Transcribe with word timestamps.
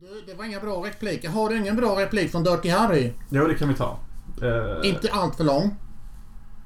Du, 0.00 0.22
det 0.26 0.34
var 0.34 0.44
inga 0.44 0.60
bra 0.60 0.86
repliker. 0.86 1.28
Har 1.28 1.48
du 1.48 1.56
ingen 1.56 1.76
bra 1.76 2.00
replik 2.00 2.30
från 2.30 2.44
Dirty 2.44 2.68
Harry? 2.68 3.12
Jo, 3.28 3.46
det 3.46 3.54
kan 3.54 3.68
vi 3.68 3.74
ta. 3.74 3.98
Eh, 4.42 4.88
Inte 4.88 5.12
allt 5.12 5.36
för 5.36 5.44
lång. 5.44 5.74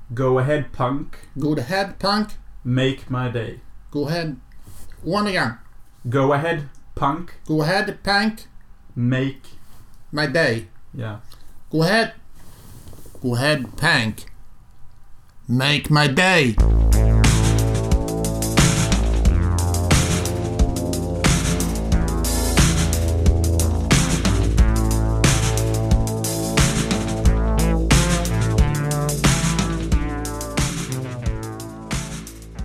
Go 0.08 0.38
ahead 0.38 0.64
punk. 0.72 1.08
Go 1.34 1.58
ahead 1.58 1.88
punk. 1.98 2.28
Make 2.62 2.98
my 3.08 3.30
day. 3.32 3.60
Go 3.90 4.06
ahead. 4.08 4.36
One 5.04 5.28
again. 5.28 5.50
Go 6.02 6.32
ahead 6.32 6.62
punk. 6.94 7.30
Go 7.46 7.62
ahead 7.62 7.94
punk. 8.02 8.48
Make... 8.94 9.40
My 10.10 10.26
day. 10.26 10.68
Ja. 10.92 11.18
Go 11.70 11.82
ahead. 11.82 12.10
Go 13.22 13.34
ahead 13.34 13.64
punk. 13.76 14.16
Make 15.46 15.90
my 15.90 16.08
day. 16.08 16.56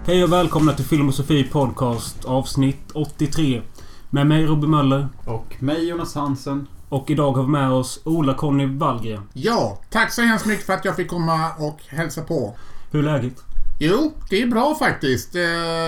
Hej 0.10 0.24
och 0.24 0.32
välkomna 0.32 0.74
till 0.74 0.86
Film 0.86 1.08
och 1.08 1.16
Sofie 1.16 1.44
Podcast 1.44 2.26
avsnitt 2.26 2.92
83. 2.94 3.62
Med 4.10 4.28
mig 4.28 4.46
Robin 4.46 4.70
Möller. 4.70 5.08
Och 5.26 5.56
mig 5.60 5.88
Jonas 5.90 6.16
Hansen. 6.16 6.68
Och 6.90 7.10
idag 7.10 7.32
har 7.34 7.44
vi 7.44 7.50
med 7.50 7.72
oss 7.72 8.00
Ola-Conny 8.06 8.66
Wallgren. 8.78 9.22
Ja, 9.34 9.80
tack 9.90 10.14
så 10.14 10.22
hemskt 10.22 10.46
mycket 10.46 10.66
för 10.66 10.74
att 10.74 10.86
jag 10.86 10.96
fick 10.96 11.08
komma 11.10 11.52
och 11.60 11.80
hälsa 11.88 12.22
på. 12.22 12.56
Hur 12.92 13.00
är 13.08 13.14
läget? 13.14 13.44
Jo, 13.80 14.14
det 14.30 14.42
är 14.42 14.48
bra 14.48 14.76
faktiskt. 14.76 15.36
Eh, 15.36 15.42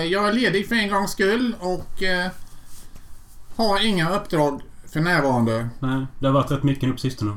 Jag 0.04 0.28
är 0.28 0.32
ledig 0.32 0.68
för 0.68 0.74
en 0.74 0.90
gångs 0.90 1.10
skull 1.10 1.56
och 1.60 2.02
eh, 2.02 2.30
har 3.56 3.86
inga 3.86 4.16
uppdrag 4.16 4.60
för 4.92 5.00
närvarande. 5.00 5.68
Nej, 5.80 6.06
det 6.18 6.26
har 6.26 6.34
varit 6.34 6.50
rätt 6.50 6.62
mycket 6.62 6.82
nu 6.88 6.92
på 6.92 6.98
sistone. 7.00 7.36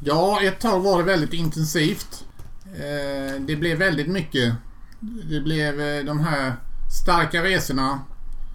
Ja, 0.00 0.42
ett 0.42 0.60
tag 0.60 0.80
var 0.80 0.98
det 0.98 1.04
väldigt 1.04 1.32
intensivt. 1.32 2.24
Eh, 2.64 3.40
Det 3.40 3.56
blev 3.56 3.78
väldigt 3.78 4.08
mycket. 4.08 4.54
Det 5.00 5.40
blev 5.40 5.80
eh, 5.80 6.04
de 6.04 6.20
här 6.20 6.52
starka 6.90 7.42
resorna 7.42 7.98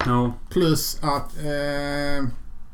Ja, 0.06 0.32
plus 0.50 0.98
att 1.02 1.36
eh, 1.38 2.28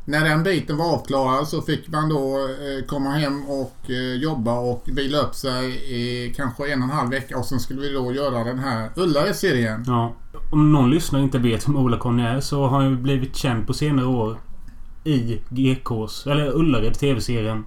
när 0.05 0.25
den 0.25 0.43
biten 0.43 0.77
var 0.77 0.95
avklarad 0.95 1.49
så 1.49 1.62
fick 1.62 1.89
man 1.89 2.09
då 2.09 2.39
eh, 2.39 2.87
komma 2.87 3.11
hem 3.11 3.49
och 3.49 3.77
eh, 3.91 4.15
jobba 4.15 4.59
och 4.59 4.83
vila 4.87 5.19
upp 5.19 5.35
sig 5.35 5.71
i 5.71 6.33
kanske 6.37 6.73
en 6.73 6.83
och 6.83 6.89
en 6.89 6.95
halv 6.95 7.11
vecka 7.11 7.39
och 7.39 7.45
sen 7.45 7.61
skulle 7.61 7.81
vi 7.81 7.93
då 7.93 8.12
göra 8.12 8.45
den 8.45 8.59
här 8.59 8.91
Ullared-serien. 8.97 9.84
ja. 9.87 10.12
Om 10.51 10.73
någon 10.73 10.91
lyssnare 10.91 11.23
inte 11.23 11.39
vet 11.39 11.69
vem 11.69 11.77
Ola-Conny 11.77 12.23
är 12.23 12.41
så 12.41 12.67
har 12.67 12.81
han 12.81 12.91
ju 12.91 12.97
blivit 12.97 13.37
känd 13.37 13.67
på 13.67 13.75
senare 13.75 14.07
år 14.07 14.37
i 15.05 15.41
GKs, 15.49 16.27
eller 16.27 16.57
Ullared 16.57 16.95
TV-serien. 16.95 17.65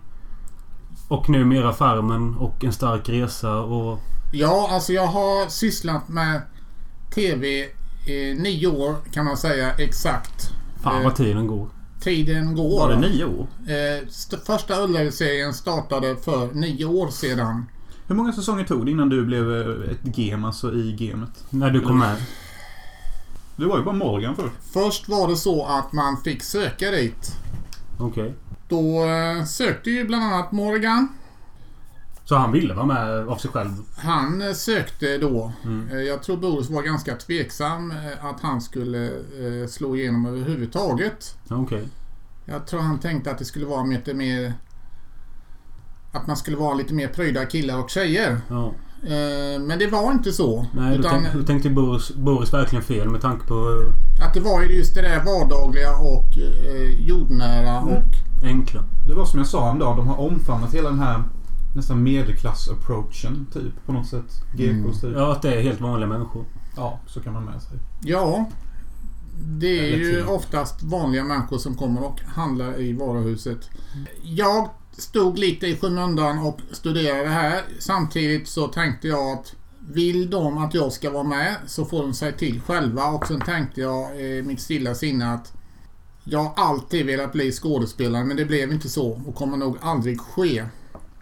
Och 1.07 1.29
numera 1.29 1.73
Farmen 1.73 2.35
och 2.35 2.63
En 2.63 2.71
stark 2.73 3.09
resa 3.09 3.59
och... 3.59 3.99
Ja, 4.35 4.67
alltså 4.71 4.93
jag 4.93 5.07
har 5.07 5.49
sysslat 5.49 6.09
med 6.09 6.41
TV 7.15 7.47
i 8.07 8.33
nio 8.33 8.67
år 8.67 8.95
kan 9.11 9.25
man 9.25 9.37
säga 9.37 9.73
exakt. 9.77 10.49
Fan 10.83 11.03
vad 11.03 11.15
tiden 11.15 11.47
går. 11.47 11.67
Tiden 12.01 12.55
går. 12.55 12.79
Var 12.79 12.89
det 12.89 12.99
nio 12.99 13.25
år? 13.25 13.47
Eh, 13.67 14.07
st- 14.07 14.37
första 14.45 14.81
Ullared-serien 14.83 15.53
startade 15.53 16.15
för 16.15 16.53
nio 16.53 16.85
år 16.85 17.07
sedan. 17.09 17.65
Hur 18.07 18.15
många 18.15 18.33
säsonger 18.33 18.63
tog 18.63 18.85
det 18.85 18.91
innan 18.91 19.09
du 19.09 19.25
blev 19.25 19.55
eh, 19.61 19.91
ett 19.91 20.17
gem, 20.17 20.45
alltså 20.45 20.73
i 20.73 20.91
gamet? 20.99 21.29
När 21.49 21.69
du 21.71 21.81
kom 21.81 21.99
med. 21.99 22.15
Du 23.55 23.65
var 23.65 23.77
ju 23.77 23.83
bara 23.83 23.95
Morgan 23.95 24.35
först. 24.35 24.53
Först 24.73 25.09
var 25.09 25.27
det 25.27 25.35
så 25.35 25.65
att 25.65 25.93
man 25.93 26.17
fick 26.23 26.43
söka 26.43 26.91
dit. 26.91 27.31
Okej. 27.99 28.33
Då 28.69 29.05
eh, 29.05 29.45
sökte 29.45 29.89
ju 29.91 30.05
bland 30.07 30.23
annat 30.23 30.51
Morgan. 30.51 31.07
Så 32.25 32.35
han 32.35 32.51
ville 32.51 32.73
vara 32.73 32.85
med 32.85 33.27
av 33.27 33.35
sig 33.37 33.51
själv? 33.51 33.69
Han 33.95 34.41
eh, 34.41 34.53
sökte 34.53 35.17
då. 35.17 35.51
Mm. 35.63 35.89
Eh, 35.91 35.97
Jag 35.97 36.23
tror 36.23 36.37
Boris 36.37 36.69
var 36.69 36.81
ganska 36.81 37.15
tveksam 37.15 37.91
eh, 37.91 38.25
att 38.25 38.39
han 38.41 38.61
skulle 38.61 39.11
slå 39.69 39.95
igenom 39.95 40.25
överhuvudtaget. 40.25 41.37
Okej. 41.49 41.87
Jag 42.45 42.67
tror 42.67 42.79
han 42.79 42.99
tänkte 42.99 43.31
att 43.31 43.37
det 43.37 43.45
skulle 43.45 43.65
vara 43.65 43.83
lite 43.83 44.13
mer... 44.13 44.53
Att 46.11 46.27
man 46.27 46.37
skulle 46.37 46.57
vara 46.57 46.73
lite 46.73 46.93
mer 46.93 47.07
pröjda 47.07 47.45
killar 47.45 47.77
och 47.83 47.89
tjejer. 47.89 48.37
Ja. 48.49 48.73
Men 49.59 49.79
det 49.79 49.87
var 49.87 50.11
inte 50.11 50.31
så. 50.31 50.65
Nej, 50.73 50.97
utan 50.97 51.11
tänk, 51.23 51.33
då 51.33 51.43
tänkte 51.43 51.69
Boris, 51.69 52.11
Boris 52.15 52.53
verkligen 52.53 52.83
fel 52.83 53.09
med 53.09 53.21
tanke 53.21 53.47
på 53.47 53.83
att 54.27 54.33
det 54.33 54.39
var 54.39 54.61
ju 54.63 54.77
just 54.77 54.95
det 54.95 55.01
där 55.01 55.23
vardagliga 55.25 55.91
och 55.97 56.37
eh, 56.37 57.05
jordnära 57.07 57.77
Mm. 57.77 57.93
och... 57.93 58.03
enkla. 58.45 58.83
Det 59.07 59.13
var 59.13 59.25
som 59.25 59.39
jag 59.39 59.47
sa 59.47 59.71
en 59.71 59.79
dag, 59.79 59.97
de 59.97 60.07
har 60.07 60.19
omfamnat 60.19 60.73
hela 60.73 60.89
den 60.89 60.99
här 60.99 61.23
nästan 61.75 62.03
medelklass-approachen 62.03 63.45
typ 63.53 63.85
på 63.85 63.93
något 63.93 64.07
sätt. 64.07 64.31
GKs 64.55 65.01
typ. 65.01 65.15
Ja, 65.15 65.31
att 65.31 65.41
det 65.41 65.55
är 65.55 65.61
helt 65.61 65.81
vanliga 65.81 66.09
människor. 66.09 66.45
Ja, 66.75 66.99
så 67.07 67.19
kan 67.21 67.33
man 67.33 67.45
med 67.45 67.61
sig. 67.61 67.79
Ja. 68.01 68.49
Det 69.45 69.79
är 69.79 69.83
Eller 69.93 69.97
ju 69.97 70.13
till. 70.13 70.25
oftast 70.25 70.83
vanliga 70.83 71.23
människor 71.23 71.57
som 71.57 71.75
kommer 71.75 72.03
och 72.03 72.21
handlar 72.21 72.81
i 72.81 72.93
varuhuset. 72.93 73.69
Jag 74.23 74.69
stod 74.91 75.39
lite 75.39 75.67
i 75.67 75.75
skymundan 75.75 76.39
och 76.39 76.59
studerade 76.71 77.29
här. 77.29 77.61
Samtidigt 77.79 78.47
så 78.47 78.67
tänkte 78.67 79.07
jag 79.07 79.37
att 79.37 79.55
vill 79.79 80.29
de 80.29 80.57
att 80.57 80.73
jag 80.73 80.91
ska 80.91 81.09
vara 81.09 81.23
med 81.23 81.55
så 81.67 81.85
får 81.85 82.01
de 82.01 82.13
säga 82.13 82.31
till 82.31 82.61
själva. 82.61 83.05
Och 83.05 83.27
sen 83.27 83.41
tänkte 83.41 83.81
jag 83.81 84.21
i 84.21 84.41
mitt 84.41 84.59
stilla 84.59 84.95
sinne 84.95 85.33
att 85.33 85.53
jag 86.23 86.39
har 86.43 86.53
alltid 86.55 87.05
velat 87.05 87.31
bli 87.31 87.51
skådespelare 87.51 88.25
men 88.25 88.37
det 88.37 88.45
blev 88.45 88.71
inte 88.71 88.89
så 88.89 89.21
och 89.25 89.35
kommer 89.35 89.57
nog 89.57 89.77
aldrig 89.81 90.19
ske. 90.21 90.65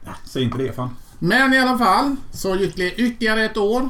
Ja, 0.05 0.11
säg 0.25 0.43
inte 0.43 0.57
det 0.57 0.73
fan. 0.73 0.89
Men 1.19 1.53
i 1.53 1.59
alla 1.59 1.77
fall 1.77 2.15
så 2.31 2.55
gick 2.55 2.75
det 2.75 2.95
ytterligare 2.95 3.45
ett 3.45 3.57
år. 3.57 3.89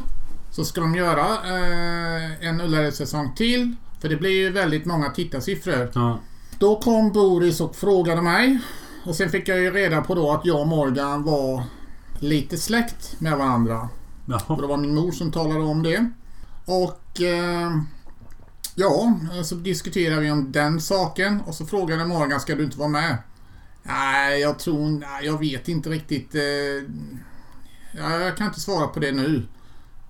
Så 0.52 0.66
ska 0.66 0.82
de 0.82 0.96
göra 0.96 1.26
eh, 1.26 2.48
en 2.48 2.62
Ullared-säsong 2.62 3.36
till. 3.36 3.76
För 4.02 4.10
det 4.10 4.16
blir 4.16 4.32
ju 4.32 4.50
väldigt 4.50 4.86
många 4.86 5.10
tittarsiffror. 5.10 5.92
Ja. 5.94 6.20
Då 6.60 6.76
kom 6.76 7.12
Boris 7.12 7.62
och 7.62 7.76
frågade 7.76 8.22
mig. 8.22 8.60
Och 9.06 9.16
sen 9.16 9.30
fick 9.30 9.48
jag 9.48 9.60
ju 9.60 9.72
reda 9.72 10.02
på 10.02 10.16
då 10.16 10.32
att 10.32 10.46
jag 10.46 10.62
och 10.62 10.68
Morgan 10.68 11.24
var 11.24 11.64
lite 12.20 12.58
släkt 12.58 13.22
med 13.22 13.38
varandra. 13.38 13.80
Och 13.82 13.90
Jaha. 14.26 14.62
det 14.62 14.68
var 14.68 14.78
min 14.78 14.96
mor 14.96 15.12
som 15.12 15.32
talade 15.32 15.60
om 15.60 15.84
det. 15.84 16.10
Och 16.66 17.22
eh, 17.22 17.72
ja, 18.76 19.20
så 19.44 19.56
diskuterade 19.56 20.22
vi 20.22 20.32
om 20.32 20.52
den 20.52 20.82
saken. 20.82 21.42
Och 21.42 21.56
så 21.56 21.66
frågade 21.66 22.06
Morgan, 22.06 22.40
ska 22.40 22.56
du 22.56 22.64
inte 22.64 22.80
vara 22.80 22.90
med? 22.90 23.18
Nej, 23.84 24.42
jag 24.42 24.60
tror... 24.60 24.90
Nej, 24.90 25.26
jag 25.26 25.40
vet 25.40 25.68
inte 25.68 25.90
riktigt. 25.90 26.36
Eh, 26.36 26.42
ja, 27.98 28.20
jag 28.20 28.38
kan 28.38 28.48
inte 28.48 28.60
svara 28.60 28.88
på 28.88 29.00
det 29.00 29.12
nu. 29.12 29.44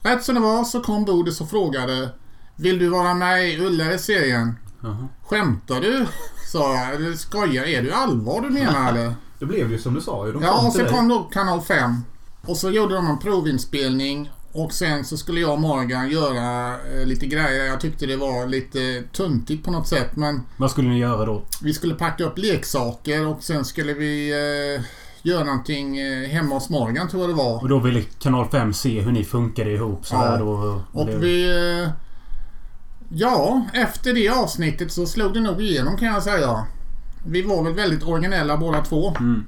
Rätt 0.04 0.24
som 0.24 0.36
det 0.36 0.42
var 0.42 0.64
så 0.64 0.82
kom 0.82 1.06
Bodis 1.06 1.42
och 1.42 1.50
frågade 1.50 2.10
Vill 2.56 2.80
du 2.80 2.90
vara 2.90 3.14
med 3.14 3.50
i 3.50 3.58
Ullared-serien? 3.58 4.56
Jaha. 4.82 5.08
Skämtar 5.24 5.82
du? 5.82 6.08
Sa 6.52 6.76
jag. 6.76 7.18
Skojar? 7.18 7.64
Är 7.64 7.82
du 7.82 7.92
allvar 7.92 8.42
du 8.42 8.50
menar 8.50 8.90
eller? 8.90 9.16
Det 9.40 9.46
blev 9.46 9.72
ju 9.72 9.80
som 9.80 9.94
du 9.94 10.02
sa 10.02 10.28
ju. 10.28 10.40
Ja, 10.42 10.68
och 10.68 10.74
så 10.74 10.86
kom 10.86 11.08
då 11.08 11.20
kanal 11.20 11.62
5. 11.62 11.96
Och 12.42 12.58
så 12.58 12.72
gjorde 12.72 12.96
de 12.96 13.08
en 13.08 13.20
provinspelning. 13.20 14.32
Och 14.54 14.74
sen 14.74 15.06
så 15.06 15.18
skulle 15.18 15.40
jag 15.42 15.52
och 15.54 15.60
Morgan 15.60 16.10
göra 16.10 16.74
eh, 16.74 17.06
lite 17.06 17.26
grejer. 17.26 17.66
Jag 17.66 17.82
tyckte 17.82 18.06
det 18.06 18.18
var 18.18 18.48
lite 18.48 19.04
tuntigt 19.14 19.66
på 19.66 19.72
något 19.72 19.88
sätt. 19.88 20.16
Men 20.16 20.42
Vad 20.58 20.72
skulle 20.72 20.90
ni 20.90 21.00
göra 21.00 21.26
då? 21.26 21.42
vi 21.62 21.74
skulle 21.74 21.94
packa 21.96 22.24
upp 22.24 22.38
leksaker 22.38 23.28
och 23.28 23.44
sen 23.44 23.66
skulle 23.66 23.94
vi 23.94 24.30
eh, 24.78 24.84
göra 25.22 25.44
någonting 25.44 25.98
eh, 26.00 26.30
hemma 26.30 26.56
hos 26.56 26.70
Morgan 26.70 27.08
tror 27.10 27.22
jag 27.22 27.30
det 27.30 27.36
var. 27.36 27.62
Och 27.62 27.70
då 27.70 27.80
ville 27.80 28.02
Kanal 28.20 28.50
5 28.50 28.74
se 28.74 29.02
hur 29.02 29.12
ni 29.12 29.24
funkade 29.24 29.72
ihop 29.72 30.06
sådär 30.06 30.32
Ja. 30.32 30.38
då. 30.38 30.82
Och 30.92 31.06
det- 31.06 31.18
vi... 31.18 31.50
eh, 31.84 31.90
Ja, 33.14 33.66
efter 33.74 34.14
det 34.14 34.30
avsnittet 34.30 34.92
så 34.92 35.06
slog 35.06 35.34
det 35.34 35.40
nog 35.40 35.62
igenom 35.62 35.98
kan 35.98 36.08
jag 36.08 36.24
säga. 36.24 36.66
Vi 37.28 37.42
var 37.42 37.64
väl 37.64 37.74
väldigt 37.74 38.04
originella 38.04 38.58
båda 38.58 38.82
två. 38.82 39.16
Mm. 39.20 39.46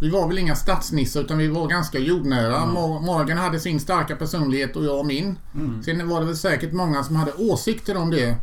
Vi 0.00 0.08
var 0.10 0.28
väl 0.28 0.38
inga 0.38 0.54
stadsnissar 0.56 1.20
utan 1.20 1.38
vi 1.38 1.48
var 1.48 1.68
ganska 1.68 1.98
jordnära. 1.98 2.66
Mor- 2.66 3.00
Morgan 3.00 3.38
hade 3.38 3.60
sin 3.60 3.80
starka 3.80 4.16
personlighet 4.16 4.76
och 4.76 4.84
jag 4.84 5.06
min. 5.06 5.38
Mm. 5.54 5.82
Sen 5.82 6.08
var 6.08 6.20
det 6.20 6.26
väl 6.26 6.36
säkert 6.36 6.72
många 6.72 7.04
som 7.04 7.16
hade 7.16 7.32
åsikter 7.32 7.96
om 7.96 8.10
det. 8.10 8.36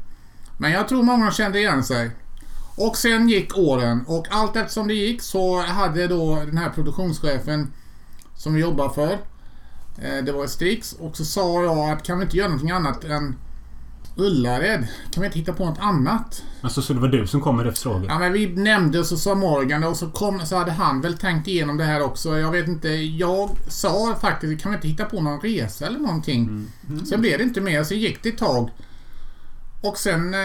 Men 0.57 0.71
jag 0.71 0.87
tror 0.87 1.03
många 1.03 1.31
kände 1.31 1.59
igen 1.59 1.83
sig. 1.83 2.11
Och 2.77 2.97
sen 2.97 3.29
gick 3.29 3.57
åren 3.57 4.03
och 4.07 4.27
allt 4.31 4.55
eftersom 4.55 4.87
det 4.87 4.93
gick 4.93 5.21
så 5.21 5.61
hade 5.61 6.07
då 6.07 6.35
den 6.35 6.57
här 6.57 6.69
produktionschefen 6.69 7.71
som 8.35 8.53
vi 8.53 8.61
jobbar 8.61 8.89
för. 8.89 9.11
eh, 10.01 10.23
Det 10.25 10.31
var 10.31 10.47
Strix 10.47 10.93
och 10.93 11.17
så 11.17 11.25
sa 11.25 11.63
jag 11.63 11.89
att 11.89 12.03
kan 12.03 12.17
vi 12.19 12.25
inte 12.25 12.37
göra 12.37 12.47
någonting 12.47 12.71
annat 12.71 13.03
än 13.03 13.35
Ullared? 14.15 14.87
Kan 15.11 15.21
vi 15.21 15.25
inte 15.25 15.39
hitta 15.39 15.53
på 15.53 15.65
något 15.65 15.79
annat? 15.79 16.43
Alltså 16.61 16.81
så 16.81 16.93
det 16.93 16.99
var 16.99 17.07
du 17.07 17.27
som 17.27 17.41
kom 17.41 17.57
med 17.57 17.65
det 17.65 17.71
förslaget? 17.71 18.05
Ja 18.09 18.19
men 18.19 18.33
vi 18.33 18.47
nämnde 18.47 18.99
och 18.99 19.05
så 19.05 19.17
sa 19.17 19.35
Morgan 19.35 19.83
och 19.83 19.97
så, 19.97 20.09
kom, 20.09 20.45
så 20.45 20.55
hade 20.55 20.71
han 20.71 21.01
väl 21.01 21.17
tänkt 21.17 21.47
igenom 21.47 21.77
det 21.77 21.83
här 21.83 22.01
också. 22.01 22.39
Jag 22.39 22.51
vet 22.51 22.67
inte. 22.67 22.89
Jag 22.89 23.49
sa 23.67 24.15
faktiskt 24.21 24.63
kan 24.63 24.71
vi 24.71 24.75
inte 24.75 24.87
hitta 24.87 25.05
på 25.05 25.21
någon 25.21 25.39
resa 25.39 25.87
eller 25.87 25.99
någonting. 25.99 26.67
Sen 27.09 27.21
blev 27.21 27.37
det 27.37 27.43
inte 27.43 27.61
mer. 27.61 27.83
Så 27.83 27.93
gick 27.93 28.23
det 28.23 28.29
ett 28.29 28.37
tag. 28.37 28.69
Och 29.83 29.97
sen, 29.97 30.33
eh, 30.33 30.39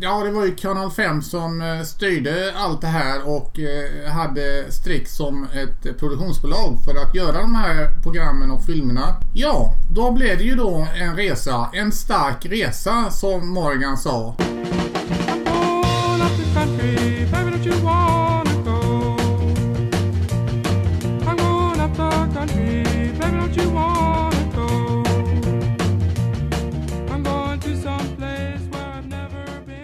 ja 0.00 0.24
det 0.24 0.30
var 0.30 0.44
ju 0.44 0.54
Kanal 0.54 0.90
5 0.90 1.22
som 1.22 1.62
eh, 1.62 1.82
styrde 1.82 2.52
allt 2.56 2.80
det 2.80 2.86
här 2.86 3.28
och 3.28 3.58
eh, 3.58 4.10
hade 4.12 4.72
Strix 4.72 5.16
som 5.16 5.44
ett 5.44 5.98
produktionsbolag 5.98 6.78
för 6.84 6.94
att 6.94 7.14
göra 7.14 7.40
de 7.40 7.54
här 7.54 8.02
programmen 8.02 8.50
och 8.50 8.64
filmerna. 8.64 9.16
Ja, 9.34 9.74
då 9.94 10.12
blev 10.12 10.38
det 10.38 10.44
ju 10.44 10.54
då 10.54 10.86
en 10.94 11.16
resa, 11.16 11.70
en 11.72 11.92
stark 11.92 12.46
resa 12.46 13.10
som 13.10 13.48
Morgan 13.48 13.98
sa. 13.98 14.36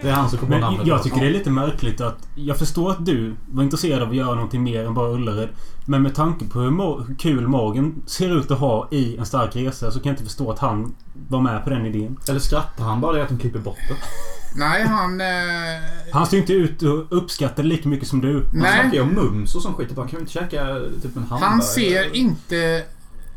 Det 0.01 0.09
är 0.09 0.13
han 0.13 0.29
som 0.29 0.39
kommer 0.39 0.55
på 0.55 0.59
Men 0.59 0.71
namnet. 0.73 0.87
jag 0.87 1.03
tycker 1.03 1.19
det 1.21 1.27
är 1.27 1.31
lite 1.31 1.49
märkligt 1.49 2.01
att... 2.01 2.27
Jag 2.35 2.57
förstår 2.57 2.91
att 2.91 3.05
du 3.05 3.35
var 3.51 3.63
intresserad 3.63 4.01
av 4.03 4.09
att 4.09 4.15
göra 4.15 4.35
någonting 4.35 4.63
mer 4.63 4.85
än 4.85 4.93
bara 4.93 5.09
Ullared. 5.11 5.49
Men 5.85 6.01
med 6.01 6.15
tanke 6.15 6.45
på 6.45 6.59
hur, 6.59 6.69
hur 7.07 7.15
kul 7.15 7.47
Morgan 7.47 8.01
ser 8.05 8.37
ut 8.39 8.51
att 8.51 8.59
ha 8.59 8.87
i 8.91 9.17
En 9.17 9.25
stark 9.25 9.55
resa 9.55 9.91
så 9.91 9.99
kan 9.99 10.09
jag 10.09 10.13
inte 10.13 10.23
förstå 10.23 10.51
att 10.51 10.59
han 10.59 10.95
var 11.29 11.41
med 11.41 11.63
på 11.63 11.69
den 11.69 11.85
idén. 11.85 12.17
Eller 12.29 12.39
skrattar 12.39 12.83
han 12.83 13.01
bara 13.01 13.17
det 13.17 13.23
att 13.23 13.29
de 13.29 13.37
klipper 13.37 13.59
bort 13.59 13.77
det? 13.89 13.95
Nej, 14.55 14.83
han... 14.87 15.21
Eh, 15.21 15.27
Han 16.13 16.25
ser 16.25 16.37
inte 16.37 16.53
ut 16.53 16.83
att 16.83 17.11
uppskatta 17.11 17.61
det 17.61 17.67
lika 17.67 17.89
mycket 17.89 18.07
som 18.07 18.21
du. 18.21 18.33
Han 18.33 18.43
Nej. 18.53 18.71
snackar 18.81 18.93
ju 18.97 19.01
om 19.01 19.13
mums 19.13 19.55
och 19.55 19.61
sån 19.61 19.73
skit. 19.73 19.91
Bara, 19.95 20.07
kan 20.07 20.17
vi 20.17 20.21
inte 20.21 20.31
käka 20.33 20.65
typ 21.01 21.15
en 21.15 21.23
hamburgare? 21.23 21.49
han 21.49 21.61
ser 21.61 22.15
inte 22.15 22.83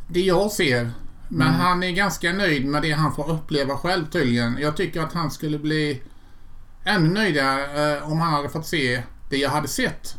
det 0.08 0.20
jag 0.20 0.50
ser. 0.50 0.90
Men 1.28 1.48
Mm. 1.48 1.60
han 1.60 1.82
är 1.82 1.90
ganska 1.90 2.32
nöjd 2.32 2.66
med 2.66 2.82
det 2.82 2.92
han 2.92 3.14
får 3.14 3.30
uppleva 3.30 3.76
själv 3.76 4.04
tydligen. 4.06 4.58
Jag 4.60 4.76
tycker 4.76 5.02
att 5.02 5.12
han 5.12 5.30
skulle 5.30 5.58
bli 5.58 6.02
ännu 6.84 7.08
nöjdare 7.08 7.96
eh, 7.96 8.12
om 8.12 8.20
han 8.20 8.32
hade 8.32 8.48
fått 8.48 8.66
se 8.66 9.02
det 9.30 9.36
jag 9.36 9.50
hade 9.50 9.68
sett. 9.68 10.16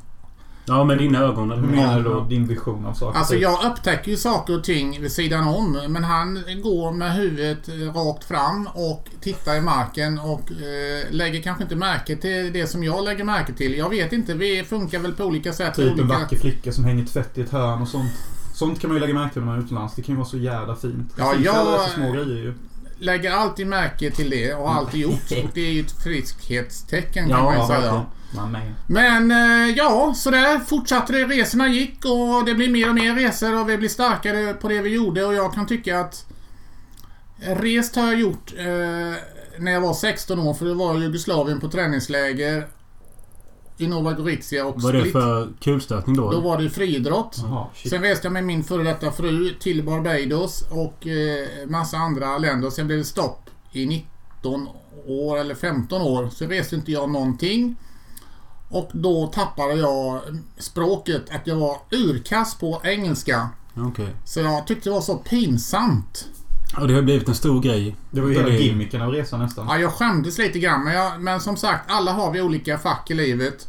Ja, 0.65 0.83
med 0.83 0.97
dina 0.97 1.19
ögon. 1.19 1.51
eller? 1.51 1.61
Hur 1.61 1.67
menar 1.75 1.97
du 1.97 2.03
då? 2.03 2.23
Din 2.23 2.47
vision 2.47 2.85
av 2.85 2.93
saker? 2.93 3.19
Alltså 3.19 3.35
jag 3.35 3.65
upptäcker 3.65 4.11
ju 4.11 4.17
saker 4.17 4.57
och 4.57 4.63
ting 4.63 5.01
vid 5.01 5.11
sidan 5.11 5.47
om. 5.47 5.71
Men 5.89 6.03
han 6.03 6.33
går 6.63 6.91
med 6.91 7.13
huvudet 7.13 7.67
eh, 7.69 7.73
rakt 7.73 8.23
fram 8.23 8.67
och 8.73 9.09
tittar 9.21 9.55
i 9.55 9.61
marken 9.61 10.19
och 10.19 10.51
eh, 10.51 11.11
lägger 11.11 11.41
kanske 11.41 11.63
inte 11.63 11.75
märke 11.75 12.15
till 12.15 12.53
det 12.53 12.67
som 12.67 12.83
jag 12.83 13.03
lägger 13.03 13.23
märke 13.23 13.53
till. 13.53 13.77
Jag 13.77 13.89
vet 13.89 14.13
inte, 14.13 14.33
vi 14.33 14.63
funkar 14.63 14.99
väl 14.99 15.13
på 15.13 15.23
olika 15.23 15.53
sätt. 15.53 15.75
Typ 15.75 15.85
en 15.85 15.93
olika... 15.93 16.19
vacker 16.19 16.37
flicka 16.37 16.71
som 16.71 16.83
hänger 16.83 17.05
tvätt 17.05 17.37
i 17.37 17.41
ett 17.41 17.51
hörn 17.51 17.81
och 17.81 17.87
sånt. 17.87 18.11
Sånt 18.53 18.79
kan 18.81 18.89
man 18.89 18.95
ju 18.95 19.01
lägga 19.01 19.13
märke 19.13 19.33
till 19.33 19.41
när 19.41 19.47
man 19.47 19.59
är 19.59 19.63
utomlands. 19.63 19.95
Det 19.95 20.01
kan 20.01 20.13
ju 20.15 20.17
vara 20.19 20.27
så 20.29 20.37
jävla 20.37 20.75
fint. 20.75 21.13
Ja, 21.17 21.33
jag- 21.43 21.73
är 21.73 21.87
så 21.87 21.93
små 21.95 22.11
grejer 22.11 22.27
ju. 22.37 22.53
Lägger 22.99 23.31
alltid 23.31 23.67
märke 23.67 24.11
till 24.11 24.29
det 24.29 24.53
och 24.53 24.69
har 24.69 24.75
alltid 24.75 25.01
gjort. 25.01 25.31
Och 25.43 25.49
det 25.53 25.61
är 25.61 25.71
ju 25.71 25.81
ett 25.81 26.03
friskhetstecken 26.03 27.29
kan 27.29 27.39
Ja, 27.39 27.43
man 27.43 27.61
ju 27.61 27.67
säga. 27.67 28.05
Men 28.87 29.31
eh, 29.31 29.75
ja, 29.77 30.13
så 30.15 30.31
där 30.31 30.59
fortsatte 30.59 31.13
det. 31.13 31.25
Resorna 31.25 31.67
gick 31.67 32.05
och 32.05 32.45
det 32.45 32.53
blir 32.55 32.69
mer 32.69 32.89
och 32.89 32.95
mer 32.95 33.15
resor 33.15 33.59
och 33.61 33.69
vi 33.69 33.77
blir 33.77 33.89
starkare 33.89 34.53
på 34.53 34.67
det 34.69 34.81
vi 34.81 34.89
gjorde 34.89 35.25
och 35.25 35.33
jag 35.33 35.53
kan 35.53 35.67
tycka 35.67 35.99
att 35.99 36.25
Rest 37.37 37.95
har 37.95 38.03
jag 38.03 38.19
gjort 38.19 38.53
eh, 38.57 38.65
när 39.57 39.71
jag 39.71 39.81
var 39.81 39.93
16 39.93 40.39
år 40.39 40.53
för 40.53 40.65
det 40.65 40.73
var 40.73 40.97
Jugoslavien 40.97 41.59
på 41.59 41.67
träningsläger 41.69 42.67
i 43.77 43.87
Nova 43.87 44.13
Gorizia 44.13 44.65
och 44.65 44.81
Vad 44.81 44.89
är 44.89 44.97
det 44.97 44.99
Split. 45.01 45.13
för 45.13 45.49
kulstötning 45.59 46.15
då? 46.15 46.31
Då 46.31 46.39
var 46.41 46.61
det 46.61 46.69
friidrott. 46.69 47.37
Jaha, 47.43 47.67
shit. 47.75 47.89
Sen 47.91 48.01
reste 48.01 48.25
jag 48.25 48.33
med 48.33 48.43
min 48.43 48.63
före 48.63 48.83
detta 48.83 49.11
fru 49.11 49.53
till 49.59 49.83
Barbados 49.83 50.63
och 50.69 51.07
eh, 51.07 51.47
massa 51.67 51.97
andra 51.97 52.37
länder. 52.37 52.69
Sen 52.69 52.87
blev 52.87 52.99
det 52.99 53.05
stopp 53.05 53.49
i 53.71 53.85
19 53.85 54.67
år 55.07 55.37
eller 55.37 55.55
15 55.55 56.01
år. 56.01 56.29
Så 56.29 56.45
reste 56.45 56.75
inte 56.75 56.91
jag 56.91 57.09
någonting. 57.09 57.75
Och 58.69 58.89
då 58.93 59.27
tappade 59.27 59.73
jag 59.73 60.21
språket. 60.57 61.21
Att 61.31 61.47
jag 61.47 61.55
var 61.55 61.77
urkass 61.91 62.55
på 62.55 62.81
engelska. 62.83 63.49
Okej. 63.77 64.15
Så 64.25 64.39
jag 64.39 64.67
tyckte 64.67 64.89
det 64.89 64.93
var 64.93 65.01
så 65.01 65.17
pinsamt. 65.17 66.27
Och 66.81 66.87
det 66.87 66.93
har 66.93 67.01
blivit 67.01 67.27
en 67.27 67.35
stor 67.35 67.61
grej. 67.61 67.95
Det 68.11 68.21
var 68.21 68.27
ju 68.29 68.33
hela 68.35 68.49
Det- 68.49 68.55
gimmicken 68.63 69.01
av 69.01 69.11
resan 69.11 69.39
nästan. 69.39 69.65
Ja, 69.69 69.77
jag 69.77 69.91
skämdes 69.93 70.37
lite 70.37 70.59
grann. 70.59 70.83
Men, 70.83 70.93
jag, 70.93 71.21
men 71.21 71.39
som 71.39 71.57
sagt, 71.57 71.91
alla 71.91 72.11
har 72.11 72.31
vi 72.31 72.41
olika 72.41 72.77
fack 72.77 73.11
i 73.11 73.13
livet. 73.13 73.67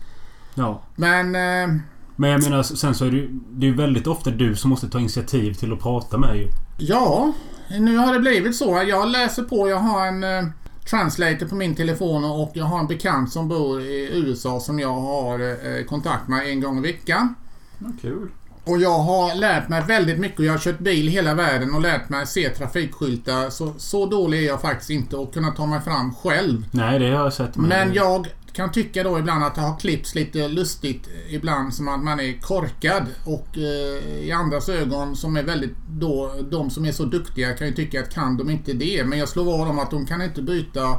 Ja. 0.54 0.82
Men... 0.96 1.26
Eh, 1.34 1.76
Men 2.16 2.30
jag 2.30 2.42
menar, 2.42 2.62
sen 2.62 2.94
så 2.94 3.04
är 3.04 3.10
det 3.10 3.16
ju 3.16 3.28
det 3.50 3.66
är 3.66 3.70
ju 3.70 3.76
väldigt 3.76 4.06
ofta 4.06 4.30
du 4.30 4.56
som 4.56 4.70
måste 4.70 4.88
ta 4.88 4.98
initiativ 5.00 5.54
till 5.54 5.72
att 5.72 5.80
prata 5.80 6.18
med 6.18 6.36
ju. 6.36 6.48
Ja, 6.78 7.32
nu 7.80 7.96
har 7.96 8.12
det 8.14 8.20
blivit 8.20 8.56
så. 8.56 8.82
Jag 8.88 9.08
läser 9.08 9.42
på. 9.42 9.68
Jag 9.68 9.76
har 9.78 10.06
en 10.06 10.24
eh, 10.24 10.44
translator 10.90 11.46
på 11.46 11.54
min 11.54 11.74
telefon 11.74 12.24
och 12.24 12.50
jag 12.54 12.64
har 12.64 12.78
en 12.78 12.86
bekant 12.86 13.32
som 13.32 13.48
bor 13.48 13.80
i 13.80 14.10
USA 14.12 14.60
som 14.60 14.78
jag 14.80 14.94
har 14.94 15.40
eh, 15.40 15.84
kontakt 15.84 16.28
med 16.28 16.48
en 16.50 16.60
gång 16.60 16.78
i 16.78 16.80
veckan. 16.80 17.34
Ja, 17.78 17.86
kul. 18.02 18.28
Och 18.64 18.81
jag 18.81 18.99
har 18.99 19.34
lärt 19.34 19.69
mig 19.69 19.82
väldigt 19.88 20.19
mycket. 20.19 20.44
Jag 20.44 20.52
har 20.52 20.58
kört 20.58 20.78
bil 20.78 21.08
hela 21.08 21.34
världen 21.34 21.75
och 21.75 21.81
lärt 21.81 22.08
mig 22.08 22.26
se 22.26 22.49
trafikskyltar. 22.49 23.50
Så, 23.50 23.75
så 23.78 24.06
dålig 24.06 24.38
är 24.43 24.46
jag 24.46 24.61
faktiskt 24.61 24.90
inte 24.90 25.20
att 25.20 25.34
kunna 25.34 25.50
ta 25.50 25.66
mig 25.66 25.81
fram 25.81 26.14
själv. 26.14 26.64
Nej, 26.70 26.99
det 26.99 27.06
har 27.16 27.25
jag 27.25 27.32
sett. 27.32 27.56
med- 27.56 27.69
Men 27.69 27.94
jag 27.94 28.28
kan 28.52 28.72
tycka 28.72 29.02
då 29.02 29.19
ibland 29.19 29.44
att 29.44 29.55
det 29.55 29.61
har 29.61 29.78
klippts 29.78 30.14
lite 30.14 30.49
lustigt 30.49 31.08
ibland 31.28 31.75
som 31.75 31.88
att 31.88 32.00
man 32.02 32.20
är 32.20 32.40
korkad 32.40 33.02
och 33.25 33.49
eh, 33.58 34.25
i 34.25 34.32
andras 34.32 34.69
ögon 34.69 35.17
som 35.17 35.37
är 35.37 35.43
väldigt 35.43 35.75
då, 35.88 36.34
de 36.50 36.70
som 36.70 36.84
är 36.84 36.93
så 36.93 37.05
duktiga 37.05 37.52
kan 37.52 37.67
ju 37.67 37.72
tycka 37.75 38.00
att 38.00 38.14
kan 38.14 38.37
de 38.37 38.50
inte 38.50 38.72
det 38.72 39.05
men 39.05 39.19
jag 39.19 39.28
slår 39.28 39.44
vad 39.44 39.69
om 39.69 39.78
att 39.78 39.90
de 39.90 40.06
kan 40.06 40.22
inte 40.22 40.43
byta 40.43 40.96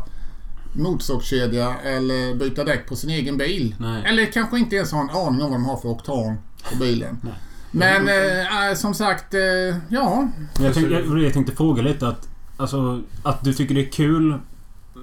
motorsågskedja 0.76 1.76
eller 1.84 2.36
byta 2.36 2.64
däck 2.64 2.88
på 2.88 2.96
sin 2.96 3.10
egen 3.10 3.38
bil. 3.38 3.76
Nej. 3.80 4.04
Eller 4.06 4.26
kanske 4.26 4.60
inte 4.60 4.76
ens 4.76 4.92
ha 4.92 5.02
en 5.02 5.10
aning 5.10 5.42
om 5.42 5.50
vad 5.50 5.52
de 5.52 5.66
har 5.66 5.78
för 5.78 5.90
oktan 5.90 6.36
på 6.72 6.76
bilen. 6.78 7.18
Nej. 7.24 7.34
Men 7.76 8.08
eh, 8.08 8.70
eh, 8.70 8.76
som 8.76 8.94
sagt, 8.94 9.34
eh, 9.34 9.42
ja. 9.90 10.28
Jag, 10.60 10.74
tänkte, 10.74 10.94
jag, 10.94 11.24
jag 11.24 11.34
tänkte 11.34 11.56
fråga 11.56 11.82
lite 11.82 12.08
att... 12.08 12.30
Alltså, 12.58 13.02
att 13.24 13.44
du 13.44 13.54
tycker 13.54 13.76
det 13.76 13.88
är 13.88 13.92
kul 13.92 14.40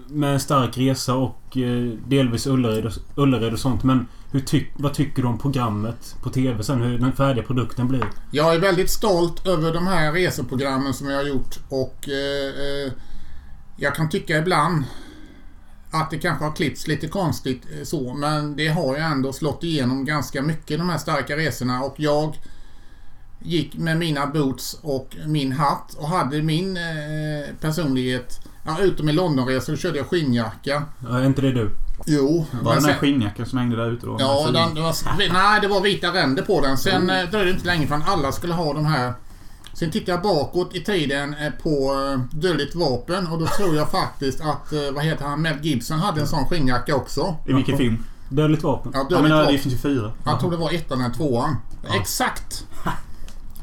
med 0.08 0.32
en 0.32 0.40
stark 0.40 0.78
resa 0.78 1.14
och 1.14 1.56
eh, 1.56 1.98
delvis 2.08 2.46
Ullared 2.46 2.86
och, 2.86 2.92
Ullared 3.16 3.52
och 3.52 3.58
sånt. 3.58 3.84
Men 3.84 4.06
hur 4.32 4.40
tyck, 4.40 4.70
vad 4.74 4.94
tycker 4.94 5.22
du 5.22 5.28
om 5.28 5.38
programmet 5.38 6.16
på 6.22 6.30
TV 6.30 6.62
sen? 6.62 6.82
Hur 6.82 6.98
den 6.98 7.12
färdiga 7.12 7.44
produkten 7.44 7.88
blir? 7.88 8.04
Jag 8.30 8.54
är 8.54 8.58
väldigt 8.58 8.90
stolt 8.90 9.46
över 9.46 9.74
de 9.74 9.86
här 9.86 10.12
reseprogrammen 10.12 10.94
som 10.94 11.10
jag 11.10 11.16
har 11.16 11.24
gjort 11.24 11.58
och 11.68 12.08
eh, 12.08 12.86
eh, 12.86 12.92
jag 13.76 13.94
kan 13.94 14.08
tycka 14.08 14.38
ibland 14.38 14.84
att 15.90 16.10
det 16.10 16.18
kanske 16.18 16.44
har 16.44 16.52
klippts 16.52 16.86
lite 16.86 17.08
konstigt 17.08 17.62
eh, 17.76 17.84
så 17.84 18.14
men 18.14 18.56
det 18.56 18.68
har 18.68 18.96
ju 18.96 19.02
ändå 19.02 19.32
slått 19.32 19.64
igenom 19.64 20.04
ganska 20.04 20.42
mycket 20.42 20.78
de 20.78 20.88
här 20.88 20.98
starka 20.98 21.36
resorna 21.36 21.82
och 21.82 21.94
jag 21.96 22.36
gick 23.44 23.76
med 23.76 23.96
mina 23.98 24.26
boots 24.26 24.78
och 24.82 25.16
min 25.26 25.52
hatt 25.52 25.94
och 25.98 26.08
hade 26.08 26.42
min 26.42 26.76
eh, 26.76 26.82
personlighet 27.60 28.40
Ja, 28.66 28.78
utom 28.80 29.08
i 29.08 29.12
Londonresor 29.12 29.76
körde 29.76 29.98
jag 29.98 30.06
skinnjacka. 30.06 30.82
Ja, 31.08 31.18
är 31.18 31.24
inte 31.26 31.42
det 31.42 31.52
du? 31.52 31.70
Jo. 32.06 32.46
Var 32.50 32.62
men 32.62 32.74
det 32.74 32.80
den 32.80 32.84
här 32.84 32.98
skinnjackan 33.00 33.46
som 33.46 33.58
hängde 33.58 33.76
där 33.76 33.90
ute 33.90 34.06
då? 34.06 34.16
Ja, 34.20 34.42
Fin. 34.44 34.54
den, 34.54 34.74
det 34.74 34.80
var, 34.80 34.94
nej, 35.32 35.60
det 35.60 35.68
var 35.68 35.80
vita 35.80 36.14
ränder 36.14 36.42
på 36.42 36.60
den. 36.60 36.76
Sen 36.76 37.10
eh, 37.10 37.30
dröjde 37.30 37.44
det 37.44 37.50
inte 37.50 37.66
länge 37.66 37.86
förrän 37.86 38.02
alla 38.06 38.32
skulle 38.32 38.54
ha 38.54 38.74
de 38.74 38.86
här. 38.86 39.12
Sen 39.74 39.90
tittade 39.90 40.12
jag 40.12 40.22
bakåt 40.22 40.74
i 40.74 40.80
tiden 40.84 41.34
eh, 41.34 41.50
på 41.62 41.94
eh, 42.14 42.38
Dödligt 42.38 42.74
vapen 42.74 43.26
och 43.26 43.38
då 43.38 43.46
tror 43.46 43.76
jag 43.76 43.90
faktiskt 43.90 44.40
att, 44.40 44.72
vad 44.94 45.04
heter 45.04 45.24
han, 45.24 45.42
Mel 45.42 45.56
Gibson 45.62 45.98
hade 45.98 46.20
en 46.20 46.26
sån 46.28 46.46
skinnjacka 46.48 46.96
också. 46.96 47.36
I 47.46 47.52
vilken 47.52 47.78
film? 47.78 48.04
Dödligt 48.28 48.62
vapen? 48.62 48.92
Ja, 48.94 48.98
Ja, 49.00 49.04
Dödligt 49.08 49.22
men 49.22 49.30
det 49.38 49.44
vapen. 49.44 49.58
finns 49.58 49.74
ju 49.74 49.78
fyra. 49.78 50.12
Jag 50.24 50.40
tror 50.40 50.50
det 50.50 50.56
var 50.56 50.72
ettan 50.72 51.00
eller 51.00 51.14
tvåan. 51.14 51.56
Exakt! 52.00 52.66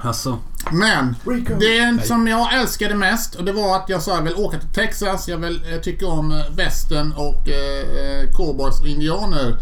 Alltså. 0.01 0.37
Men 0.71 1.15
det 1.59 2.05
som 2.07 2.27
jag 2.27 2.53
älskade 2.53 2.95
mest 2.95 3.35
och 3.35 3.45
det 3.45 3.51
var 3.51 3.75
att 3.75 3.89
jag 3.89 4.01
sa 4.01 4.15
jag 4.15 4.21
vill 4.21 4.35
åka 4.35 4.59
till 4.59 4.69
Texas. 4.69 5.27
Jag 5.27 5.37
vill, 5.37 5.61
jag 5.71 5.83
tycker 5.83 6.09
om 6.09 6.31
eh, 6.31 6.55
västern 6.55 7.11
och 7.11 7.49
eh, 7.49 8.21
eh, 8.21 8.31
cowboys 8.31 8.81
och 8.81 8.87
indianer. 8.87 9.57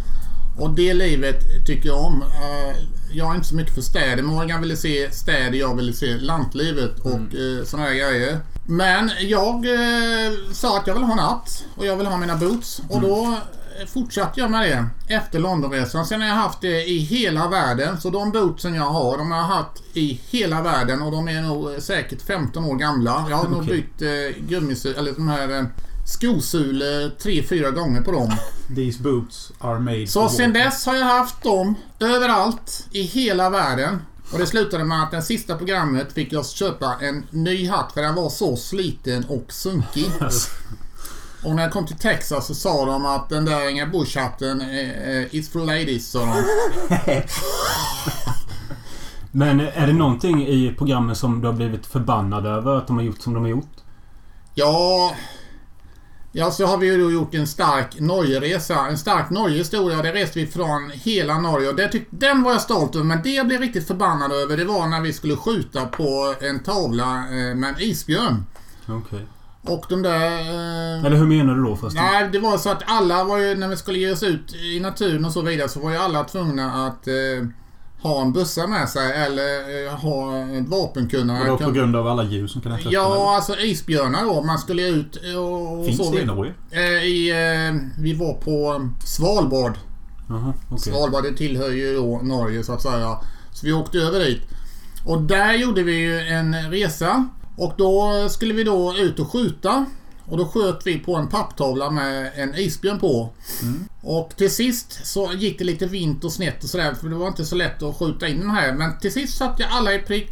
Och 0.60 0.70
det 0.70 0.94
livet 0.94 1.65
tycker 1.65 1.89
jag 1.89 2.00
om. 2.00 2.22
Eh, 2.22 2.77
jag 3.12 3.32
är 3.32 3.36
inte 3.36 3.48
så 3.48 3.56
mycket 3.56 3.74
för 3.74 3.82
städer. 3.82 4.24
Morgan 4.24 4.62
ville 4.62 4.77
se 4.77 5.12
städer, 5.12 5.58
jag 5.58 5.75
ville 5.75 5.94
se 5.94 6.17
lantlivet 6.17 7.00
och 7.00 7.12
mm. 7.12 7.60
eh, 7.60 7.65
sådana 7.65 7.88
här 7.88 7.96
grejer. 7.96 8.39
Men 8.65 9.12
jag 9.20 9.56
eh, 9.65 10.32
sa 10.51 10.77
att 10.77 10.88
jag 10.88 10.94
vill 10.94 11.03
ha 11.03 11.13
en 11.13 11.20
hatt 11.20 11.65
och 11.75 11.86
jag 11.86 11.96
vill 11.98 12.08
ha 12.08 12.17
mina 12.17 12.36
boots. 12.36 12.82
Och 12.89 13.01
då 13.01 13.24
eh, 13.24 13.38
fortsatte 13.86 14.40
jag 14.40 14.52
med 14.52 14.90
det 15.08 15.14
efter 15.14 15.40
Londonresan. 15.40 16.06
Sen 16.06 16.22
har 16.22 16.28
jag 16.28 16.36
haft 16.36 16.62
det 16.62 16.90
i 16.90 16.98
hela 16.98 17.48
världen. 17.48 18.02
Så 18.02 18.10
de 18.10 18.32
bootsen 18.32 18.76
jag 18.76 18.84
har, 18.84 19.18
de 19.18 19.32
har 19.32 19.38
jag 19.38 19.46
haft 19.46 19.84
i 19.94 20.22
hela 20.30 20.62
världen 20.62 21.02
och 21.02 21.12
de 21.12 21.28
är 21.28 21.42
nog 21.42 21.74
eh, 21.74 21.80
säkert 21.80 22.22
15 22.22 22.66
år 22.66 22.76
gamla. 22.76 23.26
Jag 23.30 23.38
har 23.38 23.50
nog 23.50 23.62
Okej. 23.62 23.74
bytt 23.74 24.02
eh, 24.02 24.44
gummisulor, 24.44 24.98
eller 24.98 25.14
de 25.14 25.28
här 25.28 25.60
eh, 25.60 25.66
skosulor 26.06 27.10
tre, 27.10 27.44
fyra 27.44 27.72
gånger 27.72 28.02
på 28.02 28.12
dem. 28.12 28.32
These 28.76 29.04
boots 29.04 29.52
are 29.60 29.80
made 29.80 30.08
Så 30.08 30.30
sen 30.30 30.54
dess 30.54 30.86
har 30.86 30.96
jag 30.96 31.06
haft 31.06 31.44
dem 31.44 31.76
överallt 32.00 32.88
i 32.92 33.02
hela 33.02 33.50
världen. 33.50 34.02
Och 34.32 34.40
det 34.40 34.46
slutade 34.46 34.84
med 34.84 35.04
att 35.04 35.12
det 35.12 35.22
sista 35.22 35.58
programmet 35.58 36.14
fick 36.14 36.34
jag 36.34 36.46
köpa 36.46 36.96
en 37.02 37.28
ny 37.32 37.68
hatt 37.70 37.92
för 37.94 38.02
den 38.02 38.16
var 38.16 38.30
så 38.30 38.56
sliten 38.56 39.26
och 39.26 39.54
sunkig. 39.54 40.12
Och 41.44 41.56
när 41.56 41.63
jag 41.63 41.72
kom 41.72 41.86
till 41.86 41.98
Texas 41.98 42.48
så 42.48 42.56
sa 42.56 42.86
de 42.86 43.06
att 43.06 43.29
den 43.29 43.46
där 43.46 43.70
inga 43.70 43.86
bushhatten 43.86 44.62
eh, 44.62 45.36
is 45.36 45.50
for 45.50 45.60
ladies, 45.60 46.12
sa 46.12 46.25
de. 46.25 46.44
Men 49.32 49.60
är 49.60 49.88
det 49.88 49.94
någonting 49.94 50.48
i 50.48 50.75
programmet 50.77 51.17
som 51.17 51.41
du 51.41 51.48
har 51.48 51.53
blivit 51.53 51.86
förbannad 51.86 52.46
över 52.46 52.75
att 52.75 52.88
de 52.88 52.96
har 52.96 53.03
gjort 53.03 53.22
som 53.22 53.34
de 53.34 53.44
har 53.44 53.50
gjort? 53.50 53.75
Ja... 54.56 55.15
Ja, 56.32 56.51
så 56.51 56.65
har 56.65 56.77
vi 56.77 56.88
ju 56.88 57.03
då 57.03 57.12
gjort 57.12 57.36
en 57.36 57.48
stark 57.48 58.00
Norgeresa. 58.00 58.88
En 58.88 58.98
stark 58.98 59.29
Norgehistoria. 59.29 60.01
Där 60.01 60.13
reste 60.13 60.39
vi 60.39 60.48
från 60.48 60.91
hela 60.94 61.39
Norge 61.39 61.70
och 61.70 61.75
det 61.75 61.88
tyck, 61.88 62.08
den 62.10 62.44
var 62.44 62.51
jag 62.51 62.62
stolt 62.62 62.96
över. 62.96 63.06
Men 63.06 63.22
det 63.24 63.29
jag 63.29 63.48
blev 63.48 63.62
riktigt 63.62 63.88
förbannad 63.88 64.32
över 64.32 64.58
det 64.58 64.65
var 64.65 64.88
när 64.88 65.01
vi 65.01 65.13
skulle 65.13 65.36
skjuta 65.36 65.86
på 65.86 66.36
en 66.41 66.63
tavla 66.63 67.17
eh, 67.17 67.56
med 67.56 67.70
en 67.70 67.75
isbjörn. 67.79 68.44
Okej. 68.88 69.25
Och 69.70 69.86
de 69.90 70.02
där... 70.02 70.32
Eh, 70.40 71.06
Eller 71.06 71.18
hur 71.18 71.26
menar 71.26 71.56
du 71.56 71.64
då 71.64 71.76
förresten? 71.76 72.04
Nej, 72.04 72.30
det 72.32 72.40
var 72.40 72.58
så 72.58 72.70
att 72.70 72.84
alla 72.86 73.24
var 73.24 73.38
ju, 73.38 73.56
när 73.56 73.68
vi 73.68 73.78
skulle 73.78 74.00
ge 74.00 74.12
oss 74.12 74.24
ut 74.24 74.56
i 74.56 74.80
naturen 74.80 75.26
och 75.26 75.32
så 75.32 75.42
vidare, 75.42 75.70
så 75.70 75.80
var 75.80 75.92
ju 75.92 75.98
alla 75.98 76.24
tvungna 76.24 76.88
att 76.88 77.08
eh, 77.08 77.14
ha 78.02 78.22
en 78.22 78.34
bössa 78.34 78.68
med 78.68 78.90
sig 78.90 79.12
eller 79.12 79.86
eh, 79.86 79.94
ha 79.94 80.40
ett 80.40 80.68
vapenkunnande. 80.68 81.52
Och 81.52 81.60
då 81.60 81.66
på 81.66 81.72
grund 81.72 81.96
av 81.96 82.08
alla 82.08 82.24
djur 82.24 82.48
som 82.48 82.62
kan 82.62 82.72
äta 82.72 82.80
upp 82.80 82.84
den, 82.84 82.94
Ja, 82.94 83.36
alltså 83.36 83.60
isbjörnar 83.60 84.26
då. 84.26 84.42
Man 84.42 84.58
skulle 84.58 84.88
ut 84.88 85.16
och 85.16 85.22
eller? 85.24 85.86
Finns 85.86 85.98
så. 85.98 86.12
det 86.12 86.22
i 86.22 86.26
Norge? 86.26 86.54
Eh, 86.72 86.82
i, 86.82 87.30
eh, 87.30 88.02
vi 88.02 88.14
var 88.14 88.34
på 88.34 88.82
eh, 88.82 89.06
Svalbard. 89.06 89.74
Jaha, 90.30 90.54
okej. 90.70 90.94
Svalbard 90.94 91.38
tillhör 91.38 91.70
ju 91.70 91.96
då 91.96 92.20
Norge 92.24 92.64
så 92.64 92.74
att 92.74 92.82
säga. 92.82 93.18
Så 93.54 93.66
vi 93.66 93.74
åkte 93.74 93.98
över 93.98 94.20
dit. 94.20 94.42
Och 95.06 95.22
där 95.22 95.54
gjorde 95.54 95.84
vi 95.84 95.96
ju 95.96 96.20
en 96.20 96.72
resa. 96.72 97.30
Och 97.58 97.74
då 97.78 98.28
skulle 98.30 98.54
vi 98.54 98.64
då 98.64 98.96
ut 98.98 99.20
och 99.20 99.32
skjuta. 99.32 99.86
Och 100.26 100.38
då 100.38 100.48
sköt 100.48 100.88
vi 100.88 101.00
på 101.00 101.16
en 101.16 101.28
papptavla 101.28 101.90
med 101.90 102.32
en 102.36 102.56
isbjörn 102.56 103.00
på. 103.00 103.30
Och 104.02 104.34
till 104.38 104.52
sist 104.52 105.00
så 105.06 105.32
gick 105.34 105.58
det 105.58 105.64
lite 105.64 105.86
vint 105.86 106.24
och 106.24 106.34
snett 106.34 106.64
och 106.64 106.70
sådär 106.70 106.94
för 106.94 107.10
det 107.10 107.16
var 107.16 107.28
inte 107.28 107.46
så 107.46 107.56
lätt 107.56 107.84
att 107.84 107.98
skjuta 107.98 108.28
in 108.28 108.40
den 108.40 108.50
här. 108.50 108.74
Men 108.74 109.00
till 109.00 109.14
sist 109.14 109.38
satte 109.38 109.64
jag 109.64 109.72
alla 109.72 109.94
i 109.94 110.00
prick. 110.00 110.30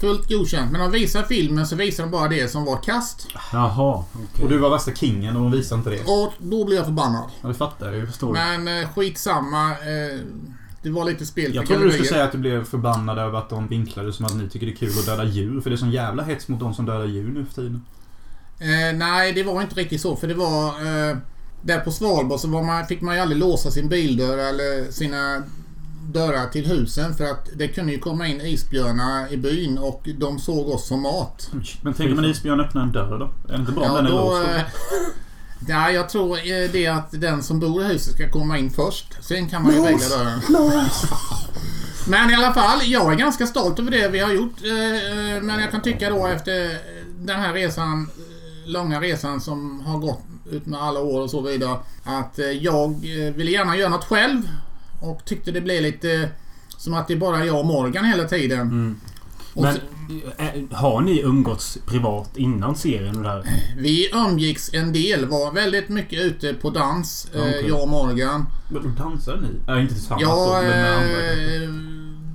Fullt 0.00 0.28
godkänt. 0.28 0.72
Men 0.72 0.80
de 0.80 0.90
visar 0.90 1.22
filmen 1.22 1.66
så 1.66 1.76
visar 1.76 2.02
de 2.02 2.10
bara 2.10 2.28
det 2.28 2.48
som 2.48 2.64
var 2.64 2.76
kast. 2.76 3.26
Jaha, 3.52 4.04
okej. 4.12 4.44
Och 4.44 4.50
du 4.50 4.58
var 4.58 4.70
värsta 4.70 4.94
kingen 4.94 5.36
och 5.36 5.42
hon 5.42 5.52
visade 5.52 5.78
inte 5.78 5.90
det. 5.90 6.12
Och 6.12 6.32
då 6.38 6.64
blev 6.64 6.76
jag 6.76 6.86
förbannad. 6.86 7.24
Ja, 7.42 7.48
det 7.48 7.54
fattar 7.54 7.86
jag 7.86 7.96
ju. 7.96 8.06
Förstår? 8.06 8.32
Men 8.32 8.68
eh, 8.68 8.88
skitsamma. 8.94 9.70
Eh, 9.70 10.20
det 10.84 10.90
var 10.90 11.04
lite 11.04 11.26
spel 11.26 11.50
för 11.50 11.56
Jag 11.56 11.66
trodde 11.66 11.84
du 11.84 11.90
skulle 11.90 12.08
säga 12.08 12.24
att 12.24 12.32
du 12.32 12.38
blev 12.38 12.64
förbannad 12.64 13.18
över 13.18 13.38
att 13.38 13.50
de 13.50 13.68
vinklade 13.68 14.12
som 14.12 14.26
att 14.26 14.36
ni 14.36 14.48
tycker 14.48 14.66
det 14.66 14.72
är 14.72 14.76
kul 14.76 14.88
att 14.98 15.06
döda 15.06 15.24
djur. 15.24 15.60
För 15.60 15.70
det 15.70 15.74
är 15.74 15.78
sån 15.78 15.90
jävla 15.90 16.22
hets 16.22 16.48
mot 16.48 16.60
de 16.60 16.74
som 16.74 16.86
dödar 16.86 17.04
djur 17.04 17.30
nu 17.30 17.44
för 17.44 17.54
tiden. 17.54 17.82
Eh, 18.58 18.98
nej, 18.98 19.32
det 19.32 19.42
var 19.42 19.62
inte 19.62 19.74
riktigt 19.74 20.00
så. 20.00 20.16
För 20.16 20.28
det 20.28 20.34
var... 20.34 20.68
Eh, 20.68 21.16
där 21.62 21.80
på 21.80 21.90
Svalbard 21.90 22.40
så 22.40 22.48
var 22.48 22.62
man, 22.62 22.86
fick 22.86 23.00
man 23.00 23.14
ju 23.14 23.20
aldrig 23.20 23.40
låsa 23.40 23.70
sin 23.70 23.88
bildörr 23.88 24.38
eller 24.38 24.90
sina 24.90 25.42
dörrar 26.12 26.46
till 26.46 26.66
husen. 26.66 27.14
För 27.14 27.24
att 27.24 27.48
det 27.56 27.68
kunde 27.68 27.92
ju 27.92 27.98
komma 27.98 28.26
in 28.28 28.40
isbjörnar 28.40 29.32
i 29.32 29.36
byn 29.36 29.78
och 29.78 30.08
de 30.18 30.38
såg 30.38 30.68
oss 30.68 30.88
som 30.88 31.02
mat. 31.02 31.50
Men 31.82 31.94
tänk 31.94 32.12
om 32.12 32.18
en 32.18 32.24
isbjörn 32.24 32.60
öppnar 32.60 32.82
en 32.82 32.92
dörr 32.92 33.18
då? 33.18 33.52
Är 33.52 33.56
det 33.56 33.60
inte 33.60 33.72
bra 33.72 33.82
om 33.84 33.90
Ja, 33.90 33.96
den 33.96 34.06
är 34.06 34.10
då... 34.10 34.16
låst? 34.16 34.48
Nej, 35.68 35.94
jag 35.94 36.08
tror 36.08 36.36
eh, 36.38 36.70
det 36.72 36.86
att 36.86 37.20
den 37.20 37.42
som 37.42 37.60
bor 37.60 37.82
i 37.82 37.86
huset 37.86 38.14
ska 38.14 38.30
komma 38.30 38.58
in 38.58 38.70
först. 38.70 39.06
Sen 39.20 39.48
kan 39.48 39.62
man 39.62 39.74
ju 39.74 39.82
välja 39.82 40.08
dörren. 40.08 40.40
Men 42.08 42.30
i 42.30 42.34
alla 42.34 42.54
fall, 42.54 42.78
jag 42.84 43.12
är 43.12 43.16
ganska 43.16 43.46
stolt 43.46 43.78
över 43.78 43.90
det 43.90 44.08
vi 44.08 44.18
har 44.18 44.32
gjort. 44.32 44.56
eh, 44.64 45.34
eh, 45.36 45.42
Men 45.42 45.60
jag 45.60 45.70
kan 45.70 45.82
tycka 45.82 46.10
då 46.10 46.26
efter 46.26 46.78
den 47.18 47.40
här 47.40 47.52
resan, 47.52 48.10
långa 48.66 49.00
resan 49.00 49.40
som 49.40 49.80
har 49.80 49.98
gått 49.98 50.20
ut 50.50 50.66
med 50.66 50.82
alla 50.82 51.00
år 51.00 51.20
och 51.20 51.30
så 51.30 51.40
vidare. 51.40 51.78
Att 52.04 52.38
jag 52.60 53.00
ville 53.36 53.50
gärna 53.50 53.76
göra 53.76 53.88
något 53.88 54.04
själv. 54.04 54.42
Och 55.00 55.24
tyckte 55.24 55.50
det 55.50 55.60
blev 55.60 55.82
lite 55.82 56.28
som 56.78 56.94
att 56.94 57.08
det 57.08 57.14
är 57.14 57.18
bara 57.18 57.44
jag 57.44 57.58
och 57.60 57.66
Morgan 57.66 58.04
hela 58.04 58.24
tiden. 58.24 58.60
Mm. 58.60 59.00
Men 59.54 59.74
så- 59.74 59.80
eh, 60.42 60.78
har 60.78 61.00
ni 61.00 61.20
umgåtts 61.20 61.78
privat 61.86 62.36
innan 62.36 62.76
serien 62.76 63.24
här? 63.24 63.44
vi 63.78 64.10
umgicks 64.12 64.74
en 64.74 64.92
del, 64.92 65.24
var 65.26 65.52
väldigt 65.52 65.88
mycket 65.88 66.20
ute 66.22 66.54
på 66.54 66.70
dans, 66.70 67.28
eh, 67.34 67.40
Okej. 67.40 67.64
jag 67.68 67.82
och 67.82 67.88
Morgan. 67.88 68.46
Men 68.68 68.82
då 68.82 69.04
dansar 69.04 69.36
ni? 69.36 69.48
Nej, 69.66 69.82
inte 69.82 69.94
tillsammans 69.94 70.22
då, 70.24 70.28
Jag 70.28 70.62
men 70.64 70.70
med 70.70 70.96
andra. 70.96 71.64
eh, 71.64 71.70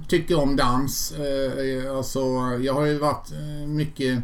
tycker 0.08 0.40
om 0.40 0.56
dans. 0.56 1.12
Eh, 1.12 1.98
alltså, 1.98 2.20
jag 2.62 2.74
har 2.74 2.86
ju 2.86 2.98
varit 2.98 3.32
eh, 3.32 3.68
mycket 3.68 4.20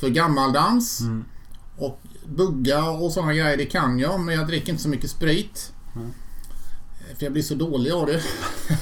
för 0.00 0.08
gammaldans. 0.08 1.00
Mm. 1.00 1.24
Och 1.76 2.00
bugga 2.26 2.84
och 2.90 3.12
sådana 3.12 3.32
grejer, 3.34 3.56
det 3.56 3.64
kan 3.66 3.98
jag. 3.98 4.20
Men 4.20 4.34
jag 4.34 4.46
dricker 4.46 4.70
inte 4.70 4.82
så 4.82 4.88
mycket 4.88 5.10
sprit. 5.10 5.72
Mm. 5.96 6.10
För 7.20 7.26
jag 7.26 7.32
blir 7.32 7.42
så 7.42 7.54
dålig 7.54 7.90
av 7.92 8.06
det. 8.06 8.20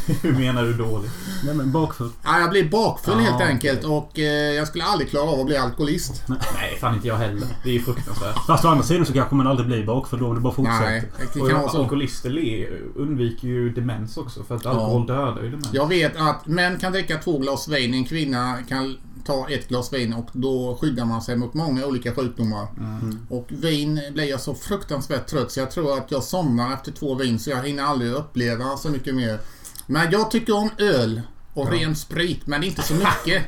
Hur 0.22 0.32
menar 0.32 0.62
du 0.62 0.72
dåligt? 0.72 1.10
Nej 1.44 1.54
men 1.54 1.72
bakfull. 1.72 2.10
Ja, 2.24 2.40
jag 2.40 2.50
blir 2.50 2.68
bakfull 2.68 3.14
Ah, 3.14 3.18
helt 3.20 3.40
enkelt. 3.42 3.84
Och 3.84 4.18
eh, 4.18 4.24
jag 4.54 4.68
skulle 4.68 4.84
aldrig 4.84 5.10
klara 5.10 5.30
av 5.30 5.40
att 5.40 5.46
bli 5.46 5.56
alkoholist. 5.56 6.22
Nej, 6.28 6.78
fan 6.80 6.94
inte 6.94 7.08
jag 7.08 7.16
heller. 7.16 7.46
Det 7.64 7.68
är 7.70 7.72
ju 7.74 7.80
fruktansvärt. 7.82 8.46
Fast 8.46 8.64
å 8.64 8.68
andra 8.68 8.84
sidan 8.84 9.06
så 9.06 9.12
kanske 9.12 9.34
man 9.34 9.46
aldrig 9.46 9.66
blir 9.68 9.86
bakfull 9.86 10.18
då 10.20 10.26
om 10.26 10.34
det 10.34 10.40
bara 10.40 10.54
fortsätter. 10.54 10.84
Nej, 10.90 11.02
det 11.34 11.40
kan 11.50 11.60
vara 11.60 11.68
så. 11.70 11.78
alkoholister 11.82 12.30
le- 12.30 12.66
undviker 12.96 13.48
ju 13.48 13.70
demens 13.70 14.16
också 14.16 14.42
för 14.44 14.56
att 14.56 14.66
alkohol 14.66 15.06
dödar 15.06 15.42
ju 15.42 15.48
demens. 15.50 15.68
Jag 15.72 15.86
vet 15.88 16.16
att 16.16 16.46
män 16.46 16.78
kan 16.78 16.92
dricka 16.92 17.18
två 17.18 17.38
glas 17.38 17.68
vin, 17.68 17.94
en 17.94 18.04
kvinna 18.04 18.58
kan 18.68 18.96
ta 19.28 19.48
ett 19.50 19.68
glas 19.68 19.92
vin 19.92 20.12
och 20.12 20.28
då 20.32 20.78
skyddar 20.80 21.04
man 21.04 21.22
sig 21.22 21.36
mot 21.36 21.54
många 21.54 21.86
olika 21.86 22.14
sjukdomar. 22.14 22.66
Mm. 22.78 23.26
Och 23.30 23.46
vin 23.48 24.00
blir 24.12 24.24
jag 24.24 24.40
så 24.40 24.54
fruktansvärt 24.54 25.26
trött 25.26 25.52
så 25.52 25.60
jag 25.60 25.70
tror 25.70 25.98
att 25.98 26.10
jag 26.10 26.22
somnar 26.22 26.74
efter 26.74 26.92
två 26.92 27.14
vin 27.14 27.38
så 27.38 27.50
jag 27.50 27.62
hinner 27.62 27.82
aldrig 27.82 28.12
uppleva 28.12 28.76
så 28.76 28.88
mycket 28.88 29.14
mer. 29.14 29.38
Men 29.86 30.10
jag 30.10 30.30
tycker 30.30 30.56
om 30.56 30.70
öl 30.78 31.22
och 31.54 31.70
ren 31.70 31.96
sprit 31.96 32.46
men 32.46 32.64
inte 32.64 32.82
så 32.82 32.94
mycket. 32.94 33.24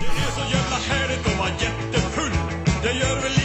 Det 0.00 0.06
är 0.06 0.30
så 0.30 0.56
jävla 0.56 0.76
härligt 0.76 1.26
att 1.26 1.38
vara 1.38 1.48
jättefull 1.48 2.32
Det 2.82 2.92
gör 2.92 3.22
väl 3.22 3.41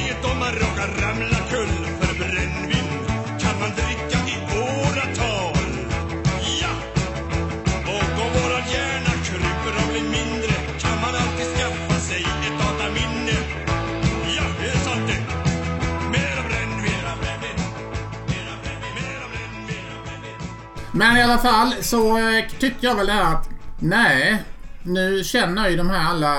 Men 20.98 21.18
i 21.18 21.22
alla 21.22 21.38
fall 21.38 21.74
så 21.82 22.18
eh, 22.18 22.46
tyckte 22.60 22.86
jag 22.86 22.96
väl 22.96 23.08
det 23.08 23.14
här 23.14 23.34
att 23.34 23.50
nej, 23.80 24.44
nu 24.84 25.24
känner 25.24 25.70
ju 25.70 25.78
de 25.78 25.90
här 25.90 26.10
alla 26.10 26.36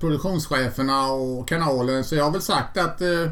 produktionscheferna 0.00 1.06
och 1.06 1.48
kanalen 1.48 2.04
så 2.04 2.14
jag 2.14 2.24
har 2.24 2.30
väl 2.30 2.42
sagt 2.42 2.76
att 2.78 3.00
eh, 3.00 3.30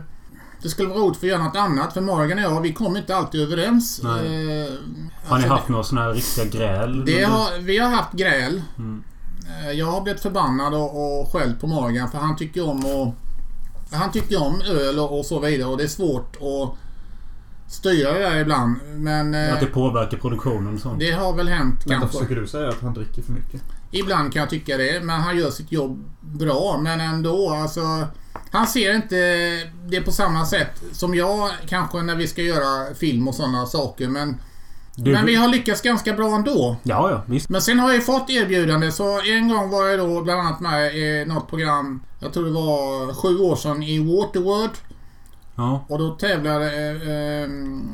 det 0.62 0.68
skulle 0.68 0.88
vara 0.88 0.99
roligt 0.99 1.18
för 1.18 1.26
att 1.26 1.30
göra 1.30 1.45
något 1.45 1.56
annat 1.56 1.92
för 1.92 2.00
Morgan 2.00 2.38
och 2.38 2.45
jag, 2.45 2.61
vi 2.61 2.73
kommer 2.73 2.99
inte 2.99 3.16
alltid 3.16 3.40
överens. 3.40 3.99
Eh, 3.99 4.06
Har 4.09 4.18
ni 4.18 4.68
alltså, 5.28 5.49
haft 5.49 5.68
några 5.68 5.85
sådana 5.85 6.06
här 6.06 6.14
riktiga 6.14 6.45
gräl? 6.45 7.04
Har, 7.25 7.59
vi 7.59 7.78
har 7.78 7.90
haft 7.90 8.12
gräl. 8.12 8.62
Mm. 8.78 9.02
Eh, 9.64 9.71
Jag 9.71 9.87
har 9.87 10.00
blivit 10.00 10.23
förbannad 10.23 10.75
och, 10.75 11.21
och 11.21 11.33
skällt 11.33 11.61
på 11.61 11.66
Morgan 11.66 12.11
för 12.11 12.18
han 12.18 12.37
tycker 12.37 12.68
om 12.68 12.78
att 12.78 13.14
Han 13.99 14.12
tycker 14.12 14.42
om 14.42 14.61
öl 14.61 14.99
och, 14.99 15.18
och 15.18 15.26
så 15.26 15.40
vidare 15.40 15.68
och 15.68 15.76
det 15.78 15.85
är 15.85 15.88
svårt 15.88 16.37
att 16.37 16.78
styra 17.68 18.12
det 18.12 18.18
där 18.18 18.37
ibland. 18.40 18.76
Men 18.94 19.35
eh, 19.35 19.54
Att 19.54 19.61
det 19.61 19.66
påverkar 19.66 20.16
produktionen 20.18 20.75
och 20.75 20.80
sånt? 20.80 21.00
det 21.00 21.11
har 21.12 21.32
väl 21.32 21.49
hänt 21.49 21.75
Vänta, 21.87 22.00
kanske. 22.00 22.18
försöker 22.18 22.40
du 22.40 22.46
säga 22.46 22.68
att 22.68 22.80
han 22.82 22.94
dricker 22.94 23.23
för 23.23 23.32
mycket? 23.32 23.62
Ibland 23.90 24.32
kan 24.32 24.40
jag 24.40 24.50
tycka 24.50 24.76
det, 24.76 25.00
men 25.04 25.20
han 25.20 25.37
gör 25.38 25.50
sitt 25.50 25.73
jobb 25.73 26.04
bra. 26.20 26.78
Men 26.82 27.00
ändå, 27.00 27.50
alltså. 27.50 27.80
Han 28.50 28.66
ser 28.66 28.94
inte 28.94 29.16
det 29.88 30.00
på 30.00 30.12
samma 30.12 30.46
sätt 30.46 30.82
som 30.92 31.14
jag 31.14 31.50
kanske 31.68 32.02
när 32.02 32.14
vi 32.16 32.26
ska 32.26 32.42
göra 32.42 32.94
film 32.94 33.28
och 33.28 33.35
sådana 33.35 33.66
saker. 33.66 34.08
Men, 34.08 34.37
Du- 34.96 35.12
men 35.12 35.26
vi 35.26 35.35
har 35.35 35.49
lyckats 35.49 35.82
ganska 35.82 36.12
bra 36.12 36.35
ändå. 36.37 36.76
Ja, 36.82 37.11
ja. 37.11 37.23
Visst. 37.26 37.49
Men 37.49 37.61
sen 37.62 37.78
har 37.78 37.88
jag 37.88 37.96
ju 37.96 38.02
fått 38.02 38.30
erbjudande 38.30 38.92
så 38.92 39.20
en 39.20 39.49
gång 39.49 39.70
var 39.70 39.87
jag 39.87 39.99
då 39.99 40.23
bland 40.23 40.40
annat 40.40 40.61
med 40.61 40.96
i 40.96 41.25
något 41.28 41.49
program. 41.49 42.02
Jag 42.20 42.32
tror 42.32 42.44
det 42.44 42.50
var 42.52 43.14
sju 43.14 43.38
år 43.38 43.56
sedan 43.56 43.82
i 43.82 43.99
Waterworld. 43.99 44.70
Ja. 45.56 45.84
Och 45.88 45.98
då 45.98 46.10
tävlade 46.10 46.66
eh, 46.66 47.10
eh, 47.42 47.48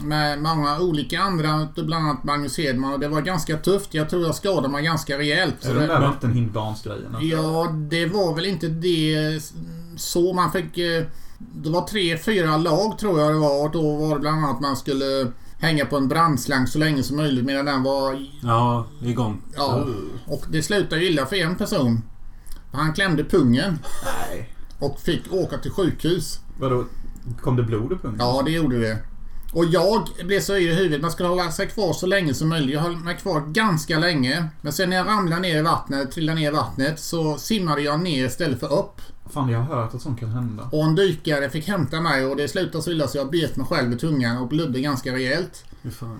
med 0.04 0.38
många 0.42 0.81
olika 0.81 1.21
andra, 1.21 1.69
bland 1.76 2.07
annat 2.09 2.25
Magnus 2.25 2.59
Hedman. 2.59 2.92
Och 2.92 3.00
det 3.00 3.09
var 3.09 3.21
ganska 3.21 3.57
tufft. 3.57 3.95
Jag 3.95 4.11
tror 4.11 4.23
jag 4.23 4.35
skadade 4.35 4.69
mig 4.69 4.85
ganska 4.85 5.19
rejält. 5.19 5.64
Är 5.64 5.69
det 5.69 5.75
de 5.75 5.81
det- 5.81 5.92
där 5.92 6.00
vattenhindbarnsgrejerna? 6.00 7.19
Ja, 7.23 7.73
det 7.90 8.07
var 8.07 8.35
väl 8.35 8.47
inte 8.47 8.69
det 8.69 9.40
så. 9.97 10.33
Man 10.33 10.52
fick... 10.52 10.78
eh, 10.78 11.04
Det 11.38 11.71
var 11.71 11.83
tre, 11.87 12.19
fyra 12.19 12.57
lag 12.57 12.99
tror 12.99 13.21
jag 13.21 13.31
det 13.33 13.38
var. 13.38 13.64
Och 13.64 13.71
då 13.71 13.97
var 13.97 14.14
det 14.14 14.21
bland 14.21 14.38
annat 14.38 14.54
att 14.57 14.61
man 14.62 14.76
skulle 14.76 15.33
hänga 15.59 15.87
på 15.87 15.97
en 15.97 16.09
brandslang 16.09 16.66
så 16.66 16.78
länge 16.78 17.02
som 17.02 17.16
möjligt 17.16 17.45
medan 17.45 17.64
den 17.64 17.83
var... 17.83 18.26
Ja, 18.42 18.87
igång. 19.02 19.42
Ja, 19.57 19.87
och 20.26 20.45
det 20.49 20.62
slutade 20.62 21.02
ju 21.02 21.09
illa 21.11 21.26
för 21.26 21.37
en 21.37 21.57
person. 21.57 22.02
Han 22.73 22.92
klämde 22.92 23.25
pungen 23.25 23.78
Nej. 24.31 24.49
och 24.78 25.00
fick 25.00 25.33
åka 25.33 25.59
till 25.59 25.71
sjukhus. 25.71 26.40
Vadå? 26.59 26.85
Kom 27.41 27.57
det 27.57 27.62
blod 27.62 27.93
upp? 27.93 28.07
Ja, 28.19 28.43
det 28.45 28.50
gjorde 28.50 28.81
det. 28.81 28.99
Och 29.52 29.64
jag 29.64 30.09
blev 30.25 30.41
så 30.41 30.57
yr 30.57 30.71
i 30.71 30.75
huvudet. 30.75 31.02
Man 31.02 31.11
skulle 31.11 31.29
hålla 31.29 31.50
sig 31.50 31.69
kvar 31.69 31.93
så 31.93 32.07
länge 32.07 32.35
som 32.35 32.49
möjligt. 32.49 32.75
Jag 32.75 32.81
höll 32.81 32.97
mig 32.97 33.17
kvar 33.17 33.41
ganska 33.41 33.99
länge. 33.99 34.49
Men 34.61 34.73
sen 34.73 34.91
när 34.91 34.97
jag 34.97 35.07
ramlade 35.07 35.43
ner 35.43 35.59
i 35.59 35.62
vattnet, 35.62 36.12
trillade 36.12 36.41
ner 36.41 36.49
i 36.49 36.55
vattnet, 36.55 37.00
så 37.00 37.38
simmade 37.38 37.83
jag 37.83 38.00
ner 38.00 38.26
istället 38.26 38.61
för 38.61 38.73
upp. 38.73 39.00
Fan, 39.31 39.49
jag 39.49 39.59
har 39.59 39.76
hört 39.76 39.95
att 39.95 40.02
sånt 40.02 40.21
kan 40.21 40.29
hända. 40.29 40.69
Och 40.73 40.85
en 40.85 40.95
dykare 40.95 41.50
fick 41.50 41.69
hämta 41.69 42.00
mig 42.00 42.26
och 42.26 42.37
det 42.37 42.49
slutade 42.49 42.85
så 42.85 42.91
illa 42.91 43.09
så 43.09 43.19
jag 43.19 43.31
bet 43.31 43.57
mig 43.57 43.67
själv 43.67 43.93
i 43.93 43.97
tungan 43.97 44.38
och 44.38 44.49
blödde 44.49 44.81
ganska 44.81 45.12
rejält. 45.12 45.64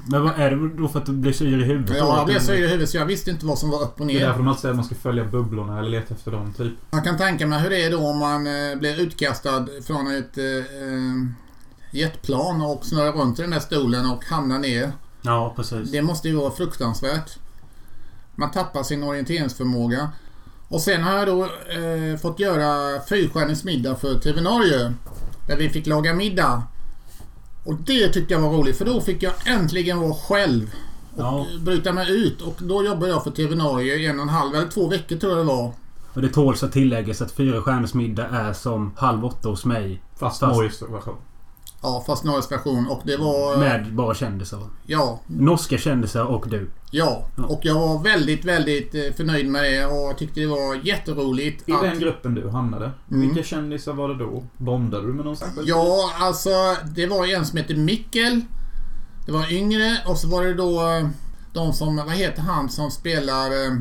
Men 0.07 0.23
vad 0.23 0.33
är 0.41 0.51
det 0.51 0.77
då 0.77 0.89
för 0.89 0.99
att 0.99 1.07
du 1.07 1.13
blir 1.13 1.33
så 1.33 1.45
yr 1.45 1.61
i 1.63 1.65
huvudet? 1.65 1.97
Ja, 1.99 2.17
jag 2.17 2.27
blev 2.27 2.59
yr 2.59 2.65
i 2.65 2.69
huvudet 2.69 2.91
så 2.91 2.97
jag 2.97 3.07
visste 3.07 3.31
inte 3.31 3.47
vad 3.47 3.59
som 3.59 3.71
var 3.71 3.83
upp 3.83 4.01
och 4.01 4.07
Det 4.07 4.13
är 4.17 4.21
därför 4.21 4.31
ner. 4.33 4.39
de 4.39 4.49
alltid 4.49 4.61
säger 4.61 4.73
att 4.73 4.77
man 4.77 4.85
ska 4.85 4.95
följa 4.95 5.25
bubblorna 5.25 5.79
eller 5.79 5.91
leta 5.91 6.15
efter 6.15 6.31
dem, 6.31 6.53
typ. 6.57 6.73
Man 6.91 7.03
kan 7.03 7.17
tänka 7.17 7.47
mig 7.47 7.61
hur 7.61 7.71
det 7.71 7.85
är 7.85 7.91
då 7.91 7.99
om 8.07 8.19
man 8.19 8.47
eh, 8.47 8.77
blir 8.79 9.01
utkastad 9.01 9.67
från 9.87 10.17
ett 10.17 10.39
eh, 10.39 10.45
eh, 10.45 11.27
jetplan 11.91 12.63
och 12.63 12.85
snurrar 12.85 13.13
runt 13.13 13.39
i 13.39 13.43
den 13.43 13.51
där 13.51 13.61
stolen 13.61 14.11
och 14.11 14.25
hamnar 14.25 14.59
ner. 14.59 14.93
Ja, 15.23 15.53
precis. 15.57 15.91
Det 15.93 16.03
måste 16.03 16.29
ju 16.29 16.35
vara 16.35 16.51
fruktansvärt. 16.51 17.39
Man 18.35 18.51
tappar 18.51 18.83
sin 18.83 19.03
orienteringsförmåga. 19.03 20.09
Och 20.69 20.81
sen 20.81 21.03
har 21.03 21.13
jag 21.19 21.27
då 21.27 21.43
eh, 21.45 22.19
fått 22.23 22.41
göra 22.41 23.01
fyrstjärnings 23.09 23.65
middag 23.65 23.97
för 23.97 24.19
TV 24.19 24.41
Norge. 24.41 24.93
Där 25.47 25.57
vi 25.57 25.69
fick 25.69 25.87
laga 25.87 26.15
middag. 26.15 26.63
Och 27.65 27.75
det 27.75 28.09
tyckte 28.09 28.35
jag 28.35 28.41
var 28.41 28.51
roligt 28.51 28.77
för 28.79 28.85
då 28.85 29.01
fick 29.01 29.23
jag 29.23 29.33
äntligen 29.47 30.01
vara 30.01 30.15
själv. 30.15 30.71
Och 31.15 31.21
Ja. 31.23 31.47
bryta 31.61 31.93
mig 31.93 32.11
ut. 32.27 32.41
Och 32.41 32.57
då 32.59 32.85
jobbade 32.85 33.09
jag 33.13 33.25
för 33.25 33.31
TV 33.31 33.55
Norge 33.55 33.95
i 33.97 34.07
en 34.07 34.17
och 34.17 34.23
en 34.23 34.29
halv 34.29 34.55
eller 34.55 34.69
två 34.69 34.89
veckor 34.89 35.17
tror 35.17 35.33
jag 35.33 35.41
det 35.41 35.45
var. 35.53 35.73
Och 36.15 36.23
det 36.23 36.29
tåls 36.29 36.63
att 36.63 36.73
tilläggas 36.73 37.23
att 37.23 37.33
fyra 37.33 37.63
stjärnors 37.63 37.95
middag 37.95 38.27
är 38.29 38.53
som 38.53 38.93
halv 38.97 39.25
åtta 39.25 39.49
hos 39.49 39.65
mig. 39.65 40.03
Fast, 40.19 40.41
Fast- 40.41 40.57
Norges 40.57 40.83
version. 40.83 41.17
Ja, 41.83 42.03
fast 42.07 42.25
Norges 42.25 42.53
version. 42.53 42.87
Och 42.89 43.03
det 43.05 43.17
var... 43.17 43.57
Med 43.57 43.95
bara 43.95 44.15
kändisar. 44.15 44.61
Ja, 44.87 45.21
Norska 45.27 45.79
kändisar 45.79 46.25
och 46.25 46.49
du. 46.49 46.71
ja. 46.91 47.27
Ja. 47.37 47.45
Och 47.45 47.61
jag 47.63 47.75
var 47.75 47.99
väldigt, 48.03 48.45
väldigt 48.45 48.95
eh, 48.95 49.01
förnöjd 49.17 49.49
med 49.49 49.65
det 49.65 49.87
och 49.87 50.19
tyckte 50.19 50.41
det 50.41 50.47
var 50.47 50.75
jätteroligt. 50.87 51.69
I 51.69 51.73
att- 51.73 51.83
den 51.83 51.99
gruppen 52.01 52.35
du 52.35 52.49
hamnade, 52.49 52.91
Mm. 53.11 53.21
vilka 53.29 53.43
kändisar 53.43 53.93
var 53.93 54.09
det 54.09 54.15
då? 54.19 54.45
Bondade 54.57 55.07
du 55.07 55.13
med 55.13 55.25
någon 55.25 55.37
särskild? 55.37 55.69
Ja, 55.69 56.13
alltså 56.21 56.51
det 56.95 57.07
var 57.07 57.27
en 57.27 57.47
som 57.47 57.59
hette 57.59 57.75
Mikkel. 57.75 58.41
Det 59.27 59.33
var 59.33 59.53
yngre 59.53 59.97
och 60.07 60.19
så 60.19 60.29
var 60.29 60.45
det 60.45 60.55
då 60.55 60.81
eh, 60.81 61.09
de 61.53 61.73
som, 61.73 61.97
vad 61.97 62.11
heter 62.15 62.43
han 62.43 62.69
som 62.69 62.91
spelar 62.91 63.47
eh, 63.51 63.73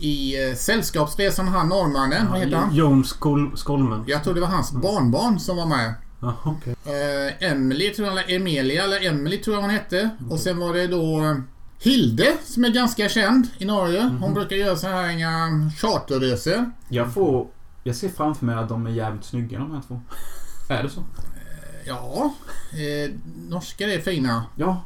i 0.00 0.48
eh, 0.50 0.54
Sällskapsresan, 0.56 1.48
han 1.48 1.68
norrmannen. 1.68 2.26
Vad 2.30 2.40
heter 2.40 2.56
han? 2.56 2.74
Jon 2.74 3.04
Skol 3.04 3.52
Skolmen. 3.56 4.04
Jag 4.06 4.24
tror 4.24 4.34
det 4.34 4.40
var 4.40 4.48
hans 4.48 4.72
barnbarn 4.72 5.38
som 5.40 5.56
var 5.56 5.66
med. 5.66 5.94
Jaha. 6.24 6.34
Okej. 6.44 6.74
Eh, 6.84 7.50
Emily 7.50 7.90
tror 7.90 8.08
jag, 8.08 8.18
eller 8.18 8.36
Emilia 8.36 8.84
eller 8.84 9.06
Emily 9.06 9.38
tror 9.38 9.56
jag 9.56 9.62
hon 9.62 9.70
hette. 9.70 10.10
Och 10.30 10.40
sen 10.40 10.58
var 10.58 10.74
det 10.74 10.86
då 10.86 11.24
eh, 11.24 11.36
Hilde 11.78 12.36
som 12.44 12.64
är 12.64 12.70
ganska 12.70 13.08
känd 13.08 13.46
i 13.58 13.64
Norge. 13.64 14.02
Hon 14.20 14.34
brukar 14.34 14.56
göra 14.56 14.76
så 14.76 14.86
här 14.86 15.08
inga 15.10 15.48
charterresor. 15.78 16.70
Jag 16.88 17.14
får... 17.14 17.46
Jag 17.82 17.96
ser 17.96 18.08
framför 18.08 18.46
mig 18.46 18.54
att 18.54 18.68
de 18.68 18.86
är 18.86 18.90
jävligt 18.90 19.24
snygga 19.24 19.58
de 19.58 19.72
här 19.74 19.82
två. 19.88 20.00
Är 20.68 20.82
det 20.82 20.88
så? 20.90 21.04
Ja, 21.86 22.34
eh, 22.72 23.10
norskar 23.48 23.88
är 23.88 24.00
fina. 24.00 24.44
Ja. 24.56 24.82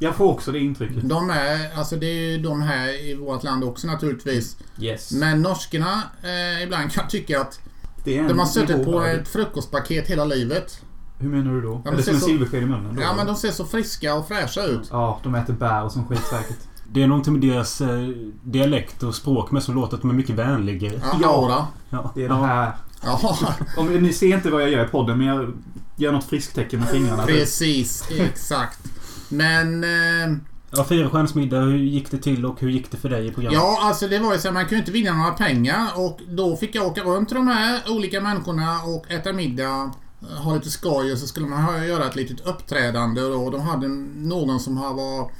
Jag 0.00 0.16
får 0.16 0.24
också 0.32 0.52
det 0.52 0.58
intrycket. 0.58 1.08
De 1.08 1.30
är, 1.30 1.78
alltså 1.78 1.96
det 1.96 2.06
är 2.06 2.30
ju 2.30 2.38
de 2.38 2.62
här 2.62 3.04
i 3.04 3.14
vårt 3.14 3.42
land 3.42 3.64
också 3.64 3.86
naturligtvis. 3.86 4.56
Yes. 4.80 5.12
Men 5.12 5.42
norskarna 5.42 6.02
eh, 6.22 6.62
ibland 6.62 6.92
kan 6.92 7.08
tycka 7.08 7.40
att 7.40 7.60
det 8.08 8.16
är 8.18 8.22
en 8.22 8.28
de 8.28 8.38
har 8.38 8.46
suttit 8.46 8.84
på 8.84 9.02
ett 9.04 9.28
frukostpaket 9.28 10.06
hela 10.06 10.24
livet. 10.24 10.80
Hur 11.18 11.28
menar 11.28 11.52
du 11.52 11.60
då? 11.62 11.82
Ja, 11.84 11.90
är 11.90 11.90
det 11.90 11.96
men 11.96 12.04
som 12.04 12.14
en 12.14 12.20
så- 12.20 12.26
silversked 12.26 12.62
i 12.62 12.66
munnen 12.66 12.94
då? 12.96 13.02
Ja 13.02 13.14
men 13.16 13.26
de 13.26 13.36
ser 13.36 13.50
så 13.50 13.64
friska 13.64 14.14
och 14.14 14.28
fräscha 14.28 14.62
ut. 14.62 14.88
Ja, 14.90 15.20
de 15.22 15.34
äter 15.34 15.52
bär 15.54 15.84
och 15.84 15.92
som 15.92 16.06
skit 16.08 16.26
säkert. 16.30 16.56
Det 16.92 17.02
är 17.02 17.06
någonting 17.06 17.32
med 17.32 17.42
deras 17.42 17.80
eh, 17.80 18.08
dialekt 18.42 19.02
och 19.02 19.14
språk 19.14 19.50
med 19.50 19.62
som 19.62 19.74
låter 19.74 19.94
att 19.96 20.02
de 20.02 20.10
är 20.10 20.14
mycket 20.14 20.34
vänligare. 20.36 21.00
Ja, 21.02 21.18
Ja. 21.22 21.68
Ja. 21.90 22.12
Det 22.14 22.24
är 22.24 22.28
det 22.28 22.34
här... 22.34 22.72
Ja, 23.04 23.36
Om, 23.76 23.86
ni 23.88 24.12
ser 24.12 24.34
inte 24.34 24.50
vad 24.50 24.62
jag 24.62 24.70
gör 24.70 24.84
i 24.84 24.88
podden, 24.88 25.18
men 25.18 25.26
jag 25.26 25.52
gör 25.96 26.12
något 26.12 26.24
frisktecken 26.24 26.80
med 26.80 26.88
fingrarna. 26.88 27.22
precis. 27.26 28.08
Exakt. 28.18 28.80
Men... 29.28 29.84
Eh, 29.84 30.36
Ja, 30.70 30.84
fyra 30.88 31.10
stjärnors 31.10 31.34
middag. 31.34 31.60
Hur 31.60 31.76
gick 31.78 32.10
det 32.10 32.18
till 32.18 32.46
och 32.46 32.60
hur 32.60 32.68
gick 32.70 32.90
det 32.90 32.96
för 32.96 33.08
dig 33.08 33.26
i 33.26 33.30
programmet? 33.32 33.60
ja, 33.60 33.78
alltså 33.82 34.08
det 34.08 34.18
var 34.18 34.32
ju 34.32 34.38
så 34.38 34.48
att 34.48 34.54
man 34.54 34.64
kunde 34.66 34.78
inte 34.78 34.92
vinna 34.92 35.12
några 35.16 35.30
pengar 35.32 35.86
och 35.96 36.20
då 36.28 36.56
fick 36.56 36.74
jag 36.74 36.86
åka 36.86 37.02
runt 37.02 37.28
till 37.28 37.34
de 37.36 37.48
här 37.48 37.80
olika 37.88 38.20
människorna 38.20 38.80
och 38.82 39.10
äta 39.10 39.32
middag. 39.32 39.90
eh, 40.22 40.28
Ha 40.44 40.54
lite 40.54 40.70
skoj 40.70 41.12
och 41.12 41.18
så 41.18 41.26
skulle 41.26 41.46
man 41.46 41.62
ha- 41.62 41.84
göra 41.84 42.06
ett 42.06 42.16
litet 42.16 42.40
uppträdande 42.46 43.22
och 43.22 43.50
de 43.50 43.60
hade 43.60 43.88
någon 43.88 44.60
som 44.60 44.76
var 44.76 45.30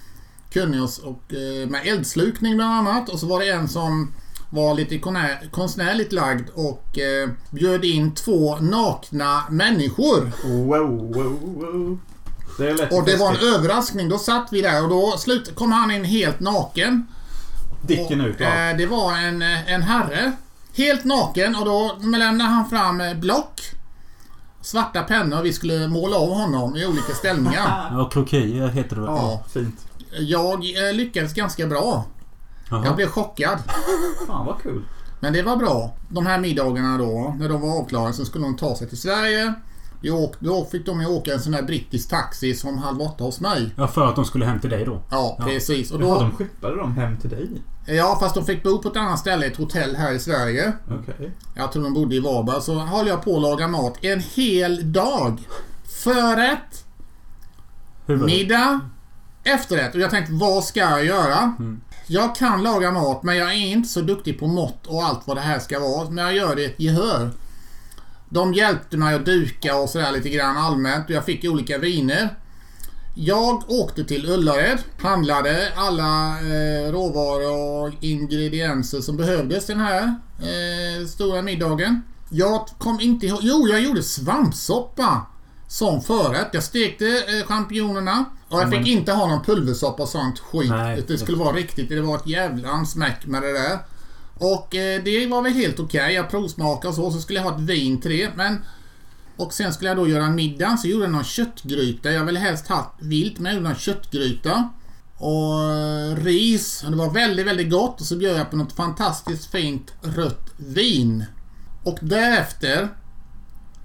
kunnig 0.52 0.82
och, 0.82 0.90
och, 1.04 1.34
eh, 1.34 1.68
med 1.68 1.86
eldslukning 1.86 2.56
bland 2.56 2.88
annat 2.88 3.08
och 3.08 3.18
så 3.18 3.26
var 3.26 3.40
det 3.40 3.48
en 3.50 3.68
som 3.68 4.12
var 4.50 4.74
lite 4.74 4.98
konstnärligt 5.50 6.12
lagd 6.12 6.48
och 6.54 6.98
eh, 6.98 7.28
bjöd 7.50 7.84
in 7.84 8.14
två 8.14 8.56
nakna 8.56 9.42
människor. 9.50 10.30
Wow, 10.44 11.12
wow, 11.14 11.54
wow. 11.58 11.98
Det 12.58 12.90
Och 12.92 13.04
det 13.04 13.16
var 13.16 13.30
en 13.30 13.54
överraskning. 13.54 14.08
Då 14.08 14.18
satt 14.18 14.48
vi 14.52 14.62
där 14.62 14.82
och 14.82 14.88
då 14.88 15.14
slut 15.18 15.54
kom 15.54 15.72
han 15.72 15.90
in 15.90 16.04
helt 16.04 16.40
naken. 16.40 17.06
Dicken 17.82 18.20
ut, 18.20 18.36
ja. 18.38 18.46
Eh, 18.70 18.76
det 18.76 18.86
var 18.86 19.12
en, 19.16 19.42
eh, 19.42 19.72
en 19.72 19.82
herre. 19.82 20.32
Helt 20.74 21.04
naken 21.04 21.56
och 21.56 21.64
då 21.64 21.98
lämnade 22.02 22.50
han 22.50 22.68
fram 22.68 23.00
eh, 23.00 23.14
block. 23.14 23.60
Svarta 24.60 25.02
pennor 25.02 25.38
och 25.38 25.44
vi 25.44 25.52
skulle 25.52 25.88
måla 25.88 26.16
av 26.16 26.28
honom 26.34 26.76
i 26.76 26.86
olika 26.86 27.12
ställningar. 27.12 27.88
Ja, 27.98 28.08
krokier 28.12 28.68
heter 28.68 28.96
det 28.96 29.02
väl? 29.02 29.10
Ja, 29.10 29.44
fint. 29.52 29.86
Jag 30.18 30.88
eh, 30.88 30.94
lyckades 30.94 31.34
ganska 31.34 31.66
bra. 31.66 32.04
Jag 32.70 32.86
Jaha. 32.86 32.94
blev 32.94 33.08
chockad. 33.08 33.58
Fan 34.26 34.46
vad 34.46 34.62
kul. 34.62 34.82
Men 35.20 35.32
det 35.32 35.42
var 35.42 35.56
bra. 35.56 35.94
De 36.08 36.26
här 36.26 36.38
middagarna 36.38 36.98
då, 36.98 37.36
när 37.38 37.48
de 37.48 37.60
var 37.60 37.78
avklarade 37.78 38.12
så 38.12 38.24
skulle 38.24 38.44
de 38.44 38.56
ta 38.56 38.76
sig 38.76 38.88
till 38.88 39.00
Sverige. 39.00 39.54
Åk, 40.04 40.34
då 40.40 40.64
fick 40.64 40.86
de 40.86 41.00
ju 41.00 41.06
åka 41.06 41.32
en 41.32 41.40
sån 41.40 41.54
här 41.54 41.62
brittisk 41.62 42.10
taxi 42.10 42.54
som 42.54 42.78
halv 42.78 43.02
åtta 43.02 43.24
hos 43.24 43.40
mig. 43.40 43.70
Ja, 43.76 43.86
för 43.88 44.06
att 44.06 44.16
de 44.16 44.24
skulle 44.24 44.44
hem 44.46 44.60
till 44.60 44.70
dig 44.70 44.84
då. 44.84 45.02
Ja, 45.10 45.36
Ja. 45.38 45.44
precis. 45.44 45.90
Och 45.90 46.00
då, 46.00 46.14
de 46.20 46.32
skeppade 46.36 46.76
dem 46.76 46.92
hem 46.92 47.16
till 47.16 47.30
dig? 47.30 47.48
ja, 47.86 48.16
fast 48.20 48.34
de 48.34 48.44
fick 48.44 48.62
bo 48.62 48.78
på 48.78 48.88
ett 48.88 48.96
annat 48.96 49.18
ställe, 49.18 49.46
ett 49.46 49.56
hotell 49.56 49.96
här 49.96 50.12
i 50.12 50.18
Sverige. 50.18 50.72
Okej. 51.00 51.30
Jag 51.56 51.72
tror 51.72 51.82
de 51.82 51.94
bodde 51.94 52.14
i 52.16 52.20
Varberg. 52.20 52.62
Så 52.62 52.74
håller 52.74 53.08
jag 53.10 53.22
på 53.22 53.36
att 53.36 53.42
laga 53.42 53.68
mat 53.68 53.94
en 54.04 54.20
hel 54.34 54.92
dag. 54.92 55.40
Förrätt, 56.04 56.84
middag, 58.06 58.80
efterrätt. 59.44 59.94
Och 59.94 60.00
jag 60.00 60.10
tänkte, 60.10 60.32
vad 60.32 60.64
ska 60.64 60.80
jag 60.80 61.04
göra? 61.04 61.54
Jag 62.06 62.34
kan 62.36 62.62
laga 62.62 62.90
mat, 62.90 63.22
men 63.22 63.36
jag 63.36 63.48
är 63.54 63.66
inte 63.66 63.88
så 63.88 64.00
duktig 64.00 64.38
på 64.40 64.46
mått 64.46 64.86
och 64.86 65.02
allt 65.02 65.20
vad 65.26 65.36
det 65.36 65.40
här 65.40 65.58
ska 65.58 65.80
vara. 65.80 66.10
Men 66.10 66.24
jag 66.24 66.34
gör 66.34 66.56
det 66.56 66.64
ett 66.64 66.80
gehör. 66.80 67.30
De 68.28 68.54
hjälpte 68.54 68.96
mig 68.96 69.14
att 69.14 69.26
duka 69.26 69.76
och 69.76 69.88
sådär 69.90 70.12
lite 70.12 70.28
grann 70.28 70.56
allmänt 70.56 71.04
och 71.04 71.10
jag 71.10 71.24
fick 71.24 71.44
olika 71.44 71.78
viner. 71.78 72.36
Jag 73.14 73.70
åkte 73.70 74.04
till 74.04 74.30
Ullared, 74.30 74.78
handlade 74.98 75.72
alla 75.76 76.38
eh, 76.40 76.92
råvaror 76.92 77.86
och 77.86 77.92
ingredienser 78.00 79.00
som 79.00 79.16
behövdes 79.16 79.66
den 79.66 79.80
här 79.80 80.14
eh, 80.38 81.06
stora 81.06 81.42
middagen. 81.42 82.02
Jag 82.30 82.68
kom 82.78 83.00
inte 83.00 83.26
ihåg... 83.26 83.38
Jo, 83.42 83.68
jag 83.68 83.80
gjorde 83.80 84.02
svampsoppa 84.02 85.26
som 85.68 86.02
förrätt. 86.02 86.48
Jag 86.52 86.62
stekte 86.62 87.06
eh, 87.06 87.46
champinjonerna 87.46 88.24
och 88.48 88.60
jag 88.60 88.70
fick 88.70 88.86
inte 88.86 89.12
ha 89.12 89.26
någon 89.26 89.44
pulversoppa 89.44 90.02
och 90.02 90.08
sånt 90.08 90.38
skit. 90.38 90.70
Nej. 90.70 91.04
det 91.08 91.18
skulle 91.18 91.38
vara 91.38 91.56
riktigt. 91.56 91.88
Det 91.88 92.00
var 92.00 92.16
ett 92.16 92.26
jävla 92.26 92.84
smäck 92.84 93.26
med 93.26 93.42
det 93.42 93.52
där. 93.52 93.78
Och 94.38 94.74
eh, 94.74 95.02
det 95.04 95.26
var 95.26 95.42
väl 95.42 95.52
helt 95.52 95.80
okej. 95.80 96.14
Jag 96.14 96.30
provsmakade 96.30 96.88
och 96.88 96.94
så. 96.94 97.10
Så 97.10 97.20
skulle 97.20 97.38
jag 97.38 97.44
ha 97.44 97.54
ett 97.54 97.62
vin 97.62 98.00
till 98.00 98.10
det. 98.10 98.30
Men... 98.36 98.64
Och 99.36 99.52
sen 99.52 99.72
skulle 99.72 99.90
jag 99.90 99.96
då 99.96 100.08
göra 100.08 100.24
en 100.24 100.34
middag. 100.34 100.76
Så 100.76 100.88
gjorde 100.88 101.04
jag 101.04 101.12
någon 101.12 101.24
köttgryta. 101.24 102.10
Jag 102.10 102.24
ville 102.24 102.38
helst 102.38 102.68
ha 102.68 102.94
vilt, 102.98 103.38
men 103.38 103.44
jag 103.44 103.54
gjorde 103.54 103.68
någon 103.68 103.78
köttgryta. 103.78 104.68
Och 105.16 105.72
eh, 105.72 106.16
ris. 106.16 106.82
Och 106.84 106.90
det 106.90 106.96
var 106.96 107.10
väldigt, 107.10 107.46
väldigt 107.46 107.70
gott. 107.70 108.00
Och 108.00 108.06
så 108.06 108.16
bjöd 108.16 108.40
jag 108.40 108.50
på 108.50 108.56
något 108.56 108.72
fantastiskt 108.72 109.50
fint 109.50 109.92
rött 110.02 110.54
vin. 110.56 111.24
Och 111.84 111.98
därefter 112.02 112.88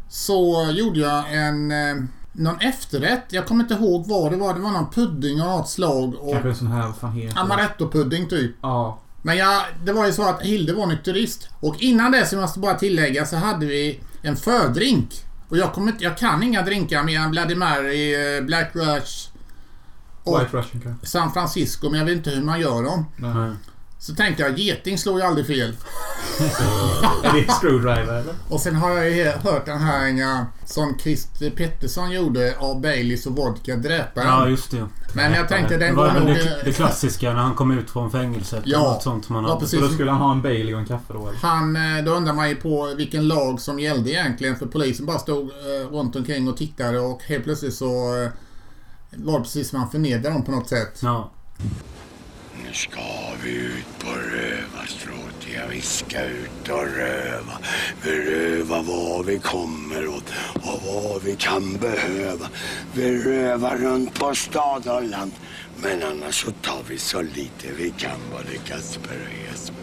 så 0.10 0.72
gjorde 0.72 1.00
jag 1.00 1.34
en... 1.34 1.72
Eh, 1.72 1.96
någon 2.36 2.60
efterrätt. 2.60 3.24
Jag 3.30 3.46
kommer 3.46 3.64
inte 3.64 3.74
ihåg 3.74 4.08
vad 4.08 4.32
det 4.32 4.38
var. 4.38 4.54
Det 4.54 4.60
var 4.60 4.72
någon 4.72 4.90
pudding 4.90 5.42
av 5.42 5.48
något 5.48 5.70
slag. 5.70 6.16
Och 6.16 6.32
Kanske 6.32 6.50
en 6.50 6.56
sån 6.56 6.68
här, 6.68 6.88
vad 6.88 6.96
fan 6.96 7.14
heter 7.14 7.40
amaretto-pudding 7.40 8.30
typ. 8.30 8.56
Ja. 8.62 9.00
Men 9.26 9.38
jag, 9.38 9.64
det 9.84 9.94
var 9.94 10.06
ju 10.06 10.14
så 10.14 10.24
att 10.24 10.42
Hilde 10.42 10.74
var 10.74 10.88
nykterist. 10.88 11.50
Och 11.60 11.76
innan 11.80 12.12
det, 12.12 12.26
så 12.26 12.38
måste 12.38 12.60
jag 12.60 12.62
bara 12.62 12.80
tillägga, 12.80 13.26
så 13.26 13.36
hade 13.36 13.66
vi 13.66 14.00
en 14.22 14.36
fördrink. 14.38 15.10
Och 15.50 15.58
jag, 15.58 15.74
kommer 15.74 15.92
inte, 15.92 16.04
jag 16.04 16.18
kan 16.18 16.44
inga 16.44 16.62
drinkar 16.62 17.04
mer 17.04 17.20
än 17.20 17.32
Bloody 17.32 17.56
Mary, 17.56 18.36
eh, 18.38 18.44
Black 18.44 18.72
Rush 18.74 19.30
och. 20.24 20.40
San 21.04 21.34
Francisco, 21.34 21.90
men 21.90 22.00
jag 22.00 22.06
vet 22.06 22.18
inte 22.18 22.30
hur 22.30 22.44
man 22.44 22.60
gör 22.60 22.84
dem. 22.84 23.06
Nej. 23.18 23.52
Så 24.04 24.16
tänkte 24.16 24.44
jag, 24.44 24.60
geting 24.60 24.98
slår 24.98 25.20
ju 25.20 25.26
aldrig 25.26 25.48
fel. 25.48 25.70
Är 27.24 27.34
det 27.34 27.40
en 27.40 27.48
screwdriver 27.48 28.14
eller? 28.14 28.34
Och 28.50 28.60
sen 28.60 28.76
har 28.76 28.92
jag 28.92 29.10
ju 29.10 29.24
hört 29.24 29.66
den 29.66 29.80
här 29.80 30.46
som 30.66 30.98
Christer 31.00 31.50
Pettersson 31.50 32.12
gjorde 32.12 32.56
av 32.60 32.82
Baileys 32.82 33.26
och 33.26 33.36
vodka, 33.36 33.76
Dräparen. 33.76 34.28
Ja, 34.28 34.48
just 34.48 34.72
det. 34.72 34.88
Men 35.14 35.34
jag 35.34 35.50
tänkte 35.50 35.78
den 35.78 35.90
det 35.90 36.02
var 36.02 36.14
nog... 36.14 36.28
det, 36.28 36.62
det 36.66 36.72
klassiska 36.72 37.34
när 37.34 37.42
han 37.42 37.56
kom 37.56 37.80
ut 37.80 37.90
från 37.90 38.12
fängelset. 38.12 38.64
Ja. 38.66 38.80
Något 38.80 39.04
sånt 39.04 39.26
som 39.26 39.36
han 39.36 39.46
Ja, 39.46 39.60
precis. 39.60 39.80
Så 39.80 39.86
då 39.86 39.92
skulle 39.92 40.12
han 40.12 40.22
ha 40.22 40.32
en 40.32 40.42
Bailey 40.42 40.74
och 40.74 40.80
en 40.80 40.86
kaffe 40.86 41.14
då 41.14 41.28
eller? 41.28 41.40
Han, 41.40 41.76
eh, 41.76 42.04
då 42.04 42.12
undrar 42.12 42.34
man 42.34 42.50
ju 42.50 42.56
på 42.56 42.94
vilken 42.98 43.28
lag 43.28 43.60
som 43.60 43.80
gällde 43.80 44.12
egentligen 44.12 44.56
för 44.56 44.66
polisen 44.66 45.06
bara 45.06 45.20
stod 45.20 45.44
eh, 45.44 45.92
runt 45.92 46.16
omkring 46.16 46.48
och 46.48 46.58
tittade 46.58 47.00
och 47.00 47.24
helt 47.24 47.44
plötsligt 47.44 47.74
så 47.74 48.24
eh, 48.24 48.30
var 49.12 49.38
det 49.38 49.44
precis 49.44 49.70
som 49.70 49.80
han 49.80 49.90
förnedrade 49.90 50.30
dem 50.30 50.44
på 50.44 50.52
något 50.52 50.70
sätt. 50.70 51.00
Ja. 51.02 51.32
Nu 52.62 52.74
ska 52.74 53.00
vi 53.44 53.50
ut 53.52 54.00
på 54.00 54.10
rövarstråt, 54.10 55.48
ja 55.56 55.62
vi 55.70 55.82
ska 55.82 56.24
ut 56.24 56.70
och 56.70 56.86
röva. 56.98 57.58
Vi 58.04 58.12
rövar 58.12 58.84
vad 58.84 59.26
vi 59.26 59.40
kommer 59.40 60.08
åt 60.08 60.34
och 60.56 60.82
vad 60.86 61.24
vi 61.24 61.36
kan 61.36 61.78
behöva. 61.78 62.46
Vi 62.94 63.24
rövar 63.24 63.78
runt 63.78 64.20
på 64.20 64.36
stad 64.36 64.88
och 64.88 65.04
land. 65.04 65.32
Men 65.82 66.04
annars 66.04 66.44
så 66.46 66.52
tar 66.52 66.84
vi 66.90 66.98
så 66.98 67.22
lite 67.22 67.68
vi 67.78 67.94
kan 67.98 68.20
både 68.32 68.58
Kasper 68.58 69.18
och 69.28 69.52
Jesper 69.52 69.76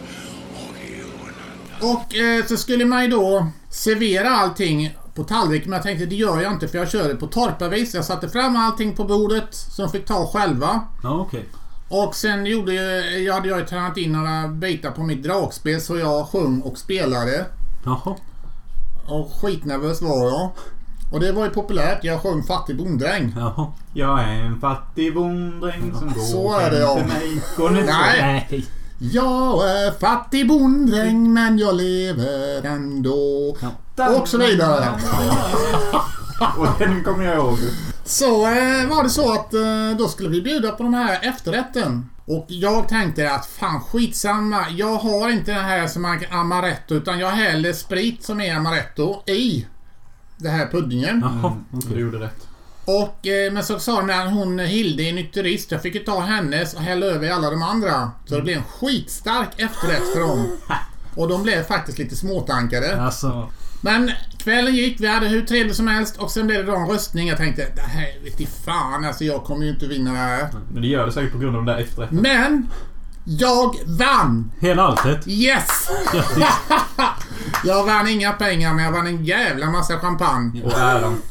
och 0.53 0.75
Jonas. 0.99 1.95
Och 1.95 2.15
eh, 2.15 2.45
så 2.45 2.57
skulle 2.57 2.85
man 2.85 3.03
ju 3.03 3.09
då 3.09 3.47
servera 3.69 4.29
allting 4.29 4.97
på 5.15 5.23
tallrik 5.23 5.65
men 5.65 5.73
jag 5.73 5.83
tänkte 5.83 6.05
det 6.05 6.15
gör 6.15 6.41
jag 6.41 6.53
inte 6.53 6.67
för 6.67 6.77
jag 6.77 6.91
kör 6.91 7.07
det 7.07 7.15
på 7.15 7.27
torparvis. 7.27 7.93
Jag 7.93 8.05
satte 8.05 8.29
fram 8.29 8.55
allting 8.55 8.95
på 8.95 9.03
bordet 9.03 9.55
som 9.55 9.85
de 9.85 9.91
fick 9.91 10.05
ta 10.05 10.27
själva. 10.27 10.87
Ja, 11.03 11.19
okej. 11.19 11.45
Och 11.91 12.15
sen 12.15 12.45
gjorde 12.45 12.73
jag, 12.73 13.21
jag 13.21 13.33
hade 13.33 13.49
jag 13.49 13.67
tränat 13.67 13.97
in 13.97 14.11
några 14.11 14.47
bitar 14.47 14.91
på 14.91 15.03
mitt 15.03 15.23
dragspel 15.23 15.81
så 15.81 15.97
jag 15.97 16.27
sjöng 16.27 16.61
och 16.61 16.77
spelade. 16.77 17.45
Jaha. 17.85 18.15
Och 19.05 19.33
skitnervös 19.33 20.01
var 20.01 20.25
jag. 20.25 20.51
Och 21.11 21.19
det 21.19 21.31
var 21.31 21.43
ju 21.43 21.49
populärt. 21.49 22.03
Jag 22.03 22.21
sjöng 22.21 22.43
Fattig 22.43 22.77
bonddräng. 22.77 23.35
Jaha. 23.37 23.67
Jag 23.93 24.19
är 24.23 24.43
en 24.43 24.59
fattig 24.59 25.13
bonddräng 25.13 25.93
som 25.99 26.13
går 26.13 26.21
Så 26.21 26.59
är 26.59 26.71
det, 26.71 26.79
ja. 26.79 26.95
hem 26.95 27.09
till 27.09 27.13
mig. 27.13 27.41
Går 27.57 27.69
så? 27.69 27.75
Nej. 27.75 28.65
Jag 28.99 29.69
är 29.71 29.91
fattig 29.91 30.47
bonddräng 30.47 31.33
men 31.33 31.57
jag 31.57 31.75
lever 31.75 32.65
ändå. 32.65 33.55
Och 34.19 34.27
så 34.27 34.37
vidare. 34.37 34.87
Och 36.57 36.67
den 36.79 37.03
kommer 37.03 37.25
jag 37.25 37.37
ihåg. 37.37 37.57
Så 38.11 38.45
eh, 38.45 38.87
var 38.87 39.03
det 39.03 39.09
så 39.09 39.33
att 39.33 39.53
eh, 39.53 39.97
då 39.97 40.07
skulle 40.07 40.29
vi 40.29 40.41
bjuda 40.41 40.71
på 40.71 40.83
den 40.83 40.93
här 40.93 41.19
efterrätten. 41.21 42.09
Och 42.25 42.45
jag 42.47 42.87
tänkte 42.87 43.31
att 43.31 43.45
fan 43.45 43.81
skitsamma. 43.81 44.65
Jag 44.69 44.95
har 44.95 45.29
inte 45.29 45.51
den 45.51 45.65
här 45.65 45.87
som 45.87 46.19
amaretto 46.31 46.95
utan 46.95 47.19
jag 47.19 47.29
häller 47.29 47.73
sprit 47.73 48.23
som 48.23 48.41
är 48.41 48.55
amaretto 48.55 49.23
i 49.29 49.65
den 50.37 50.51
här 50.51 50.67
puddingen. 50.67 51.19
Jaha. 51.21 51.57
Mm, 51.73 51.93
du 51.93 51.99
gjorde 51.99 52.17
rätt. 52.17 52.47
Och, 52.85 53.27
eh, 53.27 53.53
men 53.53 53.63
så 53.63 53.79
sa 53.79 54.01
de 54.01 54.13
att 54.13 54.33
hon 54.33 54.59
Hilde 54.59 55.03
är 55.03 55.13
nykterist. 55.13 55.71
Jag 55.71 55.81
fick 55.81 55.95
ju 55.95 56.03
ta 56.03 56.19
hennes 56.19 56.73
och 56.73 56.81
hälla 56.81 57.05
över 57.05 57.27
i 57.27 57.31
alla 57.31 57.49
de 57.49 57.61
andra. 57.61 58.11
Så 58.25 58.35
det 58.35 58.41
blev 58.41 58.57
en 58.57 58.63
skitstark 58.63 59.49
efterrätt 59.57 60.13
för 60.13 60.19
dem. 60.19 60.57
Och 61.15 61.27
de 61.27 61.43
blev 61.43 61.63
faktiskt 61.63 61.97
lite 61.97 62.15
småtankade. 62.15 63.01
Alltså. 63.01 63.49
Men 63.81 64.11
kvällen 64.43 64.75
gick, 64.75 65.01
vi 65.01 65.07
hade 65.07 65.27
hur 65.27 65.41
trevligt 65.41 65.75
som 65.75 65.87
helst 65.87 66.17
och 66.17 66.31
sen 66.31 66.47
blev 66.47 66.65
det 66.65 66.71
då 66.71 66.77
en 66.77 66.87
röstning. 66.87 67.27
Jag 67.27 67.37
tänkte, 67.37 67.67
det 67.75 67.81
här 67.81 68.23
vet 68.23 68.41
i 68.41 68.47
fan 68.65 69.05
alltså 69.05 69.23
jag 69.23 69.43
kommer 69.43 69.65
ju 69.65 69.71
inte 69.71 69.87
vinna 69.87 70.11
det 70.11 70.17
här. 70.17 70.47
Men 70.73 70.81
det 70.81 70.87
gör 70.87 71.05
det 71.05 71.11
säkert 71.11 71.31
på 71.31 71.37
grund 71.37 71.55
av 71.55 71.65
den 71.65 71.75
där 71.75 71.81
efterrätten. 71.81 72.17
Men! 72.17 72.69
Jag 73.23 73.75
vann! 73.85 74.51
Hela 74.59 74.83
alltet. 74.83 75.27
Yes! 75.27 75.89
Jag 77.63 77.85
vann 77.85 78.07
inga 78.07 78.31
pengar 78.31 78.73
men 78.73 78.85
jag 78.85 78.91
vann 78.91 79.07
en 79.07 79.25
jävla 79.25 79.71
massa 79.71 79.99
champagne. 79.99 80.63
Och 80.63 80.77
äran. 80.77 81.21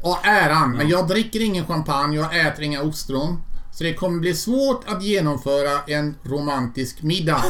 Och 0.00 0.26
äran. 0.26 0.72
Men 0.72 0.88
jag 0.88 1.08
dricker 1.08 1.40
ingen 1.40 1.66
champagne, 1.66 2.16
jag 2.16 2.46
äter 2.46 2.64
inga 2.64 2.82
ostron. 2.82 3.42
Så 3.72 3.84
det 3.84 3.94
kommer 3.94 4.18
bli 4.20 4.34
svårt 4.34 4.84
att 4.86 5.02
genomföra 5.02 5.80
en 5.86 6.14
romantisk 6.22 7.02
middag. 7.02 7.44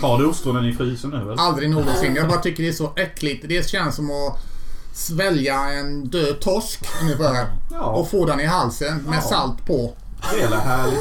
Har 0.00 0.18
du 0.18 0.26
ostronen 0.26 0.64
i 0.64 0.72
frysen 0.72 1.10
nu 1.10 1.16
eller? 1.16 1.40
Aldrig 1.40 1.70
någonsin. 1.70 2.16
Jag 2.16 2.28
bara 2.28 2.40
tycker 2.40 2.62
det 2.62 2.68
är 2.68 2.72
så 2.72 2.92
äckligt. 2.96 3.44
Det 3.48 3.68
känns 3.68 3.96
som 3.96 4.10
att 4.10 4.51
svälja 4.92 5.54
en 5.72 6.04
död 6.08 6.40
torsk 6.40 6.80
ungefär. 7.02 7.46
Ja. 7.70 7.84
Och 7.84 8.10
få 8.10 8.26
den 8.26 8.40
i 8.40 8.46
halsen 8.46 9.02
med 9.02 9.16
Ja. 9.16 9.20
salt 9.20 9.66
på. 9.66 9.94
Det 10.34 10.40
är 10.42 10.48
härligt. 10.56 10.98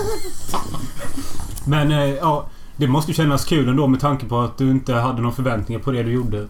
Men 1.66 1.92
eh, 1.92 2.10
ja. 2.10 2.50
Det 2.78 2.88
måste 2.88 3.12
ju 3.12 3.16
kännas 3.16 3.46
kul 3.46 3.70
ändå 3.70 3.88
med 3.88 4.00
tanke 4.00 4.26
på 4.26 4.40
att 4.42 4.58
du 4.58 4.72
inte 4.72 4.94
hade 4.94 5.22
några 5.22 5.36
förväntningar 5.36 5.82
på 5.82 5.92
det 5.92 6.04
du 6.04 6.12
gjorde. 6.12 6.48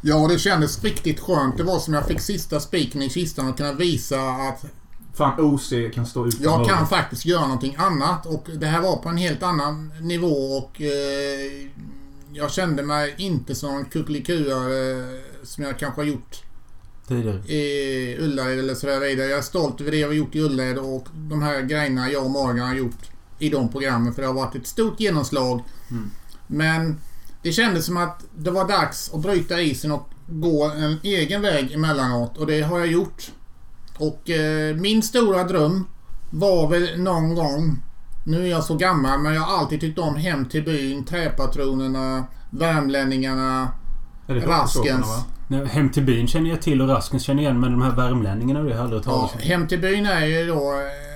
Ja, 0.00 0.28
det 0.28 0.38
kändes 0.38 0.84
riktigt 0.84 1.20
skönt. 1.20 1.56
Det 1.56 1.62
var 1.62 1.78
som 1.78 1.94
jag 1.94 2.06
fick 2.06 2.20
sista 2.20 2.60
spiken 2.60 3.02
i 3.02 3.10
kistan 3.10 3.48
och 3.48 3.56
kunna 3.56 3.72
visa 3.72 4.20
att 4.20 4.64
Fan 5.14 5.40
OC 5.40 5.72
kan 5.94 6.06
stå 6.06 6.26
utan 6.26 6.42
jag 6.42 6.68
kan 6.68 6.86
faktiskt 6.86 7.24
göra 7.26 7.42
någonting 7.42 7.76
annat. 7.78 8.26
Och 8.26 8.46
det 8.60 8.66
här 8.66 8.80
var 8.80 8.96
på 8.96 9.08
en 9.08 9.16
helt 9.16 9.42
annan 9.42 9.92
nivå 10.00 10.56
och 10.56 10.80
eh, 10.80 11.68
jag 12.32 12.50
kände 12.50 12.82
mig 12.82 13.14
inte 13.18 13.54
som 13.54 13.76
en 13.76 13.84
kuckelikuare 13.84 15.04
som 15.44 15.64
jag 15.64 15.78
kanske 15.78 16.00
har 16.00 16.06
gjort 16.06 16.42
Tidigare. 17.08 17.36
i 17.36 18.16
Ullared 18.20 18.58
eller 18.58 18.74
sådär 18.74 19.00
vidare. 19.00 19.28
Jag 19.28 19.38
är 19.38 19.42
stolt 19.42 19.80
över 19.80 19.90
det 19.90 19.96
jag 19.96 20.08
har 20.08 20.14
gjort 20.14 20.34
i 20.34 20.40
Ullared 20.40 20.78
och 20.78 21.06
de 21.12 21.42
här 21.42 21.62
grejerna 21.62 22.10
jag 22.10 22.24
och 22.24 22.30
Morgan 22.30 22.68
har 22.68 22.74
gjort 22.74 23.10
i 23.38 23.48
de 23.48 23.68
programmen. 23.68 24.14
För 24.14 24.22
det 24.22 24.28
har 24.28 24.34
varit 24.34 24.54
ett 24.54 24.66
stort 24.66 25.00
genomslag. 25.00 25.62
Men 26.46 27.00
det 27.42 27.52
kändes 27.52 27.86
som 27.86 27.96
att 27.96 28.24
det 28.36 28.50
var 28.50 28.68
dags 28.68 29.14
att 29.14 29.20
bryta 29.20 29.60
isen 29.60 29.92
och 29.92 30.08
gå 30.26 30.64
en 30.64 30.96
egen 31.02 31.42
väg 31.42 31.72
emellanåt. 31.72 32.38
Och 32.38 32.46
det 32.46 32.60
har 32.60 32.78
jag 32.78 32.88
gjort. 32.88 33.30
Och 33.98 34.30
eh, 34.30 34.76
min 34.76 35.02
stora 35.02 35.44
dröm 35.44 35.86
var 36.30 36.68
väl 36.68 37.00
någon 37.00 37.34
gång 37.34 37.82
nu 38.24 38.42
är 38.42 38.50
jag 38.50 38.64
så 38.64 38.74
gammal 38.74 39.18
men 39.18 39.34
jag 39.34 39.42
har 39.42 39.58
alltid 39.58 39.80
tyckt 39.80 39.98
om 39.98 40.16
Hem 40.16 40.44
till 40.44 40.64
byn, 40.64 41.04
Träpatronerna, 41.04 42.24
Värmlänningarna, 42.50 43.68
Raskens. 44.26 45.06
Hem 45.52 45.88
till 45.90 46.02
byn 46.02 46.26
känner 46.28 46.50
jag 46.50 46.62
till 46.62 46.82
och 46.82 46.88
Raskens 46.88 47.22
känner 47.22 47.42
jag 47.42 47.50
igen 47.50 47.60
men 47.60 47.72
de 47.72 47.82
här 47.82 47.90
värmlänningarna 47.96 48.60
har 48.60 48.68
jag 48.68 48.78
aldrig 48.80 48.98
hört 48.98 49.06
Ja, 49.06 49.12
talas 49.12 49.34
om. 49.34 49.40
Hem 49.40 49.68
till 49.68 49.78
byn 49.80 50.06
är 50.06 50.26
ju 50.26 50.46
då... 50.46 50.72
eh, 50.72 51.12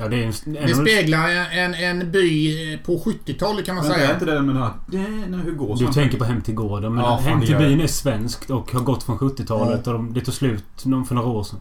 Ja, 0.00 0.08
det 0.08 0.16
är 0.16 0.22
en, 0.46 0.56
en, 0.56 0.66
Det 0.68 0.74
speglar 0.74 1.28
en, 1.52 1.74
en 1.74 2.10
by 2.10 2.78
på 2.86 2.98
70-talet 2.98 3.66
kan 3.66 3.74
man 3.74 3.84
Men 3.84 3.92
är 3.92 3.98
säga. 3.98 4.12
inte 4.14 4.24
det 4.24 4.32
den 4.32 4.56
här... 4.56 5.42
Hur 5.44 5.52
går 5.52 5.76
Du 5.76 5.86
tänker 5.86 6.18
på 6.18 6.24
Hem 6.24 6.40
till 6.42 6.54
gården 6.54 6.94
men 6.94 7.04
Ja, 7.04 7.16
Hem 7.16 7.40
till 7.40 7.56
byn 7.56 7.80
är 7.80 7.86
svenskt 7.86 8.50
och 8.50 8.72
har 8.72 8.80
gått 8.80 9.02
från 9.02 9.18
70-talet 9.18 9.86
och 9.86 9.92
de, 9.92 10.12
det 10.14 10.20
tog 10.20 10.34
slut 10.34 10.64
för 10.82 11.14
några 11.14 11.28
år 11.28 11.42
sedan. 11.42 11.58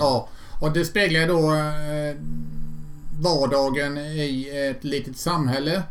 Ja, 0.00 0.28
och 0.60 0.72
det 0.72 0.84
speglar 0.84 1.26
då 1.28 1.52
eh, 1.54 2.16
vardagen 3.20 3.98
i 3.98 4.48
ett 4.70 4.84
litet 4.84 5.16
samhälle. 5.16 5.82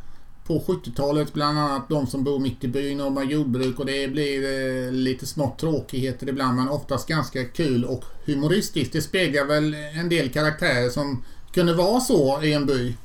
På 0.50 0.64
70-talet 0.68 1.34
bland 1.34 1.60
annat 1.60 1.90
de 1.90 2.08
som 2.08 2.24
bor 2.24 2.40
mitt 2.40 2.64
i 2.64 2.68
byn 2.68 3.02
och 3.02 3.12
har 3.12 3.24
jordbruk 3.24 3.80
och 3.80 3.86
det 3.86 4.08
blir 4.08 4.44
eh, 4.88 4.92
lite 4.92 5.26
smått 5.26 5.60
tråkigheter 5.60 6.30
ibland 6.30 6.58
men 6.58 6.70
oftast 6.70 7.08
ganska 7.08 7.46
kul 7.46 7.86
och 7.86 8.04
humoristiskt. 8.26 8.94
Det 8.94 9.02
speglar 9.02 9.46
väl 9.46 9.76
en 10.00 10.10
del 10.10 10.30
karaktärer 10.30 10.90
som 10.90 11.24
kunde 11.54 11.74
vara 11.74 12.00
så 12.00 12.42
i 12.44 12.54
en 12.54 12.66
by. 12.66 12.96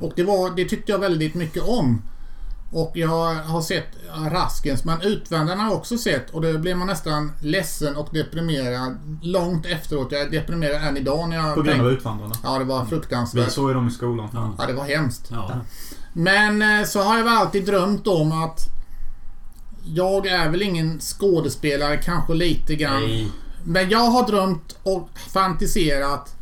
Och 0.00 0.12
det, 0.16 0.22
var, 0.24 0.56
det 0.56 0.64
tyckte 0.64 0.92
jag 0.92 0.98
väldigt 0.98 1.34
mycket 1.34 1.62
om. 1.62 2.02
Och 2.72 2.92
jag 2.94 3.34
har 3.34 3.60
sett 3.62 3.88
Raskens, 4.30 4.84
men 4.84 5.02
Utvändarna 5.02 5.62
har 5.62 5.74
också 5.74 5.98
sett 5.98 6.30
och 6.30 6.42
då 6.42 6.58
blev 6.58 6.76
man 6.76 6.86
nästan 6.86 7.32
ledsen 7.40 7.96
och 7.96 8.08
deprimerad 8.12 9.18
långt 9.22 9.66
efteråt. 9.66 10.12
Jag 10.12 10.20
är 10.20 10.30
deprimerad 10.30 10.82
än 10.88 10.96
idag 10.96 11.28
när 11.28 11.36
jag 11.36 11.54
På 11.54 11.62
grund 11.62 11.80
av 11.80 11.90
Utvandrarna. 11.92 12.34
Ja, 12.42 12.58
det 12.58 12.64
var 12.64 12.82
Vi 12.84 12.88
fruktansvärt. 12.90 13.50
såg 13.52 13.70
ju 13.70 13.74
dem 13.74 13.88
i 13.88 13.90
skolan. 13.90 14.28
Ja. 14.32 14.54
Ja, 14.58 14.66
det 14.66 14.72
var 14.72 14.84
hemskt. 14.84 15.28
Ja. 15.30 15.60
Men 16.12 16.62
eh, 16.62 16.84
så 16.84 17.00
har 17.02 17.16
jag 17.16 17.24
väl 17.24 17.36
alltid 17.36 17.64
drömt 17.64 18.06
om 18.06 18.32
att 18.32 18.60
jag 19.84 20.26
är 20.26 20.50
väl 20.50 20.62
ingen 20.62 21.00
skådespelare, 21.00 21.96
kanske 21.96 22.34
lite 22.34 22.74
grann. 22.74 23.02
Nej. 23.02 23.28
Men 23.64 23.90
jag 23.90 23.98
har 24.06 24.26
drömt 24.26 24.78
och 24.82 25.08
fantiserat 25.32 26.36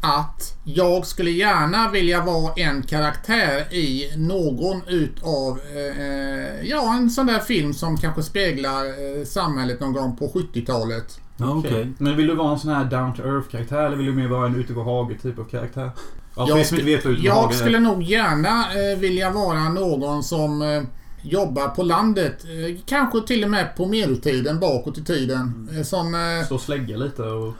att 0.00 0.58
jag 0.64 1.06
skulle 1.06 1.30
gärna 1.30 1.90
vilja 1.90 2.24
vara 2.24 2.52
en 2.56 2.82
karaktär 2.82 3.74
i 3.74 4.12
någon 4.16 4.82
utav, 4.86 5.60
eh, 5.76 6.68
ja 6.68 6.94
en 6.94 7.10
sån 7.10 7.26
där 7.26 7.38
film 7.38 7.74
som 7.74 7.96
kanske 7.96 8.22
speglar 8.22 8.84
eh, 8.84 9.24
samhället 9.24 9.80
någon 9.80 9.92
gång 9.92 10.16
på 10.16 10.28
70-talet. 10.28 11.20
Ja, 11.36 11.54
okej. 11.54 11.70
Okej. 11.70 11.92
Men 11.98 12.16
vill 12.16 12.26
du 12.26 12.34
vara 12.34 12.52
en 12.52 12.58
sån 12.58 12.70
här 12.70 12.84
down 12.84 13.14
to 13.14 13.22
earth 13.22 13.48
karaktär 13.48 13.86
eller 13.86 13.96
vill 13.96 14.06
du 14.06 14.12
mer 14.12 14.28
vara 14.28 14.46
en 14.46 14.56
ute 14.56 14.74
på 14.74 14.82
hage 14.82 15.18
typ 15.22 15.38
av 15.38 15.44
karaktär? 15.44 15.90
Ja, 16.36 16.60
ute 16.60 16.98
på 17.02 17.12
jag 17.18 17.54
skulle 17.54 17.80
nog 17.80 18.02
gärna 18.02 18.64
eh, 18.72 18.98
vilja 18.98 19.30
vara 19.30 19.68
någon 19.68 20.22
som 20.22 20.62
eh, 20.62 20.82
jobbar 21.22 21.68
på 21.68 21.82
landet. 21.82 22.44
Eh, 22.44 22.76
kanske 22.86 23.20
till 23.20 23.44
och 23.44 23.50
med 23.50 23.76
på 23.76 23.86
medeltiden, 23.86 24.60
bakåt 24.60 24.98
i 24.98 25.04
tiden. 25.04 25.70
Eh, 25.76 25.82
som 25.82 26.14
eh, 26.14 26.44
Stå 26.44 26.54
och 26.54 26.60
slägga 26.60 26.96
lite 26.96 27.22
och... 27.22 27.54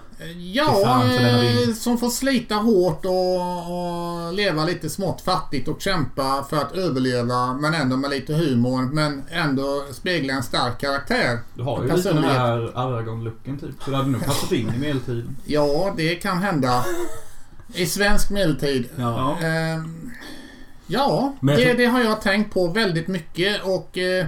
Ja, 0.52 1.02
för 1.02 1.24
denna 1.24 1.44
eh, 1.44 1.74
som 1.74 1.98
får 1.98 2.08
slita 2.10 2.54
hårt 2.54 3.04
och, 3.04 4.26
och 4.26 4.34
leva 4.34 4.64
lite 4.64 4.90
smått 4.90 5.20
fattigt 5.20 5.68
och 5.68 5.80
kämpa 5.82 6.46
för 6.50 6.56
att 6.56 6.72
överleva 6.72 7.52
men 7.52 7.74
ändå 7.74 7.96
med 7.96 8.10
lite 8.10 8.34
humor 8.34 8.82
men 8.92 9.22
ändå 9.30 9.84
spegla 9.92 10.32
en 10.32 10.42
stark 10.42 10.80
karaktär. 10.80 11.38
Du 11.54 11.62
har 11.62 11.84
ju 11.84 11.96
lite 11.96 12.12
den 12.12 12.24
här 12.24 12.72
Aragorn-looken 12.74 13.60
typ. 13.60 13.82
Så 13.84 13.90
det 13.90 13.96
hade 13.96 14.08
nog 14.08 14.24
passat 14.26 14.52
in 14.52 14.72
i 14.76 14.78
medeltiden. 14.78 15.36
Ja, 15.44 15.94
det 15.96 16.14
kan 16.14 16.38
hända. 16.38 16.84
I 17.74 17.86
svensk 17.86 18.30
medeltid. 18.30 18.88
Ja. 18.96 19.38
Ehm, 19.40 20.10
ja, 20.86 21.34
det, 21.40 21.72
det 21.72 21.84
har 21.86 22.00
jag 22.00 22.20
tänkt 22.20 22.54
på 22.54 22.68
väldigt 22.68 23.08
mycket 23.08 23.62
och 23.64 23.98
eh, 23.98 24.26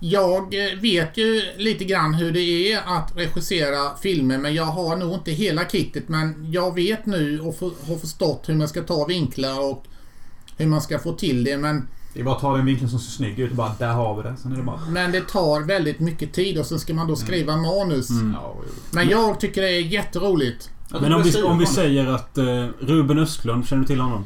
jag 0.00 0.54
vet 0.80 1.16
ju 1.16 1.42
lite 1.56 1.84
grann 1.84 2.14
hur 2.14 2.32
det 2.32 2.72
är 2.72 2.80
att 2.86 3.12
regissera 3.16 3.96
filmer 3.96 4.38
men 4.38 4.54
jag 4.54 4.64
har 4.64 4.96
nog 4.96 5.14
inte 5.14 5.30
hela 5.30 5.64
kittet 5.64 6.08
men 6.08 6.52
jag 6.52 6.74
vet 6.74 7.06
nu 7.06 7.40
och 7.40 7.56
för, 7.56 7.70
har 7.88 7.98
förstått 7.98 8.48
hur 8.48 8.54
man 8.54 8.68
ska 8.68 8.82
ta 8.82 9.04
vinklar 9.04 9.70
och 9.70 9.84
hur 10.56 10.66
man 10.66 10.80
ska 10.80 10.98
få 10.98 11.12
till 11.12 11.44
det 11.44 11.56
men, 11.56 11.88
Det 12.14 12.20
är 12.20 12.24
bara 12.24 12.34
att 12.34 12.40
ta 12.40 12.56
den 12.56 12.66
vinkeln 12.66 12.90
som 12.90 12.98
ser 12.98 13.10
snygg 13.10 13.38
ut 13.38 13.50
och 13.50 13.56
bara 13.56 13.74
där 13.78 13.92
har 13.92 14.16
vi 14.16 14.22
det. 14.22 14.36
Sen 14.42 14.52
är 14.52 14.56
det 14.56 14.62
bara... 14.62 14.80
men 14.88 15.12
det 15.12 15.28
tar 15.28 15.60
väldigt 15.60 16.00
mycket 16.00 16.32
tid 16.32 16.58
och 16.58 16.66
sen 16.66 16.80
ska 16.80 16.94
man 16.94 17.08
då 17.08 17.16
skriva 17.16 17.56
manus. 17.56 18.10
Mm. 18.10 18.36
Ja, 18.42 18.54
jo. 18.56 18.72
Men 18.90 19.08
jag 19.08 19.40
tycker 19.40 19.62
det 19.62 19.70
är 19.70 19.80
jätteroligt. 19.80 20.70
Men 20.90 21.12
om 21.12 21.22
vi, 21.22 21.42
om 21.42 21.58
vi 21.58 21.66
säger 21.66 22.06
att 22.06 22.38
eh, 22.38 22.66
Ruben 22.80 23.18
Östlund, 23.18 23.66
känner 23.68 23.82
du 23.82 23.86
till 23.86 24.00
honom? 24.00 24.24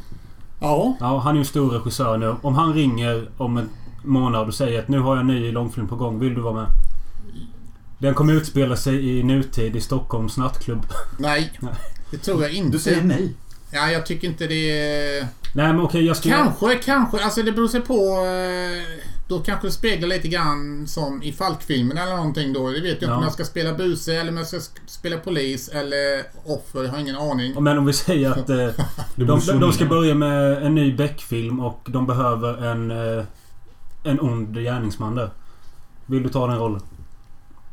Ja, 0.61 0.97
Ja, 1.01 1.19
han 1.19 1.31
är 1.31 1.35
ju 1.35 1.39
en 1.41 1.45
stor 1.47 1.71
regissör 1.71 2.19
nu. 2.19 2.35
Om 2.43 2.55
han 2.55 2.75
ringer 2.75 3.29
om 3.37 3.57
en 3.57 3.69
månad 4.05 4.47
och 4.49 4.55
säger 4.55 4.79
att 4.79 4.89
nu 4.89 4.99
har 4.99 5.15
jag 5.17 5.21
en 5.21 5.27
ny 5.27 5.53
långfilm 5.53 5.89
på 5.89 5.97
gång. 5.97 6.19
Vill 6.19 6.35
du 6.35 6.41
vara 6.41 6.55
med? 6.55 6.67
Den 7.99 8.15
kommer 8.15 8.33
utspela 8.33 8.77
sig 8.77 9.19
i 9.19 9.23
nutid 9.23 9.77
i 9.77 9.81
Stockholms 9.81 10.37
nattklubb. 10.37 10.87
nej. 11.19 11.53
Nej. 11.61 11.73
Det 12.11 12.19
tror 12.19 12.43
jag 12.43 12.53
inte. 12.53 12.73
Du 12.73 12.79
säger 12.79 13.03
nej. 13.03 13.35
Ja, 13.71 13.91
jag 13.91 14.07
tycker 14.07 14.29
inte 14.29 14.47
det 14.47 14.71
är... 14.71 15.27
Nej 15.55 15.73
men 15.73 15.81
okej, 15.81 16.05
jag 16.07 16.17
ska... 16.17 16.29
Kanske, 16.29 16.75
kanske. 16.75 17.25
Alltså 17.25 17.43
det 17.43 17.53
beror 17.53 17.69
sig 17.69 17.81
på. 17.81 17.95
eh, 17.95 19.05
Då 19.29 19.41
kanske 19.41 19.67
det 19.67 19.73
speglar 19.73 20.09
lite 20.09 20.29
grann 20.29 20.87
som 20.87 21.23
i 21.23 21.33
Falkfilmen 21.33 21.99
eller 21.99 22.17
någonting 22.17 22.53
då. 22.53 22.71
Det 22.71 22.81
vet 22.81 22.85
jag 22.85 22.93
inte 22.95 23.05
Ja. 23.07 23.17
om 23.17 23.23
jag 23.23 23.33
ska 23.33 23.45
spela 23.45 23.73
buse 23.75 24.15
eller 24.15 24.31
om 24.31 24.37
jag 24.37 24.47
ska 24.47 24.57
sk- 24.57 24.81
spela 24.87 25.17
polis 25.19 25.69
eller 25.69 26.23
offer. 26.45 26.83
Jag 26.85 26.91
har 26.91 26.99
ingen 26.99 27.17
aning. 27.17 27.63
Men 27.63 27.79
om 27.79 27.87
vi 27.87 27.93
säger 27.93 28.31
att 28.31 28.51
eh, 28.51 28.57
de, 29.17 29.25
de, 29.47 29.61
de 29.61 29.73
ska 29.73 29.85
börja 29.87 30.15
med 30.15 30.67
en 30.67 30.75
ny 30.75 30.93
Beck-film 30.97 31.61
och 31.61 31.81
de 31.91 32.07
behöver 32.07 32.67
en... 32.67 32.91
Eh, 32.91 33.25
en 34.07 34.21
ond 34.21 34.55
gärningsman 34.59 35.15
där. 35.15 35.31
Vill 36.07 36.23
du 36.23 36.29
ta 36.29 36.47
den 36.47 36.59
rollen? 36.59 36.81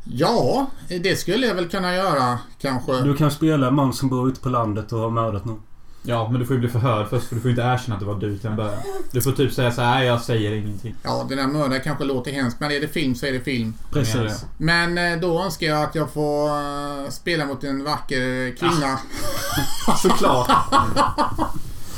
Ja, 0.03 0.65
det 1.01 1.15
skulle 1.19 1.47
jag 1.47 1.55
väl 1.55 1.67
kunna 1.69 1.95
göra 1.95 2.39
kanske. 2.61 3.01
Du 3.01 3.15
kan 3.15 3.31
spela 3.31 3.67
en 3.67 3.75
man 3.75 3.93
som 3.93 4.09
bor 4.09 4.29
ute 4.29 4.39
på 4.41 4.49
landet 4.49 4.91
och 4.93 4.99
har 4.99 5.09
mördat 5.09 5.45
någon. 5.45 5.61
Ja, 6.03 6.29
men 6.31 6.39
du 6.39 6.45
får 6.45 6.53
ju 6.55 6.59
bli 6.59 6.69
förhörd 6.69 7.07
först 7.09 7.27
för 7.27 7.35
du 7.35 7.41
får 7.41 7.49
ju 7.51 7.55
inte 7.55 7.67
erkänna 7.67 7.93
att 7.95 7.99
det 7.99 8.05
var 8.05 8.15
du 8.19 8.37
till 8.37 8.49
en 8.49 8.55
början. 8.55 8.79
Du 9.11 9.21
får 9.21 9.31
typ 9.31 9.53
säga 9.53 9.71
så 9.71 9.81
här, 9.81 9.95
"Nej, 9.95 10.07
jag 10.07 10.21
säger 10.21 10.51
ingenting. 10.51 10.95
Ja, 11.03 11.25
den 11.29 11.37
där 11.37 11.47
mördaren 11.47 11.81
kanske 11.83 12.03
låter 12.03 12.31
hemskt 12.31 12.59
men 12.59 12.71
är 12.71 12.79
det 12.79 12.87
film 12.87 13.15
så 13.15 13.25
är 13.25 13.31
det 13.31 13.39
film. 13.39 13.73
Precis. 13.91 14.45
Men 14.57 14.97
eh, 14.97 15.19
då 15.19 15.43
önskar 15.43 15.67
jag 15.67 15.83
att 15.83 15.95
jag 15.95 16.13
får 16.13 16.49
eh, 16.49 17.09
spela 17.09 17.45
mot 17.45 17.63
en 17.63 17.83
vacker 17.83 18.55
kvinna. 18.57 18.99
Såklart. 20.01 20.51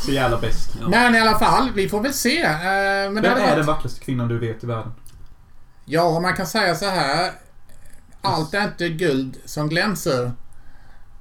Så 0.06 0.12
jävla 0.12 0.38
bäst. 0.40 0.70
Ja. 0.82 0.88
Men 0.90 1.16
i 1.16 1.20
alla 1.20 1.40
fall, 1.40 1.70
vi 1.76 1.90
får 1.90 2.02
väl 2.02 2.14
se. 2.14 2.42
Eh, 2.42 2.52
Men 2.54 3.16
det 3.16 3.22
Vem 3.22 3.38
är 3.38 3.40
varit- 3.42 3.56
den 3.56 3.66
vackraste 3.66 4.00
kvinnan 4.00 4.28
du 4.28 4.40
vet 4.40 4.64
i 4.64 4.68
världen? 4.68 4.92
Ja, 5.86 6.20
man 6.20 6.36
kan 6.36 6.48
säga 6.48 6.76
så 6.76 6.86
här. 6.86 7.32
Allt 8.22 8.54
är 8.54 8.64
inte 8.64 8.90
guld 8.90 9.38
som 9.46 9.70
glänser. 9.70 10.32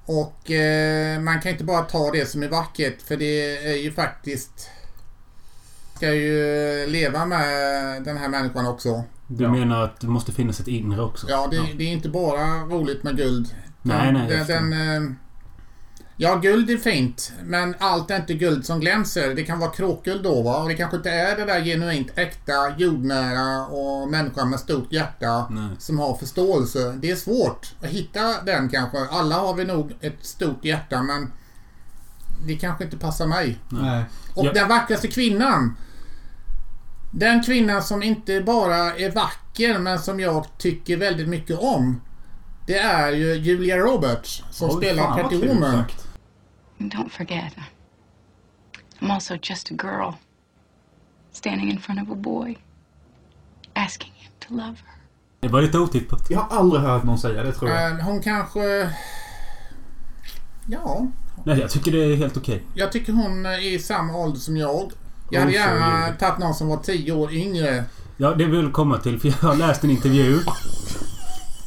Och 0.06 0.50
eh, 0.50 1.20
man 1.20 1.40
kan 1.40 1.52
inte 1.52 1.64
bara 1.64 1.82
ta 1.82 2.10
det 2.10 2.26
som 2.26 2.42
är 2.42 2.48
vackert 2.48 3.02
för 3.02 3.16
det 3.16 3.56
är 3.72 3.76
ju 3.76 3.92
faktiskt... 3.92 4.68
Ska 5.96 6.14
ju 6.14 6.86
leva 6.86 7.26
med 7.26 7.44
den 8.04 8.16
här 8.16 8.28
människan 8.28 8.66
också. 8.66 9.04
Du 9.26 9.44
Ja. 9.44 9.50
menar 9.52 9.84
att 9.84 10.00
det 10.00 10.06
måste 10.06 10.32
finnas 10.32 10.60
ett 10.60 10.68
inre 10.68 11.02
också? 11.02 11.26
Ja, 11.30 11.48
det, 11.50 11.60
det 11.78 11.84
är 11.84 11.88
inte 11.92 12.08
bara 12.08 12.46
roligt 12.64 13.02
med 13.02 13.16
guld. 13.16 13.54
Nej, 13.82 14.12
nej, 14.12 14.28
Den, 14.28 14.46
den, 14.70 14.72
eh, 14.72 15.12
ja, 16.22 16.36
guld 16.36 16.70
är 16.70 16.76
fint. 16.76 17.32
Men 17.44 17.74
allt 17.78 18.10
är 18.10 18.16
inte 18.16 18.34
guld 18.34 18.66
som 18.66 18.80
glänser. 18.80 19.34
Det 19.34 19.42
kan 19.42 19.58
vara 19.58 19.70
kråkguld 19.70 20.22
då 20.22 20.42
va. 20.42 20.62
Och 20.62 20.68
det 20.68 20.74
kanske 20.74 20.96
inte 20.96 21.10
är 21.10 21.36
det 21.36 21.44
där 21.44 21.64
genuint 21.64 22.18
äkta, 22.18 22.74
jordnära 22.78 23.66
och 23.66 24.08
människan 24.08 24.50
med 24.50 24.60
stort 24.60 24.92
hjärta 24.92 25.46
Nej. 25.50 25.68
som 25.78 25.98
har 25.98 26.16
förståelse. 26.16 26.92
Det 26.92 27.10
är 27.10 27.16
svårt 27.16 27.74
att 27.82 27.88
hitta 27.88 28.42
den 28.42 28.68
kanske. 28.68 28.98
Alla 29.10 29.34
har 29.34 29.54
vi 29.54 29.64
nog 29.64 29.92
ett 30.00 30.24
stort 30.24 30.64
hjärta 30.64 31.02
men 31.02 31.32
det 32.46 32.56
kanske 32.56 32.84
inte 32.84 32.96
passar 32.96 33.26
mig. 33.26 33.58
Nej. 33.68 34.04
Och 34.34 34.54
den 34.54 34.68
vackraste 34.68 35.08
kvinnan. 35.08 35.76
Den 37.10 37.42
kvinnan 37.42 37.82
som 37.82 38.02
inte 38.02 38.40
bara 38.40 38.76
är 38.76 39.10
vacker 39.10 39.78
men 39.78 39.98
som 39.98 40.20
jag 40.20 40.46
tycker 40.58 40.96
väldigt 40.96 41.28
mycket 41.28 41.58
om. 41.58 42.00
Det 42.66 42.78
är 42.78 43.12
ju 43.12 43.34
Julia 43.34 43.76
Roberts 43.76 44.44
som 44.50 44.70
Oj, 44.70 44.76
spelar 44.76 45.14
Pretty 45.14 45.48
Woman. 45.48 45.84
Sagt. 46.90 46.94
Don't 47.02 47.10
forget, 47.10 47.52
I'm 49.00 49.10
also 49.10 49.34
just 49.42 49.70
a 49.70 49.74
girl 49.74 50.12
standing 51.32 51.70
in 51.70 51.78
front 51.78 52.02
of 52.02 52.10
a 52.10 52.14
boy, 52.14 52.56
asking 53.74 54.12
him 54.14 54.30
to 54.48 54.54
love 54.54 54.76
her. 54.76 54.98
Det 55.40 55.48
var 55.48 55.62
lite 55.62 55.78
otippat. 55.78 56.30
Jag 56.30 56.40
har 56.40 56.58
aldrig 56.58 56.82
hört 56.82 57.04
någon 57.04 57.18
säga 57.18 57.42
det 57.42 57.52
tror 57.52 57.70
jag. 57.70 57.90
Eh, 57.90 58.04
Hon 58.04 58.22
kanske... 58.22 58.90
Ja, 60.66 61.06
Nej, 61.44 61.58
jag 61.60 61.70
tycker 61.70 61.92
det 61.92 62.04
är 62.04 62.16
helt 62.16 62.36
okej. 62.36 62.62
jag 62.74 62.92
tycker 62.92 63.12
hon 63.12 63.46
är 63.46 63.74
i 63.74 63.78
samma 63.78 64.16
ålder 64.16 64.38
som 64.40 64.56
jag. 64.56 64.92
Jag 65.30 65.40
hade 65.40 65.52
Oh, 65.52 65.54
gärna 65.54 66.12
tagit 66.12 66.38
någon 66.38 66.54
som 66.54 66.68
var 66.68 66.76
tio 66.76 67.12
år 67.12 67.32
yngre. 67.32 67.84
Ja, 68.16 68.34
det 68.34 68.44
vill 68.44 68.62
jag 68.64 68.72
komma 68.72 68.98
till. 68.98 69.20
För 69.20 69.28
jag 69.28 69.34
har 69.34 69.56
läst 69.56 69.84
en 69.84 69.90
intervju. 69.90 70.38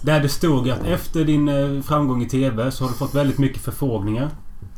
Där 0.02 0.20
det 0.20 0.30
stod 0.30 0.70
att 0.70 0.86
efter 0.86 1.26
din 1.26 1.48
eh, 1.50 1.82
framgång 1.82 2.24
i 2.24 2.30
TV 2.30 2.72
så 2.72 2.84
har 2.84 2.90
du 2.92 2.98
fått 2.98 3.16
väldigt 3.16 3.38
mycket 3.38 3.62
förfrågningar. 3.62 4.30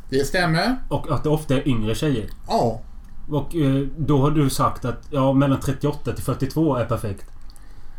Det 0.09 0.25
stämmer. 0.27 0.77
Och 0.89 1.11
att 1.11 1.23
det 1.23 1.29
ofta 1.29 1.55
är 1.55 1.67
yngre 1.67 1.95
tjejer. 1.95 2.29
Ja, 2.47 2.81
Och 3.29 3.55
eh, 3.55 3.87
då 3.97 4.17
har 4.21 4.31
du 4.31 4.49
sagt 4.49 4.85
att 4.85 5.07
ja, 5.09 5.33
mellan 5.33 5.59
38 5.59 6.13
till 6.13 6.23
42 6.23 6.75
är 6.75 6.85
perfekt. 6.85 7.25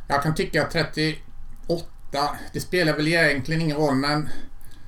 jag 0.09 0.23
kan 0.23 0.35
tycka 0.35 0.63
att 0.63 0.71
38, 0.71 1.19
det 2.53 2.61
spelar 2.61 2.93
väl 2.97 3.09
egentligen 3.09 3.63
ingen 3.63 3.77
roll 3.77 3.95
men 3.95 4.29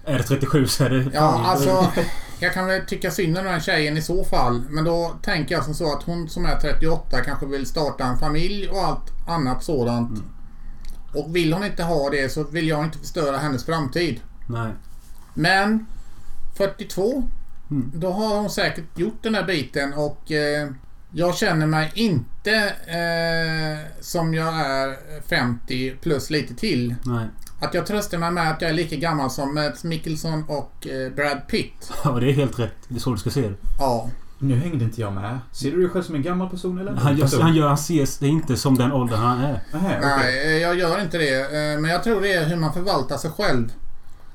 Är 0.04 0.18
det 0.18 0.24
37 0.24 0.66
så 0.66 0.84
är 0.84 0.90
det... 0.90 1.02
Ja, 1.02 1.10
fan- 1.32 1.44
alltså. 1.44 1.86
Jag 2.40 2.54
kan 2.54 2.66
väl 2.66 2.86
tycka 2.86 3.10
synd 3.10 3.38
om 3.38 3.44
den 3.44 3.60
tjejen 3.60 3.96
i 3.96 4.02
så 4.02 4.24
fall. 4.24 4.62
Men 4.70 4.84
då 4.84 5.14
tänker 5.22 5.54
jag 5.54 5.64
som 5.64 5.74
så 5.74 5.92
att 5.96 6.02
hon 6.02 6.28
som 6.28 6.46
är 6.46 6.56
38 6.56 7.20
kanske 7.24 7.46
vill 7.46 7.66
starta 7.66 8.04
en 8.04 8.18
familj 8.18 8.68
och 8.68 8.78
allt 8.84 9.12
annat 9.28 9.64
sådant. 9.64 10.22
Och 11.14 11.36
vill 11.36 11.52
hon 11.52 11.64
inte 11.64 11.82
ha 11.82 12.10
det 12.10 12.32
så 12.32 12.44
vill 12.44 12.68
jag 12.68 12.84
inte 12.84 12.98
förstöra 12.98 13.38
hennes 13.38 13.64
framtid. 13.66 14.20
Nej. 14.46 14.72
Men 15.34 15.86
42, 16.68 17.28
Mm. 17.70 17.90
då 17.94 18.10
har 18.10 18.36
hon 18.40 18.50
säkert 18.50 18.98
gjort 18.98 19.22
den 19.22 19.34
här 19.34 19.44
biten 19.44 19.92
och 19.94 20.32
eh, 20.32 20.68
jag 21.12 21.36
känner 21.36 21.66
mig 21.66 21.90
inte 21.94 22.52
eh, 22.86 24.00
som 24.00 24.34
jag 24.34 24.54
är 24.54 24.96
50 25.28 25.90
plus 26.02 26.30
lite 26.30 26.54
till. 26.54 26.94
Nej. 27.04 27.26
Att 27.60 27.74
jag 27.74 27.86
tröstar 27.86 28.18
mig 28.18 28.30
med 28.30 28.50
att 28.50 28.62
jag 28.62 28.68
är 28.70 28.74
lika 28.74 28.96
gammal 28.96 29.30
som 29.30 29.54
Mads 29.54 29.84
Mikkelsen 29.84 30.44
och 30.48 30.86
eh, 30.86 31.12
Brad 31.12 31.46
Pitt. 31.48 31.92
Ja, 32.04 32.10
det 32.10 32.30
är 32.30 32.32
helt 32.32 32.58
rätt. 32.58 32.74
Det 32.88 32.94
är 32.94 32.98
så 32.98 33.10
du 33.12 33.18
ska 33.18 33.30
se 33.30 33.40
det. 33.40 33.54
Ja. 33.78 34.10
Nu 34.38 34.54
hängde 34.56 34.84
inte 34.84 35.00
jag 35.00 35.12
med. 35.12 35.38
Ser 35.52 35.70
du 35.70 35.80
dig 35.80 35.88
själv 35.90 36.02
som 36.02 36.14
en 36.14 36.22
gammal 36.22 36.50
person 36.50 36.78
eller? 36.78 36.92
Han, 36.92 37.16
gör, 37.16 37.40
han, 37.42 37.54
gör, 37.54 37.66
han 37.66 37.74
ses 37.74 38.18
det 38.18 38.28
inte 38.28 38.56
som 38.56 38.74
den 38.78 38.92
åldern 38.92 39.18
han 39.18 39.40
är. 39.40 39.60
Nähä, 39.72 39.98
okej. 39.98 40.00
Nej, 40.16 40.58
jag 40.60 40.78
gör 40.78 41.02
inte 41.02 41.18
det. 41.18 41.40
Eh, 41.40 41.80
Men 41.80 41.90
jag 41.90 42.04
tror 42.04 42.20
det 42.20 42.32
är 42.32 42.44
hur 42.48 42.56
man 42.56 42.72
förvaltar 42.72 43.16
sig 43.16 43.30
själv. 43.30 43.72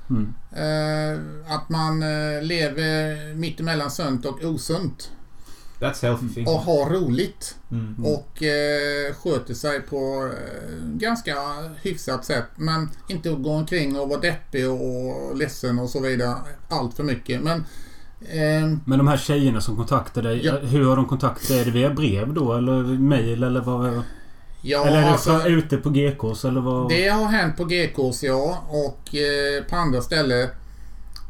Mm. 0.10 0.34
Eh, 0.52 1.20
Att 1.56 1.70
man 1.70 2.04
eh, 2.04 2.41
lever 2.41 3.34
mittemellan 3.36 3.91
sunt 3.91 4.26
och 4.26 4.44
osunt. 4.44 5.12
That's 5.80 6.02
healthy 6.02 6.30
thing. 6.30 6.48
Och 6.48 6.60
har 6.60 6.89
roligt. 6.89 7.56
Mm. 7.72 8.06
Och 8.06 8.44
eh, 8.44 9.13
sköter 9.13 9.54
sig 9.54 9.82
på 9.82 10.32
ganska 10.84 11.36
hyfsat 11.82 12.26
sätt. 12.26 12.46
Men 12.56 12.89
inte 13.08 13.30
gå 13.30 13.50
omkring 13.50 14.00
och 14.00 14.10
vara 14.10 14.20
deppig 14.20 14.70
och 14.70 15.36
ledsen 15.38 15.80
och 15.80 15.89
så 15.89 16.00
vidare. 16.02 16.36
Allt 16.70 16.96
för 16.96 17.04
mycket. 17.04 17.41
Men 17.41 17.58
eh, 18.22 18.78
Men 18.86 18.98
de 18.98 19.08
här 19.08 19.18
tjejerna 19.18 19.62
som 19.62 19.76
kontaktar 19.76 20.22
dig. 20.22 20.46
Ja. 20.46 20.58
Hur 20.58 20.86
har 20.86 20.96
de 20.96 21.06
kontaktat 21.06 21.48
dig? 21.48 21.60
Är 21.60 21.65
det 21.65 21.72
via 21.72 21.89
brev 21.89 22.34
då? 22.34 22.54
Eller 22.54 22.84
mail? 22.84 23.44
Eller 23.44 23.62
vad? 23.62 24.02
Ja, 24.65 24.86
eller 24.86 24.97
är 24.97 25.01
det 25.01 25.12
alltså, 25.12 25.47
ute 25.47 25.78
på 25.78 25.89
GKs? 25.89 26.45
Eller 26.45 26.62
vad? 26.62 26.89
Det 26.89 27.08
har 27.08 27.25
hänt 27.25 27.58
på 27.58 27.65
GKs 27.65 28.23
ja 28.23 28.63
och 28.69 29.15
eh, 29.15 29.63
på 29.63 29.75
andra 29.75 30.01
ställen. 30.01 30.49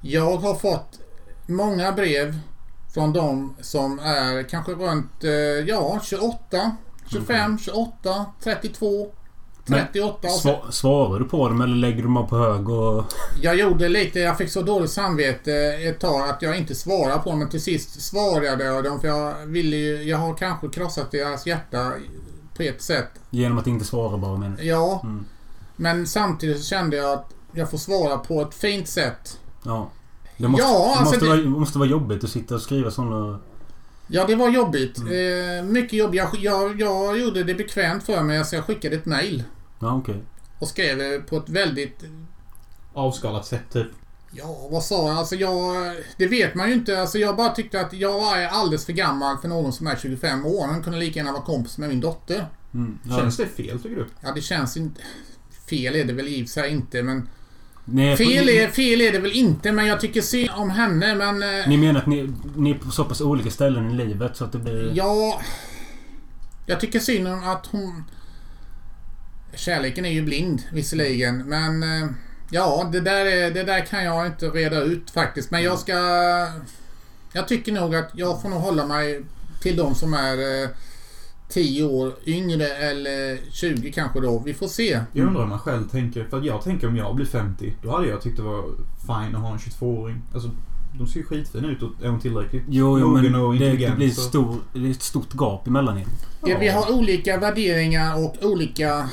Jag 0.01 0.37
har 0.37 0.55
fått 0.55 0.99
många 1.45 1.91
brev 1.91 2.39
från 2.93 3.13
de 3.13 3.55
som 3.61 3.99
är 3.99 4.49
kanske 4.49 4.71
runt 4.71 5.23
eh, 5.23 5.31
ja 5.67 5.99
28, 6.03 6.75
25, 7.11 7.57
28, 7.59 8.25
32. 8.43 9.07
Men 9.67 9.79
38 9.79 10.27
och 10.27 10.33
sen, 10.33 10.39
Sva, 10.41 10.71
svarar 10.71 11.19
du 11.19 11.25
på 11.25 11.47
dem 11.49 11.61
eller 11.61 11.75
lägger 11.75 11.97
du 11.97 12.03
dem 12.03 12.27
på 12.27 12.37
hög 12.37 12.69
och... 12.69 13.03
Jag 13.41 13.55
gjorde 13.55 13.89
lite, 13.89 14.19
jag 14.19 14.37
fick 14.37 14.49
så 14.49 14.61
dåligt 14.61 14.91
samvete 14.91 15.53
ett 15.81 15.99
tag 15.99 16.29
att 16.29 16.41
jag 16.41 16.57
inte 16.57 16.75
svarade 16.75 17.19
på 17.19 17.29
dem. 17.29 17.39
Men 17.39 17.49
till 17.49 17.61
sist 17.61 18.01
svarade 18.01 18.63
jag 18.63 18.83
dem 18.83 19.01
för 19.01 19.07
jag 19.07 19.45
ville 19.45 19.75
ju, 19.75 20.03
jag 20.03 20.17
har 20.17 20.33
kanske 20.33 20.67
krossat 20.67 21.11
deras 21.11 21.47
hjärta 21.47 21.91
på 22.57 22.63
ett 22.63 22.81
sätt. 22.81 23.09
Genom 23.29 23.57
att 23.57 23.67
inte 23.67 23.85
svara 23.85 24.17
bara 24.17 24.45
jag. 24.45 24.65
Ja. 24.65 25.01
Mm. 25.03 25.25
Men 25.75 26.07
samtidigt 26.07 26.57
så 26.57 26.63
kände 26.63 26.97
jag 26.97 27.13
att 27.13 27.33
jag 27.51 27.71
får 27.71 27.77
svara 27.77 28.17
på 28.17 28.41
ett 28.41 28.53
fint 28.53 28.87
sätt. 28.87 29.39
Ja. 29.63 29.89
Det 30.37 30.47
måste, 30.47 30.65
Ja, 30.65 30.73
det 30.79 30.99
alltså 30.99 31.03
måste, 31.03 31.19
det- 31.25 31.29
vara, 31.29 31.59
måste 31.59 31.77
vara 31.79 31.89
jobbigt 31.89 32.23
att 32.23 32.29
sitta 32.29 32.55
och 32.55 32.61
skriva 32.61 32.91
sådana... 32.91 33.39
Ja, 34.07 34.25
det 34.27 34.35
var 34.35 34.49
jobbigt. 34.49 34.97
Mm. 34.97 35.57
Eh, 35.59 35.63
mycket 35.71 35.93
jobb. 35.93 36.15
Jag, 36.15 36.29
jag, 36.35 36.81
jag 36.81 37.19
gjorde 37.19 37.43
det 37.43 37.53
bekvämt 37.55 38.03
för 38.03 38.23
mig 38.23 38.45
så 38.45 38.55
jag 38.55 38.65
skickade 38.65 38.95
ett 38.95 39.05
mail. 39.05 39.43
Ja, 39.79 39.93
okej. 39.95 40.23
Och 40.59 40.67
skrev 40.67 40.97
det 40.97 41.19
på 41.29 41.37
ett 41.37 41.49
väldigt... 41.49 42.03
Avskalat 42.93 43.45
sätt 43.45 43.63
typ. 43.73 43.87
Ja, 44.37 44.67
vad 44.71 44.83
sa 44.83 45.07
jag? 45.07 45.17
Alltså 45.17 45.35
jag... 45.35 45.95
Det 46.17 46.27
vet 46.27 46.55
man 46.55 46.67
ju 46.67 46.73
inte. 46.73 47.01
Alltså 47.01 47.17
jag 47.17 47.35
bara 47.35 47.49
tyckte 47.49 47.81
att 47.81 47.93
jag 47.93 48.41
är 48.41 48.47
alldeles 48.47 48.85
för 48.85 48.93
gammal 48.93 49.37
för 49.37 49.47
någon 49.47 49.73
som 49.73 49.87
är 49.87 49.95
25 49.95 50.45
år. 50.45 50.67
Han 50.67 50.83
kunde 50.83 50.99
lika 50.99 51.19
gärna 51.19 51.31
vara 51.31 51.43
kompis 51.43 51.77
med 51.77 51.89
min 51.89 51.99
dotter. 52.01 52.47
Mm. 52.73 52.99
Ja. 53.03 53.17
Känns 53.17 53.37
det 53.37 53.45
fel 53.45 53.79
tycker 53.79 53.95
du? 53.95 54.07
Ja, 54.21 54.31
det 54.31 54.41
känns 54.41 54.77
inte... 54.77 55.01
Fel 55.69 55.95
är 55.95 56.05
det 56.05 56.13
väl 56.13 56.27
i 56.27 56.47
sig 56.47 56.71
inte, 56.71 57.03
men... 57.03 57.29
Ni, 57.85 58.17
Fel 58.17 58.49
är, 58.49 58.67
fel 58.67 59.01
är 59.01 59.11
det 59.11 59.19
väl 59.19 59.31
inte, 59.31 59.71
men 59.71 59.85
jag 59.85 59.99
tycker 59.99 60.21
synd 60.21 60.49
om 60.55 60.69
henne, 60.69 61.15
men... 61.15 61.43
eh, 61.43 61.67
ni 61.67 61.77
menar 61.77 61.99
att 61.99 62.07
ni, 62.07 62.33
ni 62.55 62.71
är 62.71 62.75
på 62.75 62.91
så 62.91 63.05
pass 63.05 63.21
olika 63.21 63.51
ställen 63.51 63.91
i 63.91 63.93
livet 63.93 64.37
så 64.37 64.43
att 64.43 64.51
det 64.51 64.57
blir... 64.57 64.91
Ja... 64.95 65.41
Jag 66.65 66.79
tycker 66.79 66.99
synd 66.99 67.27
om 67.27 67.43
att 67.43 67.65
hon... 67.65 68.03
Kärleken 69.55 70.05
är 70.05 70.09
ju 70.09 70.21
blind 70.21 70.61
visserligen, 70.71 71.37
men... 71.49 71.83
Ja, 72.49 72.89
det 72.91 72.99
där, 72.99 73.25
är, 73.25 73.51
det 73.51 73.63
där 73.63 73.85
kan 73.85 74.03
jag 74.03 74.25
inte 74.25 74.49
reda 74.49 74.81
ut 74.81 75.11
faktiskt. 75.11 75.51
Men 75.51 75.63
jag 75.63 75.79
ska... 75.79 75.93
Jag 77.33 77.47
tycker 77.47 77.71
nog 77.71 77.95
att 77.95 78.11
jag 78.13 78.41
får 78.41 78.49
nog 78.49 78.59
hålla 78.59 78.85
mig 78.85 79.21
till 79.61 79.77
de 79.77 79.95
som 79.95 80.13
är 80.13 80.63
eh, 80.63 80.69
10 81.49 81.83
år 81.83 82.13
yngre 82.25 82.67
eller 82.67 83.37
20 83.51 83.91
kanske 83.91 84.19
då. 84.19 84.39
Vi 84.39 84.53
får 84.53 84.67
se. 84.67 84.99
Jag 85.13 85.27
undrar 85.27 85.43
om 85.43 85.49
man 85.49 85.59
själv 85.59 85.89
tänker. 85.89 86.23
För 86.23 86.37
att 86.37 86.45
jag 86.45 86.63
tänker 86.63 86.87
om 86.87 86.97
jag 86.97 87.15
blir 87.15 87.25
50. 87.25 87.73
Då 87.83 87.91
hade 87.91 88.07
jag 88.07 88.21
tyckt 88.21 88.37
det 88.37 88.43
var 88.43 88.63
fine 89.07 89.35
att 89.35 89.41
ha 89.41 89.51
en 89.51 89.57
22-åring. 89.57 90.21
Alltså, 90.33 90.49
de 90.97 91.07
ser 91.07 91.19
ju 91.19 91.25
skitfina 91.25 91.67
ut 91.67 91.81
och 91.81 91.91
är 92.03 92.07
hon 92.09 92.19
tillräckligt 92.19 92.63
Jo, 92.67 92.99
jo 92.99 93.07
mogen 93.07 93.31
men 93.31 93.41
och 93.41 93.55
det, 93.55 93.71
det 93.71 93.95
blir 93.95 94.09
stor, 94.09 94.55
det 94.73 94.87
är 94.87 94.91
ett 94.91 95.01
stort 95.01 95.33
gap 95.33 95.67
emellan 95.67 95.97
er. 95.97 96.05
Ja, 96.45 96.57
vi 96.59 96.67
har 96.67 96.91
olika 96.91 97.37
värderingar 97.37 98.25
och 98.25 98.35
olika 98.41 99.09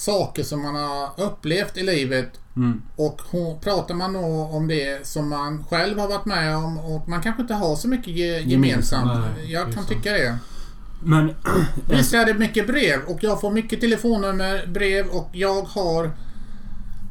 saker 0.00 0.42
som 0.42 0.62
man 0.62 0.74
har 0.74 1.10
upplevt 1.16 1.76
i 1.76 1.82
livet. 1.82 2.40
Mm. 2.56 2.82
Och 2.96 3.20
hon, 3.30 3.60
pratar 3.60 3.94
man 3.94 4.12
då 4.12 4.50
om 4.52 4.68
det 4.68 5.06
som 5.06 5.28
man 5.28 5.64
själv 5.64 5.98
har 5.98 6.08
varit 6.08 6.24
med 6.24 6.56
om 6.56 6.78
och 6.78 7.08
man 7.08 7.22
kanske 7.22 7.42
inte 7.42 7.54
har 7.54 7.76
så 7.76 7.88
mycket 7.88 8.08
ge, 8.08 8.38
gemensamt. 8.40 9.20
Nej, 9.36 9.52
jag 9.52 9.74
kan 9.74 9.86
tycka 9.86 10.12
det. 10.12 10.38
Men... 11.02 11.34
Visst 11.88 12.14
är 12.14 12.26
det 12.26 12.34
mycket 12.34 12.66
brev 12.66 13.00
och 13.06 13.18
jag 13.22 13.40
får 13.40 13.50
mycket 13.50 13.80
telefonnummer, 13.80 14.66
brev 14.66 15.06
och 15.06 15.28
jag 15.32 15.62
har 15.62 16.04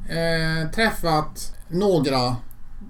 eh, 0.09 0.71
träffat 0.75 1.55
några. 1.67 2.35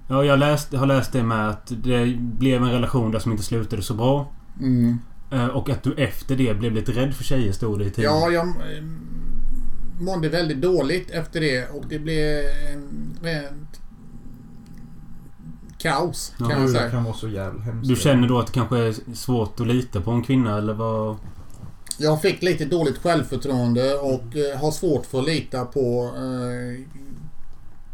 Ja, 0.08 0.24
jag 0.24 0.38
läst, 0.38 0.74
har 0.74 0.86
läst 0.86 1.12
det 1.12 1.22
med 1.22 1.48
att 1.48 1.66
det 1.66 2.06
blev 2.18 2.62
en 2.62 2.70
relation 2.70 3.10
där 3.10 3.18
som 3.18 3.32
inte 3.32 3.44
slutade 3.44 3.82
så 3.82 3.94
bra. 3.94 4.32
Mm. 4.60 4.98
Eh, 5.30 5.46
Och 5.46 5.70
att 5.70 5.82
du 5.82 5.94
efter 5.94 6.36
det 6.36 6.54
blev 6.54 6.72
lite 6.72 6.92
rädd 6.92 7.14
för 7.14 7.24
tjejer 7.24 7.52
stod 7.52 7.78
det 7.78 7.84
i 7.84 7.90
tidningen. 7.90 8.20
Ja, 8.20 8.30
jag 8.30 8.54
mådde 10.00 10.28
väldigt 10.28 10.60
dåligt 10.60 11.10
efter 11.10 11.40
det 11.40 11.68
och 11.68 11.84
det 11.88 11.98
blev 11.98 12.44
rent 13.22 13.80
kaos 15.78 16.32
kan 16.38 16.50
Ja, 16.50 16.56
man 16.56 16.66
det 16.66 16.72
säga. 16.72 16.90
kan 16.90 17.04
vara 17.04 17.14
så 17.14 17.28
jävla 17.28 17.60
hemskt. 17.62 17.88
Du 17.88 17.96
känner 17.96 18.28
då 18.28 18.38
att 18.38 18.46
det 18.46 18.52
kanske 18.52 18.78
är 18.78 19.14
svårt 19.14 19.60
att 19.60 19.66
lita 19.66 20.00
på 20.00 20.10
en 20.10 20.22
kvinna 20.22 20.58
eller 20.58 20.74
vad? 20.74 21.16
Jag 21.98 22.22
fick 22.22 22.42
lite 22.42 22.64
dåligt 22.64 22.98
självförtroende 22.98 23.94
och 23.94 24.36
eh, 24.36 24.60
har 24.60 24.70
svårt 24.70 25.06
för 25.06 25.18
att 25.18 25.26
lita 25.26 25.64
på 25.64 26.10
eh, 26.16 26.84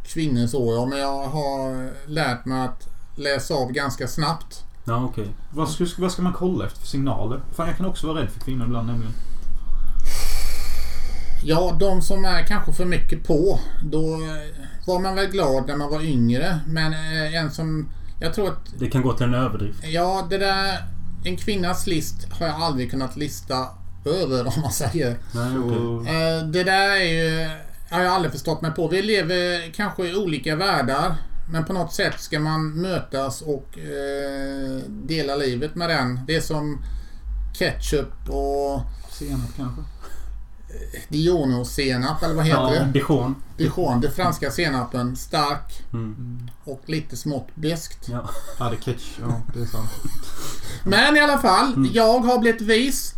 kvinnor 0.07 0.47
så 0.47 0.73
ja. 0.75 0.87
Men 0.87 0.99
jag 0.99 1.27
har 1.27 1.91
lärt 2.07 2.45
mig 2.45 2.65
att 2.65 2.89
läsa 3.17 3.55
av 3.55 3.73
ganska 3.73 4.09
snabbt. 4.09 4.63
Ja, 4.85 5.05
okej. 5.05 5.29
Vad 5.55 5.69
ska, 5.69 5.87
vad 5.99 6.13
ska 6.13 6.23
man 6.23 6.33
kolla 6.33 6.67
efter 6.67 6.81
för 6.81 6.87
signaler? 6.87 7.41
Fan, 7.55 7.69
jag 7.69 7.77
kan 7.77 7.87
också 7.87 8.07
vara 8.07 8.21
rädd 8.23 8.31
för 8.31 8.41
kvinnor 8.41 8.67
ibland 8.67 8.87
nämligen. 8.87 9.13
Ja, 11.49 11.77
de 11.81 12.03
som 12.03 12.25
är 12.25 12.43
kanske 12.47 12.73
för 12.73 12.85
mycket 12.85 13.25
på. 13.25 13.61
Då 13.83 14.15
eh, 14.15 14.87
var 14.87 14.99
man 15.01 15.15
väl 15.15 15.27
glad 15.27 15.67
när 15.67 15.77
man 15.77 15.91
var 15.91 16.01
yngre. 16.03 16.61
Men 16.67 16.93
eh, 16.93 17.35
en 17.35 17.51
som... 17.51 17.89
Jag 18.21 18.35
tror 18.35 18.49
att... 18.49 18.79
Det 18.79 18.91
kan 18.91 19.03
gå 19.03 19.13
till 19.13 19.27
en 19.27 19.35
överdrift. 19.35 19.85
Ja, 19.85 20.27
det 20.31 20.39
där... 20.39 20.79
En 21.25 21.37
kvinnas 21.37 21.87
list 21.87 22.33
har 22.33 22.47
jag 22.47 22.63
aldrig 22.63 22.91
kunnat 22.91 23.17
lista 23.17 23.67
över 24.05 24.47
om 24.57 24.63
man 24.63 24.73
säger. 24.73 25.17
Nej. 25.35 25.53
Så, 25.53 26.05
Eh, 26.09 26.47
Det 26.49 26.65
där 26.65 26.91
är 26.91 27.05
ju... 27.05 27.49
Har 27.91 28.01
jag 28.03 28.13
aldrig 28.13 28.33
förstått 28.33 28.63
mig 28.63 28.71
på. 28.71 28.89
Vi 28.89 29.03
lever 29.03 29.73
kanske 29.75 30.09
i 30.09 30.15
olika 30.17 30.57
världar. 30.57 31.15
Men 31.51 31.65
på 31.65 31.73
något 31.73 31.93
sätt 31.93 32.21
ska 32.21 32.41
man 32.41 32.69
mötas 32.71 33.43
och 33.43 33.79
eh, 33.79 34.81
dela 34.89 35.37
livet 35.37 35.75
med 35.75 35.89
den. 35.91 36.21
Det 36.27 36.37
är 36.37 36.41
som 36.41 36.85
ketchup 37.59 38.29
och 38.29 38.81
senap 39.11 39.51
kanske. 39.57 39.83
Dijon-senap 41.09 42.23
eller 42.23 42.35
vad 42.35 42.45
heter 42.47 42.61
Ja, 42.61 42.71
det? 42.71 42.93
Dijon. 42.93 43.35
Dijon, 43.57 44.01
det 44.01 44.11
franska 44.11 44.51
senapen. 44.51 45.17
Stark 45.17 45.83
Mm. 45.93 46.49
och 46.65 46.83
lite 46.87 47.17
smått 47.17 47.49
beskt. 47.55 48.09
Ja. 48.09 48.31
Ja, 48.59 48.71
det 48.71 48.77
ketchup. 48.77 49.19
Ja, 49.21 49.41
det 49.55 49.61
är 49.61 49.67
sant. 49.67 49.91
Men 50.85 51.17
i 51.17 51.21
alla 51.21 51.39
fall, 51.39 51.89
jag 51.93 52.19
har 52.19 52.39
blivit 52.39 52.61
vis. 52.63 53.13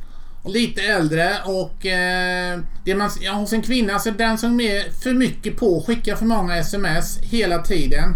Lite 0.45 0.81
äldre 0.83 1.31
och 1.45 1.87
eh, 1.87 2.61
det 2.85 2.95
man, 2.95 3.11
ja, 3.21 3.33
hos 3.33 3.53
en 3.53 3.63
kvinna, 3.63 3.93
alltså 3.93 4.11
den 4.11 4.39
som 4.39 4.61
är 4.61 4.91
för 4.91 5.13
mycket 5.15 5.57
på, 5.57 5.85
skickar 5.87 6.17
för 6.17 6.25
många 6.27 6.57
sms 6.57 7.19
hela 7.19 7.59
tiden 7.59 8.15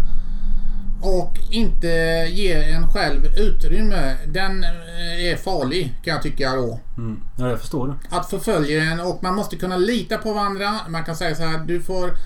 och 1.03 1.37
inte 1.51 1.87
ger 2.31 2.75
en 2.75 2.87
själv 2.87 3.25
utrymme, 3.37 4.15
den 4.27 4.63
eh, 4.63 5.25
är 5.31 5.35
farlig 5.35 5.93
kan 6.03 6.13
jag 6.13 6.23
tycka 6.23 6.55
då. 6.55 6.79
Mm. 6.97 7.21
ja, 7.37 7.49
jag 7.49 7.59
förstår 7.59 7.87
det. 7.87 8.15
Att 8.15 8.29
förfölja 8.29 8.83
en 8.83 8.99
och 8.99 9.23
man 9.23 9.35
måste 9.35 9.55
kunna 9.55 9.77
lita 9.77 10.17
på 10.17 10.33
varandra. 10.33 10.79
Man 10.89 11.03
kan 11.03 11.15
säga 11.15 11.35
så 11.35 11.43
här, 11.43 11.59
du 11.59 11.81
får 11.81 12.17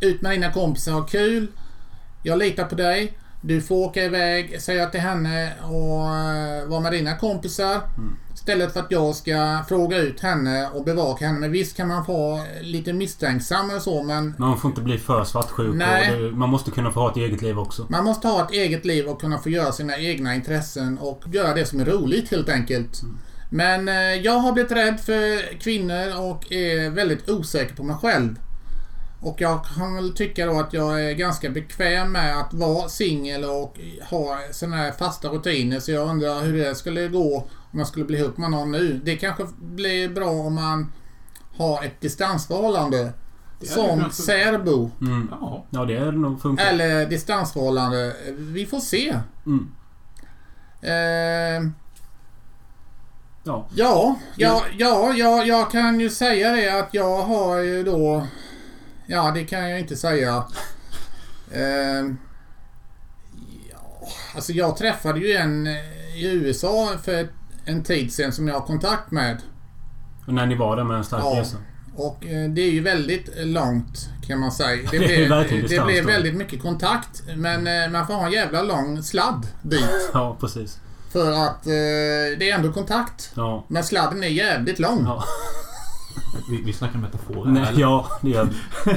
ut 0.00 0.22
med 0.22 0.32
dina 0.32 0.52
kompisar 0.52 0.92
och 0.92 1.00
ha 1.00 1.06
kul. 1.06 1.46
Jag 2.22 2.38
litar 2.38 2.64
på 2.64 2.74
dig. 2.74 3.18
Du 3.40 3.60
får 3.60 3.76
åka 3.76 4.04
iväg, 4.04 4.62
säga 4.62 4.86
till 4.86 5.00
henne 5.00 5.52
och 5.62 6.14
eh, 6.16 6.66
vara 6.66 6.80
med 6.80 6.92
dina 6.92 7.16
kompisar. 7.16 7.80
Istället 8.48 8.72
för 8.72 8.80
att 8.80 8.90
jag 8.90 9.14
ska 9.14 9.64
fråga 9.68 9.98
ut 9.98 10.20
henne 10.20 10.68
och 10.74 10.84
bevaka 10.84 11.26
henne. 11.26 11.38
Men 11.38 11.52
visst 11.52 11.76
kan 11.76 11.88
man 11.88 12.04
få 12.04 12.40
lite 12.60 12.92
misstänksam 12.92 13.70
och 13.70 13.82
så 13.82 14.02
men 14.02 14.34
man 14.38 14.58
får 14.58 14.68
inte 14.68 14.80
bli 14.80 14.98
för 14.98 15.24
svartsjuk. 15.24 15.68
och 15.68 15.76
Nej. 15.76 16.30
man 16.30 16.48
måste 16.48 16.70
kunna 16.70 16.90
få 16.90 17.00
ha 17.00 17.10
ett 17.10 17.16
eget 17.16 17.42
liv 17.42 17.58
också. 17.58 17.86
man 17.88 18.04
måste 18.04 18.28
ha 18.28 18.44
ett 18.44 18.50
eget 18.50 18.84
liv 18.84 19.06
och 19.06 19.20
kunna 19.20 19.38
få 19.38 19.50
göra 19.50 19.72
sina 19.72 19.98
egna 19.98 20.34
intressen 20.34 20.98
och 20.98 21.22
göra 21.32 21.54
det 21.54 21.66
som 21.66 21.80
är 21.80 21.84
roligt 21.84 22.30
helt 22.30 22.48
enkelt. 22.48 23.02
Men 23.50 23.88
eh, 23.88 23.94
jag 23.94 24.38
har 24.38 24.52
blivit 24.52 24.72
rädd 24.72 25.00
för 25.00 25.58
kvinnor 25.60 26.20
och 26.20 26.52
är 26.52 26.90
väldigt 26.90 27.28
osäker 27.28 27.74
på 27.74 27.82
mig 27.82 27.96
själv. 27.96 28.38
Och 29.20 29.40
jag 29.40 29.64
kan 29.64 29.94
väl 29.94 30.14
tycka 30.14 30.46
då 30.46 30.60
att 30.60 30.72
jag 30.72 31.04
är 31.04 31.12
ganska 31.12 31.50
bekväm 31.50 32.12
med 32.12 32.40
att 32.40 32.54
vara 32.54 32.88
singel 32.88 33.44
och 33.44 33.78
ha 34.10 34.38
sådana 34.50 34.76
här 34.76 34.92
fasta 34.92 35.28
rutiner. 35.28 35.80
Så 35.80 35.90
jag 35.90 36.08
undrar 36.08 36.42
hur 36.42 36.64
det 36.64 36.74
skulle 36.74 37.08
gå 37.08 37.48
om 37.72 37.78
jag 37.78 37.88
skulle 37.88 38.04
bli 38.04 38.18
ihop 38.18 38.36
med 38.38 38.50
någon 38.50 38.72
nu. 38.72 39.00
Det 39.04 39.16
kanske 39.16 39.46
blir 39.60 40.08
bra 40.08 40.30
om 40.30 40.54
man 40.54 40.92
har 41.56 41.84
ett 41.84 42.00
distansförhållande. 42.00 43.12
Som 43.62 44.00
kanske- 44.00 44.22
särbo. 44.22 44.90
Mm. 45.00 45.28
Ja. 45.40 45.64
Ja, 45.70 45.84
det 45.84 45.96
är 45.96 46.12
nog 46.12 46.40
funkar. 46.42 46.64
Eller 46.66 47.06
distansförhållande. 47.06 48.16
Vi 48.38 48.66
får 48.66 48.80
se. 48.80 49.18
Mm. 49.46 49.68
Eh, 50.82 51.70
Ja. 53.44 53.66
ja, 53.74 54.16
ja, 54.36 54.62
ja, 54.78 55.12
ja, 55.16 55.44
jag 55.44 55.70
kan 55.70 56.00
ju 56.00 56.10
säga 56.10 56.52
det 56.52 56.68
att 56.78 56.94
jag 56.94 57.22
har 57.22 57.58
ju 57.58 57.82
då... 57.82 58.26
Ja, 59.06 59.30
det 59.34 59.44
kan 59.44 59.70
jag 59.70 59.80
inte 59.80 59.96
säga. 59.96 60.44
Eh, 61.50 62.04
ja, 63.70 64.08
alltså 64.34 64.52
jag 64.52 64.76
träffade 64.76 65.20
ju 65.20 65.32
en 65.32 65.66
i 66.16 66.26
USA 66.32 66.90
för 67.02 67.28
en 67.68 67.82
tid 67.84 68.12
sedan 68.12 68.32
som 68.32 68.48
jag 68.48 68.54
har 68.54 68.66
kontakt 68.66 69.10
med. 69.10 69.36
Och 70.26 70.34
när 70.34 70.46
ni 70.46 70.54
var 70.54 70.76
där 70.76 70.84
med 70.84 70.96
en 70.96 71.04
stark 71.04 71.22
Ja. 71.24 71.40
resa. 71.40 71.56
Och 71.96 72.26
eh, 72.26 72.50
det 72.50 72.60
är 72.62 72.70
ju 72.70 72.80
väldigt 72.80 73.28
långt 73.36 74.08
kan 74.26 74.38
man 74.40 74.52
säga. 74.52 74.88
Det 74.90 74.96
ju 74.96 75.26
blev, 75.26 75.68
det 75.68 75.84
blev 75.84 76.04
väldigt 76.04 76.34
mycket 76.34 76.62
kontakt. 76.62 77.22
Men 77.36 77.66
eh, 77.66 77.90
man 77.92 78.06
får 78.06 78.14
ha 78.14 78.26
en 78.26 78.32
jävla 78.32 78.62
lång 78.62 79.02
sladd 79.02 79.46
dit. 79.62 79.84
Ja, 80.12 80.36
precis. 80.40 80.78
För 81.12 81.32
att 81.32 81.66
eh, 81.66 81.70
det 82.38 82.50
är 82.50 82.54
ändå 82.54 82.72
kontakt. 82.72 83.30
Ja. 83.34 83.64
Men 83.68 83.84
sladden 83.84 84.24
är 84.24 84.28
jävligt 84.28 84.78
lång. 84.78 85.04
Ja. 85.04 85.24
Vi, 86.50 86.62
vi 86.62 86.72
snackar 86.72 86.98
metaforer 86.98 87.50
Nej, 87.50 87.62
eller? 87.68 87.80
ja, 87.80 88.06
det 88.22 88.30
gör 88.30 88.44
vi. 88.44 88.92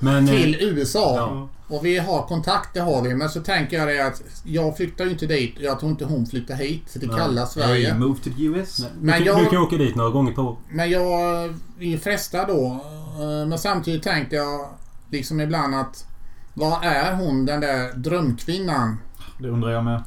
Men... 0.00 0.28
eh, 0.28 0.34
till 0.34 0.56
USA. 0.60 1.14
Ja. 1.16 1.48
Och 1.76 1.84
vi 1.84 1.98
har 1.98 2.22
kontakt, 2.22 2.74
det 2.74 2.80
har 2.80 3.02
vi. 3.02 3.14
Men 3.14 3.28
så 3.28 3.40
tänker 3.40 3.78
jag 3.78 3.88
det 3.88 4.06
att 4.06 4.22
jag 4.44 4.76
flyttar 4.76 5.04
ju 5.04 5.10
inte 5.10 5.26
dit. 5.26 5.54
Jag 5.58 5.78
tror 5.80 5.90
inte 5.90 6.04
hon 6.04 6.26
flyttar 6.26 6.54
hit 6.54 6.86
till 6.92 7.08
Nej. 7.08 7.16
kalla 7.18 7.40
Hey, 7.40 7.48
Sverige. 7.50 7.94
move 7.94 8.18
to 8.24 8.30
the 8.36 8.44
US. 8.44 8.76
Du, 8.76 8.84
Men 9.00 9.14
kan, 9.18 9.26
jag- 9.26 9.38
du 9.44 9.46
kan 9.50 9.58
åka 9.62 9.76
dit 9.76 9.94
några 9.94 10.10
gånger 10.10 10.32
på 10.32 10.56
Men 10.70 10.90
jag 10.90 11.44
är 11.80 11.98
frestad 11.98 12.48
då. 12.48 12.66
Eh, 13.20 13.48
Men 13.48 13.58
samtidigt 13.58 14.02
tänkte 14.02 14.36
jag 14.36 14.68
liksom 15.10 15.40
ibland 15.40 15.74
att 15.74 16.04
vad 16.54 16.84
är 16.84 17.12
hon 17.14 17.46
den 17.46 17.60
där 17.60 17.92
drömkvinnan? 17.96 18.96
Det 19.40 19.48
undrar 19.48 19.70
jag 19.70 19.84
med. 19.84 20.02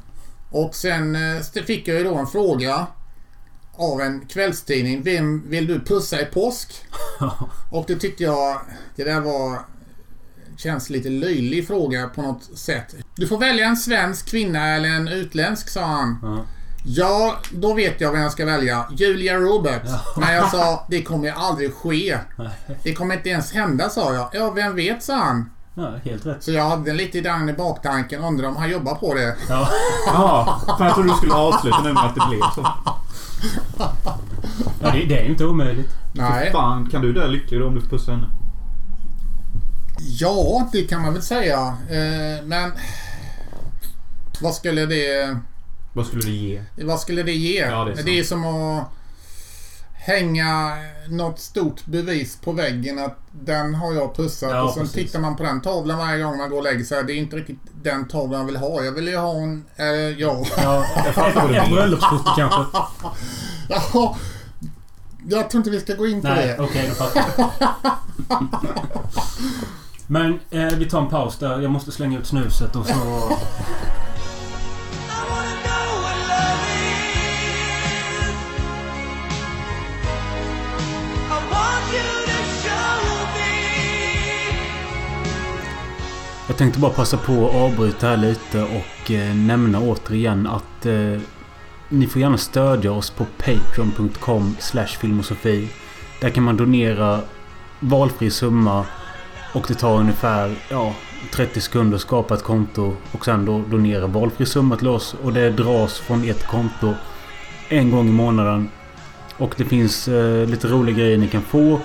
Och 0.50 0.74
sen 0.74 1.16
eh, 1.16 1.42
fick 1.66 1.88
jag 1.88 1.98
ju 1.98 2.04
då 2.04 2.14
en 2.14 2.26
fråga 2.26 2.86
av 3.76 4.00
en 4.00 4.26
kvällstidning. 4.26 5.02
Vem 5.02 5.48
vill 5.50 5.66
du 5.66 5.80
pussa 5.80 6.20
i 6.20 6.24
påsk? 6.24 6.72
Och 7.70 7.84
det 7.86 7.96
tyckte 7.96 8.22
jag, 8.24 8.60
det 8.96 9.04
där 9.04 9.20
var 9.20 9.58
känns 10.60 10.90
lite 10.90 11.08
löjlig 11.08 11.66
fråga 11.66 12.08
på 12.08 12.22
något 12.22 12.58
sätt. 12.58 12.94
Du 13.16 13.26
får 13.26 13.38
välja 13.38 13.66
en 13.66 13.76
svensk 13.76 14.30
kvinna 14.30 14.68
eller 14.68 14.88
en 14.88 15.08
utländsk, 15.08 15.68
sa 15.68 15.84
han. 15.84 16.18
Ja. 16.22 16.44
Ja, 16.84 17.36
då 17.50 17.74
vet 17.74 18.00
jag 18.00 18.12
vem 18.12 18.20
jag 18.20 18.32
ska 18.32 18.44
välja. 18.46 18.84
Julia 18.96 19.36
Roberts. 19.36 19.90
Men 20.16 20.34
jag 20.34 20.50
sa, 20.50 20.86
det 20.90 21.02
kommer 21.02 21.24
ju 21.24 21.30
aldrig 21.30 21.74
ske. 21.74 22.18
Det 22.82 22.94
kommer 22.94 23.14
inte 23.14 23.28
ens 23.28 23.52
hända, 23.52 23.88
sa 23.88 24.14
jag. 24.14 24.28
Ja, 24.32 24.50
vem 24.50 24.76
vet, 24.76 25.02
sa 25.02 25.16
han. 25.16 25.50
Ja, 25.74 25.92
helt 26.04 26.26
rätt. 26.26 26.42
Så 26.42 26.52
jag 26.52 26.70
hade 26.70 26.92
lite 26.92 27.20
den 27.20 27.48
i 27.48 27.52
baktanken. 27.52 28.24
Undrar 28.24 28.48
om 28.48 28.56
han 28.56 28.70
jobbar 28.70 28.94
på 28.94 29.14
det. 29.14 29.36
Ja. 29.48 29.68
Ja, 30.06 30.60
för 30.78 30.84
jag 30.84 30.94
trodde 30.94 31.08
du 31.08 31.14
skulle 31.14 31.34
avsluta 31.34 31.82
nu 31.82 31.92
med 31.92 32.04
att 32.04 32.14
det 32.14 32.22
blev 32.28 32.40
så. 32.54 32.66
Ja, 34.82 34.90
det, 34.92 35.04
det 35.04 35.18
är 35.18 35.24
ju 35.24 35.30
inte 35.30 35.44
omöjligt. 35.44 35.90
Nej. 36.12 36.50
Fan, 36.52 36.88
kan 36.90 37.02
du 37.02 37.12
dö 37.12 37.26
lycklig 37.26 37.60
då 37.60 37.66
om 37.66 37.74
du 37.74 37.80
får 37.80 37.88
pussa 37.88 38.12
henne? 38.12 38.26
Ja, 40.08 40.68
det 40.72 40.82
kan 40.82 41.02
man 41.02 41.12
väl 41.12 41.22
säga. 41.22 41.76
Eh, 41.90 42.44
men... 42.44 42.72
Vad 44.40 44.54
skulle 44.54 44.86
det... 44.86 45.36
Vad 45.92 46.06
skulle 46.06 46.22
det 46.22 46.30
ge? 46.30 46.62
Vad 46.76 47.00
skulle 47.00 47.22
det 47.22 47.32
ge? 47.32 47.58
Ja, 47.60 47.84
det 47.84 47.90
är 47.90 47.94
sant. 47.94 48.06
det 48.06 48.18
är 48.18 48.24
som 48.24 48.44
att 48.44 48.84
hänga 49.92 50.76
något 51.08 51.38
stort 51.40 51.86
bevis 51.86 52.36
på 52.36 52.52
väggen 52.52 52.98
att 52.98 53.18
den 53.32 53.74
har 53.74 53.94
jag 53.94 54.16
pussat 54.16 54.50
Ja, 54.50 54.62
och 54.62 54.74
sen 54.74 54.82
precis. 54.82 55.06
tittar 55.06 55.20
man 55.20 55.36
på 55.36 55.42
den 55.42 55.60
tavlan 55.60 55.98
varje 55.98 56.22
gång 56.22 56.38
man 56.38 56.50
går 56.50 56.56
och 56.56 56.62
lägger 56.62 56.84
sig. 56.84 57.04
Det 57.04 57.12
är 57.12 57.16
inte 57.16 57.36
riktigt 57.36 57.58
den 57.82 58.08
tavlan 58.08 58.40
jag 58.40 58.46
vill 58.46 58.56
ha. 58.56 58.84
Jag 58.84 58.92
vill 58.92 59.08
ju 59.08 59.16
ha 59.16 59.34
en... 59.34 59.64
Eh, 59.76 59.86
ja. 59.86 60.44
Ja, 60.62 60.86
ett 61.06 61.70
bröllopsfoto 61.70 62.30
kanske. 62.36 62.60
Jaha. 63.68 64.16
Jag 65.28 65.50
tror 65.50 65.60
inte 65.60 65.70
vi 65.70 65.80
ska 65.80 65.94
gå 65.94 66.06
in 66.06 66.22
på 66.22 66.28
Nej, 66.28 66.46
det. 66.46 66.58
okej, 66.58 66.90
fattar 66.90 67.24
jag. 67.36 67.50
Men 70.12 70.40
eh, 70.50 70.68
vi 70.78 70.84
tar 70.84 71.00
en 71.00 71.08
paus 71.08 71.38
där. 71.38 71.60
Jag 71.60 71.70
måste 71.70 71.92
slänga 71.92 72.18
ut 72.18 72.26
snuset 72.26 72.76
och 72.76 72.86
så... 72.86 72.92
Jag 86.48 86.56
tänkte 86.56 86.80
bara 86.80 86.92
passa 86.92 87.16
på 87.16 87.48
att 87.48 87.54
avbryta 87.54 88.06
här 88.06 88.16
lite 88.16 88.62
och 88.62 89.10
eh, 89.10 89.34
nämna 89.34 89.80
återigen 89.80 90.46
att 90.46 90.86
eh, 90.86 91.20
ni 91.88 92.06
får 92.06 92.22
gärna 92.22 92.38
stödja 92.38 92.92
oss 92.92 93.10
på 93.10 93.26
patreon.com 93.38 94.56
filmosofi. 95.00 95.68
Där 96.20 96.30
kan 96.30 96.44
man 96.44 96.56
donera 96.56 97.20
valfri 97.80 98.30
summa 98.30 98.86
och 99.52 99.64
det 99.68 99.74
tar 99.74 99.96
ungefär 99.96 100.54
ja, 100.68 100.94
30 101.32 101.60
sekunder 101.60 101.96
att 101.96 102.02
skapa 102.02 102.34
ett 102.34 102.42
konto 102.42 102.96
och 103.12 103.24
sen 103.24 103.44
då 103.44 103.62
donera 103.70 104.06
valfri 104.06 104.46
summa 104.46 104.76
till 104.76 104.88
oss 104.88 105.14
och 105.22 105.32
det 105.32 105.50
dras 105.50 105.98
från 105.98 106.24
ert 106.24 106.46
konto 106.46 106.94
en 107.68 107.90
gång 107.90 108.08
i 108.08 108.12
månaden. 108.12 108.68
Och 109.36 109.54
det 109.56 109.64
finns 109.64 110.08
eh, 110.08 110.46
lite 110.46 110.68
roliga 110.68 110.96
grejer 110.96 111.18
ni 111.18 111.28
kan 111.28 111.42
få 111.42 111.80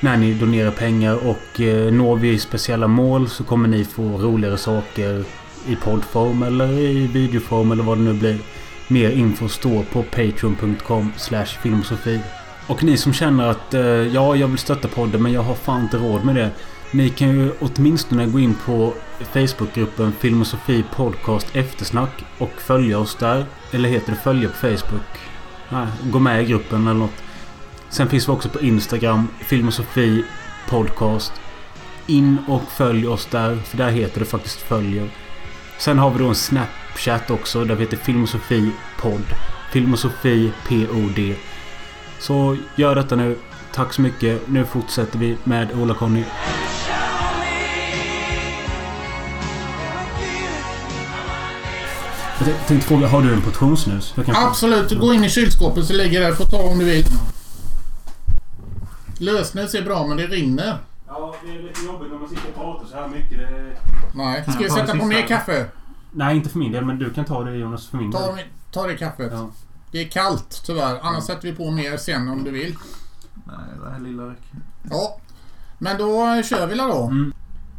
när 0.00 0.16
ni 0.16 0.34
donerar 0.34 0.70
pengar 0.70 1.14
och 1.14 1.60
eh, 1.60 1.92
når 1.92 2.16
vi 2.16 2.38
speciella 2.38 2.88
mål 2.88 3.28
så 3.28 3.44
kommer 3.44 3.68
ni 3.68 3.84
få 3.84 4.02
roligare 4.02 4.56
saker 4.56 5.24
i 5.66 5.76
poddform 5.76 6.42
eller 6.42 6.72
i 6.72 7.06
videoform 7.06 7.72
eller 7.72 7.84
vad 7.84 7.98
det 7.98 8.04
nu 8.04 8.12
blir. 8.12 8.38
Mer 8.88 9.10
info 9.10 9.48
står 9.48 9.82
på 9.82 10.02
patreon.com 10.02 11.12
filmosofi. 11.62 12.20
Och 12.66 12.84
ni 12.84 12.96
som 12.96 13.12
känner 13.12 13.48
att 13.48 13.74
eh, 13.74 13.82
ja, 13.84 14.36
jag 14.36 14.48
vill 14.48 14.58
stötta 14.58 14.88
podden 14.88 15.22
men 15.22 15.32
jag 15.32 15.42
har 15.42 15.54
fan 15.54 15.82
inte 15.82 15.96
råd 15.96 16.24
med 16.24 16.34
det. 16.34 16.50
Ni 16.94 17.08
kan 17.08 17.28
ju 17.28 17.52
åtminstone 17.60 18.26
gå 18.26 18.40
in 18.40 18.54
på 18.66 18.94
Facebookgruppen 19.20 20.12
Filmosofi 20.12 20.84
Podcast 20.96 21.46
Eftersnack 21.56 22.24
och 22.38 22.50
följa 22.58 22.98
oss 22.98 23.14
där. 23.14 23.46
Eller 23.70 23.88
heter 23.88 24.12
det 24.12 24.18
följa 24.18 24.48
på 24.48 24.54
Facebook? 24.54 25.18
Nej, 25.68 25.86
gå 26.04 26.18
med 26.18 26.42
i 26.42 26.46
gruppen 26.46 26.86
eller 26.86 27.00
något. 27.00 27.22
Sen 27.88 28.08
finns 28.08 28.28
vi 28.28 28.32
också 28.32 28.48
på 28.48 28.60
Instagram, 28.60 29.28
Filmosofi 29.40 30.24
Podcast. 30.68 31.32
In 32.06 32.38
och 32.48 32.62
följ 32.62 33.06
oss 33.06 33.26
där, 33.26 33.56
för 33.56 33.76
där 33.76 33.90
heter 33.90 34.20
det 34.20 34.26
faktiskt 34.26 34.60
följer. 34.60 35.08
Sen 35.78 35.98
har 35.98 36.10
vi 36.10 36.18
då 36.18 36.28
en 36.28 36.34
Snapchat 36.34 37.30
också, 37.30 37.64
där 37.64 37.74
vi 37.74 37.84
heter 37.84 37.96
Filmosofi 37.96 38.70
Podd. 39.00 39.24
Filmosofi 39.72 40.52
POD. 40.68 41.34
Så 42.18 42.56
gör 42.76 42.94
detta 42.94 43.16
nu. 43.16 43.36
Tack 43.74 43.92
så 43.92 44.02
mycket. 44.02 44.48
Nu 44.48 44.64
fortsätter 44.64 45.18
vi 45.18 45.36
med 45.44 45.72
Ola-Conny. 45.72 46.24
Jag 52.46 52.66
tänkte 52.66 52.88
fråga, 52.88 53.08
har 53.08 53.22
du 53.22 53.34
en 53.34 53.42
kan 54.24 54.34
få- 54.34 54.40
Absolut, 54.40 54.88
du 54.88 54.98
går 54.98 55.14
in 55.14 55.24
i 55.24 55.30
kylskåpet 55.30 55.84
så 55.86 55.92
ligger 55.92 56.20
det. 56.20 56.36
Får 56.36 56.44
ta 56.44 56.56
om 56.62 56.78
du 56.78 56.84
vill. 56.84 57.04
Lösnus 59.18 59.74
är 59.74 59.82
bra 59.82 60.06
men 60.06 60.16
det 60.16 60.26
rinner. 60.26 60.78
Ja, 61.08 61.34
det 61.44 61.52
är 61.52 61.62
lite 61.62 61.84
jobbigt 61.84 62.12
när 62.12 62.18
man 62.18 62.28
sitter 62.28 62.48
och 62.48 62.54
pratar 62.54 62.86
så 62.86 62.96
här 62.96 63.08
mycket. 63.08 63.38
Det... 63.38 63.76
Nej. 64.14 64.44
Ska 64.48 64.62
jag 64.62 64.72
sätta 64.72 64.98
på 64.98 65.04
mer 65.04 65.26
kaffe? 65.26 65.66
Nej, 66.12 66.36
inte 66.36 66.48
för 66.48 66.58
min 66.58 66.72
del, 66.72 66.84
men 66.84 66.98
du 66.98 67.10
kan 67.10 67.24
ta 67.24 67.44
det 67.44 67.56
Jonas 67.56 67.86
för 67.86 67.96
min 67.96 68.10
del. 68.10 68.20
Ta, 68.22 68.38
ta 68.72 68.86
det 68.86 68.94
kaffet. 68.96 69.32
Ja. 69.32 69.50
Det 69.90 70.00
är 70.00 70.08
kallt 70.08 70.62
tyvärr. 70.66 70.98
Annars 71.02 71.24
sätter 71.24 71.48
vi 71.48 71.54
på 71.54 71.70
mer 71.70 71.96
sen 71.96 72.28
om 72.28 72.44
du 72.44 72.50
vill. 72.50 72.76
Nej, 73.44 73.56
det 73.84 73.90
här 73.90 74.00
lilla 74.00 74.22
räcker. 74.22 74.56
Ja. 74.90 75.16
Men 75.78 75.98
då 75.98 76.42
kör 76.42 76.66
vi 76.66 76.74
då. 76.74 77.02
Mm. 77.06 77.32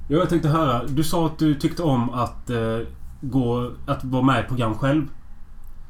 Jo, 0.07 0.20
jag 0.20 0.30
tänkte 0.30 0.47
höra. 0.49 0.84
Du 0.84 1.03
sa 1.03 1.26
att 1.26 1.38
du 1.39 1.55
tyckte 1.55 1.84
om 1.84 2.09
att 2.09 2.49
eh, 2.49 2.57
gå... 3.32 3.71
Att 3.86 4.03
vara 4.03 4.24
med 4.24 4.43
i 4.45 4.47
program 4.47 4.78
själv. 4.78 5.07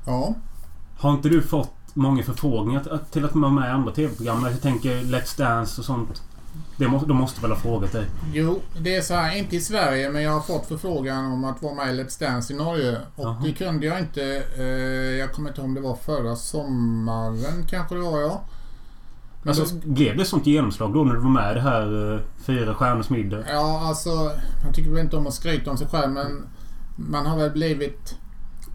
Ja. 0.06 0.34
Har 0.98 1.12
inte 1.12 1.30
du 1.30 1.42
fått 1.42 1.74
många 1.94 2.24
förfrågningar 2.24 3.00
till 3.12 3.26
att- 3.26 3.36
vara 3.36 3.52
med 3.52 3.68
i 3.70 3.72
andra 3.72 3.92
TV-program? 3.92 4.44
Jag 4.52 4.62
tänker 4.62 4.90
Let's 5.02 5.38
Dance 5.38 5.82
och 5.82 5.86
sånt. 5.86 6.22
Det 6.78 6.88
må, 6.88 7.00
de 7.06 7.18
måste 7.18 7.42
väl 7.42 7.52
ha 7.52 7.58
frågat 7.58 7.92
dig? 7.92 8.06
Jo, 8.34 8.60
det 8.80 8.96
är 8.96 9.02
så 9.02 9.14
här. 9.14 9.38
Inte 9.38 9.56
i 9.56 9.62
Sverige 9.62 10.10
men 10.10 10.22
jag 10.24 10.32
har 10.32 10.42
fått 10.42 10.66
förfrågan 10.68 11.26
om 11.26 11.46
att 11.46 11.62
vara 11.62 11.74
med 11.74 11.96
i 11.96 12.04
Let's 12.04 12.20
Dance 12.20 12.54
i 12.54 12.56
Norge. 12.58 12.98
Och 13.16 13.26
Jaha. 13.26 13.42
det 13.44 13.54
kunde 13.54 13.86
jag 13.86 14.00
inte. 14.00 14.44
Eh, 14.58 14.64
jag 15.20 15.32
kommer 15.34 15.50
inte 15.50 15.62
ihåg 15.62 15.70
om 15.70 15.74
det 15.76 15.82
var 15.82 15.96
förra 15.96 16.36
sommaren 16.36 17.68
kanske 17.70 17.96
det 17.96 18.02
var 18.02 18.20
ja. 18.22 18.42
Men 19.44 19.50
Alltså, 19.60 19.76
då, 19.76 19.88
blev 19.90 20.18
det 20.18 20.26
sånt 20.26 20.46
genomslag 20.48 20.94
då 20.94 21.04
när 21.04 21.14
du 21.14 21.20
var 21.20 21.30
med 21.30 21.52
i 21.52 21.56
det 21.56 21.62
här 21.62 22.14
eh, 22.16 22.20
Fyra 22.46 22.74
stjärnors 22.76 23.10
middag? 23.10 23.44
ja, 23.50 23.82
alltså. 23.88 24.10
Jag 24.66 24.76
tycker 24.76 24.92
väl 24.92 25.00
inte 25.00 25.18
om 25.18 25.28
att 25.28 25.34
skryta 25.34 25.72
om 25.72 25.78
sig 25.78 25.88
själv 25.88 26.12
men 26.14 26.44
man 26.96 27.26
har 27.26 27.38
väl 27.38 27.52
blivit 27.52 28.16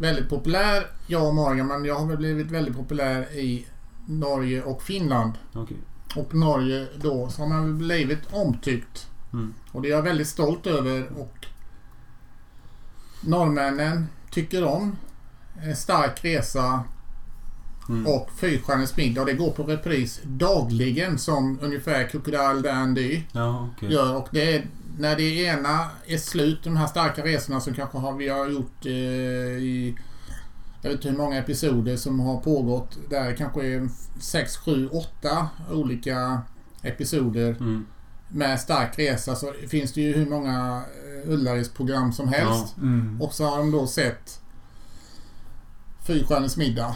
väldigt 0.01 0.29
populär, 0.29 0.87
jag 1.07 1.27
och 1.29 1.35
Morgan, 1.35 1.67
men 1.67 1.85
jag 1.85 1.95
har 1.99 2.07
väl 2.07 2.17
blivit 2.17 2.51
väldigt 2.51 2.77
populär 2.77 3.33
i 3.33 3.67
Norge 4.07 4.63
och 4.63 4.83
Finland. 4.83 5.33
Okej. 5.55 5.77
Och 6.17 6.35
Norge 6.35 6.87
då 7.01 7.29
så 7.29 7.43
har 7.43 7.49
man 7.49 7.65
väl 7.65 7.75
blivit 7.87 8.33
omtyckt. 8.33 9.07
Mm. 9.33 9.55
Och 9.73 9.83
det 9.83 9.89
är 9.89 9.93
jag 9.93 10.03
väldigt 10.03 10.29
stolt 10.29 10.67
över 10.67 11.09
och 11.19 11.47
norrmännen 13.21 14.07
tycker 14.31 14.65
om 14.65 14.97
en 15.63 15.77
stark 15.77 16.25
resa 16.25 16.85
Mm. 17.89 18.07
och 18.07 18.31
Fyrstjärnors 18.37 18.97
middag. 18.97 19.25
Det 19.25 19.33
går 19.33 19.51
på 19.51 19.63
repris 19.63 20.21
dagligen 20.25 21.19
som 21.19 21.59
ungefär 21.63 22.09
Crocodile 22.09 22.61
Dandy 22.63 23.23
Ja, 23.33 23.69
okej. 23.77 23.93
gör. 23.93 24.17
Och 24.17 24.29
det 24.31 24.55
är 24.57 24.67
när 24.99 25.17
det 25.17 25.23
ena 25.45 25.89
är 26.07 26.19
slut, 26.19 26.65
de 26.65 26.77
här 26.77 26.87
starka 26.87 27.25
resorna 27.25 27.61
som 27.61 27.75
kanske 27.75 27.99
har, 27.99 28.13
vi 28.13 28.29
har 28.29 28.49
gjort 28.49 28.87
eh, 28.87 28.93
i 28.93 29.97
jag 30.83 30.91
vet 30.91 30.99
inte 30.99 31.09
hur 31.09 31.17
många 31.17 31.37
episoder 31.39 31.97
som 31.97 32.21
har 32.21 32.41
pågått. 32.41 32.99
Där 33.11 33.37
kanske 33.37 33.67
är 33.67 33.89
6, 34.21 34.57
7, 34.57 34.89
8 34.89 35.49
olika 35.73 36.43
episoder 36.83 37.57
Mm. 37.61 37.87
med 38.29 38.61
stark 38.61 38.99
resa 38.99 39.35
så 39.37 39.53
finns 39.69 39.93
det 39.93 40.01
ju 40.01 40.13
hur 40.13 40.27
många 40.27 40.83
eh, 41.25 41.31
Ullaredsprogram 41.33 42.13
som 42.13 42.29
helst. 42.29 42.77
Mm. 42.77 43.23
Och 43.23 43.35
så 43.35 43.45
har 43.45 43.59
de 43.59 43.71
då 43.71 43.87
sett 43.87 44.41
Fyrstjärnors 46.07 46.57
middag. 46.57 46.95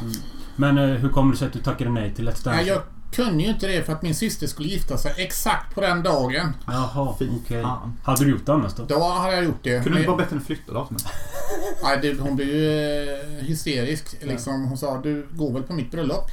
Men 0.56 0.78
eh, 0.78 0.84
hur 0.84 1.08
kommer 1.08 1.32
det 1.32 1.38
sig 1.38 1.46
att 1.46 1.52
du 1.52 1.60
tackade 1.60 1.90
nej 1.90 2.14
till 2.14 2.24
Let's 2.28 2.44
Dance? 2.44 2.50
Nej, 2.50 2.66
jag 2.66 2.82
kunde 3.12 3.42
ju 3.42 3.48
inte 3.50 3.66
det 3.66 3.82
för 3.82 3.92
att 3.92 4.02
min 4.02 4.14
syster 4.14 4.46
skulle 4.46 4.68
gifta 4.68 4.98
sig 4.98 5.14
exakt 5.16 5.74
på 5.74 5.80
den 5.80 6.02
dagen. 6.02 6.52
Jaha, 6.66 7.14
Fy 7.18 7.28
fan. 7.62 7.98
Hade 8.04 8.24
du 8.24 8.30
gjort 8.30 8.46
det 8.46 8.52
annars 8.52 8.74
då? 8.74 8.84
Då 8.84 9.02
hade 9.08 9.34
jag 9.34 9.44
gjort 9.44 9.62
det. 9.62 9.82
Kunde 9.82 9.90
du 9.90 9.96
inte 9.98 10.08
vara 10.10 10.18
bättre 10.18 10.32
än 10.36 10.38
att 10.40 10.46
flytta 10.46 10.72
datumet? 10.72 11.04
Nej, 11.82 11.98
det, 12.02 12.20
hon 12.20 12.36
blev 12.36 12.48
ju 12.48 12.70
eh, 13.12 13.44
hysterisk. 13.44 14.16
Liksom, 14.20 14.64
hon 14.64 14.78
sa 14.78 15.00
du 15.02 15.26
går 15.32 15.52
väl 15.52 15.62
på 15.62 15.72
mitt 15.72 15.90
bröllop? 15.90 16.30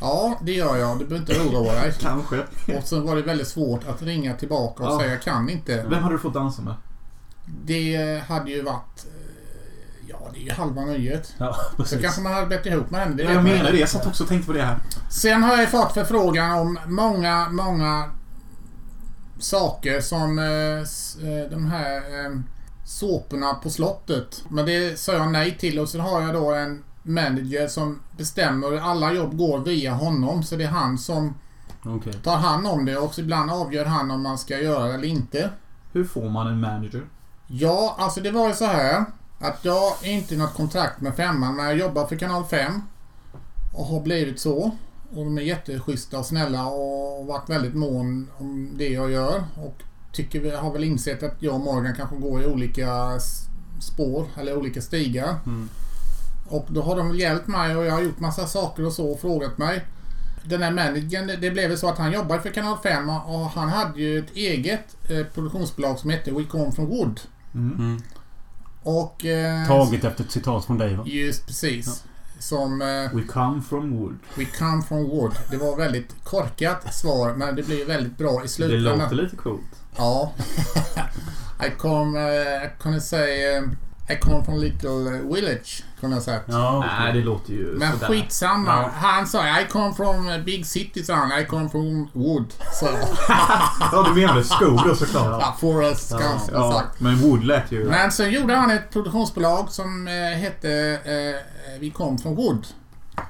Ja, 0.00 0.38
det 0.42 0.52
gör 0.52 0.76
jag. 0.76 0.98
Du 0.98 1.06
behöver 1.06 1.32
inte 1.34 1.48
oroa 1.56 1.72
dig. 1.72 1.92
Kanske. 2.00 2.36
Och 2.78 2.84
så 2.84 3.00
var 3.00 3.16
det 3.16 3.22
väldigt 3.22 3.48
svårt 3.48 3.88
att 3.88 4.02
ringa 4.02 4.34
tillbaka 4.34 4.82
och 4.84 4.92
Ja. 4.92 4.98
säga 5.00 5.10
jag 5.12 5.22
kan 5.22 5.48
inte. 5.50 5.86
Vem 5.90 6.02
hade 6.02 6.14
du 6.14 6.18
fått 6.18 6.34
dansa 6.34 6.62
med? 6.62 6.74
Det 7.64 8.22
hade 8.28 8.50
ju 8.50 8.62
varit... 8.62 9.06
Ja, 10.10 10.16
det 10.34 10.38
är 10.40 10.42
ju 10.44 10.50
halva 10.52 10.84
nöjet. 10.84 11.34
Ja, 11.38 11.56
Så 11.70 11.76
precis. 11.76 12.02
kanske 12.02 12.20
man 12.20 12.32
hade 12.34 12.46
bett 12.46 12.66
ihop 12.66 12.90
med 12.90 13.00
henne. 13.00 13.22
Ja, 13.22 13.32
jag 13.32 13.44
menar 13.44 13.72
det. 13.72 13.78
Jag 13.78 13.88
satt 13.88 14.06
också 14.06 14.22
och 14.22 14.28
tänkte 14.28 14.46
på 14.46 14.52
det 14.52 14.62
här. 14.62 14.78
Sen 15.10 15.42
har 15.42 15.56
jag 15.56 15.70
fått 15.70 15.92
förfrågan 15.92 16.58
om 16.58 16.78
många, 16.86 17.48
många 17.50 18.04
saker 19.38 20.00
som 20.00 20.38
eh, 20.38 20.44
eh, 21.30 21.50
de 21.50 21.66
här 21.66 21.96
eh, 21.96 22.40
såporna 22.84 23.54
på 23.54 23.70
slottet. 23.70 24.44
Men 24.48 24.66
det 24.66 24.98
sa 24.98 25.12
jag 25.12 25.32
nej 25.32 25.56
till 25.58 25.78
och 25.78 25.88
så 25.88 25.98
har 26.00 26.20
jag 26.22 26.34
då 26.34 26.54
en 26.54 26.82
manager 27.02 27.68
som 27.68 28.00
bestämmer. 28.16 28.76
Alla 28.80 29.12
jobb 29.12 29.36
går 29.36 29.58
via 29.58 29.92
honom 29.92 30.42
så 30.42 30.56
det 30.56 30.64
är 30.64 30.68
han 30.68 30.98
som 30.98 31.34
Okej. 31.84 32.12
tar 32.12 32.36
hand 32.36 32.66
om 32.66 32.84
det 32.84 32.96
och 32.96 33.14
så 33.14 33.20
ibland 33.20 33.50
avgör 33.50 33.84
han 33.84 34.10
om 34.10 34.22
man 34.22 34.38
ska 34.38 34.58
göra 34.58 34.86
det 34.88 34.94
eller 34.94 35.08
inte. 35.08 35.50
Hur 35.92 36.04
får 36.04 36.28
man 36.28 36.46
en 36.46 36.60
manager? 36.60 37.02
Ja, 37.46 37.96
alltså 37.98 38.20
det 38.20 38.30
var 38.30 38.48
ju 38.48 38.54
så 38.54 38.64
här 38.64 39.04
att 39.38 39.58
jag 39.62 39.92
inte 40.02 40.34
i 40.34 40.38
något 40.38 40.54
kontrakt 40.54 41.00
med 41.00 41.14
femman 41.16 41.56
men 41.56 41.66
jag 41.66 41.76
jobbar 41.78 42.06
för 42.06 42.16
kanal 42.16 42.44
5 42.44 42.82
och 43.74 43.84
har 43.86 44.00
blivit 44.00 44.40
så. 44.40 44.70
Och 45.10 45.24
de 45.24 45.38
är 45.38 45.42
jätteschyssta 45.42 46.18
och 46.18 46.26
snälla 46.26 46.66
och 46.66 47.26
varit 47.26 47.50
väldigt 47.50 47.74
mån 47.74 48.28
om 48.38 48.70
det 48.76 48.88
jag 48.88 49.10
gör. 49.10 49.44
Och 49.56 49.82
tycker 50.12 50.40
vi 50.40 50.50
har 50.50 50.72
väl 50.72 50.84
insett 50.84 51.22
att 51.22 51.34
jag 51.38 51.54
och 51.54 51.60
Morgan 51.60 51.94
kanske 51.96 52.16
går 52.16 52.42
i 52.42 52.46
olika 52.46 53.18
spår 53.80 54.26
eller 54.36 54.56
olika 54.56 54.80
stigar. 54.82 55.36
Mm. 55.46 55.68
Och 56.48 56.66
då 56.68 56.82
har 56.82 56.96
de 56.96 57.08
väl 57.08 57.20
hjälpt 57.20 57.46
mig 57.48 57.76
och 57.76 57.84
jag 57.84 57.92
har 57.92 58.02
gjort 58.02 58.20
massa 58.20 58.46
saker 58.46 58.86
och 58.86 58.92
så 58.92 59.10
och 59.12 59.20
frågat 59.20 59.58
mig. 59.58 59.84
Den 60.44 60.62
här 60.62 60.70
managern, 60.70 61.26
det- 61.40 61.50
blev 61.50 61.76
så 61.76 61.88
att 61.88 61.98
han 61.98 62.12
jobbade 62.12 62.42
för 62.42 62.50
kanal 62.50 62.78
5 62.82 63.08
och 63.10 63.46
han 63.50 63.68
hade 63.68 64.00
ju 64.00 64.18
ett 64.18 64.36
eget 64.36 65.10
eh, 65.10 65.26
produktionsbolag 65.34 65.98
som 65.98 66.10
hette 66.10 66.30
We 66.32 66.44
Come 66.44 66.72
From 66.72 66.86
Wood. 66.86 67.20
Mm. 67.54 68.02
Och... 68.88 69.24
Eh, 69.24 69.66
Taget 69.66 70.04
efter 70.04 70.24
ett 70.24 70.30
citat 70.30 70.64
från 70.64 70.78
dig 70.78 70.94
va? 70.96 71.04
Just 71.06 71.46
precis. 71.46 72.04
Som 72.38 72.82
eh, 72.82 73.16
We 73.16 73.22
come 73.28 73.62
from 73.62 73.96
wood. 73.98 74.18
We 74.36 74.44
come 74.44 74.82
from 74.82 75.08
wood. 75.08 75.32
Det 75.50 75.56
var 75.56 75.76
väldigt 75.76 76.24
korkat 76.24 76.94
svar 76.94 77.34
men 77.34 77.56
det 77.56 77.62
blev 77.62 77.86
väldigt 77.86 78.18
bra 78.18 78.38
i 78.40 78.42
Det 78.42 78.48
slutändan. 78.48 78.98
låter 78.98 79.14
lite 79.16 79.36
coolt. 79.36 79.62
Ja. 79.96 80.32
I 81.66 81.70
come... 81.78 82.18
Uh, 82.20 82.64
I 82.64 82.68
kunde 82.80 83.00
säga... 83.00 83.56
eh, 83.58 83.62
I 84.10 84.16
come 84.16 84.44
from 84.44 84.60
little 84.60 85.20
village. 85.34 85.82
Kunde 86.00 86.16
jag 86.16 86.22
sagt. 86.22 86.44
Ja, 86.48 86.78
okej. 86.78 86.90
Nej, 87.00 87.12
det 87.12 87.20
låter 87.20 87.52
ju 87.52 87.64
Men 87.78 87.92
sådär. 87.92 88.06
skitsamma. 88.06 88.70
Ja. 88.70 88.90
Han 88.94 89.26
sa 89.26 89.60
I 89.60 89.66
come 89.70 89.94
from 89.94 90.28
a 90.28 90.38
big 90.46 90.66
city 90.66 91.04
son. 91.04 91.32
I 91.40 91.44
come 91.44 91.68
from 91.68 92.08
wood. 92.12 92.44
Så, 92.80 92.86
Ja, 93.92 94.06
du 94.08 94.20
menade 94.20 94.44
skog 94.44 94.80
då 94.86 94.94
såklart. 94.94 95.42
ja, 95.42 95.56
forest 95.60 96.10
Ja. 96.10 96.18
kanske 96.18 96.52
jag 96.52 96.60
Ja, 96.60 96.72
sagt. 96.72 97.00
men 97.00 97.16
wood 97.16 97.44
lät 97.44 97.72
ju... 97.72 97.84
Men 97.84 98.12
sen 98.12 98.30
gjorde 98.30 98.54
han 98.54 98.70
ett 98.70 98.90
produktionsbolag 98.92 99.70
som 99.70 100.08
eh, 100.08 100.38
hette 100.38 100.70
eh, 101.04 101.80
Vi 101.80 101.90
kom 101.90 102.18
från 102.18 102.34
Wood. 102.36 102.66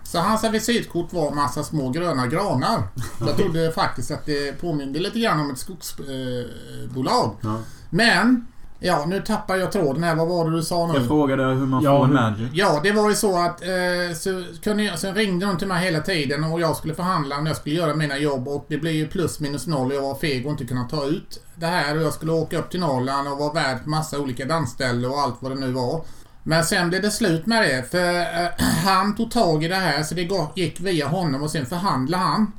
Så 0.04 0.18
hans 0.18 0.44
visitkort 0.44 1.12
var 1.12 1.30
massa 1.30 1.64
små 1.64 1.90
gröna 1.90 2.26
granar. 2.26 2.82
Jag 3.26 3.36
trodde 3.36 3.72
faktiskt 3.72 4.10
att 4.10 4.26
det 4.26 4.60
påminde 4.60 4.98
lite 4.98 5.18
grann 5.20 5.40
om 5.40 5.50
ett 5.50 5.58
skogsbolag. 5.58 7.36
Eh. 7.44 7.54
Men, 7.90 8.46
ja 8.80 9.04
nu 9.06 9.20
tappar 9.22 9.56
jag 9.56 9.72
tråden 9.72 10.04
här. 10.04 10.14
Vad 10.14 10.28
var 10.28 10.50
det 10.50 10.56
du 10.56 10.62
sa 10.62 10.86
nu? 10.86 10.94
Jag 10.94 11.06
frågade 11.06 11.44
hur 11.44 11.66
man 11.66 11.82
Ja, 11.82 11.98
får 11.98 12.04
en 12.04 12.14
manager. 12.14 12.50
Ja, 12.52 12.80
det 12.82 12.92
var 12.92 13.08
ju 13.08 13.14
så 13.14 13.38
att 13.38 13.62
eh, 13.62 14.16
så 14.16 14.44
kunde 14.62 14.82
jag, 14.82 14.98
sen 14.98 15.14
ringde 15.14 15.46
de 15.46 15.58
till 15.58 15.68
mig 15.68 15.84
hela 15.84 16.00
tiden 16.00 16.44
och 16.44 16.60
jag 16.60 16.76
skulle 16.76 16.94
förhandla 16.94 17.40
när 17.40 17.50
jag 17.50 17.56
skulle 17.56 17.74
göra 17.74 17.94
mina 17.94 18.18
jobb 18.18 18.48
och 18.48 18.66
det 18.68 18.78
blev 18.78 18.94
ju 18.94 19.08
plus 19.08 19.40
minus 19.40 19.66
noll 19.66 19.86
och 19.86 19.94
jag 19.94 20.02
var 20.02 20.14
feg 20.14 20.46
och 20.46 20.52
inte 20.52 20.64
kunna 20.64 20.84
ta 20.84 21.04
ut 21.04 21.42
det 21.54 21.66
här 21.66 21.96
och 21.96 22.02
jag 22.02 22.12
skulle 22.12 22.32
åka 22.32 22.58
upp 22.58 22.70
till 22.70 22.80
Norrland 22.80 23.28
och 23.28 23.38
vara 23.38 23.52
värd 23.52 23.78
massa 23.84 24.18
olika 24.18 24.44
dansställen 24.44 25.10
och 25.10 25.18
allt 25.18 25.36
vad 25.40 25.52
det 25.52 25.60
nu 25.60 25.72
var. 25.72 26.04
Men 26.42 26.64
sen 26.64 26.88
blev 26.88 27.02
det 27.02 27.10
slut 27.10 27.46
med 27.46 27.62
det 27.62 27.90
för 27.90 28.20
eh, 28.20 28.48
han 28.84 29.16
tog 29.16 29.30
tag 29.30 29.64
i 29.64 29.68
det 29.68 29.74
här 29.74 30.02
så 30.02 30.14
det 30.14 30.28
gick 30.54 30.80
via 30.80 31.08
honom 31.08 31.42
och 31.42 31.50
sen 31.50 31.66
förhandlade 31.66 32.22
han 32.24 32.52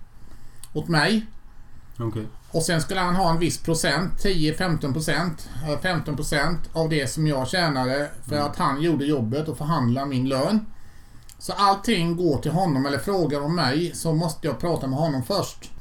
åt 0.73 0.87
mig. 0.87 1.25
Okej. 1.99 2.27
Och 2.51 2.63
sen 2.63 2.81
skulle 2.81 2.99
han 2.99 3.15
ha 3.15 3.29
en 3.29 3.39
viss 3.39 3.57
procent, 3.57 4.11
10-15 4.23 4.93
procent, 4.93 5.49
eh, 5.67 5.79
15 5.79 6.15
procent 6.15 6.59
av 6.73 6.89
det 6.89 7.07
som 7.07 7.27
jag 7.27 7.47
tjänade 7.47 8.09
för 8.29 8.37
att 8.37 8.55
han 8.55 8.81
gjorde 8.81 9.05
jobbet 9.05 9.47
och 9.47 9.57
förhandlade 9.57 10.07
min 10.07 10.29
lön. 10.29 10.65
Så 11.39 11.53
allting 11.53 12.17
går 12.17 12.37
till 12.37 12.51
honom 12.51 12.85
eller 12.85 12.97
frågar 12.97 13.41
om 13.41 13.55
mig 13.55 13.91
så 13.95 14.13
måste 14.13 14.47
jag 14.47 14.59
prata 14.59 14.87
med 14.87 14.99
honom 14.99 15.23
först. 15.23 15.71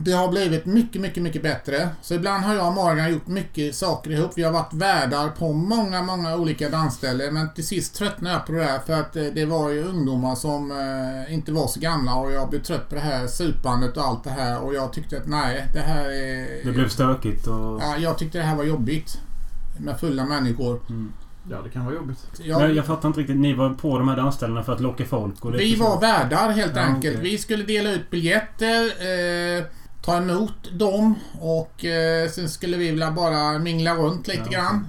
Det 0.00 0.12
har 0.12 0.28
blivit 0.28 0.66
mycket, 0.66 1.00
mycket, 1.02 1.22
mycket 1.22 1.42
bättre. 1.42 1.88
Så 2.02 2.14
ibland 2.14 2.44
har 2.44 2.54
jag 2.54 2.66
och 2.66 2.72
Morgan 2.72 3.12
gjort 3.12 3.26
mycket 3.26 3.74
saker 3.74 4.10
ihop. 4.10 4.30
Vi 4.36 4.42
har 4.42 4.52
varit 4.52 4.72
värdar 4.72 5.28
på 5.28 5.52
många, 5.52 6.02
många 6.02 6.36
olika 6.36 6.68
dansställen. 6.68 7.34
Men 7.34 7.54
till 7.54 7.66
sist 7.66 7.94
tröttnade 7.94 8.34
jag 8.34 8.46
på 8.46 8.52
det 8.52 8.58
där 8.58 8.78
för 8.78 8.92
att 9.00 9.16
eh, 9.16 9.24
det 9.34 9.44
var 9.44 9.70
ju 9.70 9.84
ungdomar 9.84 10.34
som 10.34 10.70
eh, 10.70 11.34
inte 11.34 11.52
var 11.52 11.66
så 11.66 11.80
gamla 11.80 12.14
och 12.14 12.32
jag 12.32 12.50
blev 12.50 12.60
trött 12.62 12.88
på 12.88 12.94
det 12.94 13.00
här 13.00 13.26
supandet 13.26 13.96
och 13.96 14.02
allt 14.04 14.24
det 14.24 14.30
här 14.30 14.60
och 14.62 14.74
jag 14.74 14.92
tyckte 14.92 15.16
att 15.16 15.26
nej, 15.26 15.66
det 15.74 15.80
här 15.80 16.04
är... 16.10 16.64
Det 16.64 16.72
blev 16.72 16.88
stökigt 16.88 17.46
och... 17.46 17.80
Ja, 17.82 17.96
jag 17.98 18.18
tyckte 18.18 18.38
det 18.38 18.44
här 18.44 18.56
var 18.56 18.64
jobbigt. 18.64 19.18
Med 19.80 20.00
fulla 20.00 20.24
människor. 20.24 20.80
Ja, 21.50 21.56
det 21.64 21.70
kan 21.70 21.84
vara 21.84 21.94
jobbigt. 21.94 22.18
Jag, 22.42 22.60
Men 22.60 22.74
jag 22.74 22.86
fattar 22.86 23.08
inte 23.08 23.20
riktigt. 23.20 23.36
Ni 23.36 23.54
var 23.54 23.70
på 23.70 23.98
de 23.98 24.08
här 24.08 24.16
dansställena 24.16 24.62
för 24.62 24.72
att 24.72 24.80
locka 24.80 25.04
folk? 25.04 25.34
Vi 25.58 25.76
var 25.76 26.00
värdar 26.00 26.50
helt 26.50 26.76
Ja, 26.76 26.82
enkelt. 26.82 27.16
okej. 27.18 27.30
Vi 27.30 27.38
skulle 27.38 27.64
dela 27.64 27.90
ut 27.92 28.10
biljetter, 28.10 28.84
eh, 29.58 29.64
ta 30.08 30.16
emot 30.16 30.70
dem 30.72 31.14
och 31.40 31.84
eh, 31.84 32.30
sen 32.30 32.48
skulle 32.48 32.76
vi 32.76 32.90
vilja 32.90 33.10
bara 33.10 33.58
mingla 33.58 33.94
runt 33.94 34.28
lite 34.28 34.42
Ja, 34.44 34.50
grann. 34.50 34.86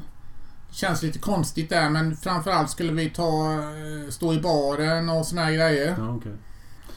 Känns 0.72 1.04
lite 1.04 1.20
konstigt 1.20 1.70
där 1.70 1.90
men 1.90 2.18
framförallt 2.18 2.70
skulle 2.70 2.92
vi 2.92 3.10
ta, 3.10 3.54
eh, 3.54 4.10
stå 4.10 4.34
i 4.34 4.40
baren 4.40 5.10
och 5.10 5.26
såna 5.26 5.44
här 5.44 5.52
grejer. 5.52 5.96
Ja, 5.98 6.16
okej. 6.16 6.32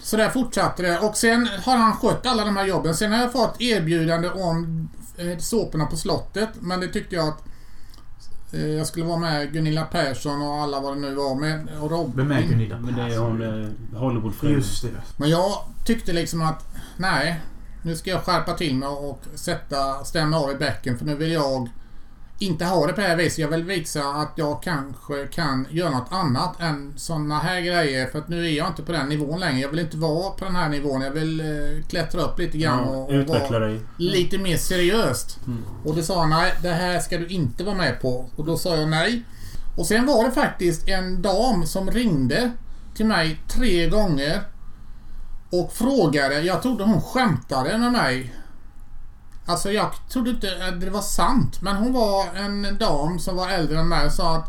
Så 0.03 0.17
där 0.17 0.29
fortsatte 0.29 0.83
det 0.83 0.99
och 0.99 1.17
sen 1.17 1.49
har 1.65 1.77
han 1.77 1.93
skött 1.93 2.27
alla 2.27 2.45
de 2.45 2.57
här 2.57 2.67
jobben. 2.67 2.95
Sen 2.95 3.13
har 3.13 3.19
jag 3.19 3.33
fått 3.33 3.61
erbjudande 3.61 4.29
om 4.29 4.89
eh, 5.17 5.39
såporna 5.39 5.87
på 5.87 5.97
slottet 5.97 6.49
men 6.61 6.81
det 6.81 6.89
tyckte 6.89 7.17
jag 7.17 7.29
att 7.29 7.45
eh, 8.53 8.67
jag 8.67 8.87
skulle 8.87 9.07
vara 9.07 9.19
med 9.19 9.53
Gunilla 9.53 9.85
Persson 9.85 10.43
och 10.43 10.55
alla 10.55 10.81
vad 10.81 10.97
det 10.97 11.01
nu 11.01 11.15
var 11.15 11.35
med 11.35 11.69
och 11.81 11.91
Robin. 11.91 12.13
Vem 12.17 12.33
är 12.33 12.43
Gunilla 12.43 12.79
Men 12.79 12.95
det 12.95 13.15
är 13.15 13.19
hon 13.19 13.43
eh, 13.43 13.99
Hollywoodfrun. 14.01 14.53
Just 14.53 14.83
det. 14.83 14.89
Men 15.17 15.31
jag 15.31 15.53
tyckte 15.87 16.13
liksom 16.13 16.43
att 16.43 16.67
nej, 16.97 17.41
nu 17.83 17.97
ska 17.97 18.11
jag 18.11 18.23
skärpa 18.23 18.53
till 18.53 18.75
mig 18.75 18.89
och 18.89 19.21
sätta, 19.35 20.05
stämma 20.05 20.39
av 20.39 20.51
i 20.51 20.55
bäcken 20.55 20.99
för 20.99 21.05
nu 21.05 21.15
vill 21.17 21.33
jag 21.33 21.69
inte 22.39 22.65
ha 22.65 22.87
det 22.87 22.93
på 22.93 23.01
det 23.01 23.07
här 23.07 23.17
viset. 23.17 23.39
Jag 23.39 23.49
vill 23.49 23.65
visa 23.65 24.05
att 24.05 24.33
jag 24.37 24.63
kanske 24.63 25.27
kan 25.27 25.67
göra 25.71 25.91
något 25.91 26.09
annat 26.13 26.61
än 26.61 26.93
såna 26.97 27.39
här 27.39 27.61
grejer 27.61 28.07
för 28.07 28.19
att 28.19 28.29
nu 28.29 28.47
är 28.47 28.51
jag 28.51 28.67
inte 28.69 28.83
på 28.83 28.93
den 28.93 29.09
nivån 29.09 29.41
längre. 29.41 29.61
Jag 29.61 29.69
vill 29.69 29.79
inte 29.79 29.97
vara 29.97 30.31
på 30.31 30.45
den 30.45 30.57
här 30.57 30.69
nivån. 30.69 31.01
Jag 31.01 31.11
vill 31.11 31.41
eh, 31.41 31.87
klättra 31.89 32.23
upp 32.23 32.39
lite 32.39 32.59
grann 32.59 32.79
Ja, 32.79 32.91
och, 32.91 33.11
och 33.13 33.29
vara 33.51 33.59
dig. 33.59 33.81
lite 33.97 34.39
mer 34.39 34.57
seriöst. 34.57 35.39
Mm. 35.47 35.63
Och 35.85 35.95
det 35.95 36.03
sa 36.03 36.21
han, 36.21 36.31
nej 36.31 36.53
det 36.63 36.69
här 36.73 37.01
ska 37.01 37.19
du 37.19 37.27
inte 37.27 37.65
vara 37.65 37.75
med 37.77 38.01
på. 38.01 38.29
Och 38.37 38.45
då 38.45 38.57
sa 38.57 38.77
jag 38.77 38.89
nej. 38.89 39.23
Och 39.77 39.87
sen 39.87 40.07
var 40.07 40.25
det 40.25 40.31
faktiskt 40.31 40.89
en 40.89 41.23
dam 41.23 41.67
som 41.67 41.91
ringde 41.91 42.51
till 42.95 43.07
mig 43.07 43.41
tre 43.49 43.89
gånger 43.89 44.41
och 45.53 45.73
frågade, 45.73 46.41
jag 46.41 46.63
trodde 46.63 46.85
hon 46.85 47.03
skämtade 47.03 47.79
med 47.79 47.93
mig. 47.93 48.35
Alltså 49.47 49.73
jag 49.73 49.91
trodde 50.13 50.31
inte 50.31 50.49
att 50.69 50.81
det 50.81 50.91
var 50.91 51.01
sant. 51.03 51.63
Men 51.63 51.77
hon 51.77 51.93
var 51.93 52.27
en 52.37 52.79
dam 52.81 53.19
som 53.19 53.37
var 53.37 53.49
äldre 53.49 53.79
än 53.81 53.89
mig 53.89 54.07
och 54.07 54.13
sa 54.13 54.37
att 54.37 54.49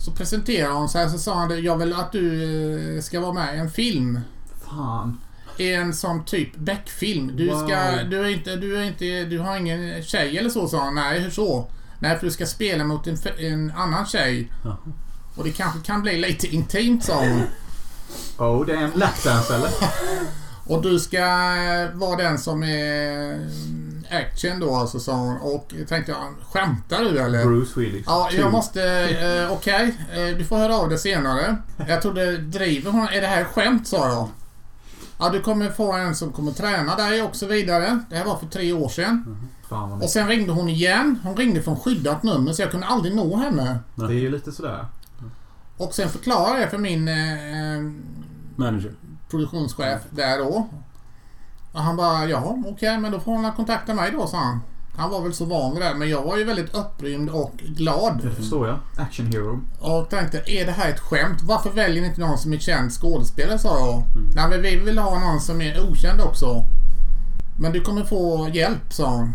så 0.00 0.10
presenterade 0.10 0.74
hon 0.74 0.88
sig 0.88 1.10
så 1.10 1.18
sa 1.18 1.34
han 1.34 1.48
det, 1.48 1.58
jag 1.58 1.76
vill 1.76 1.92
att 1.92 2.12
du 2.12 2.96
eh, 2.96 3.02
ska 3.02 3.20
vara 3.20 3.32
med 3.32 3.54
i 3.56 3.58
en 3.58 3.70
film. 3.70 4.20
Fan. 4.68 5.20
I 5.56 5.72
en 5.74 5.94
sån 5.94 6.24
typ 6.24 6.56
Beck-film. 6.56 7.36
Du 7.36 7.48
Wow. 7.48 7.66
ska, 7.66 8.02
du 8.02 8.20
är 8.20 8.28
inte, 8.28 8.56
du 8.56 8.76
är 8.78 8.82
inte, 8.82 9.24
du 9.24 9.38
har 9.38 9.56
ingen 9.56 10.02
tjej 10.02 10.38
eller 10.38 10.50
så 10.50 10.68
sa 10.68 10.84
han. 10.84 10.94
Nej, 10.94 11.20
hur 11.20 11.30
så? 11.30 11.66
Nej, 11.98 12.18
för 12.18 12.26
du 12.26 12.32
ska 12.32 12.46
spela 12.46 12.84
mot 12.84 13.06
en, 13.06 13.16
en 13.38 13.72
annan 13.76 14.06
tjej. 14.06 14.52
Och 15.36 15.44
det 15.44 15.50
kanske 15.52 15.80
kan 15.80 16.02
bli 16.02 16.18
lite 16.18 16.46
intimt 16.46 17.04
sa 17.04 17.20
hon. 17.20 17.42
Oh, 18.38 18.66
det 18.66 18.72
är 18.72 18.76
en 18.76 18.90
lapdance 18.94 19.54
eller? 19.54 19.70
Och 20.68 20.82
du 20.82 20.98
ska 20.98 21.18
eh, 21.18 21.94
vara 21.94 22.16
den 22.16 22.38
som 22.38 22.62
är 22.62 23.32
mm, 23.32 24.04
action 24.10 24.60
då 24.60 24.74
alltså 24.74 25.00
sa 25.00 25.12
hon. 25.12 25.36
Och 25.36 25.74
tänkte 25.88 26.12
jag, 26.12 26.34
skämtar 26.52 27.00
du 27.04 27.18
eller? 27.18 27.44
Bruce 27.44 27.80
Willis. 27.80 28.04
Ja, 28.06 28.28
jag 28.32 28.52
måste... 28.52 28.82
Eh, 28.82 29.52
Okej, 29.52 29.94
eh, 30.12 30.38
du 30.38 30.44
får 30.44 30.56
höra 30.56 30.76
av 30.76 30.88
dig 30.88 30.98
senare. 30.98 31.56
Jag 31.88 32.02
trodde, 32.02 32.38
driver 32.38 32.90
hon? 32.90 33.08
Är 33.08 33.20
det 33.20 33.26
här 33.26 33.44
skämt 33.44 33.88
sa 33.88 34.08
jag? 34.08 34.28
Ja, 35.18 35.28
du 35.28 35.40
kommer 35.40 35.70
få 35.70 35.92
en 35.92 36.14
som 36.14 36.32
kommer 36.32 36.52
träna 36.52 36.96
dig 36.96 37.22
och 37.22 37.36
så 37.36 37.46
vidare. 37.46 37.98
Det 38.10 38.16
här 38.16 38.24
var 38.24 38.36
för 38.36 38.46
tre 38.46 38.72
år 38.72 38.88
sedan. 38.88 39.36
Fan 39.68 39.90
vad 39.90 40.02
Och 40.02 40.10
sen 40.10 40.28
ringde 40.28 40.52
hon 40.52 40.68
igen. 40.68 41.18
Hon 41.22 41.36
ringde 41.36 41.62
från 41.62 41.80
skyddat 41.80 42.22
nummer 42.22 42.52
så 42.52 42.62
jag 42.62 42.70
kunde 42.70 42.86
aldrig 42.86 43.16
nå 43.16 43.36
henne. 43.36 43.78
Det 43.94 44.04
är 44.04 44.10
ju 44.10 44.30
lite 44.30 44.52
sådär. 44.52 44.86
Och 45.78 45.94
sen 45.94 46.08
förklarade 46.08 46.60
jag 46.60 46.70
för 46.70 46.78
min 46.78 47.08
eh, 47.08 47.92
Manager. 48.56 48.92
produktionschef 49.30 50.00
där 50.10 50.38
då. 50.38 50.68
Och 51.72 51.80
han 51.80 51.96
bara, 51.96 52.26
ja 52.26 52.58
okej 52.66 52.98
men 52.98 53.12
då 53.12 53.20
får 53.20 53.32
hon 53.32 53.52
kontakta 53.52 53.94
mig 53.94 54.10
då 54.12 54.26
sa 54.26 54.36
han. 54.38 54.60
Han 54.96 55.10
var 55.10 55.20
väl 55.22 55.34
så 55.34 55.44
van 55.44 55.72
vid 55.74 55.82
det 55.82 55.94
men 55.94 56.08
jag 56.08 56.22
var 56.22 56.36
ju 56.36 56.44
väldigt 56.44 56.74
upprymd 56.74 57.30
och 57.30 57.52
glad. 57.56 58.20
Det 58.22 58.30
förstår 58.30 58.68
jag. 58.68 58.78
Action 58.96 59.26
hero. 59.26 59.60
Och 59.78 60.10
tänkte, 60.10 60.42
är 60.46 60.66
det 60.66 60.72
här 60.72 60.90
ett 60.90 61.00
skämt? 61.00 61.42
Varför 61.42 61.70
väljer 61.70 62.02
ni 62.02 62.08
inte 62.08 62.20
någon 62.20 62.38
som 62.38 62.52
är 62.52 62.58
känd 62.58 62.92
skådespelare 62.92 63.58
sa 63.58 63.78
jag. 63.78 64.02
Nej 64.34 64.48
men 64.48 64.62
vi 64.62 64.76
vill 64.76 64.98
ha 64.98 65.18
någon 65.20 65.40
som 65.40 65.60
är 65.60 65.90
okänd 65.90 66.20
också. 66.20 66.64
Men 67.58 67.72
du 67.72 67.80
kommer 67.80 68.04
få 68.04 68.48
hjälp 68.52 68.92
sa 68.92 69.10
hon. 69.10 69.32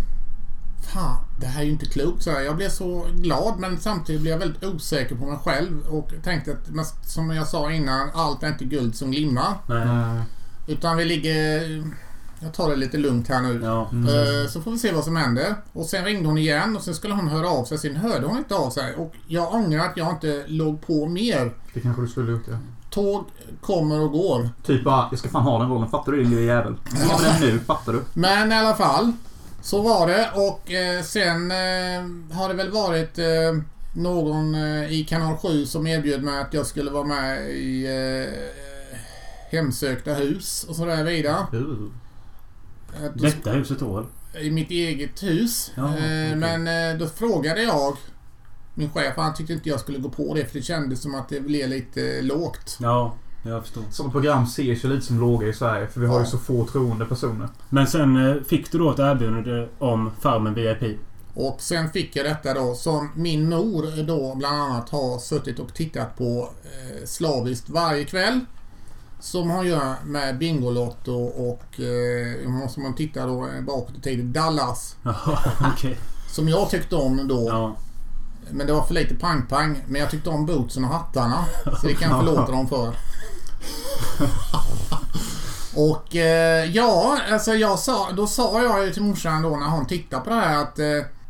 Fan, 0.93 1.17
det 1.43 1.49
här 1.49 1.61
är 1.61 1.65
ju 1.65 1.71
inte 1.71 1.85
klokt 1.85 2.23
så 2.23 2.29
jag. 2.29 2.45
Jag 2.45 2.55
blev 2.55 2.69
så 2.69 3.05
glad 3.15 3.59
men 3.59 3.79
samtidigt 3.79 4.21
blev 4.21 4.31
jag 4.31 4.39
väldigt 4.39 4.63
osäker 4.63 5.15
på 5.15 5.25
mig 5.25 5.37
själv 5.43 5.87
och 5.89 6.11
tänkte 6.23 6.51
att 6.51 7.09
som 7.09 7.29
jag 7.29 7.47
sa 7.47 7.71
innan, 7.71 8.09
allt 8.13 8.43
är 8.43 8.47
inte 8.47 8.65
guld 8.65 8.95
som 8.95 9.11
glimmar. 9.11 9.53
Nej. 9.67 10.21
Utan 10.67 10.97
vi 10.97 11.05
ligger... 11.05 11.83
Jag 12.39 12.53
tar 12.53 12.69
det 12.69 12.75
lite 12.75 12.97
lugnt 12.97 13.27
här 13.27 13.41
nu. 13.41 13.61
Ja. 13.63 13.81
Eh, 13.81 14.49
Så 14.49 14.61
får 14.61 14.71
vi 14.71 14.77
se 14.77 14.91
vad 14.91 15.03
som 15.03 15.15
händer. 15.15 15.55
Och 15.73 15.85
sen 15.85 16.05
ringde 16.05 16.27
hon 16.27 16.37
igen 16.37 16.75
och 16.75 16.81
sen 16.81 16.93
skulle 16.95 17.13
hon 17.13 17.27
höra 17.27 17.49
av 17.49 17.65
sig. 17.65 17.77
Sen 17.77 17.95
hörde 17.95 18.27
hon 18.27 18.37
inte 18.37 18.55
av 18.55 18.69
sig. 18.69 18.95
Och 18.95 19.13
jag 19.27 19.53
ångrar 19.53 19.85
att 19.85 19.97
jag 19.97 20.09
inte 20.09 20.43
låg 20.47 20.87
på 20.87 21.07
mer. 21.07 21.53
Det 21.73 21.79
kanske 21.79 22.01
du 22.01 22.07
skulle 22.07 22.31
gjort 22.31 22.43
ja. 22.49 22.57
Tåg 22.89 23.25
kommer 23.61 23.99
och 23.99 24.11
går. 24.11 24.49
Typ 24.65 24.83
bara, 24.83 25.07
jag 25.11 25.19
ska 25.19 25.29
fan 25.29 25.43
ha 25.43 25.59
den 25.59 25.69
rollen. 25.69 25.89
Fattar 25.89 26.11
du 26.11 26.23
din 26.23 26.29
lilla 26.29 26.41
jävel? 26.41 26.75
Jag 27.01 27.07
har 27.07 27.23
den 27.23 27.41
nu, 27.41 27.59
fattar 27.59 27.93
du? 27.93 28.01
Men 28.13 28.51
i 28.51 28.55
alla 28.55 28.75
fall. 28.75 29.11
Så 29.63 29.81
var 29.81 30.07
det 30.07 30.31
och 30.35 30.71
eh, 30.71 31.03
sen 31.03 31.51
eh, 31.51 32.35
har 32.37 32.49
det 32.49 32.53
väl 32.53 32.71
varit 32.71 33.19
eh, 33.19 33.25
någon 33.93 34.55
i 34.89 35.05
kanal 35.09 35.37
7 35.37 35.65
som 35.65 35.87
erbjöd 35.87 36.23
mig 36.23 36.41
att 36.41 36.53
jag 36.53 36.65
skulle 36.65 36.91
vara 36.91 37.03
med 37.03 37.49
i 37.49 37.87
Hemsökta 39.51 40.13
hus 40.13 40.65
och 40.69 40.75
sådär 40.75 41.03
vidare. 41.03 41.45
Uh. 41.53 41.89
Detta 43.13 43.51
huset 43.51 43.79
då 43.79 44.05
i 44.41 44.51
mitt 44.51 44.71
eget 44.71 45.23
hus. 45.23 45.71
Ja, 45.75 45.93
okej. 45.93 46.35
Men 46.35 46.99
då 46.99 47.07
frågade 47.07 47.63
jag 47.63 47.97
min 48.73 48.89
chef, 48.89 49.13
han 49.17 49.33
tyckte 49.33 49.53
inte 49.53 49.69
jag 49.69 49.79
skulle 49.79 49.99
gå 49.99 50.09
på 50.09 50.33
det 50.33 50.45
för 50.45 50.57
det 50.59 50.65
kändes 50.65 51.01
som 51.01 51.15
att 51.15 51.29
det 51.29 51.39
blev 51.39 51.69
lite 51.69 52.21
lågt. 52.21 52.77
Ja, 52.81 53.15
jag 53.43 53.61
förstår. 53.61 53.83
Sådana 53.91 54.11
program 54.11 54.43
ses 54.43 54.85
ju 54.85 54.89
lite 54.89 55.05
som 55.05 55.19
låga 55.19 55.47
i 55.47 55.53
Sverige 55.53 55.87
för 55.87 55.99
vi 56.01 56.07
har 56.07 56.19
ju 56.19 56.25
så 56.25 56.37
få 56.37 56.65
troende 56.65 57.05
personer. 57.05 57.49
Men 57.69 57.87
sen 57.87 58.29
eh, 58.29 58.43
fick 58.43 58.71
du 58.71 58.77
då 58.77 58.91
ett 58.91 58.99
erbjudande 58.99 59.67
om 59.79 60.11
Farmen 60.21 60.53
VIP. 60.53 60.99
Och 61.33 61.61
sen 61.61 61.89
fick 61.89 62.15
jag 62.15 62.25
detta 62.25 62.53
då 62.53 62.75
som 62.75 63.09
min 63.15 63.49
mor 63.49 64.03
då 64.03 64.35
bland 64.35 64.61
annat 64.61 64.89
har 64.89 65.19
suttit 65.19 65.59
och 65.59 65.73
tittat 65.73 66.17
på 66.17 66.49
eh, 66.63 67.05
slaviskt 67.05 67.69
varje 67.69 68.05
kväll. 68.05 68.39
Som 69.19 69.49
hon 69.49 69.67
gör 69.67 69.95
med 70.05 70.37
Bingolotto 70.37 71.13
och 71.23 71.79
eh, 71.79 72.67
som 72.69 72.83
man 72.83 72.95
tittar 72.95 73.27
då 73.27 73.47
eh, 73.47 73.61
bakåt 73.61 73.97
i 73.97 74.01
tiden 74.01 74.33
Dallas. 74.33 74.95
Okej. 75.73 75.97
Som 76.31 76.49
jag 76.49 76.69
tyckte 76.69 76.95
om 76.95 77.27
då. 77.27 77.47
Ja. 77.49 77.75
Men 78.51 78.67
det 78.67 78.73
var 78.73 78.83
för 78.83 78.93
lite 78.93 79.15
pang-pang. 79.15 79.83
Men 79.87 80.01
jag 80.01 80.11
tyckte 80.11 80.29
om 80.29 80.45
bootsen 80.45 80.83
och 80.83 80.89
hattarna. 80.89 81.45
Så 81.81 81.87
det 81.87 81.93
kan 81.93 82.09
jag 82.09 82.19
förlåta 82.25 82.51
dem 82.51 82.67
för. 82.67 82.93
och 85.75 86.15
eh, 86.15 86.65
ja, 86.65 87.19
alltså 87.31 87.53
jag 87.53 87.79
sa, 87.79 88.11
då 88.11 88.27
sa 88.27 88.61
jag 88.63 88.85
ju 88.85 88.93
till 88.93 89.01
morsan 89.03 89.41
då 89.41 89.49
när 89.49 89.67
hon 89.67 89.85
tittade 89.85 90.23
på 90.23 90.29
det 90.29 90.35
här 90.35 90.57
att 90.61 90.79
eh, 90.79 90.85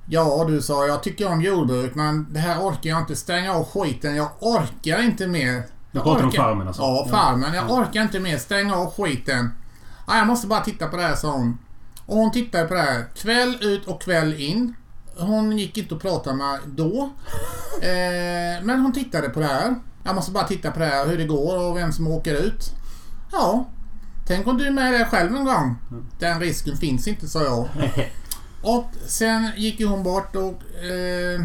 Ja 0.05 0.45
du 0.47 0.61
sa 0.61 0.85
jag 0.87 1.03
tycker 1.03 1.31
om 1.31 1.41
jordbruk 1.41 1.95
men 1.95 2.27
det 2.33 2.39
här 2.39 2.59
orkar 2.59 2.89
jag 2.89 2.99
inte. 2.99 3.15
Stänga 3.15 3.53
av 3.53 3.65
skiten. 3.65 4.15
Jag 4.15 4.29
orkar 4.39 5.03
inte 5.03 5.27
mer. 5.27 5.53
Du 5.53 5.63
Jag 5.91 6.03
pratar 6.03 6.23
om 6.23 6.29
orkar- 6.29 6.37
Farmen 6.43 6.67
alltså? 6.67 6.81
Ja, 6.81 7.07
farmen. 7.11 7.53
Jag 7.53 7.71
orkar 7.71 8.01
inte 8.01 8.19
mer. 8.19 8.37
Stäng 8.37 8.71
av 8.71 8.93
skiten. 8.93 9.49
Ja, 10.07 10.17
jag 10.17 10.27
måste 10.27 10.47
bara 10.47 10.59
titta 10.59 10.87
på 10.87 10.97
det 10.97 11.03
här, 11.03 11.15
sa 11.15 11.31
hon. 11.31 11.57
Och 12.05 12.17
hon 12.17 12.31
tittade 12.31 12.65
på 12.65 12.73
det 12.73 12.81
här. 12.81 13.05
Kväll 13.15 13.57
ut 13.61 13.87
och 13.87 14.01
kväll 14.01 14.33
in. 14.41 14.75
Hon 15.17 15.57
gick 15.57 15.77
inte 15.77 15.95
och 15.95 16.01
pratade 16.01 16.35
med 16.35 16.59
då. 16.65 17.09
Eh, 17.81 18.63
men 18.63 18.79
hon 18.81 18.93
tittade 18.93 19.29
på 19.29 19.39
det 19.39 19.45
här. 19.45 19.75
Jag 20.03 20.15
måste 20.15 20.31
bara 20.31 20.47
titta 20.47 20.71
på 20.71 20.79
det 20.79 20.85
här, 20.85 21.07
hur 21.07 21.17
det 21.17 21.25
går 21.25 21.59
och 21.59 21.77
vem 21.77 21.91
som 21.91 22.07
åker 22.07 22.33
ut. 22.33 22.71
Ja. 23.31 23.65
Tänk 24.27 24.47
om 24.47 24.57
du 24.57 24.67
är 24.67 24.71
med 24.71 24.93
där 24.93 25.05
själv 25.05 25.35
en 25.35 25.45
gång. 25.45 25.75
Den 26.19 26.39
risken 26.39 26.77
finns 26.77 27.07
inte, 27.07 27.27
sa 27.27 27.43
jag. 27.43 27.67
Och 28.63 28.85
sen 29.07 29.51
gick 29.57 29.79
ju 29.79 29.85
hon 29.85 30.03
bort 30.03 30.35
och... 30.35 30.83
Eh, 30.83 31.41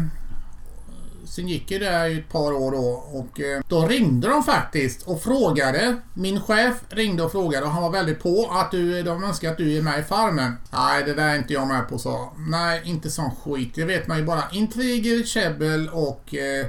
sen 1.25 1.47
gick 1.47 1.71
ju 1.71 1.79
det 1.79 1.89
här 1.89 2.07
i 2.07 2.19
ett 2.19 2.29
par 2.29 2.51
år 2.51 2.71
då 2.71 3.03
och 3.13 3.41
eh, 3.41 3.61
då 3.67 3.87
ringde 3.87 4.27
de 4.27 4.43
faktiskt 4.43 5.01
och 5.01 5.21
frågade. 5.21 5.97
Min 6.13 6.41
chef 6.41 6.75
ringde 6.89 7.23
och 7.23 7.31
frågade 7.31 7.65
och 7.65 7.71
han 7.71 7.83
var 7.83 7.89
väldigt 7.89 8.23
på 8.23 8.49
att 8.51 8.71
du, 8.71 9.03
de 9.03 9.23
önskar 9.23 9.51
att 9.51 9.57
du 9.57 9.77
är 9.77 9.81
med 9.81 9.99
i 9.99 10.03
Farmen. 10.03 10.53
Nej, 10.71 11.03
det 11.03 11.13
där 11.13 11.27
är 11.27 11.35
inte 11.35 11.53
jag 11.53 11.67
med 11.67 11.89
på, 11.89 11.99
sa 11.99 12.33
Nej, 12.37 12.81
inte 12.83 13.09
sån 13.09 13.31
skit. 13.31 13.71
Det 13.75 13.85
vet 13.85 14.07
man 14.07 14.17
ju 14.17 14.23
bara. 14.23 14.43
Intriger, 14.51 15.23
käbbel 15.23 15.89
och 15.89 16.35
eh, 16.35 16.65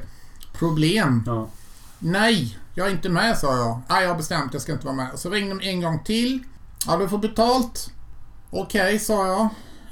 problem. 0.53 1.23
Ja. 1.27 1.49
Nej, 2.03 2.59
jag 2.75 2.87
är 2.87 2.91
inte 2.91 3.09
med 3.09 3.39
sa 3.39 3.57
jag. 3.57 3.81
Nej, 3.89 4.03
jag 4.03 4.11
har 4.11 4.17
bestämt 4.17 4.53
jag 4.53 4.63
ska 4.63 4.73
inte 4.73 4.87
vara 4.87 4.97
med. 4.97 5.09
Så 5.15 5.31
ringde 5.31 5.55
de 5.55 5.69
en 5.69 5.81
gång 5.81 6.05
till. 6.05 6.43
Ja, 6.87 6.97
du 6.97 7.09
får 7.09 7.19
betalt. 7.19 7.91
Okej, 8.51 8.99
sa 8.99 9.27
jag. 9.27 9.41
Eh, 9.41 9.49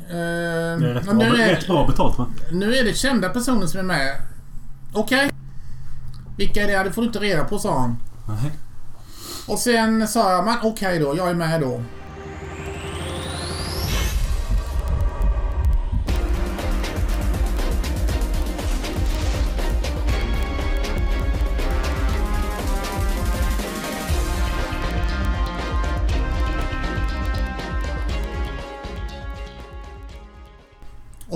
Det 0.08 0.14
är 0.14 0.94
rätt 0.94 1.04
bra, 1.04 1.14
nu, 1.14 1.30
rätt 1.36 1.62
är, 1.64 1.66
bra 1.68 1.86
betalt 1.86 2.18
va? 2.18 2.26
nu 2.52 2.74
är 2.76 2.84
det 2.84 2.94
kända 2.94 3.28
personer 3.28 3.66
som 3.66 3.80
är 3.80 3.84
med. 3.84 4.16
Okej. 4.92 5.30
Vilka 6.36 6.62
är 6.62 6.66
det? 6.66 6.82
Det 6.84 6.92
får 6.92 7.02
du 7.02 7.06
inte 7.06 7.18
reda 7.18 7.44
på, 7.44 7.58
sa 7.58 7.78
han. 7.80 7.96
Nej. 8.28 8.50
Och 9.46 9.58
sen 9.58 10.08
sa 10.08 10.32
jag, 10.32 10.44
men 10.44 10.56
okej 10.62 10.98
då, 10.98 11.16
jag 11.16 11.30
är 11.30 11.34
med 11.34 11.60
då. 11.60 11.82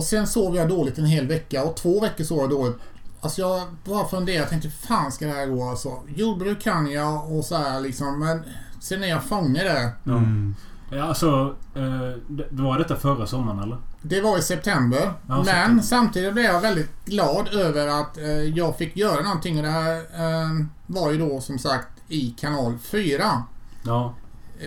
Och 0.03 0.07
sen 0.07 0.26
sov 0.26 0.57
jag 0.57 0.68
dåligt 0.68 0.98
en 0.98 1.05
hel 1.05 1.26
vecka 1.26 1.64
och 1.64 1.76
två 1.76 2.00
veckor 2.00 2.24
sov 2.24 2.38
jag 2.38 2.50
dåligt. 2.50 2.76
Alltså 3.20 3.40
jag 3.40 3.62
bara 3.84 4.09
funderade, 4.09 4.40
jag 4.40 4.48
tänkte 4.48 4.68
hur 4.68 4.74
fan 4.86 5.12
ska 5.12 5.26
det 5.26 5.32
här 5.32 5.46
gå 5.46 5.70
alltså? 5.70 5.98
Jordbruk 6.16 6.62
kan 6.62 6.90
jag 6.92 7.32
och 7.32 7.44
så 7.44 7.57
här 7.57 7.80
liksom 7.80 8.18
men 8.20 8.42
sen 8.80 9.05
är 9.05 9.09
jag 9.09 9.22
fånge 9.24 9.62
där. 9.64 9.90
Mm. 10.07 10.55
Ja, 10.90 11.03
alltså... 11.03 11.57
Eh, 11.74 12.18
det- 12.28 12.46
var 12.50 12.78
detta 12.78 12.96
förra 12.96 13.26
sommaren 13.26 13.59
eller? 13.59 13.78
Det 14.03 14.20
var 14.20 14.38
i 14.38 14.42
september. 14.42 15.00
Ja, 15.03 15.12
men 15.36 15.44
september. 15.44 15.82
samtidigt 15.82 16.32
blev 16.32 16.44
jag 16.44 16.61
väldigt 16.61 17.05
glad 17.05 17.48
över 17.48 17.88
att 18.00 18.18
eh, 18.18 18.26
jag 18.28 18.76
fick 18.78 18.96
göra 18.96 19.22
någonting 19.22 19.57
och 19.57 19.62
det 19.62 19.70
här 19.70 19.94
eh, 19.96 20.66
var 20.86 21.12
ju 21.12 21.18
då 21.18 21.40
som 21.40 21.59
sagt 21.59 21.88
i 22.09 22.30
kanal 22.40 22.78
4. 22.78 23.42
Ja. 23.84 24.14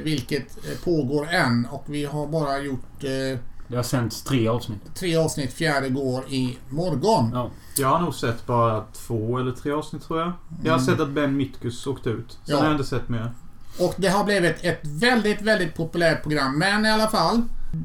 Vilket 0.03 0.57
pågår 0.83 1.27
än 1.29 1.67
och 1.71 1.83
vi 1.85 2.05
har 2.05 2.27
bara 2.27 2.59
gjort 2.59 3.03
eh, 3.03 3.39
Det 3.67 3.75
har 3.75 3.83
sänts 3.83 4.21
tre 4.23 4.47
avsnitt. 4.47 4.95
tre 4.95 5.15
avsnitt. 5.15 5.53
Fjärde 5.53 5.89
går 5.89 6.23
i 6.29 6.57
morgon. 6.69 7.29
Ja. 7.33 7.49
Jag 7.77 7.87
har 7.87 7.99
nog 7.99 8.13
sett 8.15 8.45
bara 8.45 8.83
två 8.93 9.37
eller 9.39 9.51
tre 9.51 9.71
avsnitt 9.71 10.03
tror 10.03 10.19
jag. 10.19 10.31
Jag 10.63 10.71
har 10.71 10.79
sett 10.79 10.99
att 10.99 11.09
Ben 11.09 11.37
Mitkus 11.37 11.87
åkte 11.87 12.09
ut. 12.09 12.31
Sen 12.31 12.39
Ja. 12.45 12.57
har 12.57 12.63
jag 12.65 12.73
inte 12.73 12.83
sett 12.89 13.09
mer. 13.09 13.31
Och 13.79 13.93
det 13.97 14.07
har 14.07 14.23
blivit 14.23 14.55
ett 14.61 14.79
väldigt, 14.83 15.41
väldigt 15.41 15.75
populärt 15.75 16.21
program. 16.23 16.59
Men 16.59 16.85
i 16.85 16.89
alla 16.91 17.07
fall. 17.07 17.41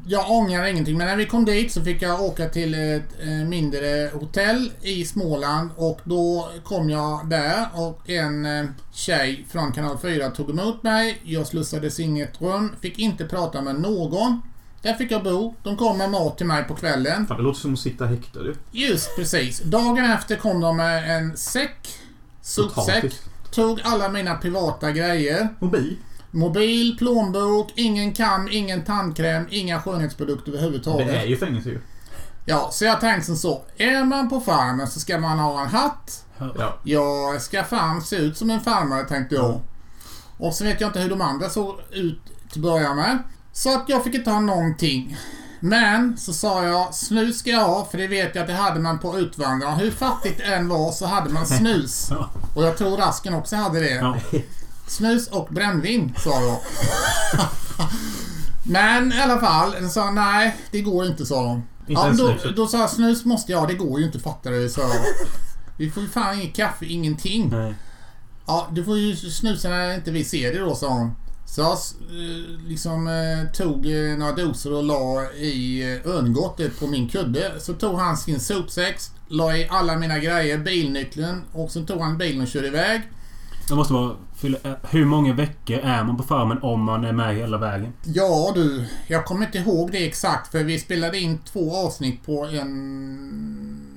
Jag 0.07 0.31
ångrar 0.31 0.65
ingenting. 0.65 0.97
Men 0.97 1.07
när 1.07 1.15
vi 1.15 1.25
kom 1.25 1.45
dit 1.45 1.71
så 1.71 1.81
fick 1.83 2.01
jag 2.01 2.21
åka 2.21 2.49
till 2.49 2.73
ett 2.73 3.03
eh, 3.21 3.27
mindre 3.47 4.09
hotell 4.13 4.71
i 4.81 5.05
Småland. 5.05 5.69
Och 5.75 5.99
då 6.03 6.49
kom 6.63 6.89
jag 6.89 7.29
där 7.29 7.65
och 7.73 8.09
en 8.09 8.45
eh, 8.45 8.65
tjej 8.93 9.45
från 9.51 9.71
kanal 9.71 9.97
4 9.97 10.29
tog 10.29 10.49
emot 10.49 10.83
mig. 10.83 11.21
Jag 11.23 11.47
slussades 11.47 11.99
in 11.99 12.17
i 12.17 12.21
ett 12.21 12.41
rum. 12.41 12.75
Fick 12.81 12.99
inte 12.99 13.25
prata 13.25 13.61
med 13.61 13.75
någon. 13.81 14.41
Där 14.81 14.93
fick 14.93 15.11
jag 15.11 15.23
bo. 15.23 15.55
De 15.63 15.77
kom 15.77 15.97
med 15.97 16.09
mat 16.11 16.37
till 16.37 16.45
mig 16.47 16.63
på 16.63 16.75
kvällen. 16.75 17.27
Fan, 17.27 17.37
det 17.37 17.43
låter 17.43 17.59
som 17.59 17.73
att 17.73 17.79
sitta 17.79 18.05
häktad 18.05 18.39
ju. 18.39 18.55
Just 18.71 19.15
precis. 19.15 19.59
Dagen 19.61 20.05
efter 20.11 20.35
kom 20.35 20.59
de 20.61 20.77
med 20.77 21.17
en 21.17 21.37
säck. 21.37 21.87
Sopsäck. 22.41 23.13
Tog 23.51 23.81
alla 23.83 24.09
mina 24.09 24.35
privata 24.35 24.91
grejer. 24.91 25.47
Mobil. 25.59 25.97
Mobil, 26.31 26.97
plånbok, 26.97 27.71
ingen 27.75 28.13
kam, 28.13 28.47
ingen 28.51 28.83
tandkräm, 28.83 29.47
inga 29.49 29.81
skönhetsprodukter 29.81 30.51
Det 30.51 30.57
överhuvudtaget. 30.57 31.09
är 31.09 31.25
ju 31.25 31.37
fängelse 31.37 31.69
ju. 31.69 31.81
Ja, 32.45 32.69
så 32.71 32.85
jag 32.85 32.99
tänkte 32.99 33.25
som 33.25 33.35
så. 33.35 33.63
Är 33.77 34.03
man 34.03 34.29
på 34.29 34.39
farmen 34.39 34.87
så 34.87 34.99
ska 34.99 35.17
man 35.19 35.39
ha 35.39 35.61
en 35.61 35.67
hatt. 35.67 36.25
Ja. 36.57 36.77
Jag 36.83 37.41
ska 37.41 37.63
fan 37.63 38.01
se 38.01 38.15
ut 38.15 38.37
som 38.37 38.49
en 38.49 38.61
farmare 38.61 39.03
tänkte 39.03 39.35
jag. 39.35 39.61
Och 40.37 40.53
så 40.53 40.63
vet 40.63 40.81
jag 40.81 40.87
inte 40.89 40.99
hur 40.99 41.09
de 41.09 41.21
andra 41.21 41.49
såg 41.49 41.75
ut 41.91 42.19
till 42.25 42.59
att 42.59 42.63
börja 42.63 42.93
med. 42.95 43.17
Så 43.53 43.75
att 43.75 43.89
jag 43.89 44.03
fick 44.03 44.15
inte 44.15 44.29
ha 44.29 44.39
någonting. 44.39 45.17
Men 45.59 46.17
så 46.17 46.33
sa 46.33 46.63
jag, 46.63 46.95
snus 46.95 47.39
ska 47.39 47.49
jag 47.49 47.65
ha 47.65 47.85
för 47.85 47.97
det 47.97 48.07
vet 48.07 48.35
jag 48.35 48.41
att 48.41 48.47
det 48.47 48.53
hade 48.53 48.79
man 48.79 48.99
på 48.99 49.19
utvandrarna. 49.19 49.75
Hur 49.75 49.91
fattigt 49.91 50.37
det 50.37 50.43
än 50.43 50.67
var 50.67 50.91
så 50.91 51.05
hade 51.05 51.29
man 51.29 51.45
snus. 51.45 52.11
Och 52.55 52.63
jag 52.63 52.77
tror 52.77 52.97
Rasken 52.97 53.33
också 53.33 53.55
hade 53.55 53.79
det. 53.79 54.21
Snus 54.87 55.27
och 55.27 55.47
brännvin, 55.51 56.15
sa 56.23 56.41
jag. 56.41 56.57
Men 58.63 59.13
i 59.13 59.21
alla 59.21 59.39
fall, 59.39 59.71
de 59.81 59.89
sa 59.89 60.11
nej, 60.11 60.55
det 60.71 60.81
går 60.81 61.05
inte, 61.05 61.25
sa 61.25 61.43
de. 61.43 61.63
Ja, 61.87 62.13
då, 62.17 62.35
då 62.55 62.67
sa 62.67 62.79
jag 62.79 62.89
snus 62.89 63.25
måste 63.25 63.51
jag 63.51 63.59
ha, 63.59 63.67
det 63.67 63.73
går 63.73 63.99
ju 63.99 64.05
inte, 64.05 64.19
fattar 64.19 64.51
du, 64.51 64.69
sa 64.69 64.81
jag. 64.81 65.01
Vi 65.77 65.91
får 65.91 66.03
ju 66.03 66.09
fan 66.09 66.39
inget 66.39 66.55
kaffe, 66.55 66.85
ingenting. 66.85 67.49
Nej. 67.49 67.75
Ja, 68.45 68.67
du 68.71 68.83
får 68.83 68.97
ju 68.97 69.15
snusa 69.15 69.69
när 69.69 69.95
inte 69.95 70.11
vi 70.11 70.23
ser 70.23 70.53
det 70.53 70.59
då, 70.59 70.75
sa 70.75 70.87
hon. 70.89 71.15
Så 71.51 71.61
jag 71.61 71.71
eh, 71.71 72.67
liksom 72.67 73.07
eh, 73.07 73.51
tog 73.53 73.85
eh, 73.85 74.17
några 74.17 74.31
doser 74.31 74.73
och 74.73 74.83
la 74.83 75.23
i 75.31 75.83
örngottet 76.05 76.79
på 76.79 76.87
min 76.87 77.09
kudde. 77.09 77.51
Så 77.59 77.73
tog 77.73 77.99
han 77.99 78.17
sin 78.17 78.39
sopsäck, 78.39 78.99
la 79.27 79.57
i 79.57 79.67
alla 79.69 79.97
mina 79.97 80.19
grejer, 80.19 80.57
bilnyckeln 80.57 81.41
och 81.51 81.71
så 81.71 81.85
tog 81.85 82.01
han 82.01 82.17
bilen 82.17 82.41
och 82.41 82.47
körde 82.47 82.67
iväg. 82.67 83.01
Det 83.69 83.75
måste 83.75 83.93
vara... 83.93 84.15
Hur 84.89 85.05
många 85.05 85.33
veckor 85.33 85.79
är 85.79 86.03
man 86.03 86.17
på 86.17 86.23
farmen 86.23 86.57
om 86.61 86.83
man 86.83 87.05
är 87.05 87.13
med 87.13 87.35
hela 87.35 87.57
vägen? 87.57 87.93
Ja 88.03 88.51
du, 88.55 88.85
jag 89.07 89.25
kommer 89.25 89.45
inte 89.45 89.57
ihåg 89.57 89.91
det 89.91 90.07
exakt 90.07 90.51
för 90.51 90.63
vi 90.63 90.79
spelade 90.79 91.19
in 91.19 91.37
två 91.37 91.75
avsnitt 91.75 92.25
på 92.25 92.45
en... 92.45 93.87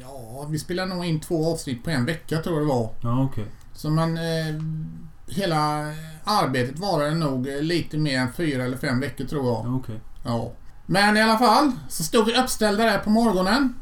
Ja, 0.00 0.46
vi 0.50 0.58
spelade 0.58 0.94
nog 0.94 1.04
in 1.04 1.20
två 1.20 1.52
avsnitt 1.52 1.84
på 1.84 1.90
en 1.90 2.06
vecka 2.06 2.38
tror 2.38 2.56
jag 2.56 2.64
det 2.64 2.68
var. 2.68 2.90
Ja, 3.00 3.24
okej. 3.24 3.46
Så 3.74 3.90
man... 3.90 4.16
Eh, 4.16 4.54
hela 5.26 5.92
arbetet 6.24 6.78
varade 6.78 7.14
nog 7.14 7.46
lite 7.46 7.98
mer 7.98 8.18
än 8.18 8.32
fyra 8.32 8.64
eller 8.64 8.76
fem 8.76 9.00
veckor 9.00 9.24
tror 9.24 9.46
jag. 9.46 9.66
Ja, 9.66 9.76
okej. 9.76 10.00
Ja. 10.24 10.52
Men 10.86 11.16
i 11.16 11.22
alla 11.22 11.38
fall, 11.38 11.72
så 11.88 12.04
stod 12.04 12.26
vi 12.26 12.36
uppställda 12.36 12.84
där 12.84 12.98
på 12.98 13.10
morgonen. 13.10 13.74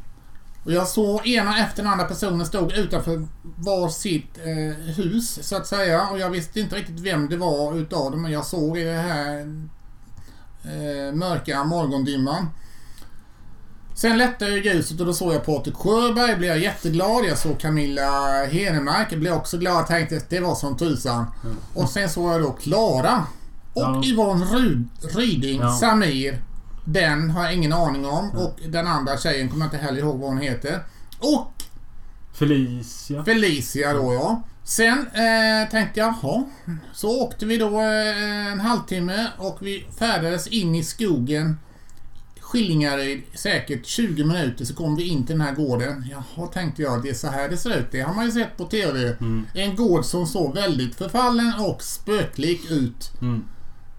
Och 0.64 0.72
jag 0.72 0.88
såg 0.88 1.26
ena 1.26 1.59
efter 1.59 1.82
den 1.82 1.92
andra 1.92 2.05
personen 2.05 2.47
stod 2.47 2.72
utanför 2.72 3.26
var 3.42 3.88
sitt 3.88 4.38
eh, 4.38 4.95
hus 4.95 5.49
så 5.49 5.57
att 5.57 5.66
säga. 5.66 6.09
Och 6.09 6.18
jag 6.18 6.30
visste 6.30 6.61
inte 6.61 6.76
riktigt 6.76 7.01
vem 7.01 7.28
det 7.28 7.36
var 7.36 7.78
utav 7.78 8.11
dem 8.11 8.22
men 8.22 8.32
jag 8.32 8.47
såg 8.47 8.78
i 8.78 8.84
det 8.84 8.92
här 8.92 9.40
eh, 10.64 11.14
mörka 11.14 11.64
morgondimman. 11.64 12.47
Sen 13.95 14.18
lättade 14.18 14.51
ju 14.51 14.62
ljuset 14.72 15.01
och 15.01 15.07
då 15.07 15.12
såg 15.12 15.34
jag 15.34 15.45
Patrik 15.47 15.74
Sjöberg, 15.74 16.36
blev 16.36 16.51
jag 16.51 16.59
jätteglad. 16.59 17.24
Jag 17.24 17.38
såg 17.38 17.61
Camilla 17.61 18.45
Henemark, 18.45 19.11
blev 19.14 19.32
också 19.32 19.59
glad. 19.59 19.86
Tänkte 19.86 20.16
att 20.16 20.30
det 20.30 20.40
var 20.40 20.55
som 20.55 20.76
tusan. 20.76 21.26
Och 21.74 21.88
sen 21.88 22.09
såg 22.09 22.32
jag 22.32 22.42
då 22.42 22.51
Klara. 22.53 23.26
Och 23.72 23.82
Ja. 23.82 24.03
Yvonne 24.05 24.45
Ryd, 24.45 24.88
Ryding, 25.14 25.61
Ja. 25.61 25.70
Samir. 25.72 26.42
Den 26.84 27.30
har 27.30 27.45
jag 27.45 27.55
ingen 27.55 27.72
aning 27.72 28.07
om. 28.07 28.30
Och 28.30 28.59
den 28.68 28.86
andra 28.86 29.16
tjejen 29.18 29.49
kommer 29.49 29.64
jag 29.64 29.74
inte 29.74 29.86
heller 29.86 29.99
ihåg 29.99 30.18
vad 30.20 30.28
hon 30.28 30.38
heter. 30.38 30.84
Och 31.18 31.53
Felicia. 32.34 33.24
Felicia 33.24 33.92
då 33.92 34.14
ja. 34.14 34.42
Sen 34.64 34.99
eh, 34.99 35.70
tänkte 35.70 36.01
jag, 36.01 36.14
jaha. 36.22 36.45
Så 36.92 37.22
åkte 37.22 37.47
vi 37.47 37.57
då 37.59 37.80
eh, 37.80 38.53
en 38.53 38.61
halvtimme 38.61 39.26
och 39.38 39.59
vi 39.61 39.86
färdades 39.99 40.47
in 40.47 40.74
i 40.74 40.82
skogen. 40.84 41.59
Skillingaryd, 42.55 43.22
säkert 43.34 43.86
20 43.86 44.24
minuter 44.24 44.64
så 44.64 44.74
kom 44.74 44.96
vi 44.96 45.09
in 45.09 45.26
till 45.26 45.38
den 45.38 45.46
här 45.46 45.55
gården. 45.55 46.05
Jaha, 46.11 46.46
tänkte 46.46 46.82
jag, 46.82 47.02
det 47.02 47.11
är 47.11 47.14
så 47.14 47.26
här 47.26 47.48
det 47.48 47.57
ser 47.57 47.78
ut. 47.78 47.86
Det 47.90 48.00
har 48.00 48.14
man 48.14 48.24
ju 48.24 48.32
sett 48.32 48.57
på 48.57 48.64
TV. 48.64 49.16
Mm. 49.20 49.46
En 49.55 49.76
gård 49.76 50.05
som 50.05 50.26
såg 50.26 50.55
väldigt 50.55 50.94
förfallen 50.94 51.52
och 51.61 51.82
spöklik 51.82 52.70
ut. 52.70 53.12
Mm. 53.20 53.44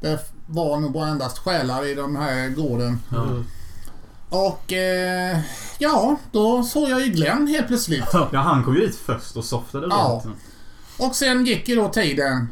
Det 0.02 0.20
var 0.48 0.80
nog 0.80 0.92
bara 0.92 1.08
endast 1.08 1.38
själar 1.38 1.86
i 1.86 1.96
den 1.96 2.16
här 2.16 2.50
gården. 2.50 3.00
Ja. 3.10 3.26
Och 4.30 4.74
eh, 4.74 5.40
ja, 5.78 6.18
då 6.32 6.64
såg 6.64 6.90
jag 6.90 7.02
ju 7.02 7.08
Glenn 7.08 7.48
helt 7.48 7.68
plötsligt. 7.68 8.06
Ja, 8.14 8.30
han 8.32 8.64
kom 8.64 8.76
ju 8.76 8.82
dit 8.82 8.96
först 8.96 9.38
och 9.38 9.46
softade 9.46 9.88
Ja. 9.90 10.24
Och 10.98 11.16
sen 11.16 11.46
gick 11.46 11.70
ju 11.70 11.76
då 11.76 11.90
tiden. 11.90 12.48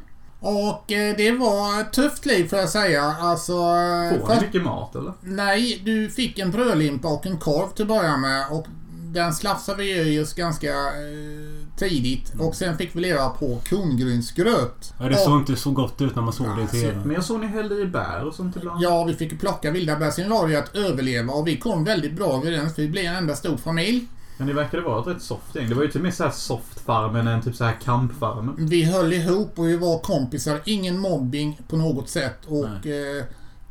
Och 0.45 0.91
eh, 0.91 1.15
det 1.17 1.31
var 1.31 1.81
ett 1.81 1.93
tufft 1.93 2.25
liv 2.25 2.47
får 2.47 2.59
jag 2.59 2.69
säga. 2.69 3.03
Alltså... 3.19 3.53
eh, 3.53 4.19
Får 4.19 4.35
ni 4.35 4.41
mycket 4.41 4.63
mat 4.63 4.95
eller? 4.95 5.13
Nej, 5.21 5.81
du 5.85 6.09
fick 6.09 6.39
en 6.39 6.51
brödlimpa 6.51 7.07
och 7.07 7.25
en 7.25 7.37
korv 7.37 7.69
till 7.69 7.81
att 7.83 7.87
börja 7.87 8.17
med. 8.17 8.45
Och 8.51 8.67
den 9.13 9.33
slafsade 9.33 9.77
vi 9.83 10.01
i 10.15 10.19
oss 10.23 10.33
ganska 10.33 10.69
eh, 10.73 11.77
tidigt. 11.77 12.33
Och 12.39 12.55
sen 12.55 12.77
fick 12.77 12.95
vi 12.95 12.99
leva 13.01 13.29
på 13.29 13.57
korngrynsgröt. 13.69 14.93
Ja, 14.99 15.05
det 15.09 15.15
Och- 15.15 15.21
såg 15.21 15.39
inte 15.39 15.55
så 15.55 15.71
gott 15.71 16.01
ut 16.01 16.15
när 16.15 16.23
man 16.23 16.33
såg 16.33 16.47
det 16.57 16.77
i 16.77 16.81
TV. 16.81 16.97
Men 17.05 17.15
jag 17.15 17.23
såg 17.23 17.39
ni 17.39 17.47
hällde 17.47 17.75
i 17.81 17.85
bär 17.85 18.23
och 18.27 18.33
sånt 18.35 18.55
ibland. 18.55 18.81
Ja, 18.83 19.03
vi 19.03 19.13
fick 19.13 19.39
plocka 19.39 19.71
vilda 19.71 19.95
bär. 19.95 20.11
Sen 20.11 20.29
var 20.29 20.47
det 20.47 20.53
ju 20.53 20.59
att 20.59 20.75
överleva 20.75 21.33
och 21.33 21.47
vi 21.47 21.57
kom 21.57 21.83
väldigt 21.83 22.13
bra 22.13 22.37
överens 22.37 22.75
för 22.75 22.81
vi 22.81 22.87
blev 22.87 23.05
en 23.05 23.15
enda 23.15 23.35
stor 23.35 23.57
familj. 23.57 24.05
Men 24.37 24.47
det 24.47 24.53
verkade 24.53 24.83
vara 24.83 25.01
ett 25.01 25.07
rätt 25.07 25.21
soft 25.21 25.55
gäng. 25.55 25.69
Det 25.69 25.75
var 25.75 25.83
ju 25.83 25.87
till 25.89 25.99
och 25.99 26.03
med 26.03 26.13
så 26.13 26.23
här 26.23 26.31
soft 26.31 26.79
farmen 26.79 27.27
än 27.27 27.41
typ 27.41 27.55
så 27.55 27.63
här 27.63 27.77
kampfarmen. 27.83 28.55
Vi 28.57 28.83
höll 28.83 29.13
ihop 29.13 29.59
och 29.59 29.67
vi 29.67 29.77
var 29.77 29.99
kompisar. 29.99 30.61
Ingen 30.65 30.99
mobbing 30.99 31.59
på 31.67 31.77
något 31.77 32.09
sätt. 32.09 32.45
Och 32.47 32.87
eh, 32.87 33.23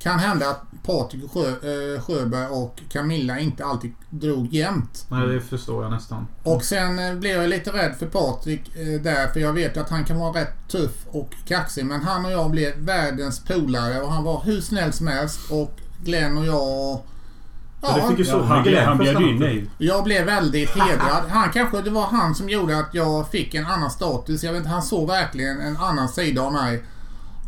kan 0.02 0.18
hända 0.18 0.50
att 0.50 0.62
Patrik 0.82 1.30
Sjö, 1.30 1.48
eh, 1.48 2.02
Sjöberg 2.02 2.46
och 2.46 2.80
Camilla 2.88 3.38
inte 3.38 3.64
alltid 3.64 3.92
drog 4.10 4.54
jämnt. 4.54 5.06
Nej, 5.08 5.26
det 5.26 5.40
förstår 5.40 5.82
jag 5.82 5.92
nästan. 5.92 6.26
Och 6.42 6.64
sen 6.64 6.98
eh, 6.98 7.14
blev 7.14 7.40
jag 7.40 7.50
lite 7.50 7.70
rädd 7.70 7.94
för 7.98 8.06
Patrik 8.06 8.76
eh, 8.76 9.02
där 9.02 9.28
för 9.28 9.40
jag 9.40 9.52
vet 9.52 9.76
att 9.76 9.88
han 9.88 10.04
kan 10.04 10.18
vara 10.18 10.40
rätt 10.40 10.68
tuff 10.68 11.06
och 11.06 11.34
kaxig. 11.46 11.86
Men 11.86 12.00
han 12.00 12.24
och 12.24 12.32
jag 12.32 12.50
blev 12.50 12.78
världens 12.78 13.40
polare 13.44 14.00
och 14.00 14.12
han 14.12 14.24
var 14.24 14.42
hur 14.44 14.60
snäll 14.60 14.92
som 14.92 15.06
helst. 15.06 15.50
Och 15.50 15.80
Glenn 16.04 16.38
och 16.38 16.46
jag... 16.46 17.00
Ja, 17.82 17.96
det 17.96 18.08
fick 18.08 18.18
ju 18.18 18.24
Ja, 18.24 18.30
så 18.30 18.42
han, 18.42 18.62
mycket 18.62 18.84
han 18.84 18.98
bjöd 18.98 19.16
in 19.16 19.22
natten. 19.22 19.40
dig. 19.40 19.70
Jag 19.78 20.04
blev 20.04 20.26
väldigt 20.26 20.70
hedrad. 20.70 21.24
Han 21.30 21.50
kanske, 21.50 21.82
det 21.82 21.90
var 21.90 22.06
han 22.06 22.34
som 22.34 22.48
gjorde 22.48 22.78
att 22.78 22.94
jag 22.94 23.30
fick 23.30 23.54
en 23.54 23.66
annan 23.66 23.90
status. 23.90 24.44
Jag 24.44 24.52
vet 24.52 24.58
inte, 24.58 24.70
han 24.70 24.82
såg 24.82 25.08
verkligen 25.08 25.60
en 25.60 25.76
annan 25.76 26.08
sida 26.08 26.42
av 26.42 26.52
mig. 26.52 26.84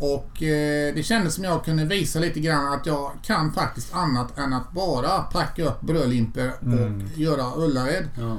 Och 0.00 0.42
eh, 0.42 0.94
det 0.94 1.02
kändes 1.06 1.34
som 1.34 1.44
jag 1.44 1.64
kunde 1.64 1.84
visa 1.84 2.18
lite 2.18 2.40
grann 2.40 2.72
att 2.72 2.86
jag 2.86 3.10
kan 3.22 3.52
faktiskt 3.52 3.94
annat 3.94 4.38
än 4.38 4.52
att 4.52 4.72
bara 4.72 5.18
packa 5.18 5.64
upp 5.64 5.80
brödlimpor 5.80 6.52
och 6.60 7.18
göra 7.18 7.54
Ullared. 7.56 8.08
Ja. 8.18 8.36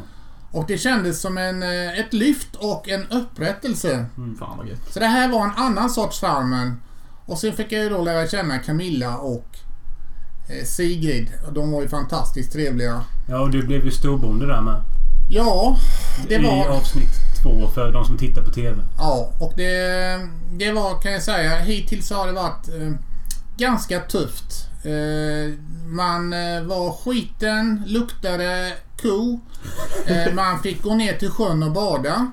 Och 0.51 0.65
det 0.67 0.77
kändes 0.77 1.21
som 1.21 1.37
en, 1.37 1.63
eh, 1.63 1.99
ett 1.99 2.13
lyft 2.13 2.55
och 2.55 2.89
en 2.89 3.07
upprättelse. 3.07 4.05
Fan 4.39 4.57
vad 4.57 4.67
gött. 4.67 4.93
Så 4.93 4.99
det 4.99 5.05
här 5.05 5.31
var 5.31 5.43
en 5.43 5.51
annan 5.55 5.89
sorts 5.89 6.19
Farmen. 6.19 6.81
Och 7.25 7.37
sen 7.37 7.53
fick 7.53 7.71
jag 7.71 7.83
ju 7.83 7.89
då 7.89 8.01
lära 8.01 8.27
känna 8.27 8.57
Camilla 8.57 9.17
och 9.17 9.57
Sigrid. 10.65 11.31
Och 11.47 11.53
De 11.53 11.71
var 11.71 11.81
ju 11.81 11.89
fantastiskt 11.89 12.53
trevliga. 12.53 13.03
ja, 13.29 13.39
och 13.39 13.49
du 13.51 13.63
blev 13.63 13.85
ju 13.85 13.91
storbonde 13.91 14.45
där 14.47 14.61
med. 14.61 14.81
Ja, 15.29 15.77
det 16.27 16.35
I 16.35 16.43
var... 16.43 16.67
avsnitt 16.67 17.09
två 17.43 17.67
för 17.67 17.91
de 17.91 18.05
som 18.05 18.17
tittar 18.17 18.41
på 18.41 18.51
TV. 18.51 18.77
Ja, 18.97 19.31
och 19.39 19.53
det, 19.55 20.19
det 20.51 20.71
var 20.71 21.01
kan 21.01 21.11
jag 21.11 21.23
säga, 21.23 21.57
hittills 21.59 22.11
har 22.11 22.27
det 22.27 22.33
varit 22.33 22.67
eh, 22.67 22.91
ganska 23.57 23.99
tufft. 23.99 24.67
Eh, 24.83 25.53
man 25.87 26.33
eh, 26.33 26.63
var 26.63 26.91
skiten, 26.91 27.83
luktade 27.85 28.73
ko. 29.01 29.39
Eh, 30.05 30.33
man 30.33 30.59
fick 30.59 30.81
gå 30.83 30.95
ner 30.95 31.13
till 31.13 31.29
sjön 31.29 31.63
och 31.63 31.71
bada. 31.71 32.31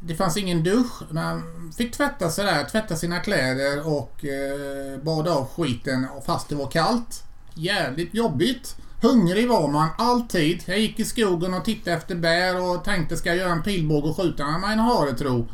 Det 0.00 0.14
fanns 0.14 0.36
ingen 0.36 0.62
dusch. 0.62 1.02
Man 1.10 1.42
fick 1.76 1.92
tvätta 1.96 2.30
sig 2.30 2.44
där, 2.44 2.64
tvätta 2.64 2.96
sina 2.96 3.20
kläder 3.20 3.86
och 3.86 4.24
eh, 4.24 5.00
bada 5.02 5.32
av 5.32 5.48
skiten 5.56 6.06
fast 6.26 6.48
det 6.48 6.54
var 6.54 6.66
kallt. 6.70 7.24
Jävligt 7.58 8.14
jobbigt. 8.14 8.76
Hungrig 9.02 9.48
var 9.48 9.68
man 9.68 9.88
alltid. 9.98 10.62
Jag 10.66 10.78
gick 10.78 11.00
i 11.00 11.04
skogen 11.04 11.54
och 11.54 11.64
tittade 11.64 11.96
efter 11.96 12.14
bär 12.14 12.60
och 12.60 12.84
tänkte 12.84 13.16
ska 13.16 13.28
jag 13.28 13.38
göra 13.38 13.52
en 13.52 13.62
pilbåge 13.62 14.08
och 14.08 14.16
skjuta 14.16 14.44
en 14.44 14.60
men 14.60 14.78
har 14.78 15.06
det 15.06 15.14
tro. 15.14 15.48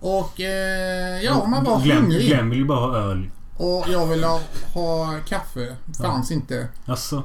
Och 0.00 0.40
eh, 0.40 1.22
ja, 1.22 1.46
man 1.46 1.64
var 1.64 1.80
Glenn, 1.80 1.98
hungrig. 1.98 2.26
Glenn 2.26 2.50
vill 2.50 2.58
ju 2.58 2.64
bara 2.64 2.80
ha 2.80 2.98
öl. 2.98 3.30
Och 3.56 3.84
jag 3.88 4.06
ville 4.06 4.26
ha, 4.26 4.40
ha 4.74 5.14
kaffe. 5.26 5.76
Fanns 6.00 6.30
inte. 6.30 6.68
Alltså, 6.86 7.22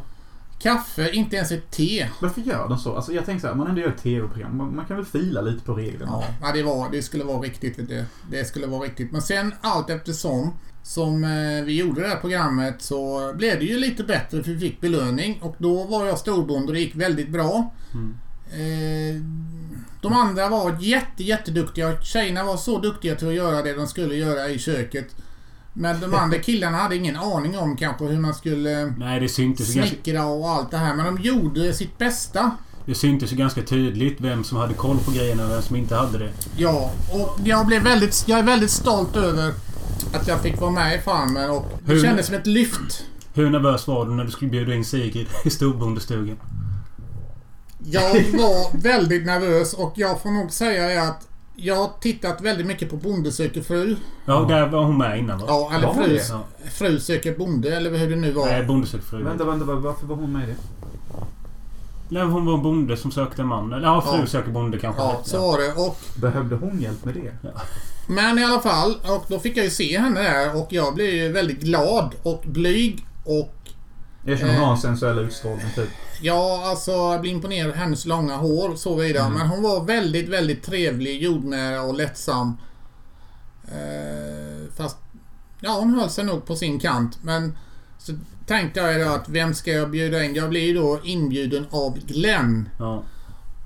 Kaffe, 0.60 1.12
inte 1.12 1.36
ens 1.36 1.52
ett 1.52 1.72
te. 1.72 2.08
Varför 2.22 2.42
gör 2.42 2.70
de 2.70 2.78
så? 2.78 2.96
Alltså 2.96 3.14
jag 3.14 3.26
tänker 3.26 3.42
så 3.42 3.48
här, 3.48 3.56
man 3.56 3.68
ändå 3.68 3.82
gör 3.82 3.90
ett 3.90 4.04
tv-program. 4.04 4.58
Man, 4.58 4.76
man 4.76 4.86
kan 4.86 4.96
väl 4.96 5.06
fila 5.06 5.42
lite 5.42 5.66
på 5.66 5.74
reglerna. 5.74 6.12
Ja, 6.12 6.24
ja, 6.42 6.52
det, 6.54 6.64
var, 6.64 6.92
det 6.92 7.02
skulle 7.02 7.24
vara 7.24 7.40
riktigt. 7.40 7.78
du. 7.78 8.06
Det 8.32 8.46
skulle 8.46 8.68
vara 8.68 8.82
riktigt. 8.82 9.12
Men 9.12 9.22
sen 9.22 9.54
allt 9.62 9.90
eftersom 9.90 10.54
som 10.84 11.24
eh, 11.24 11.66
vi 11.66 11.78
gjorde 11.78 12.02
det 12.02 12.08
här 12.08 12.16
programmet 12.16 12.76
så 12.82 13.34
blev 13.36 13.60
det 13.60 13.66
ju 13.66 13.80
lite 13.80 14.04
bättre 14.04 14.44
för 14.44 14.52
vi 14.52 14.60
fick 14.60 14.82
belöning. 14.82 15.40
Och 15.42 15.56
då 15.58 15.84
var 15.84 16.06
jag 16.06 16.18
storbonde 16.18 16.68
och 16.68 16.74
det 16.74 16.80
gick 16.80 16.96
väldigt 16.96 17.30
bra. 17.30 17.74
Eh, 18.52 19.22
de 20.02 20.14
andra 20.14 20.50
var 20.50 20.78
jätte, 20.80 21.24
jätteduktiga. 21.24 22.02
Tjejerna 22.02 22.44
var 22.44 22.58
så 22.58 22.80
duktiga 22.80 23.16
till 23.16 23.28
att 23.28 23.34
göra 23.34 23.62
det 23.62 23.74
de 23.74 23.88
skulle 23.88 24.16
göra 24.16 24.50
i 24.50 24.60
köket. 24.60 25.16
Men 25.74 26.00
de 26.00 26.14
andra 26.14 26.38
killarna 26.44 26.78
hade 26.78 26.96
ingen 26.96 27.16
aning 27.16 27.58
om 27.58 27.78
kanske 27.78 28.06
hur 28.06 28.20
man 28.20 28.34
skulle 28.34 28.94
nej 28.98 29.20
det 29.20 29.30
syntes 29.30 29.76
ganska... 29.76 29.96
snickra 29.96 30.26
och 30.26 30.50
allt 30.50 30.72
det 30.72 30.78
här. 30.78 30.96
Men 30.96 31.06
de 31.06 31.22
gjorde 31.22 31.74
sitt 31.74 31.98
bästa. 31.98 32.52
Det 32.86 32.96
syntes 32.96 33.32
ju 33.32 33.36
ganska 33.36 33.62
tydligt 33.62 34.22
vem 34.22 34.44
som 34.44 34.58
hade 34.58 34.74
koll 34.74 34.98
på 34.98 35.12
grejerna 35.12 35.44
och 35.44 35.52
vem 35.52 35.62
som 35.62 35.76
inte 35.76 35.96
hade 35.96 36.18
det. 36.18 36.32
Ja, 36.58 36.92
och 37.12 37.40
jag, 37.44 37.68
blev 37.68 37.84
väldigt, 37.84 38.24
jag 38.28 38.40
är 38.40 38.44
väldigt 38.44 38.72
stolt 38.72 39.16
över 39.16 39.54
att 40.14 40.28
jag 40.28 40.40
fick 40.42 40.62
vara 40.62 40.72
med 40.72 40.96
i 40.96 41.00
Farmen 41.02 41.50
och 41.50 41.66
det 41.86 41.94
Hur- 41.94 42.02
kändes 42.02 42.26
som 42.26 42.36
ett 42.36 42.48
lyft. 42.48 43.04
Hur 43.34 43.50
nervös 43.50 43.88
var 43.88 44.06
du 44.06 44.12
när 44.12 44.24
du 44.26 44.32
skulle 44.32 44.52
bjuda 44.52 44.74
in 44.76 44.86
Sigrid 44.86 45.28
i 45.46 45.50
storbondestugan? 45.50 46.38
Jag 47.84 48.12
var 48.34 48.78
väldigt 48.82 49.26
nervös 49.26 49.74
och 49.74 49.94
jag 49.96 50.22
får 50.22 50.32
nog 50.32 50.52
säga 50.52 50.88
det 50.88 51.08
att 51.10 51.28
jag 51.56 51.76
har 51.76 51.90
tittat 52.02 52.42
väldigt 52.42 52.68
mycket 52.68 52.90
på 52.90 52.96
Bonde 52.96 53.32
söker 53.32 53.62
fru. 53.62 53.96
Ja, 54.26 54.40
där 54.50 54.68
var 54.68 54.84
hon 54.84 54.98
med 54.98 55.20
innan 55.20 55.40
va? 55.40 55.46
Ja, 55.48 55.72
eller 55.76 55.94
fru? 55.94 56.20
Ja. 56.30 56.44
fru 56.72 57.00
söker 57.00 57.36
bonde 57.38 57.76
eller 57.78 57.98
hur 57.98 58.10
det 58.10 58.16
nu 58.16 58.32
var. 58.32 58.46
Nej, 58.46 58.64
Bonde 58.66 58.88
söker 58.88 59.06
fru. 59.06 59.24
Vänta, 59.24 59.44
vänta, 59.46 59.66
var- 59.66 59.76
varför 59.76 60.08
var 60.08 60.16
hon 60.16 60.32
med 60.34 60.44
i 60.44 60.52
det? 60.52 60.56
Nej, 62.10 62.24
hon 62.24 62.46
var 62.46 62.54
en 62.54 62.64
bonde 62.64 62.98
som 62.98 63.12
sökte 63.12 63.42
en 63.42 63.48
man. 63.48 63.74
Eller 63.74 63.88
ja, 63.88 64.02
fru 64.02 64.20
Ja. 64.20 64.26
söker 64.26 64.52
bonde 64.52 64.80
kanske. 64.80 65.02
Ja, 65.02 65.22
så 65.24 65.42
var 65.52 65.58
det. 65.58 65.82
Och, 65.88 65.98
Behövde 66.22 66.56
hon 66.56 66.82
hjälp 66.82 67.06
med 67.06 67.14
det? 67.14 67.32
Men 68.10 68.40
i 68.40 68.44
alla 68.44 68.62
fall, 68.62 68.96
och 69.04 69.26
då 69.28 69.40
fick 69.40 69.58
jag 69.58 69.66
ju 69.66 69.72
se 69.72 70.00
henne 70.00 70.22
där 70.22 70.56
och 70.58 70.68
jag 70.70 70.94
blev 70.96 71.10
ju 71.10 71.32
väldigt 71.32 71.60
glad 71.62 72.16
och 72.24 72.44
blyg 72.46 73.06
och 73.24 73.56
Erkänn 74.26 74.48
hon 74.50 74.58
Eh. 74.58 74.64
har 74.64 74.72
en 74.72 74.78
sensuell 74.78 75.20
utstrålning 75.20 75.66
typ. 75.76 75.90
Ja, 76.22 76.62
alltså 76.66 76.92
jag 76.92 77.22
blev 77.22 77.34
imponerad 77.34 77.70
av 77.70 77.76
hennes 77.76 78.06
långa 78.06 78.36
hår 78.38 78.70
och 78.70 78.80
så 78.80 78.96
vidare. 78.96 79.26
Mm. 79.26 79.38
Men 79.38 79.48
hon 79.48 79.64
var 79.64 79.84
väldigt, 79.84 80.30
väldigt 80.30 80.64
trevlig, 80.64 81.22
jordnära 81.22 81.82
och 81.82 81.94
lättsam. 81.94 82.58
Eh, 83.68 84.74
fast, 84.78 84.98
ja 85.62 85.72
hon 85.80 85.94
höll 85.94 86.10
sig 86.10 86.24
nog 86.24 86.46
på 86.46 86.56
sin 86.56 86.80
kant. 86.80 87.18
Men 87.22 87.58
så 87.98 88.14
tänkte 88.48 88.80
jag 88.80 89.08
då 89.08 89.14
att 89.14 89.30
vem 89.30 89.54
ska 89.54 89.72
jag 89.72 89.90
bjuda 89.92 90.24
in? 90.24 90.36
Jag 90.36 90.50
blir 90.50 90.62
ju 90.62 90.74
då 90.74 91.00
inbjuden 91.04 91.66
av 91.72 92.00
Glenn. 92.00 92.70
Ja. 92.80 93.04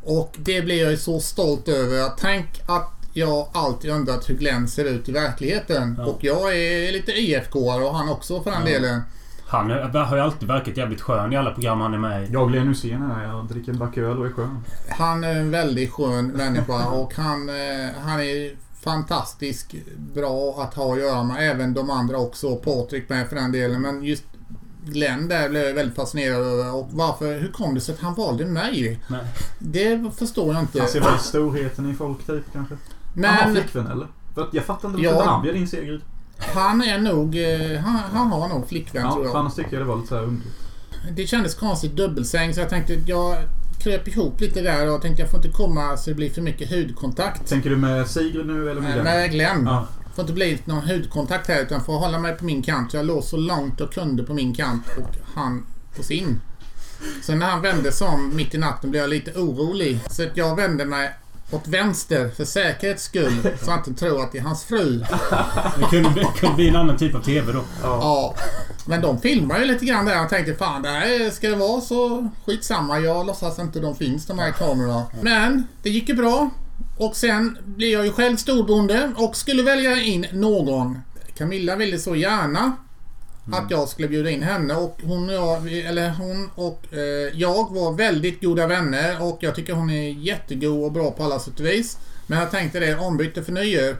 Och 0.03 0.35
det 0.39 0.61
blir 0.61 0.81
jag 0.81 0.91
ju 0.91 0.97
så 0.97 1.19
stolt 1.19 1.67
över. 1.67 2.09
Tänk 2.17 2.47
att 2.65 3.02
jag 3.13 3.47
alltid 3.53 3.91
undrat 3.91 4.29
hur 4.29 4.35
Glenn 4.35 4.67
ser 4.67 4.85
ut 4.85 5.09
i 5.09 5.11
verkligheten. 5.11 5.95
Ja. 5.97 6.05
Och 6.05 6.17
jag 6.23 6.57
är 6.57 6.91
lite 6.91 7.11
IFK-are 7.11 7.81
och 7.83 7.95
han 7.95 8.09
också 8.09 8.41
för 8.43 8.51
den 8.51 8.59
Ja. 8.61 8.65
delen. 8.67 9.01
Han 9.47 9.71
är- 9.71 10.03
har 10.03 10.15
ju 10.17 10.21
alltid 10.23 10.47
verkat 10.47 10.77
jävligt 10.77 11.01
skön 11.01 11.33
i 11.33 11.37
alla 11.37 11.51
program 11.51 11.81
han 11.81 11.93
är 11.93 11.97
med 11.97 12.23
i. 12.23 12.31
Jag 12.33 12.47
blir 12.47 12.63
nu 12.63 12.75
sen 12.75 13.11
här. 13.11 13.23
Jag 13.27 13.45
dricker 13.47 13.71
en 13.71 13.77
back 13.79 13.97
öl 13.97 14.19
och 14.19 14.25
är 14.25 14.31
skön. 14.31 14.59
Han 14.89 15.23
är 15.23 15.35
en 15.35 15.51
väldigt 15.51 15.91
skön 15.91 16.27
människa 16.27 16.89
och 16.89 17.15
han, 17.15 17.49
eh, 17.49 17.89
han 18.03 18.21
är 18.21 18.55
fantastiskt 18.83 19.73
bra 20.15 20.55
att 20.63 20.73
ha 20.73 20.93
att 20.93 20.99
göra 20.99 21.23
med. 21.23 21.51
Även 21.51 21.73
de 21.73 21.89
andra 21.89 22.17
också. 22.17 22.55
Patrik 22.55 23.09
med 23.09 23.29
för 23.29 23.35
den 23.35 23.51
delen. 23.51 23.81
Men 23.81 24.03
just 24.03 24.23
Glenn 24.85 25.27
där 25.27 25.49
blev 25.49 25.63
jag 25.63 25.73
väldigt 25.73 25.95
fascinerad 25.95 26.41
över. 26.41 26.75
Och 26.75 26.87
varför, 26.91 27.39
hur 27.39 27.51
kom 27.51 27.75
det 27.75 27.81
sig 27.81 27.95
att 27.95 28.01
han 28.01 28.13
valde 28.15 28.45
mig? 28.45 28.99
Nej. 29.07 29.19
Det 29.59 30.03
förstår 30.17 30.47
jag 30.47 30.53
Han 30.53 30.67
ser 30.67 30.83
inte. 30.85 30.99
väl 30.99 31.19
storheten 31.19 31.91
i 31.91 31.93
folk 31.93 32.25
typ 32.27 32.43
kanske. 32.53 32.75
Han 33.15 33.25
har 33.25 33.45
Men 33.45 33.55
flickvän 33.55 33.87
eller? 33.87 34.07
För 34.35 34.47
jag 34.51 34.63
fattar 34.65 34.89
inte 34.89 35.01
Ja. 35.01 35.13
varför 35.15 35.29
han 35.31 35.41
bjöd 35.41 35.55
in 35.55 35.67
Sigrid. 35.67 36.01
han 36.37 36.81
är 36.81 36.97
nog, 36.99 37.37
eh, 37.37 37.79
han, 37.81 37.95
han 38.13 38.31
har 38.31 38.47
nog 38.49 38.67
flickvän 38.69 39.03
Ja, 39.05 39.13
tror 39.13 39.25
jag. 39.25 39.35
annars 39.35 39.53
tycker 39.55 39.71
jag 39.73 39.81
det 39.81 39.85
var 39.85 39.95
lite 39.95 40.07
så 40.07 40.15
här 40.15 40.23
underligt. 40.23 40.55
Det 41.15 41.27
kändes 41.27 41.55
konstigt 41.55 41.91
dubbelsäng 41.95 42.53
så 42.53 42.59
jag 42.59 42.69
tänkte 42.69 42.93
jag 43.05 43.37
kröp 43.79 44.07
ihop 44.07 44.41
lite 44.41 44.61
där 44.61 44.89
och 44.95 45.01
tänkte 45.01 45.21
jag 45.21 45.31
får 45.31 45.37
inte 45.45 45.49
komma 45.57 45.97
så 45.97 46.09
det 46.09 46.15
blir 46.15 46.29
för 46.29 46.41
mycket 46.41 46.69
hudkontakt. 46.71 47.47
Tänker 47.49 47.69
du 47.69 47.75
med 47.75 48.07
Sigrid 48.07 48.45
nu 48.47 48.69
eller 48.71 48.81
med 48.81 48.91
Glenn? 48.93 49.03
Med 49.03 49.31
Glenn. 49.31 49.63
Ja. 49.65 49.87
får 50.15 50.21
inte 50.23 50.33
bli 50.33 50.59
någon 50.65 50.83
hudkontakt 50.89 51.47
här 51.47 51.61
utan 51.61 51.83
får 51.83 51.97
hålla 51.99 52.19
mig 52.19 52.37
på 52.37 52.45
min 52.45 52.61
kant. 52.63 52.93
Jag 52.93 53.05
låg 53.05 53.23
så 53.23 53.37
långt 53.37 53.79
jag 53.79 53.91
kunde 53.91 54.23
på 54.23 54.33
min 54.33 54.53
kant 54.55 54.83
och 54.97 55.15
han 55.35 55.65
på 55.97 56.03
sin. 56.03 56.41
Sen 57.23 57.39
när 57.39 57.45
han 57.49 57.61
vände 57.61 57.91
sig 57.91 58.07
om 58.07 58.35
mitt 58.35 58.55
i 58.55 58.57
natten 58.57 58.89
blev 58.91 59.01
jag 59.01 59.09
lite 59.09 59.31
orolig. 59.39 59.99
Så 60.09 60.23
att 60.23 60.37
jag 60.37 60.55
vände 60.55 60.85
mig 60.85 61.13
åt 61.53 61.67
vänster 61.67 62.29
för 62.29 62.45
säkerhets 62.45 63.03
skull. 63.03 63.41
Så 63.61 63.71
jag 63.71 63.79
inte 63.79 63.93
tror 63.93 64.23
att 64.23 64.31
det 64.31 64.37
är 64.37 64.41
hans 64.41 64.63
fru. 64.63 64.99
Det 65.79 65.85
kunde, 65.89 66.27
kunde 66.35 66.55
bli 66.55 66.67
en 66.67 66.75
annan 66.75 66.97
typ 66.97 67.15
av 67.15 67.19
TV 67.19 67.51
då. 67.51 67.63
Ja. 67.83 68.35
Men 68.85 69.01
de 69.01 69.21
filmar 69.21 69.59
ju 69.59 69.65
lite 69.65 69.85
grann 69.85 70.05
där. 70.05 70.15
Jag 70.15 70.29
tänkte 70.29 70.53
fan 70.53 70.81
det 70.81 70.89
här 70.89 71.29
ska 71.29 71.49
det 71.49 71.55
vara 71.55 71.81
så 71.81 72.29
skitsamma. 72.45 72.99
Jag 72.99 73.25
låtsas 73.25 73.59
inte 73.59 73.79
de 73.79 73.95
finns 73.95 74.25
de 74.25 74.39
här 74.39 74.51
kamerorna. 74.51 75.05
Men 75.21 75.67
det 75.83 75.89
gick 75.89 76.09
ju 76.09 76.15
bra. 76.15 76.49
Och 76.97 77.15
sen 77.15 77.57
blev 77.65 77.89
jag 77.89 78.05
ju 78.05 78.11
själv 78.11 78.37
storbonde 78.37 79.11
och 79.15 79.35
skulle 79.35 79.63
välja 79.63 80.01
in 80.01 80.25
någon. 80.31 80.99
Camilla 81.37 81.75
ville 81.75 81.99
så 81.99 82.15
gärna 82.15 82.71
att 83.51 83.71
jag 83.71 83.89
skulle 83.89 84.07
bjuda 84.07 84.29
in 84.29 84.43
henne 84.43 84.75
och 84.75 84.99
hon 85.03 85.29
och 85.29 85.35
jag, 85.35 85.73
eller 85.73 86.09
hon 86.09 86.49
och 86.55 86.93
eh, 86.93 86.99
jag 87.33 87.73
var 87.73 87.93
väldigt 87.93 88.41
goda 88.41 88.67
vänner 88.67 89.23
och 89.23 89.37
jag 89.41 89.55
tycker 89.55 89.73
hon 89.73 89.89
är 89.89 90.09
jättegod 90.09 90.85
och 90.85 90.91
bra 90.91 91.11
på 91.11 91.23
alla 91.23 91.39
sätt 91.39 91.59
och 91.59 91.65
vis. 91.65 91.97
Men 92.27 92.39
jag 92.39 92.51
tänkte 92.51 92.79
det, 92.79 92.97
ombyte 92.97 93.43
för 93.43 93.51
nöje. 93.51 93.95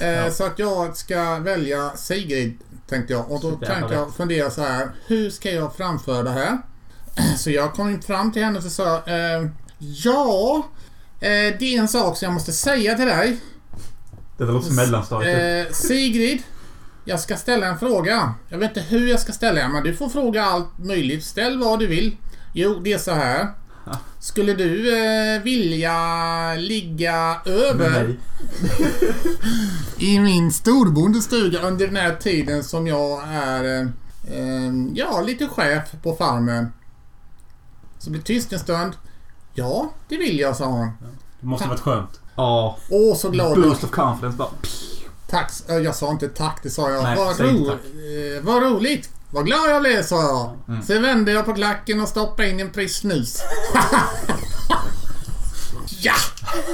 Eh, 0.00 0.30
Så 0.32 0.44
att 0.44 0.58
jag 0.58 0.96
ska 0.96 1.38
välja 1.38 1.90
Sigrid, 1.96 2.58
tänkte 2.88 3.12
jag. 3.12 3.30
Och 3.30 3.40
då 3.40 3.50
tänkte 3.50 3.94
jag 3.94 4.14
fundera 4.14 4.50
så 4.50 4.62
här, 4.62 4.90
hur 5.06 5.30
ska 5.30 5.50
jag 5.50 5.76
framföra 5.76 6.22
det 6.22 6.30
här? 6.30 6.58
Så 7.36 7.50
jag 7.50 7.74
kom 7.74 8.02
fram 8.02 8.32
till 8.32 8.44
henne 8.44 8.58
och 8.58 8.64
sa, 8.64 8.96
eh, 8.96 9.46
ja, 9.78 10.66
eh, 11.20 11.28
det 11.58 11.62
är 11.62 11.78
en 11.78 11.88
sak 11.88 12.16
som 12.16 12.26
jag 12.26 12.32
måste 12.34 12.52
säga 12.52 12.94
till 12.94 13.06
dig. 13.06 13.36
Det 14.38 14.44
låter 14.44 14.66
som 14.66 14.76
mellanstadiet. 14.76 15.68
Eh, 15.68 15.72
Sigrid, 15.72 16.42
jag 17.04 17.20
ska 17.20 17.36
ställa 17.36 17.66
en 17.66 17.78
fråga. 17.78 18.34
Jag 18.48 18.58
vet 18.58 18.76
inte 18.76 18.80
hur 18.80 19.08
jag 19.08 19.20
ska 19.20 19.32
ställa 19.32 19.60
den, 19.60 19.72
men 19.72 19.82
du 19.82 19.96
får 19.96 20.08
fråga 20.08 20.44
allt 20.44 20.78
möjligt. 20.78 21.24
Ställ 21.24 21.58
vad 21.58 21.78
du 21.78 21.86
vill. 21.86 22.16
Jo, 22.52 22.80
det 22.84 22.92
är 22.92 22.98
så 22.98 23.12
här. 23.12 23.48
Skulle 24.18 24.54
du 24.54 24.98
eh, 24.98 25.42
vilja 25.42 26.54
ligga 26.54 27.40
över 27.44 28.18
i 29.98 30.20
min 30.20 30.52
storbondestuga 30.52 31.60
under 31.60 31.86
den 31.86 31.96
här 31.96 32.16
tiden 32.16 32.64
som 32.64 32.86
jag 32.86 33.22
är 33.28 33.64
eh, 33.64 33.88
eh, 34.38 34.72
ja, 34.94 35.20
lite 35.20 35.46
chef 35.46 35.82
på 36.02 36.16
farmen? 36.16 36.72
Så 37.98 38.10
blir 38.10 38.22
tyst 38.22 38.52
en 38.52 38.58
stund. 38.58 38.92
Ja, 39.54 39.92
det 40.08 40.16
vill 40.16 40.38
jag, 40.38 40.56
sa 40.56 40.64
hon. 40.64 40.90
Det 41.40 41.46
måste 41.46 41.68
varit 41.68 41.80
skönt. 41.80 42.20
Ja. 42.36 42.76
Åh, 42.90 43.16
så 43.16 43.30
glad. 43.30 43.62
Boost 43.62 43.84
of 43.84 43.90
confidence 43.90 44.36
bara. 44.38 44.50
Tack. 45.30 45.52
Eh, 45.68 45.76
Jag 45.76 45.94
sa 45.96 46.10
inte 46.10 46.28
tack, 46.28 46.60
det 46.62 46.70
sa 46.70 46.90
jag. 46.90 47.02
Nej, 47.02 47.16
vad, 47.16 47.40
ro, 47.40 47.70
eh, 47.70 48.42
vad 48.42 48.62
roligt. 48.62 49.10
Vad 49.30 49.46
glad 49.46 49.70
jag 49.70 49.80
blev, 49.82 50.02
sa 50.02 50.22
jag. 50.22 50.58
Mm. 50.68 50.82
Sen 50.86 51.02
vände 51.02 51.32
jag 51.32 51.44
på 51.44 51.54
klacken 51.54 52.00
och 52.00 52.08
stoppade 52.08 52.48
in 52.48 52.60
en 52.60 52.70
pris 52.70 52.96
snus. 52.96 53.42
ja, 56.00 56.14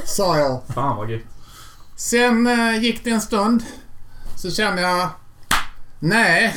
sa 0.05 0.39
jag. 0.39 0.63
Fan 0.75 0.97
vad 0.97 1.11
gött. 1.11 1.23
Sen 1.97 2.47
eh, 2.47 2.83
gick 2.83 3.05
det 3.05 3.11
en 3.11 3.21
stund. 3.21 3.63
Så 4.37 4.51
kände 4.51 4.83
jag... 4.83 5.09
Nej, 5.99 6.57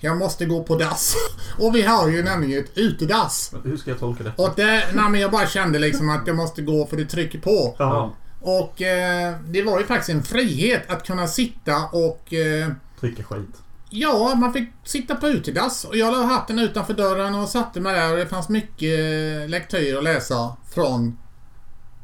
jag 0.00 0.16
måste 0.16 0.46
gå 0.46 0.62
på 0.62 0.76
dass. 0.76 1.14
Och 1.58 1.74
vi 1.74 1.82
har 1.82 2.08
ju 2.08 2.22
nämligen 2.22 2.64
ett 2.64 2.78
utedass. 2.78 3.52
Hur 3.64 3.76
ska 3.76 3.90
jag 3.90 4.00
tolka 4.00 4.24
det? 4.24 4.32
Och 4.36 4.52
det, 4.56 4.84
nej, 4.92 5.10
men 5.10 5.20
jag 5.20 5.30
bara 5.30 5.46
kände 5.46 5.78
liksom 5.78 6.10
att 6.10 6.26
jag 6.26 6.36
måste 6.36 6.62
gå 6.62 6.86
för 6.86 6.96
det 6.96 7.04
trycker 7.04 7.38
på. 7.38 7.76
Ja. 7.78 8.14
Och 8.40 8.82
eh, 8.82 9.34
det 9.48 9.62
var 9.62 9.78
ju 9.78 9.86
faktiskt 9.86 10.10
en 10.10 10.22
frihet 10.22 10.90
att 10.90 11.06
kunna 11.06 11.26
sitta 11.26 11.86
och... 11.92 12.34
Eh, 12.34 12.68
Trycka 13.00 13.22
skit. 13.22 13.62
Ja, 13.90 14.34
man 14.34 14.52
fick 14.52 14.68
sitta 14.84 15.14
på 15.14 15.28
utedass 15.28 15.84
och 15.84 15.96
jag 15.96 16.12
la 16.12 16.22
hatten 16.22 16.58
utanför 16.58 16.94
dörren 16.94 17.34
och 17.34 17.48
satte 17.48 17.80
mig 17.80 17.94
där 17.94 18.10
och 18.10 18.16
det 18.16 18.26
fanns 18.26 18.48
mycket 18.48 19.50
lektyr 19.50 19.96
att 19.96 20.04
läsa 20.04 20.56
från 20.74 21.18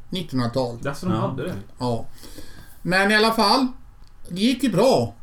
1900-tal. 0.09 0.87
Alltså 0.87 1.05
de 1.05 1.15
hade 1.15 1.43
det? 1.43 1.53
Ja. 1.79 2.05
Men 2.81 3.11
i 3.11 3.15
alla 3.15 3.31
fall, 3.31 3.67
det 4.29 4.41
gick 4.41 4.63
ju 4.63 4.71
bra. 4.71 5.13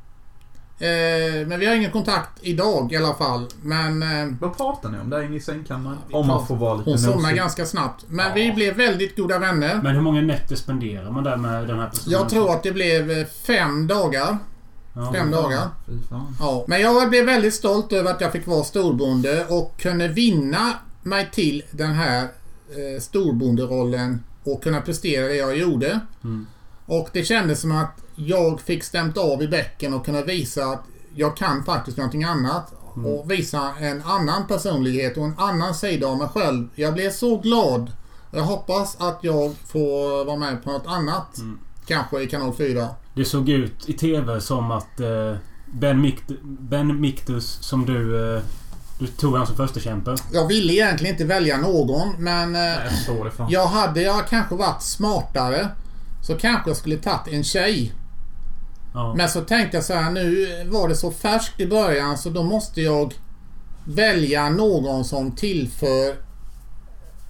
Eh, 0.79 1.47
men 1.47 1.61
vi 1.61 1.67
har 1.67 1.75
ingen 1.75 1.91
kontakt 1.91 2.31
idag 2.41 2.93
i 2.93 2.97
alla 2.97 3.15
fall. 3.15 3.47
Men 3.63 4.03
eh, 4.03 4.35
Vad 4.41 4.57
pratar 4.57 4.89
ni 4.91 4.99
om 4.99 5.11
där 5.11 5.23
inne 5.23 5.37
i 5.37 5.41
sängkammaren? 5.41 5.99
Vi 6.09 6.15
Om 6.15 6.27
man 6.27 6.47
får 6.47 6.57
vara 6.57 6.75
lite 6.75 6.91
hon 6.91 6.99
somnade 6.99 7.35
ganska 7.35 7.67
snabbt. 7.67 8.05
Men 8.09 8.27
Ja. 8.27 8.33
vi 8.35 8.53
blev 8.53 8.77
väldigt 8.77 9.17
goda 9.17 9.39
vänner. 9.39 9.81
Men 9.83 9.95
hur 9.95 10.03
många 10.03 10.21
nätter 10.21 10.57
spenderar 10.57 11.11
man 11.11 11.25
där 11.25 11.37
med 11.37 11.69
den 11.69 11.79
här 11.81 11.89
personen? 11.89 12.13
Jag 12.13 12.29
tror 12.29 12.51
att 12.51 12.63
det 12.63 12.73
blev 12.73 13.11
eh, 13.11 13.27
fem 13.27 13.87
dagar. 13.87 14.39
Ja. 14.97 15.13
Fem 15.13 15.31
dagar. 15.31 15.69
Ja, 16.41 16.65
men 16.69 16.81
jag 16.81 17.11
blev 17.11 17.27
väldigt 17.27 17.55
stolt 17.55 17.93
över 17.93 18.11
att 18.11 18.21
jag 18.21 18.33
fick 18.33 18.47
vara 18.47 18.65
storbonde 18.65 19.47
och 19.49 19.81
kunde 19.81 20.09
vinna 20.09 20.73
mig 21.03 21.29
till 21.33 21.63
den 21.71 21.93
här 21.93 22.23
eh, 22.23 23.01
storbonderollen 23.01 24.23
och 24.45 24.63
kunna 24.63 24.81
prestera 24.81 25.27
det 25.27 25.35
jag 25.35 25.57
gjorde. 25.59 26.01
Mm. 26.25 26.47
Och 26.87 27.09
det 27.13 27.25
kändes 27.25 27.61
som 27.61 27.73
att 27.73 28.01
jag 28.15 28.61
fick 28.61 28.85
stämt 28.85 29.19
av 29.19 29.43
i 29.43 29.49
bäcken 29.49 29.95
och 29.95 30.05
kunna 30.05 30.23
visa 30.23 30.65
att 30.65 30.83
jag 31.15 31.37
kan 31.37 31.65
faktiskt 31.65 31.97
någonting 31.97 32.25
annat. 32.25 32.73
Och 33.05 33.31
visa 33.31 33.73
en 33.81 34.03
annan 34.03 34.47
personlighet 34.47 35.17
och 35.17 35.25
en 35.25 35.39
annan 35.39 35.75
sida 35.75 36.07
av 36.07 36.19
mig 36.19 36.29
själv. 36.29 36.69
Jag 36.75 36.95
blev 36.95 37.11
så 37.11 37.37
glad. 37.37 37.93
Jag 38.31 38.43
hoppas 38.43 38.97
att 39.01 39.19
jag 39.23 39.55
får 39.67 40.25
vara 40.25 40.37
med 40.37 40.65
på 40.65 40.71
något 40.73 40.87
annat. 40.87 41.39
Kanske 41.87 42.23
i 42.23 42.27
kanal 42.27 42.55
4. 42.55 42.89
Det 43.15 43.25
såg 43.25 43.49
ut 43.49 43.89
i 43.89 43.93
TV 43.93 44.41
som 44.41 44.71
att 44.71 45.01
eh, 45.01 45.37
Ben, 45.67 46.01
Mict 46.01 46.25
ben 46.43 47.01
Mictus 47.01 47.59
som 47.61 47.87
du 47.87 48.35
eh, 48.37 48.43
Du 48.99 49.07
tog 49.07 49.33
honom 49.33 49.47
som 49.47 49.57
första 49.57 49.81
kämpe. 49.81 50.17
Jag 50.33 50.47
ville 50.49 50.73
egentligen 50.73 51.15
inte 51.15 51.25
välja 51.25 51.57
någon 51.57 52.09
men... 52.19 52.55
eh, 52.55 52.61
Nej, 52.61 52.91
jag. 53.39 53.51
Jag 53.51 53.67
hade 53.67 54.03
jag 54.03 54.29
kanske 54.29 54.55
varit 54.55 54.83
smartare 54.83 55.69
så 56.27 56.35
kanske 56.35 56.71
jag 56.71 56.77
skulle 56.77 56.97
tagit 56.97 57.35
en 57.35 57.45
tjej. 57.45 57.93
Ja. 58.95 59.15
Men 59.15 59.29
så 59.29 59.41
tänkte 59.41 59.77
jag 59.77 59.85
så 59.85 59.95
här, 59.95 60.11
nu 60.11 60.47
var 60.67 60.89
det 60.89 60.97
så 60.97 61.11
färskt 61.11 61.61
i 61.61 61.67
början 61.67 62.19
så 62.19 62.31
då 62.31 62.43
måste 62.43 62.81
jag 62.81 63.15
välja 63.85 64.49
någon 64.49 65.05
som 65.05 65.33
tillför 65.33 66.15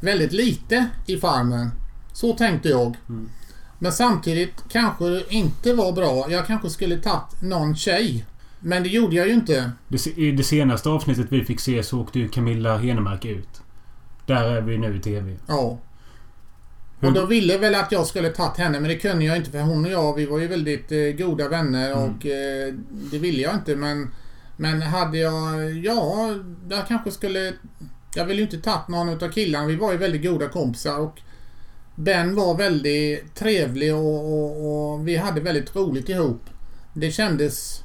väldigt 0.01 0.33
lite 0.33 0.89
i 1.07 1.17
farmen. 1.17 1.71
Så 2.13 2.33
tänkte 2.33 2.69
jag. 2.69 2.97
Mm. 3.09 3.31
Men 3.79 3.93
samtidigt 3.93 4.65
kanske 4.69 5.09
det 5.09 5.25
inte 5.29 5.75
var 5.75 5.93
bra. 5.93 6.31
Jag 6.31 6.47
kanske 6.47 6.71
skulle 6.71 6.97
tagit 6.97 7.43
någon 7.43 7.77
tjej. 7.77 8.25
Men 8.61 8.83
det 8.83 8.89
gjorde 8.89 9.17
jag 9.17 9.29
ju 9.29 9.35
inte. 9.35 9.73
I 10.17 10.31
det 10.31 10.43
senaste 10.45 10.89
avsnittet 10.89 11.27
vi 11.29 11.45
fick 11.45 11.61
se 11.61 11.83
så 11.83 12.01
åkte 12.01 12.19
ju 12.19 12.29
Camilla 12.29 12.79
Henemark 12.79 13.25
ut. 13.25 13.61
Där 14.27 14.45
är 14.45 14.61
vi 14.61 14.79
nu 14.79 14.97
i 14.97 15.01
TV. 15.01 15.37
Ja. 15.47 15.79
Och 17.07 17.13
då 17.13 17.27
ville 17.27 17.59
väl 17.59 17.75
att 17.75 17.93
jag 17.93 18.07
skulle 18.07 18.29
tagit 18.31 18.57
henne 18.59 18.81
men 18.81 18.89
det 18.89 18.97
kunde 18.97 19.25
jag 19.25 19.37
inte 19.37 19.51
för 19.51 19.59
hon 19.61 19.85
och 19.85 19.91
jag 19.91 20.15
vi 20.15 20.27
var 20.27 20.39
ju 20.39 20.47
väldigt 20.47 20.93
eh, 20.93 20.99
goda 20.99 21.49
vänner 21.49 21.93
Mm. 21.93 22.03
och 22.05 22.27
eh, 22.27 22.75
det 22.91 23.19
ville 23.19 23.43
jag 23.43 23.55
inte 23.55 23.77
men 23.77 24.11
Men 24.57 24.83
hade 24.83 25.19
jag, 25.19 25.73
ja, 25.73 26.35
jag 26.71 26.89
kanske 26.89 27.11
skulle 27.11 27.53
Jag 28.15 28.25
ville 28.25 28.39
ju 28.41 28.45
inte 28.45 28.61
tagit 28.61 28.89
någon 28.89 29.09
utav 29.09 29.29
killarna. 29.29 29.67
Vi 29.67 29.77
var 29.77 29.93
ju 29.93 29.99
väldigt 29.99 30.23
goda 30.23 30.49
kompisar 30.49 30.99
och 30.99 31.21
Ben 31.95 32.35
var 32.35 32.55
väldigt 32.55 33.35
trevlig 33.35 33.95
och, 33.95 34.33
och, 34.33 34.93
och 34.93 35.09
vi 35.09 35.17
hade 35.17 35.41
väldigt 35.41 35.77
roligt 35.77 36.09
ihop. 36.09 36.43
Det 36.95 37.11
kändes 37.11 37.84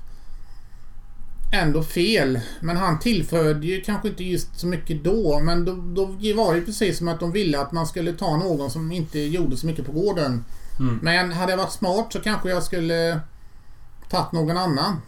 ändå 1.52 1.84
fel. 1.84 2.39
Men 2.60 2.78
han 2.78 3.00
tillförde 3.00 3.68
ju 3.68 3.82
kanske 3.82 4.08
inte 4.08 4.24
just 4.24 4.60
så 4.60 4.68
mycket 4.68 5.04
då. 5.04 5.39
Men 5.39 5.66
då, 5.66 5.74
då 5.74 6.06
var 6.36 6.54
det 6.54 6.60
ju 6.60 6.66
precis 6.66 6.97
som 6.97 7.08
att 7.08 7.20
de 7.20 7.32
ville 7.32 7.60
att 7.60 7.72
man 7.72 7.88
skulle 7.88 8.14
ta 8.14 8.38
någon 8.38 8.70
som 8.72 8.91
inte 8.91 9.20
gjorde 9.20 9.58
så 9.58 9.66
mycket 9.68 9.86
på 9.86 9.91
gården. 9.91 10.45
Mm. 10.80 11.00
Men 11.02 11.32
hade 11.32 11.52
jag 11.52 11.58
varit 11.58 11.72
smart 11.72 12.14
så 12.14 12.20
kanske 12.20 12.50
jag 12.50 12.64
skulle 12.64 13.20
tagit 14.10 14.32
någon 14.32 14.58
annan. 14.58 15.02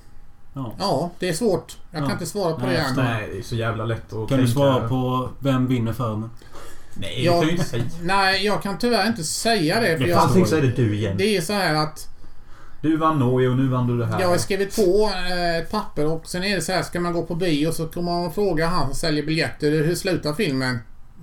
Ja. 0.53 0.73
Ja, 0.79 1.11
det 1.19 1.29
är 1.29 1.33
svårt. 1.33 1.77
Jag 1.91 1.99
kan 1.99 2.07
Ja. 2.09 2.13
inte 2.13 2.25
svara 2.25 2.53
på 2.53 2.59
Nej, 2.65 2.69
det 2.69 2.77
jag 2.81 2.89
än. 2.89 2.95
Nej, 2.95 3.29
det 3.33 3.37
är 3.39 3.43
så 3.43 3.55
jävla 3.55 3.85
lätt 3.85 4.05
att 4.05 4.11
Kan 4.11 4.27
tänka. 4.27 4.41
du 4.43 4.47
svara 4.47 4.87
på 4.87 5.29
vem 5.39 5.67
vinner 5.67 5.93
Farmen? 5.93 6.29
Nej, 6.93 7.15
det 7.15 7.21
Jag- 7.21 7.33
kan 7.39 7.45
du 7.45 7.51
inte 7.51 7.63
säga. 7.65 7.83
Nej, 8.01 8.45
jag 8.45 8.63
kan 8.63 8.77
tyvärr 8.77 9.07
inte 9.07 9.23
säga 9.23 9.81
det. 9.81 9.97
För 9.97 10.03
Det 10.03 10.09
jag, 10.09 10.19
Allting 10.19 10.45
så 10.45 10.55
är 10.55 10.61
det 10.61 10.71
du 10.71 10.95
igen. 10.95 11.17
det 11.17 11.37
är 11.37 11.41
så 11.41 11.53
här 11.53 11.73
att 11.75 12.07
Du 12.81 12.97
vann 12.97 13.19
Norge 13.19 13.49
och 13.49 13.57
nu 13.57 13.67
vann 13.67 13.87
du 13.87 13.97
det 13.97 14.05
här. 14.05 14.21
jag 14.21 14.27
har 14.27 14.37
skrivit 14.37 14.75
på 14.75 15.11
eh, 15.29 15.57
ett 15.57 15.71
papper 15.71 16.05
och 16.05 16.27
sen 16.27 16.43
är 16.43 16.55
det 16.55 16.61
så 16.61 16.71
här, 16.71 16.81
ska 16.83 16.99
man 16.99 17.13
gå 17.13 17.23
på 17.23 17.35
bio 17.35 17.71
så 17.71 17.87
kommer 17.87 18.11
man 18.11 18.33
fråga 18.33 18.67
han 18.67 18.85
som 18.85 18.95
säljer 18.95 19.25
biljetter, 19.25 19.71
hur 19.71 19.95
slutar 19.95 20.33
filmen? 20.33 20.79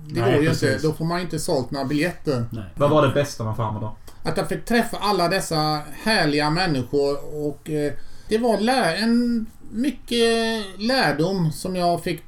Det 0.07 0.21
Nej, 0.21 0.33
går 0.33 0.43
ju 0.43 0.49
precis. 0.49 0.73
inte. 0.73 0.87
Då 0.87 0.93
får 0.93 1.05
man 1.05 1.19
inte 1.19 1.39
sålt 1.39 1.71
några 1.71 1.85
biljetter. 1.85 2.45
Nej. 2.51 2.63
Vad 2.75 2.89
var 2.89 3.07
det 3.07 3.13
bästa 3.13 3.43
med 3.43 3.55
Farmen 3.55 3.81
då? 3.81 3.95
Att 4.23 4.37
jag 4.37 4.49
fick 4.49 4.65
träffa 4.65 4.97
alla 4.97 5.27
dessa 5.27 5.79
härliga 6.03 6.49
människor 6.49 7.17
och 7.47 7.69
eh, 7.69 7.93
det 8.29 8.37
var 8.37 8.57
lär, 8.59 8.95
en 8.95 9.45
mycket 9.71 10.63
lärdom 10.77 11.51
som 11.51 11.75
jag 11.75 12.03
fick 12.03 12.23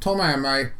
ta 0.00 0.16
med 0.16 0.38
mig. 0.38 0.72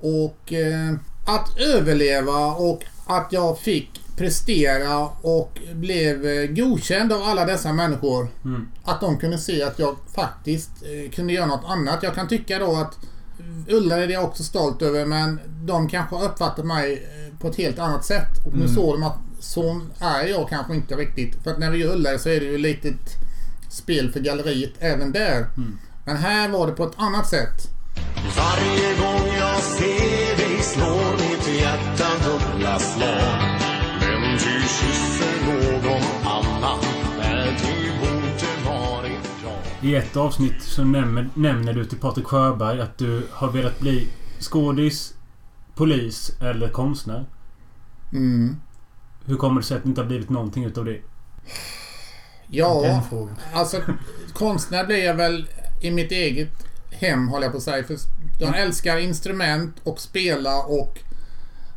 Och 0.00 0.52
eh, 0.52 0.94
att 1.26 1.60
överleva 1.60 2.46
och 2.46 2.84
att 3.06 3.28
jag 3.30 3.58
fick 3.58 4.00
prestera 4.16 4.98
och 5.06 5.58
blev 5.74 6.26
eh, 6.26 6.46
godkänd 6.50 7.12
av 7.12 7.22
alla 7.22 7.44
dessa 7.44 7.72
människor. 7.72 8.28
Mm. 8.44 8.68
Att 8.84 9.00
de 9.00 9.18
kunde 9.18 9.38
se 9.38 9.62
att 9.62 9.78
jag 9.78 9.96
faktiskt 10.14 10.70
eh, 10.82 11.10
kunde 11.10 11.32
göra 11.32 11.46
något 11.46 11.64
annat. 11.66 12.02
Jag 12.02 12.14
kan 12.14 12.28
tycka 12.28 12.58
då 12.58 12.76
att 12.76 12.98
Ullared 13.68 14.10
är 14.10 14.14
jag 14.14 14.24
också 14.24 14.42
stolt 14.42 14.82
över 14.82 15.06
men 15.06 15.40
de 15.64 15.88
kanske 15.88 16.16
har 16.16 16.24
uppfattat 16.24 16.64
mig 16.64 16.92
eh, 16.92 17.38
på 17.38 17.48
ett 17.48 17.56
helt 17.56 17.78
annat 17.78 18.04
sätt. 18.04 18.46
Och 18.46 18.52
nu 18.52 18.62
Mm. 18.64 18.74
såg 18.74 18.94
de 18.94 19.02
att 19.02 19.18
så 19.40 19.80
är 19.98 20.26
jag 20.26 20.48
kanske 20.48 20.74
inte 20.74 20.94
riktigt. 20.94 21.42
För 21.44 21.50
att 21.50 21.58
när 21.58 21.70
vi 21.70 21.78
gör 21.78 21.92
Ullared 21.94 22.20
så 22.20 22.28
är 22.28 22.40
det 22.40 22.46
ju 22.46 22.58
lite 22.58 22.88
ett 22.88 23.10
spel 23.70 24.12
för 24.12 24.20
galleriet 24.20 24.72
även 24.78 25.12
där. 25.12 25.36
Mm. 25.56 25.78
Men 26.04 26.16
här 26.16 26.48
var 26.48 26.66
det 26.66 26.72
på 26.72 26.84
ett 26.84 26.92
annat 26.96 27.28
sätt. 27.28 27.68
Varje 28.36 28.94
gång 28.94 29.28
jag 29.38 29.62
ser 29.62 30.36
dig 30.36 30.58
slår 30.62 31.12
mitt 31.12 31.60
hjärta 31.60 32.08
dubbla 32.24 32.78
slag 32.78 33.43
kysser 34.68 35.46
någon 35.46 36.32
annan 36.32 36.78
när 37.18 37.46
du 37.46 37.98
borde 38.00 38.70
varit 38.70 39.20
jag 39.82 39.90
I 39.90 39.94
ett 39.94 40.16
avsnitt 40.16 40.62
så 40.62 40.84
nämner, 40.84 41.28
nämner 41.34 41.72
du 41.72 41.84
till 41.84 41.98
Patrik 41.98 42.26
Sjöberg 42.26 42.80
att 42.80 42.98
du 42.98 43.26
har 43.30 43.50
velat 43.50 43.80
bli 43.80 44.08
skådis, 44.40 45.14
polis 45.74 46.32
eller 46.40 46.68
konstnär. 46.68 47.26
Mm. 48.12 48.56
Hur 49.24 49.36
kommer 49.36 49.60
det 49.60 49.66
sig 49.66 49.76
att 49.76 49.82
det 49.82 49.88
inte 49.88 50.00
har 50.00 50.08
blivit 50.08 50.30
någonting 50.30 50.64
utav 50.64 50.84
det? 50.84 51.00
Ja, 52.46 53.02
alltså 53.52 53.82
konstnär 54.32 54.86
blir 54.86 55.04
jag 55.04 55.14
väl 55.14 55.48
i 55.82 55.90
mitt 55.90 56.12
eget 56.12 56.66
hem 56.90 57.28
håller 57.28 57.44
jag 57.44 57.52
på 57.52 57.56
att 57.56 57.64
säga. 57.64 57.84
För 57.84 57.96
jag 58.40 58.60
älskar 58.60 58.96
instrument 58.96 59.76
och 59.82 60.00
spela 60.00 60.62
och 60.62 60.98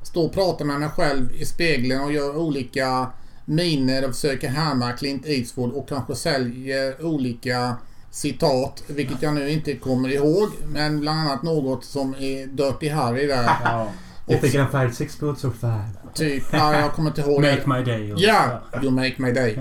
stå 0.07 0.21
och 0.21 0.33
prata 0.33 0.63
med 0.63 0.79
mig 0.79 0.89
själv 0.89 1.31
i 1.35 1.45
spegeln 1.45 2.01
och 2.01 2.11
göra 2.11 2.37
olika 2.37 3.11
miner 3.45 4.07
och 4.07 4.15
försöka 4.15 4.49
härma 4.49 4.91
Clint 4.91 5.25
Eastwood 5.25 5.71
och 5.73 5.89
kanske 5.89 6.15
säljer 6.15 7.05
olika 7.05 7.75
citat, 8.11 8.83
vilket 8.87 9.21
jag 9.21 9.33
nu 9.33 9.49
inte 9.49 9.73
kommer 9.73 10.09
ihåg. 10.09 10.49
Men 10.67 10.99
bland 10.99 11.19
annat 11.19 11.43
något 11.43 11.85
som 11.85 12.15
är 12.15 12.47
Dirty 12.47 12.89
Harry 12.89 13.27
där. 13.27 13.43
Ja. 13.63 13.91
Jag 14.27 14.41
fick 14.41 14.55
en 14.55 14.71
five 14.71 14.91
six 14.91 15.19
good 15.19 15.37
so 15.37 15.51
five. 15.51 15.89
Typ, 16.13 16.43
ja, 16.51 16.79
jag 16.79 16.93
kommer 16.93 17.09
inte 17.09 17.21
ihåg 17.21 17.41
Make 17.41 17.63
my 17.65 17.83
day. 17.83 18.13
Ja! 18.17 18.61
You 18.81 18.91
make 18.91 19.15
my 19.17 19.31
day. 19.31 19.59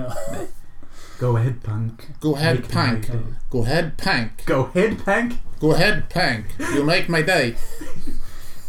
Go 1.21 1.37
ahead 1.37 1.55
punk. 1.65 1.93
Go 2.21 2.35
ahead 2.35 2.57
Make 2.57 2.73
punk. 2.73 3.07
Go 3.51 3.63
ahead 3.63 3.91
punk. 3.99 4.47
Go 4.47 4.69
ahead 4.75 4.97
punk. 5.05 5.33
Go 5.61 5.73
ahead 5.73 6.03
punk. 6.13 6.45
You 6.77 6.85
make 6.85 7.05
my 7.09 7.23
day. 7.23 7.57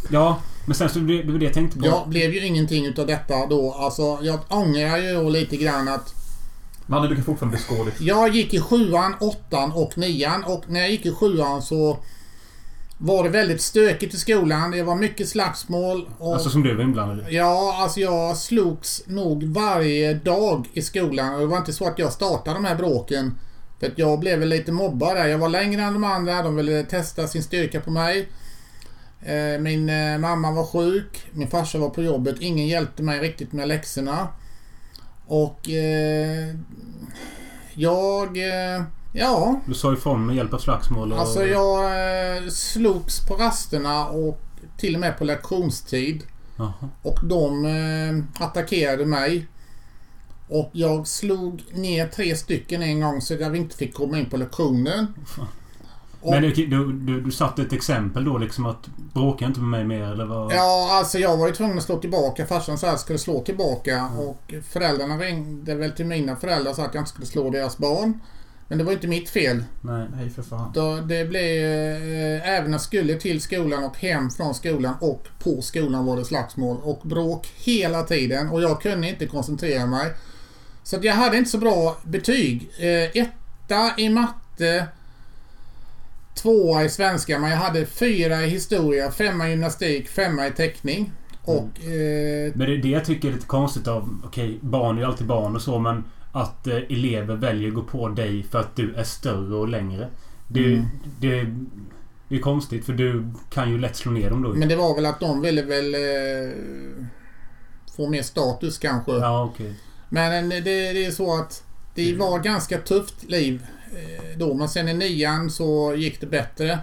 Ja, 0.10 0.42
men 0.68 0.76
sen 0.76 0.90
så 0.90 1.00
det 1.00 1.24
det 1.24 1.38
det 1.38 1.46
jag 1.46 1.54
tänkte 1.54 1.80
på. 1.80 1.86
Jag 1.86 2.10
blev 2.10 2.34
ju 2.34 2.46
ingenting 2.46 2.86
utav 2.86 3.08
detta 3.08 3.46
då. 3.46 3.74
Alltså 3.74 4.20
jag 4.22 4.40
ångrar 4.50 4.98
ju 4.98 5.14
då 5.14 5.30
lite 5.30 5.58
grann 5.58 5.88
att 5.88 6.14
Mannen, 6.86 7.10
du 7.10 7.16
kan 7.16 7.26
fortfarande 7.26 7.58
bli 7.58 7.66
skådis. 7.66 7.94
jag 8.02 8.36
gick 8.36 8.54
i 8.54 8.60
sjuan, 8.60 9.16
åttan 9.20 9.72
och 9.72 9.98
nian 9.98 10.44
och 10.44 10.64
när 10.68 10.80
jag 10.80 10.90
gick 10.92 11.06
i 11.06 11.12
sjuan 11.12 11.62
så 11.62 11.98
var 12.98 13.24
det 13.24 13.30
väldigt 13.30 13.62
stökigt 13.62 14.14
i 14.14 14.18
skolan. 14.18 14.72
Det 14.72 14.84
var 14.84 14.96
mycket 14.96 15.30
slagsmål. 15.30 16.10
Och, 16.18 16.34
Alltså 16.34 16.50
som 16.50 16.64
du 16.64 16.76
var 16.76 16.84
inblandad 16.84 17.20
i. 17.30 17.36
Ja, 17.36 17.76
alltså 17.80 18.00
jag 18.00 18.38
slogs 18.38 19.04
nog 19.08 19.44
varje 19.44 20.14
dag 20.14 20.68
i 20.74 20.82
skolan 20.82 21.34
och 21.34 21.40
det 21.40 21.46
var 21.46 21.58
inte 21.58 21.74
så 21.74 21.88
att 21.88 22.00
jag 22.00 22.14
startade 22.14 22.56
de 22.58 22.66
här 22.66 22.76
bråken. 22.76 23.36
För 23.80 23.88
att 23.88 23.98
jag 24.00 24.20
blev 24.20 24.40
väl 24.40 24.50
lite 24.50 24.72
mobbad 24.72 25.16
där. 25.16 25.28
Jag 25.28 25.38
var 25.38 25.50
längre 25.50 25.82
än 25.82 25.94
de 25.94 26.04
andra. 26.04 26.42
De 26.42 26.56
ville 26.56 26.84
testa 26.84 27.28
sin 27.28 27.44
styrka 27.44 27.82
på 27.82 27.92
mig. 27.92 28.28
Eh, 29.28 29.60
Min 29.60 29.90
eh, 29.90 30.18
mamma 30.18 30.52
var 30.52 30.66
sjuk. 30.66 31.26
Min 31.32 31.48
farsa 31.48 31.78
var 31.78 31.90
på 31.90 32.04
jobbet. 32.04 32.36
Ingen 32.40 32.68
hjälpte 32.68 33.04
mig 33.04 33.20
riktigt 33.20 33.54
med 33.54 33.68
läxorna. 33.68 34.28
Och 35.26 35.70
eh, 35.70 36.56
jag... 37.74 38.38
Eh, 38.38 38.84
ja, 39.14 39.62
Du 39.66 39.74
sa 39.74 39.94
ifrån 39.94 40.26
med 40.26 40.36
hjälp 40.36 40.54
av 40.54 40.60
slagsmål 40.60 41.12
och... 41.14 41.20
Alltså 41.20 41.46
jag 41.46 41.84
eh, 42.38 42.50
slogs 42.50 43.28
på 43.28 43.34
rasterna 43.36 44.08
och 44.08 44.42
till 44.78 44.94
och 44.96 45.02
med 45.02 45.18
på 45.18 45.24
lektionstid. 45.24 46.24
Jaha. 46.58 46.74
Och 47.02 47.20
de 47.24 47.66
eh, 47.66 48.44
attackerade 48.46 49.06
mig. 49.06 49.48
Och 50.50 50.70
jag 50.74 51.08
slog 51.08 51.64
ner 51.74 52.08
tre 52.08 52.36
stycken 52.36 52.84
en 52.84 53.02
gång 53.02 53.22
så 53.22 53.34
jag 53.34 53.56
inte 53.56 53.78
fick 53.78 53.94
komma 53.94 54.20
in 54.20 54.30
på 54.30 54.38
lektionen. 54.38 55.08
Och, 56.22 56.32
Men 56.32 56.42
du, 56.42 56.52
du, 56.52 56.94
du, 56.94 57.22
du 57.22 57.32
satte 57.32 57.62
ett 57.62 57.74
exempel 57.74 58.26
då 58.26 58.38
liksom 58.38 58.66
att 58.66 58.88
bråka 59.14 59.46
inte 59.46 59.60
med 59.60 59.70
mig 59.70 60.00
mer 60.00 60.12
eller 60.12 60.26
vad? 60.26 60.54
Ja, 60.54 60.90
alltså 60.92 61.20
jag 61.20 61.38
var 61.38 61.48
ju 61.48 61.54
tvungen 61.54 61.78
att 61.78 61.84
slå 61.84 61.98
tillbaka. 61.98 62.46
Farsan 62.46 62.78
sa 62.78 62.88
att 62.88 62.94
jag 62.94 63.00
skulle 63.00 63.20
slå 63.20 63.44
tillbaka. 63.44 64.10
Och 64.18 64.54
föräldrarna 64.70 65.18
ringde 65.18 65.76
väl 65.76 65.92
till 65.92 66.06
mina 66.06 66.36
föräldrar 66.36 66.70
och 66.70 66.76
sa 66.76 66.86
att 66.86 66.94
jag 66.94 67.02
inte 67.02 67.12
skulle 67.12 67.28
slå 67.28 67.50
deras 67.50 67.78
barn. 67.78 68.20
Men 68.68 68.78
det 68.78 68.84
var 68.84 68.92
inte 68.92 69.08
mitt 69.08 69.30
fel. 69.30 69.64
Nej. 69.82 70.08
Nej, 70.16 70.30
för 70.30 70.42
fan. 70.42 70.72
Då 70.74 70.96
det 70.96 71.26
blev, 71.26 71.64
eh, 71.64 72.50
även 72.50 72.66
när 72.66 72.72
jag 72.72 72.82
skulle 72.82 73.16
till 73.16 73.42
skolan 73.42 73.84
och 73.84 73.98
hem 73.98 74.30
från 74.30 74.54
skolan 74.54 74.94
och 75.02 75.28
på 75.40 75.62
skolan 75.62 76.06
var 76.06 76.18
det 76.18 76.26
slagsmål 76.26 76.78
och 76.84 77.02
bråk 77.04 77.48
hela 77.56 78.04
tiden 78.04 78.50
och 78.50 78.62
jag 78.62 78.82
kunde 78.82 79.10
inte 79.10 79.26
koncentrera 79.26 79.86
mig. 79.86 80.14
Så 80.84 80.96
att 80.96 81.04
jag 81.04 81.14
hade 81.14 81.38
inte 81.38 81.50
så 81.50 81.58
bra 81.58 81.98
betyg. 82.04 82.70
Eh, 82.78 83.22
etta 83.22 83.98
i 83.98 84.10
matte, 84.10 84.88
tvåa 86.38 86.84
i 86.84 86.90
svenska, 86.90 87.40
men 87.40 87.50
jag 87.52 87.58
hade 87.58 87.86
fyra 87.86 88.44
i 88.46 88.50
historia, 88.50 89.12
femma 89.12 89.48
i 89.48 89.52
gymnastik, 89.52 90.10
femma 90.10 90.48
i 90.48 90.52
teckning. 90.52 91.12
Och 91.44 91.84
eh, 91.84 92.52
Men 92.56 92.68
det 92.68 92.74
är 92.76 92.82
det 92.82 92.90
jag 92.90 93.06
tycker 93.06 93.28
är 93.28 93.34
lite 93.34 93.46
konstigt 93.46 93.88
av... 93.88 94.22
Okej, 94.26 94.58
barn 94.62 94.96
är 94.98 95.02
ju 95.02 95.08
alltid 95.08 95.28
barn 95.28 95.56
och 95.56 95.62
så 95.62 95.80
men 95.80 96.04
att 96.32 96.68
eh, 96.68 96.76
elever 96.76 97.36
väljer 97.36 97.68
att 97.68 97.74
gå 97.76 97.84
på 97.84 98.10
dig 98.10 98.44
för 98.44 98.60
att 98.60 98.76
du 98.76 98.94
är 98.94 99.04
större 99.04 99.56
och 99.56 99.68
längre. 99.68 100.08
Det, 100.48 100.66
Mm. 100.66 100.86
det, 101.20 101.46
Det 102.30 102.36
är 102.36 102.40
konstigt 102.40 102.86
för 102.86 102.94
du 102.94 103.26
kan 103.50 103.72
ju 103.72 103.78
lätt 103.78 103.96
slå 103.96 104.12
ner 104.12 104.30
dem 104.30 104.42
då. 104.44 104.54
Men 104.54 104.70
det 104.70 104.76
var 104.76 104.96
väl 104.96 105.06
att 105.06 105.20
de 105.20 105.42
ville 105.42 105.62
väl 105.62 105.96
eh, 105.96 106.52
få 107.98 108.10
mer 108.10 108.22
status 108.22 108.78
kanske. 108.78 109.12
Ja, 109.12 109.44
okej. 109.54 109.74
Men 110.10 110.50
det, 110.50 110.62
det 110.62 111.06
är 111.06 111.12
så 111.12 111.40
att 111.40 111.64
det 111.96 112.16
var 112.16 112.40
ganska 112.40 112.78
tufft 112.78 113.24
liv 113.24 113.62
eh, 113.64 113.77
då. 114.38 114.54
Men 114.54 114.70
sen 114.70 114.90
i 114.90 114.94
nian 114.94 115.50
så 115.50 115.94
gick 115.98 116.22
det 116.22 116.28
bättre. 116.28 116.80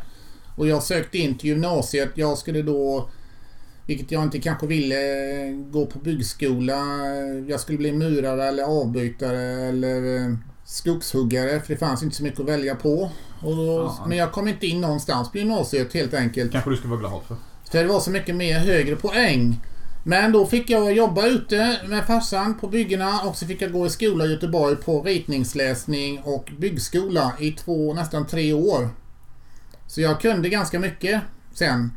Och 0.57 0.69
jag 0.69 0.83
sökte 0.83 1.19
in 1.19 1.39
till 1.39 1.49
gymnasiet. 1.51 2.11
Jag 2.15 2.39
skulle 2.39 2.63
då, 2.63 3.09
vilket 3.87 4.11
jag 4.11 4.23
inte 4.23 4.39
kanske 4.39 4.67
ville, 4.67 4.97
gå 5.71 5.87
på 5.87 5.99
byggskola. 5.99 6.85
Jag 7.49 7.61
skulle 7.61 7.79
bli 7.79 7.93
murare 7.93 8.49
eller 8.49 8.63
avbytare 8.63 9.43
eller 9.43 10.17
eh, 10.17 10.35
skogshuggare. 10.65 11.61
För 11.61 11.73
det 11.75 11.79
fanns 11.79 12.03
inte 12.03 12.17
så 12.17 12.23
mycket 12.23 12.41
att 12.41 12.47
välja 12.47 12.75
på. 12.75 13.11
Då. 13.41 13.99
Men 14.09 14.19
jag 14.19 14.33
kom 14.33 14.49
inte 14.49 14.67
in 14.67 14.81
någonstans 14.81 15.33
på 15.33 15.39
gymnasiet 15.39 15.95
helt 15.95 16.15
enkelt. 16.15 16.53
Kanske 16.53 16.71
du 16.71 16.77
ska 16.77 16.89
vara 16.89 17.01
glad 17.01 17.23
för. 17.29 17.37
För 17.71 17.79
det 17.79 17.89
var 17.89 18.01
så 18.01 18.11
mycket 18.11 18.35
mer 18.35 18.59
högre 18.59 18.97
poäng. 18.97 19.61
Men 20.07 20.33
då 20.33 20.47
fick 20.47 20.71
jag 20.71 20.93
jobba 20.93 21.27
ute 21.27 21.81
med 21.87 22.07
farsan 22.07 22.59
på 22.59 22.69
byggena 22.69 23.21
och 23.21 23.37
så 23.37 23.47
fick 23.47 23.63
jag 23.63 23.73
gå 23.73 23.87
i 23.87 23.91
skola 23.91 24.25
i 24.27 24.31
Göteborg 24.31 24.77
på 24.77 25.03
ritningsläsning 25.03 26.21
och 26.25 26.53
byggskola 26.59 27.33
i 27.39 27.53
två, 27.53 27.95
nästan 27.95 28.27
tre 28.27 28.53
år. 28.53 28.89
Så 29.87 30.01
jag 30.01 30.21
kunde 30.21 30.49
ganska 30.49 30.81
mycket 30.81 31.23
sen. 31.55 31.93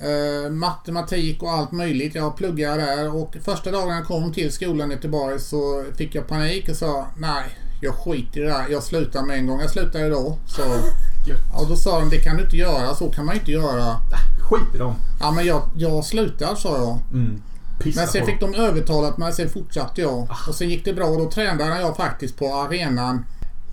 Eh, 0.00 0.50
matematik 0.50 1.42
och 1.42 1.52
allt 1.52 1.72
möjligt. 1.72 2.14
Jag 2.14 2.36
pluggade 2.36 2.82
där 2.82 3.14
och 3.14 3.36
första 3.44 3.70
dagen 3.70 3.96
jag 3.96 4.04
kom 4.04 4.32
till 4.32 4.52
skolan 4.52 4.90
i 4.90 4.94
Göteborg 4.94 5.40
så 5.40 5.84
fick 5.96 6.14
jag 6.14 6.28
panik 6.28 6.68
och 6.68 6.76
sa 6.76 7.06
nej, 7.16 7.44
jag 7.80 7.94
skiter 7.94 8.40
i 8.40 8.42
det 8.42 8.48
där. 8.48 8.66
Jag 8.68 8.82
slutar 8.82 9.22
med 9.22 9.38
en 9.38 9.46
gång. 9.46 9.60
Jag 9.60 9.70
slutade 9.70 10.08
då. 10.08 10.38
Så, 10.46 10.62
och 11.60 11.68
då 11.68 11.76
sa 11.76 12.00
de 12.00 12.10
det 12.10 12.18
kan 12.18 12.36
du 12.36 12.42
inte 12.42 12.56
göra. 12.56 12.94
Så 12.94 13.10
kan 13.10 13.26
man 13.26 13.34
inte 13.34 13.50
göra. 13.50 13.96
Skit 14.50 14.74
i 14.74 14.78
dem. 14.78 14.94
Ja 15.20 15.30
men 15.30 15.46
jag, 15.46 15.62
jag 15.76 16.04
slutar 16.04 16.54
sa 16.54 16.78
jag. 16.78 16.98
Mm. 17.12 17.42
Pissa 17.82 18.00
Men 18.00 18.08
sen 18.08 18.26
fick 18.26 18.40
dem. 18.40 18.52
de 18.52 18.58
övertalat 18.58 19.18
mig, 19.18 19.32
sen 19.32 19.48
fortsatte 19.48 20.00
jag. 20.00 20.28
Och 20.48 20.54
sen 20.54 20.68
gick 20.70 20.84
det 20.84 20.92
bra 20.92 21.04
och 21.06 21.18
då 21.18 21.30
tränade 21.30 21.80
jag 21.80 21.96
faktiskt 21.96 22.36
på 22.38 22.54
arenan 22.54 23.24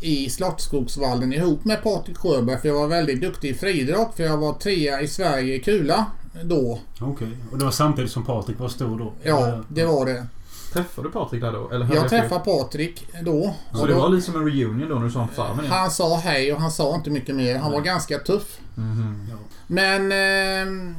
i 0.01 0.30
Slottsskogsvallen 0.30 1.34
ihop 1.34 1.65
med 1.65 1.84
Patrik 1.84 2.17
Sjöberg 2.17 2.57
för 2.61 2.67
jag 2.67 2.75
var 2.75 2.88
väldigt 2.88 3.21
duktig 3.21 3.49
i 3.49 3.53
friidrott 3.53 4.15
för 4.15 4.23
jag 4.23 4.38
var 4.38 4.53
trea 4.53 5.01
i 5.01 5.07
Sverige 5.07 5.55
i 5.55 5.59
kula 5.59 6.05
då. 6.43 6.80
Okej. 7.01 7.38
Och 7.51 7.57
det 7.57 7.65
var 7.65 7.71
samtidigt 7.71 8.11
som 8.11 8.25
Patrik 8.25 8.59
var 8.59 8.69
stor 8.69 8.99
då? 8.99 9.13
Ja, 9.23 9.63
det 9.67 9.86
var 9.86 10.05
det. 10.05 10.28
Träffade 10.74 11.07
du 11.07 11.11
Patrik 11.11 11.41
där 11.41 11.51
då? 11.51 11.70
Eller 11.70 11.95
Jag 11.95 12.09
träffade 12.09 12.45
Patrik 12.45 13.07
då. 13.22 13.53
Så 13.74 13.82
och 13.82 13.88
det 13.88 13.93
då 13.93 13.99
var 13.99 14.09
lite 14.09 14.26
som 14.26 14.36
en 14.36 14.45
reunion 14.45 14.89
då 14.89 14.95
när 14.95 15.05
du 15.05 15.11
sa 15.11 15.28
farmen 15.36 15.65
igen? 15.65 15.78
han 15.78 15.91
sa 15.91 16.18
hej 16.18 16.53
och 16.53 16.61
han 16.61 16.72
sa 16.72 16.95
inte 16.95 17.09
mycket 17.09 17.36
mer. 17.36 17.57
Han 17.57 17.72
var 17.72 17.82
ganska 17.82 18.18
tuff. 18.18 18.59
Mhm. 18.76 19.28
Men 19.68 20.11
eh, 20.11 20.93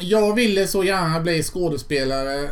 jag 0.00 0.34
ville 0.34 0.66
så 0.66 0.84
gärna 0.84 1.20
bli 1.20 1.42
skådespelare. 1.42 2.50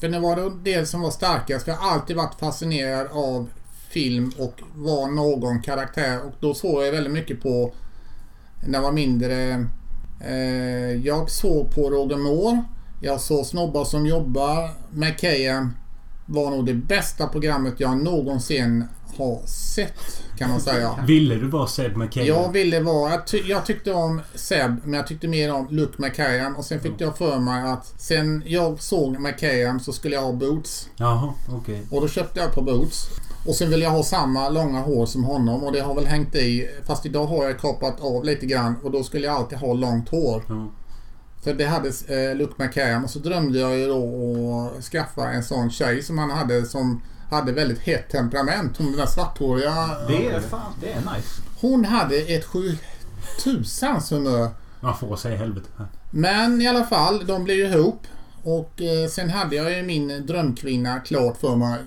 För 0.00 0.08
det 0.08 0.18
var 0.18 0.36
det 0.36 0.52
det 0.78 0.86
som 0.86 1.00
var 1.00 1.10
starkast. 1.10 1.64
För 1.64 1.72
jag 1.72 1.78
har 1.78 1.92
alltid 1.92 2.16
varit 2.16 2.38
fascinerad 2.38 3.06
av 3.12 3.48
film 3.88 4.32
och 4.38 4.60
var 4.74 5.08
någon 5.08 5.62
karaktär. 5.62 6.18
Och 6.26 6.32
då 6.40 6.54
såg 6.54 6.84
jag 6.84 6.92
väldigt 6.92 7.12
mycket 7.12 7.42
på 7.42 7.72
när 8.66 8.78
jag 8.78 8.82
var 8.82 8.92
mindre. 8.92 9.66
Eh, 10.20 10.92
jag 11.04 11.30
såg 11.30 11.74
på 11.74 11.90
Roger 11.90 12.16
Moore. 12.16 12.64
Jag 13.04 13.20
såg 13.20 13.46
Snobbar 13.46 13.84
som 13.84 14.06
jobbar. 14.06 14.70
McKayan 14.90 15.76
var 16.26 16.50
nog 16.50 16.66
det 16.66 16.74
bästa 16.74 17.26
programmet 17.26 17.74
jag 17.80 17.96
någonsin 17.96 18.84
har 19.16 19.46
sett 19.46 20.22
kan 20.38 20.50
man 20.50 20.60
säga. 20.60 20.98
Ville 21.06 21.34
du 21.34 21.48
vara 21.48 21.66
Seb 21.66 21.96
McKay? 21.96 22.26
Jag 22.26 22.52
ville 22.52 22.80
vara... 22.80 23.10
Jag, 23.10 23.26
ty, 23.26 23.42
jag 23.46 23.66
tyckte 23.66 23.92
om 23.92 24.20
Seb, 24.34 24.76
men 24.84 24.92
jag 24.92 25.06
tyckte 25.06 25.28
mer 25.28 25.54
om 25.54 25.66
Luke 25.70 26.02
McKayan. 26.02 26.56
Och 26.56 26.64
sen 26.64 26.80
fick 26.80 26.92
jag 26.98 27.18
för 27.18 27.38
mig 27.38 27.62
att 27.62 27.94
sen 28.00 28.42
jag 28.46 28.82
såg 28.82 29.20
McKayan 29.20 29.80
så 29.80 29.92
skulle 29.92 30.14
jag 30.14 30.22
ha 30.22 30.32
boots. 30.32 30.88
Jaha, 30.96 31.34
okej. 31.50 31.86
Och 31.90 32.00
då 32.00 32.08
köpte 32.08 32.40
jag 32.40 32.54
par 32.54 32.62
boots. 32.62 33.08
Och 33.46 33.54
sen 33.54 33.70
ville 33.70 33.84
jag 33.84 33.90
ha 33.90 34.02
samma 34.02 34.48
långa 34.48 34.80
hår 34.80 35.06
som 35.06 35.24
honom 35.24 35.64
och 35.64 35.72
det 35.72 35.80
har 35.80 35.94
väl 35.94 36.06
hängt 36.06 36.34
i. 36.34 36.68
Fast 36.86 37.06
idag 37.06 37.26
har 37.26 37.44
jag 37.44 37.60
kapat 37.60 38.00
av 38.00 38.24
lite 38.24 38.46
grann 38.46 38.76
och 38.82 38.90
då 38.90 39.02
skulle 39.02 39.26
jag 39.26 39.36
alltid 39.36 39.58
ha 39.58 39.72
långt 39.72 40.08
hår. 40.08 40.42
Ja. 40.48 40.68
För 41.44 41.54
det 41.54 41.64
hade 41.64 41.88
eh, 41.88 42.36
Luke 42.36 42.54
McKayan 42.56 43.04
och 43.04 43.10
så 43.10 43.18
drömde 43.18 43.58
jag 43.58 43.78
ju 43.78 43.86
då 43.86 44.72
att 44.76 44.84
skaffa 44.84 45.30
en 45.30 45.42
sån 45.42 45.70
tjej 45.70 46.02
som 46.02 46.18
han 46.18 46.30
hade 46.30 46.66
som 46.66 47.02
hade 47.30 47.52
väldigt 47.52 47.78
hett 47.78 48.08
temperament. 48.10 48.76
Hon 48.76 48.86
den 48.86 48.96
där 48.96 49.06
svarthåriga. 49.06 49.88
Det 50.08 50.26
är 50.26 50.40
fan, 50.40 50.72
det 50.80 50.92
är 50.92 50.96
nice. 50.96 51.42
Hon 51.60 51.84
hade 51.84 52.16
ett 52.16 52.44
sju 52.44 52.76
tusans 53.44 54.12
humör. 54.12 54.50
Man 54.80 54.98
får 54.98 55.16
säga 55.16 55.36
helvete. 55.36 55.68
Men 56.10 56.62
i 56.62 56.68
alla 56.68 56.84
fall, 56.84 57.26
de 57.26 57.44
blev 57.44 57.56
ihop. 57.56 58.06
Och 58.42 58.82
eh, 58.82 59.08
sen 59.08 59.30
hade 59.30 59.56
jag 59.56 59.76
ju 59.76 59.82
min 59.82 60.26
drömkvinna 60.26 61.00
klart 61.00 61.36
för 61.36 61.56
mig. 61.56 61.78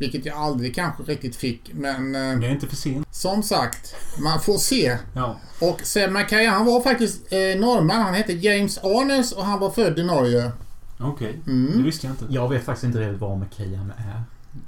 Vilket 0.00 0.26
jag 0.26 0.36
aldrig 0.36 0.74
kanske 0.74 1.02
riktigt 1.02 1.36
fick. 1.36 1.70
Men 1.74 2.14
eh, 2.14 2.38
Det 2.40 2.46
är 2.46 2.50
inte 2.50 2.66
för 2.66 2.76
sent. 2.76 3.06
som 3.10 3.42
sagt, 3.42 3.94
man 4.22 4.40
får 4.40 4.58
se. 4.58 4.96
Ja. 5.14 5.36
Och 5.60 5.80
Seb 5.84 6.10
McKay, 6.12 6.46
han 6.46 6.66
var 6.66 6.80
faktiskt 6.80 7.32
eh, 7.32 7.38
norrman. 7.38 8.02
Han 8.02 8.14
hette 8.14 8.32
James 8.32 8.78
Arnes 8.78 9.32
och 9.32 9.44
han 9.44 9.60
var 9.60 9.70
född 9.70 9.98
i 9.98 10.02
Norge. 10.02 10.52
Okej. 11.00 11.38
Mm. 11.46 11.72
Det 11.76 11.82
visste 11.82 12.06
jag 12.06 12.12
inte. 12.14 12.26
Jag 12.28 12.48
vet 12.48 12.64
faktiskt 12.64 12.84
inte 12.84 12.98
riktigt 13.00 13.20
vad 13.20 13.38
McKayan 13.38 13.92
är. 13.98 14.22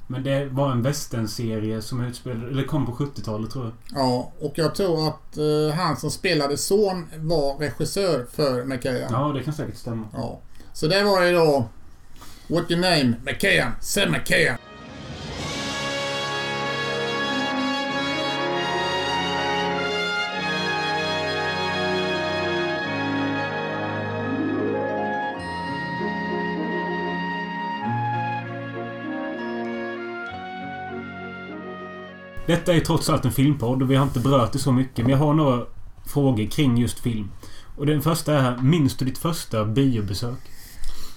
Men 0.07 0.22
det 0.22 0.45
var 0.45 0.70
en 0.72 0.83
westernserie 0.83 1.83
som 1.83 2.05
utspelade, 2.05 2.49
eller 2.51 2.64
kom 2.64 2.87
på 2.87 2.93
70-talet 2.93 3.51
tror 3.51 3.64
jag. 3.64 4.03
Ja, 4.03 4.33
och 4.41 4.53
jag 4.55 4.74
tror 4.74 5.09
att 5.09 5.37
eh, 5.37 5.76
han 5.76 5.97
som 5.97 6.11
spelade 6.11 6.57
son 6.57 7.07
var 7.16 7.59
regissör 7.59 8.26
för 8.33 8.64
McKay. 8.64 9.03
Ja, 9.11 9.33
det 9.37 9.43
kan 9.43 9.55
säkert 9.55 9.76
stämma. 9.76 10.07
Ja. 10.12 10.41
Så 10.72 10.87
det 10.87 11.03
var 11.03 11.22
ju 11.22 11.33
då 11.33 11.68
What 12.47 12.70
your 12.70 12.80
name? 12.80 13.14
McKayan. 13.26 13.72
Seb 13.80 14.11
McKayan. 14.11 14.57
Detta 32.53 32.74
är 32.74 32.80
trots 32.80 33.11
allt 33.11 33.24
en 33.24 33.32
filmpodd 33.32 33.82
och 33.82 33.90
vi 33.90 33.94
har 33.96 34.05
inte 34.05 34.20
berört 34.20 34.53
det 34.53 34.59
så 34.59 34.72
mycket. 34.72 34.98
Men 34.98 35.11
jag 35.11 35.18
har 35.18 35.34
några 35.34 35.66
frågor 36.07 36.46
kring 36.46 36.78
just 36.78 36.98
film. 37.00 37.30
Och 37.76 37.86
den 37.86 38.03
första 38.03 38.34
är 38.34 38.40
här. 38.40 38.57
Minns 38.62 38.96
du 38.96 39.05
ditt 39.05 39.18
första 39.18 39.64
biobesök? 39.64 40.38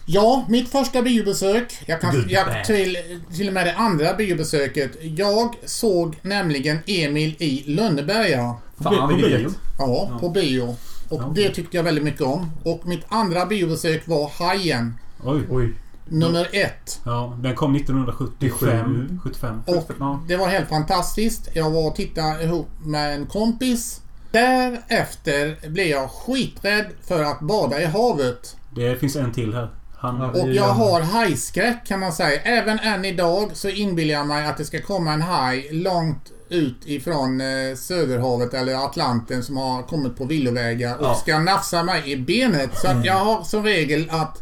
Ja, 0.05 0.45
mitt 0.49 0.69
första 0.69 1.01
biobesök. 1.01 1.73
Jag 1.85 2.01
kan 2.01 2.25
jag, 2.29 2.65
till, 2.65 2.97
till 3.35 3.47
och 3.47 3.53
med 3.53 3.65
det 3.67 3.75
andra 3.75 4.13
biobesöket. 4.13 4.91
Jag 5.01 5.55
såg 5.65 6.15
nämligen 6.21 6.77
Emil 6.87 7.35
i 7.39 7.63
Lönneberga. 7.67 8.55
Fan 8.83 9.09
På 9.09 9.15
vilket 9.15 9.39
bio? 9.39 9.49
Ja, 9.79 10.09
Ja. 10.11 10.17
på 10.19 10.29
bio. 10.29 10.75
Och 11.09 11.21
Ja. 11.21 11.31
det 11.35 11.49
tyckte 11.49 11.77
jag 11.77 11.83
väldigt 11.83 12.03
mycket 12.03 12.21
om. 12.21 12.51
Och 12.63 12.81
mitt 12.87 13.05
andra 13.09 13.45
biobesök 13.45 14.07
var 14.07 14.31
Hajen. 14.39 14.93
Oj. 15.23 15.41
Oj. 15.49 15.73
Nummer 16.07 16.47
ett. 16.51 17.01
Ja, 17.05 17.37
den 17.41 17.55
kom 17.55 17.75
1975. 17.75 19.19
75. 19.23 19.61
Och 19.65 19.91
Ja. 19.99 20.19
det 20.27 20.37
var 20.37 20.47
helt 20.47 20.69
fantastiskt. 20.69 21.49
Jag 21.53 21.69
var 21.71 21.87
och 21.87 21.95
tittade 21.95 22.43
ihop 22.43 22.69
med 22.85 23.13
en 23.15 23.25
kompis. 23.25 24.01
Därefter 24.31 25.69
blev 25.69 25.87
jag 25.87 26.09
skiträdd 26.11 26.85
för 27.07 27.23
att 27.23 27.39
bada 27.39 27.81
i 27.81 27.85
havet. 27.85 28.55
Det 28.75 28.95
finns 28.99 29.15
en 29.15 29.31
till 29.33 29.53
här. 29.53 29.69
Han... 29.97 30.21
Och 30.21 30.49
jag 30.53 30.63
har 30.69 31.01
hajskräck 31.01 31.87
kan 31.87 31.99
man 31.99 32.11
säga. 32.13 32.41
Även 32.41 32.79
än 32.79 33.05
idag 33.05 33.49
så 33.53 33.69
inbillar 33.69 34.13
jag 34.13 34.27
mig 34.27 34.45
att 34.47 34.57
det 34.57 34.65
ska 34.65 34.81
komma 34.81 35.13
en 35.13 35.21
haj 35.21 35.69
långt 35.71 36.31
ut 36.49 36.77
ifrån 36.85 37.41
eh, 37.41 37.75
Söderhavet 37.75 38.53
eller 38.53 38.75
Atlanten 38.85 39.43
som 39.43 39.57
har 39.57 39.81
kommit 39.83 40.17
på 40.17 40.25
villovägar 40.25 40.97
och 40.97 41.05
Ja. 41.05 41.15
ska 41.15 41.39
nafsa 41.39 41.83
mig 41.83 42.11
i 42.11 42.17
benet. 42.17 42.77
Så 42.77 42.87
att 42.87 43.05
jag 43.05 43.13
har 43.25 43.43
som 43.43 43.63
regel 43.63 44.09
att 44.11 44.41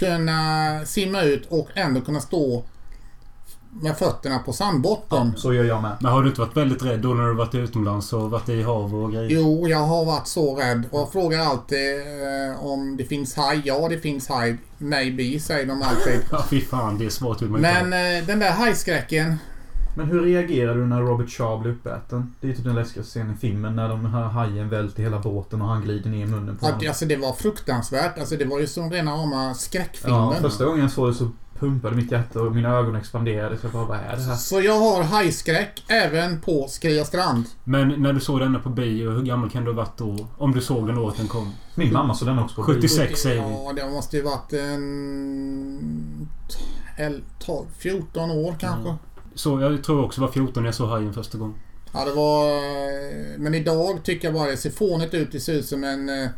kunna 0.00 0.80
simma 0.84 1.22
ut 1.22 1.46
och 1.48 1.68
ändå 1.74 2.00
kunna 2.00 2.20
stå 2.20 2.64
med 3.72 3.98
fötterna 3.98 4.38
på 4.38 4.52
sandbotten. 4.52 5.32
Så 5.36 5.54
gör 5.54 5.64
jag 5.64 5.82
med. 5.82 5.96
Men 6.00 6.12
har 6.12 6.22
du 6.22 6.28
inte 6.28 6.40
varit 6.40 6.56
väldigt 6.56 6.82
rädd 6.82 7.00
då 7.00 7.08
när 7.08 7.24
du 7.24 7.34
varit 7.34 7.54
utomlands 7.54 8.12
och 8.12 8.30
varit 8.30 8.48
i 8.48 8.62
hav 8.62 8.94
och 8.94 9.12
grejer? 9.12 9.30
Jo, 9.30 9.68
jag 9.68 9.78
har 9.78 10.04
varit 10.04 10.26
så 10.26 10.56
rädd. 10.56 10.84
Och 10.90 11.00
jag 11.00 11.12
frågar 11.12 11.40
alltid 11.40 11.96
eh, 12.00 12.66
om 12.66 12.96
det 12.96 13.04
finns 13.04 13.36
haj. 13.36 13.62
Ja, 13.64 13.88
det 13.88 13.98
finns 13.98 14.28
haj. 14.28 14.56
Maybe, 14.78 15.40
säger 15.40 15.66
de 15.66 15.82
alltid. 15.82 16.20
Ja, 16.30 16.44
fy 16.50 16.60
fan. 16.60 16.98
Det 16.98 17.04
är 17.06 17.10
svårt 17.10 17.42
hur 17.42 17.48
man 17.48 17.60
Men 17.60 17.92
eh, 17.92 18.26
den 18.26 18.38
där 18.38 18.50
hajskräcken. 18.50 19.36
Men 19.94 20.06
hur 20.06 20.22
reagerar 20.22 20.74
du 20.74 20.86
när 20.86 21.00
Robert 21.00 21.30
Shaw 21.30 21.60
blir 21.62 21.72
uppäten? 21.72 22.34
Det 22.40 22.50
är 22.50 22.54
typ 22.54 22.64
den 22.64 22.74
läskigaste 22.74 23.10
scenen 23.10 23.34
i 23.34 23.38
filmen 23.38 23.76
när 23.76 23.88
de 23.88 24.04
här 24.06 24.22
hajen 24.22 24.68
välter 24.68 25.02
hela 25.02 25.18
båten 25.18 25.62
och 25.62 25.68
han 25.68 25.82
glider 25.82 26.10
ner 26.10 26.24
i 26.24 26.26
munnen 26.26 26.56
på 26.56 26.66
Att, 26.66 26.72
honom. 26.72 26.88
alltså 26.88 27.04
det 27.06 27.16
var 27.16 27.32
fruktansvärt. 27.32 28.18
Alltså 28.18 28.36
det 28.36 28.44
var 28.44 28.60
ju 28.60 28.66
som 28.66 28.90
rena 28.90 29.12
rama 29.12 29.54
skräckfilmer. 29.54 30.16
Ja, 30.18 30.34
första 30.40 30.64
gången 30.64 30.80
jag 30.80 30.90
såg 30.90 31.08
det 31.08 31.14
så 31.14 31.30
pumpade 31.58 31.96
mitt 31.96 32.12
hjärta 32.12 32.40
och 32.40 32.54
mina 32.54 32.68
ögon 32.68 32.96
expanderade. 32.96 33.56
Så 33.56 33.66
jag 33.66 33.72
bara, 33.72 33.84
vad 33.84 33.98
är 33.98 34.16
det 34.16 34.22
här? 34.22 34.34
Så 34.34 34.60
jag 34.60 34.80
har 34.80 35.02
hajskräck 35.02 35.84
även 35.88 36.40
på 36.40 36.66
Skria 36.68 37.04
strand. 37.04 37.44
Men 37.64 37.88
när 37.88 38.12
du 38.12 38.20
såg 38.20 38.40
denna 38.40 38.58
på 38.58 38.68
bio, 38.68 39.10
hur 39.10 39.22
gammal 39.22 39.50
kan 39.50 39.64
du 39.64 39.70
ha 39.70 39.76
varit 39.76 39.98
då? 39.98 40.28
Om 40.38 40.52
du 40.52 40.60
såg 40.60 40.86
den 40.86 40.98
året 40.98 41.16
den 41.16 41.28
kom? 41.28 41.52
Min 41.74 41.92
mamma 41.92 42.14
såg 42.14 42.28
den 42.28 42.38
också 42.38 42.54
på 42.54 42.62
bio. 42.62 42.74
76 42.74 43.20
säger 43.20 43.46
vi. 43.46 43.52
Ja, 43.52 43.72
det 43.76 43.90
måste 43.90 44.16
ju 44.16 44.22
varit 44.22 44.52
en... 44.52 46.28
11, 46.96 47.20
12, 47.38 47.66
14 47.78 48.30
år 48.30 48.56
kanske. 48.60 48.88
Ja. 48.88 48.98
Så 49.34 49.60
jag 49.60 49.84
tror 49.84 50.04
också 50.04 50.20
det 50.20 50.26
var 50.26 50.32
14 50.32 50.62
när 50.62 50.68
jag 50.68 50.74
såg 50.74 50.88
Hajen 50.88 51.12
första 51.12 51.38
gången. 51.38 51.54
Ja, 51.92 52.04
det 52.04 52.12
var... 52.12 53.38
Men 53.38 53.54
idag 53.54 54.04
tycker 54.04 54.28
jag 54.28 54.34
bara 54.34 54.50
det 54.50 54.56
ser 54.56 54.70
fånigt 54.70 55.14
ut. 55.14 55.32
Det 55.32 55.40
ser 55.40 55.52
ut 55.54 55.66
som 55.66 55.84
en 55.84 56.08
eh, 56.08 56.28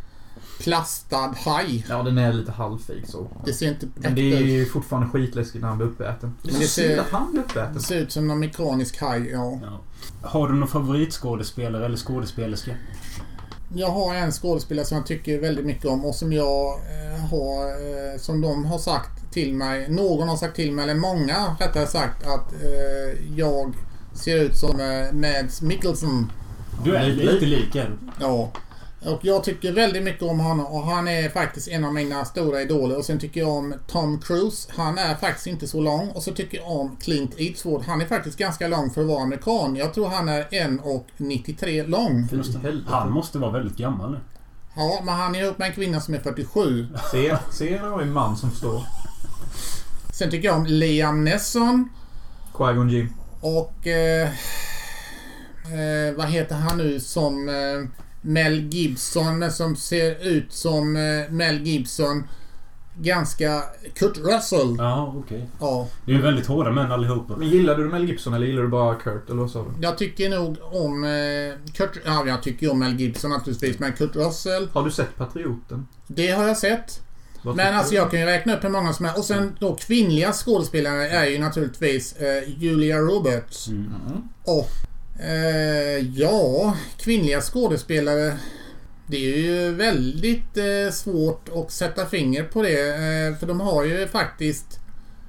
plastad 0.60 1.35
haj. 1.44 1.86
Ja, 1.89 2.02
den 2.02 2.19
är 2.19 2.32
lite 2.32 2.52
halvfejk 2.52 3.06
så. 3.06 3.27
Det 3.44 3.52
ser 3.52 3.69
inte 3.69 3.89
Men 3.94 4.14
det 4.14 4.32
är 4.32 4.40
ju 4.40 4.66
fortfarande 4.66 5.09
skitläskigt 5.09 5.62
när 5.62 5.69
han 5.69 5.78
blir 5.78 5.86
uppäten. 5.89 6.35
Det 6.43 6.48
det 6.59 6.66
ser- 6.66 6.98
att 7.01 7.10
han 7.10 7.32
blir 7.32 7.43
uppäten. 7.43 7.74
Det 7.74 7.81
ser 7.81 8.01
ut 8.01 8.12
som 8.12 8.28
någon 8.28 8.39
mekanisk 8.40 9.01
haj, 9.01 9.31
ja. 9.31 9.59
Ja. 9.62 9.81
Har 10.28 10.48
du 10.48 10.55
någon 10.55 10.69
favoritskådespelare 10.69 11.85
eller 11.86 11.97
skådespelerska? 11.97 12.74
Jag 13.74 13.89
har 13.89 14.15
en 14.15 14.32
skådespelare 14.32 14.86
som 14.86 14.97
jag 14.97 15.07
tycker 15.07 15.40
väldigt 15.40 15.66
mycket 15.66 15.85
om 15.85 16.05
och 16.05 16.15
som 16.15 16.32
jag 16.32 16.66
eh, 16.73 17.20
har, 17.31 17.66
eh, 17.66 18.19
som 18.19 18.40
de 18.40 18.65
har 18.65 18.78
sagt 18.78 19.32
till 19.32 19.55
mig, 19.55 19.89
någon 19.90 20.28
har 20.28 20.36
sagt 20.36 20.57
till 20.57 20.73
mig, 20.73 20.82
eller 20.85 20.94
många 20.94 21.57
rättare 21.61 21.86
sagt, 21.86 22.27
att 22.27 22.53
eh, 22.53 23.36
jag 23.36 23.74
ser 24.15 24.36
ut 24.40 24.57
som 24.57 24.81
eh, 24.81 25.12
Mads 25.12 25.62
Mikkelsen. 25.62 26.32
Du 26.85 26.97
är 26.97 27.07
lite- 27.07 27.47
lik 27.47 27.73
du. 27.73 27.99
Ja. 28.20 28.51
Och 29.04 29.24
jag 29.24 29.44
tycker 29.44 29.72
väldigt 29.72 30.02
mycket 30.02 30.22
om 30.22 30.40
honom 30.40 30.66
och 30.66 30.82
han 30.82 31.08
är 31.08 31.28
faktiskt 31.28 31.68
en 31.68 31.84
av 31.84 31.94
mina 31.94 32.24
stora 32.24 32.62
idoler. 32.62 32.98
Och 32.98 33.04
sen 33.04 33.18
tycker 33.18 33.40
jag 33.40 33.50
om 33.50 33.74
Tom 33.86 34.20
Cruise. 34.20 34.72
Han 34.76 34.98
är 34.98 35.14
faktiskt 35.14 35.46
inte 35.46 35.66
så 35.66 35.80
lång. 35.80 36.08
Och 36.08 36.22
så 36.22 36.32
tycker 36.32 36.58
jag 36.58 36.70
om 36.70 36.96
Clint 36.96 37.34
Eastwood. 37.36 37.82
Han 37.82 38.00
är 38.00 38.06
faktiskt 38.06 38.38
ganska 38.38 38.68
lång 38.68 38.90
för 38.90 39.00
att 39.00 39.06
vara 39.06 39.22
amerikan. 39.22 39.76
Jag 39.76 39.94
tror 39.94 40.08
han 40.08 40.28
är 40.28 40.42
1,93 40.42 41.86
lång. 41.86 42.28
Han 42.86 43.12
måste 43.12 43.38
vara 43.38 43.50
väldigt 43.50 43.76
gammal 43.76 44.10
nu. 44.10 44.18
Ja, 44.76 45.00
men 45.04 45.14
han 45.14 45.34
är 45.34 45.44
ihop 45.44 45.58
med 45.58 45.68
en 45.68 45.74
kvinna 45.74 46.00
som 46.00 46.14
är 46.14 46.18
47. 46.18 46.86
Se, 47.10 47.36
se 47.50 47.78
då 47.78 48.00
en 48.00 48.12
man 48.12 48.36
som 48.36 48.50
förstår. 48.50 48.82
Sen 50.12 50.30
tycker 50.30 50.48
jag 50.48 50.56
om 50.56 50.66
Liam 50.66 51.24
Neeson. 51.24 51.88
Qui-Gon 52.52 52.88
Jinn. 52.88 53.14
Och... 53.40 53.86
Eh, 53.86 54.28
eh, 55.72 56.14
vad 56.16 56.26
heter 56.26 56.54
han 56.54 56.78
nu 56.78 57.00
som 57.00 57.48
eh, 57.48 57.54
Mel 58.23 58.61
Gibson, 58.61 59.39
men 59.39 59.53
som 59.53 59.77
ser 59.77 60.27
ut 60.28 60.53
som 60.53 60.97
eh, 60.97 61.32
Mel 61.32 61.66
Gibson. 61.66 62.24
Ganska... 63.01 63.62
Kurt 63.94 64.19
Russell. 64.19 64.77
Ja, 64.78 65.15
okej. 65.16 65.49
Ja. 65.61 65.89
Det 66.05 66.12
är 66.12 66.16
ju 66.16 66.23
väldigt 66.23 66.47
hårda 66.47 66.70
män 66.70 66.93
allihopa. 66.93 67.36
Men 67.36 67.49
gillar 67.49 67.77
du 67.77 67.85
Mel 67.89 68.09
Gibson 68.09 68.35
eller 68.35 68.47
gillar 68.47 68.62
du 68.62 68.69
bara 68.69 68.94
Kurt? 68.94 69.31
Eller 69.31 69.40
vad 69.40 69.51
sa 69.51 69.62
du? 69.62 69.69
Jag 69.81 69.99
tycker 69.99 70.31
nog 70.31 70.57
om 70.62 71.05
eh, 71.05 71.73
Kurt... 71.73 71.99
Ja, 72.05 72.24
jag 72.27 72.43
tycker 72.43 72.70
om 72.70 72.78
Mel 72.78 73.01
Gibson 73.01 73.31
naturligtvis, 73.31 73.78
men 73.78 73.93
Kurt 73.93 74.16
Russell, 74.16 74.69
Har 74.73 74.85
du 74.85 74.90
sett 74.90 75.16
Patrioten? 75.16 75.86
det 76.07 76.31
har 76.31 76.47
jag 76.49 76.57
sett. 76.57 77.01
Vad 77.43 77.57
Men 77.57 77.74
alltså 77.74 77.90
du? 77.90 77.97
jag 77.97 78.11
kan 78.11 78.20
ju 78.20 78.27
räkna 78.27 78.57
upp 78.57 78.65
hur 78.65 78.69
många 78.69 78.93
som 78.93 79.07
är. 79.07 79.19
Och 79.19 79.24
sen 79.24 79.57
då 79.59 79.74
kvinnliga 79.74 80.32
skådespelare 80.32 81.09
är 81.09 81.27
ju 81.27 81.39
naturligtvis 81.39 82.12
eh, 82.12 82.43
Julia 82.59 82.99
Roberts. 82.99 83.69
Mm. 83.69 83.93
Och 84.44 84.69
eh, 85.23 86.09
ja, 86.15 86.77
kvinnliga 86.97 87.40
skådespelare. 87.40 88.36
Det 89.07 89.16
är 89.16 89.39
ju 89.39 89.74
väldigt 89.74 90.57
eh, 90.57 90.93
svårt 90.93 91.49
att 91.55 91.70
sätta 91.70 92.07
finger 92.07 92.44
på 92.44 92.62
det. 92.62 92.89
Eh, 92.89 93.39
för 93.39 93.47
de 93.47 93.61
har 93.61 93.85
ju 93.85 94.09
faktiskt... 94.09 94.81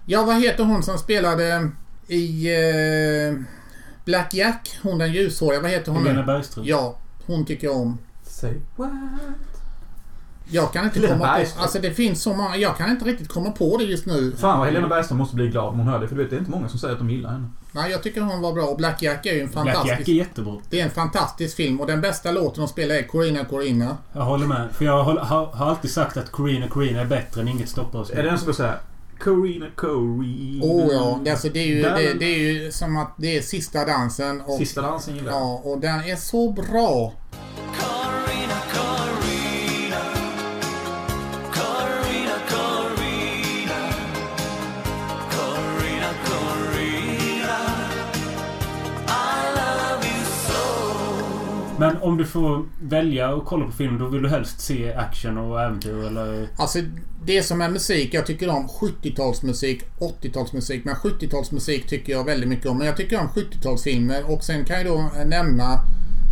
Ja, 0.06 0.24
vad 0.24 0.42
heter 0.42 0.64
hon 0.64 0.84
som 0.84 0.98
spelade 0.98 1.72
i 2.08 2.48
eh, 2.48 3.40
Black 4.06 4.34
Jack? 4.34 4.80
Hon 4.84 4.98
den 4.98 5.12
ljushåriga. 5.14 5.62
Vad 5.62 5.72
heter 5.72 5.92
hon 5.92 6.08
Helena? 6.08 6.26
Bergström. 6.26 6.66
Ja, 6.66 6.98
hon 7.26 7.46
tycker 7.46 7.68
jag 7.68 7.78
om. 7.78 7.98
Say 8.24 8.54
what? 8.76 8.92
Jag 10.50 10.74
kan 10.74 10.86
inte 10.86 11.00
Helena 11.00 11.14
komma 11.18 11.34
på... 11.34 11.38
Bergström. 11.38 11.64
Alltså 11.64 11.80
det 11.80 11.92
finns 11.92 12.22
så 12.22 12.34
många... 12.34 12.58
Jag 12.58 12.78
kan 12.78 12.90
inte 12.90 13.06
riktigt 13.06 13.28
komma 13.28 13.52
på 13.52 13.78
det 13.78 13.84
just 13.84 14.06
nu. 14.06 14.32
Fan 14.38 14.60
vad 14.60 14.68
Helena 14.68 14.88
Bergström 14.88 15.18
måste 15.18 15.36
bli 15.36 15.48
glad 15.48 15.68
om 15.70 15.80
hon 15.80 15.88
hör 15.88 16.00
det. 16.00 16.08
För 16.08 16.16
du 16.16 16.22
vet, 16.22 16.30
det 16.30 16.36
är 16.36 16.40
inte 16.40 16.52
många 16.52 16.70
som 16.70 16.80
säger 16.80 16.94
att 16.94 17.00
de 17.00 17.10
gillar 17.10 17.32
henne. 17.32 17.50
Nej, 17.76 17.92
jag 17.92 18.04
tycker 18.04 18.22
hon 18.22 18.42
var 18.42 18.54
bra. 18.54 18.66
Och 18.66 18.78
Black 18.78 19.02
Jack 19.02 19.26
är 19.26 19.34
ju 19.34 19.42
en 19.42 19.50
Black 19.52 19.66
Jack 19.66 19.76
fantastisk... 19.76 20.10
är 20.10 20.14
jättebra. 20.14 20.58
Det 20.70 20.80
är 20.80 20.84
en 20.84 20.92
fantastisk 20.92 21.56
film 21.56 21.82
och 21.82 21.88
den 21.88 22.02
bästa 22.02 22.32
låten 22.32 22.62
de 22.62 22.68
spelar 22.68 22.96
är 22.96 23.04
Corina 23.04 23.46
Corina. 23.46 23.98
Jag 24.14 24.22
håller 24.22 24.48
med. 24.48 24.70
För 24.72 24.86
jag 24.86 25.04
har, 25.04 25.18
har, 25.18 25.46
har 25.46 25.70
alltid 25.70 25.92
sagt 25.92 26.18
att 26.18 26.32
Corina 26.32 26.68
Corina 26.68 27.02
är 27.02 27.06
bättre 27.06 27.42
än 27.42 27.48
Inget 27.48 27.70
stoppar 27.70 28.00
oss. 28.00 28.12
Är 28.12 28.16
det 28.16 28.30
den 28.30 28.38
som 28.38 28.46
går 28.46 28.54
såhär... 28.54 28.80
Corina, 29.20 29.66
Corina. 29.76 30.66
Oh 30.66 30.94
ja, 30.94 31.20
det, 31.24 31.32
alltså, 31.32 31.50
det, 31.50 31.60
är 31.60 31.66
ju, 31.66 31.82
det, 31.82 32.14
det 32.14 32.26
är 32.26 32.40
ju 32.40 32.72
som 32.72 32.98
att 32.98 33.14
det 33.18 33.38
är 33.38 33.42
sista 33.42 33.86
dansen. 33.86 34.42
Och, 34.42 34.58
Sista 34.58 34.82
dansen 34.82 35.16
gillar 35.16 35.32
jag. 35.32 35.42
Ja, 35.42 35.62
och 35.64 35.80
den 35.80 36.00
är 36.00 36.16
så 36.16 36.52
bra. 36.52 37.14
Men 51.80 51.98
om 52.02 52.18
du 52.18 52.26
får 52.26 52.66
välja 52.82 53.34
och 53.34 53.46
kolla 53.46 53.66
på 53.66 53.72
film, 53.72 53.98
då 53.98 54.08
vill 54.08 54.22
du 54.22 54.30
helst 54.30 54.62
se 54.62 54.94
action 54.94 55.38
och 55.38 55.62
äventyr 55.62 56.04
eller... 56.08 56.48
Alltså 56.58 56.80
det 57.26 57.44
som 57.44 57.62
är 57.62 57.70
musik, 57.70 58.14
jag 58.14 58.26
tycker 58.26 58.50
om 58.50 58.68
70-talsmusik, 58.68 59.82
80-talsmusik. 60.00 60.82
Men 60.86 60.96
70-talsmusik 60.96 61.88
tycker 61.88 62.14
jag 62.14 62.24
väldigt 62.24 62.50
mycket 62.50 62.66
om. 62.66 62.78
Men 62.78 62.88
jag 62.88 62.98
tycker 62.98 63.20
om 63.20 63.28
70-talsfilmer 63.28 64.24
och 64.24 64.44
sen 64.44 64.66
kan 64.66 64.78
jag 64.78 64.86
då 64.86 64.98
eh, 65.20 65.26
nämna, 65.26 65.80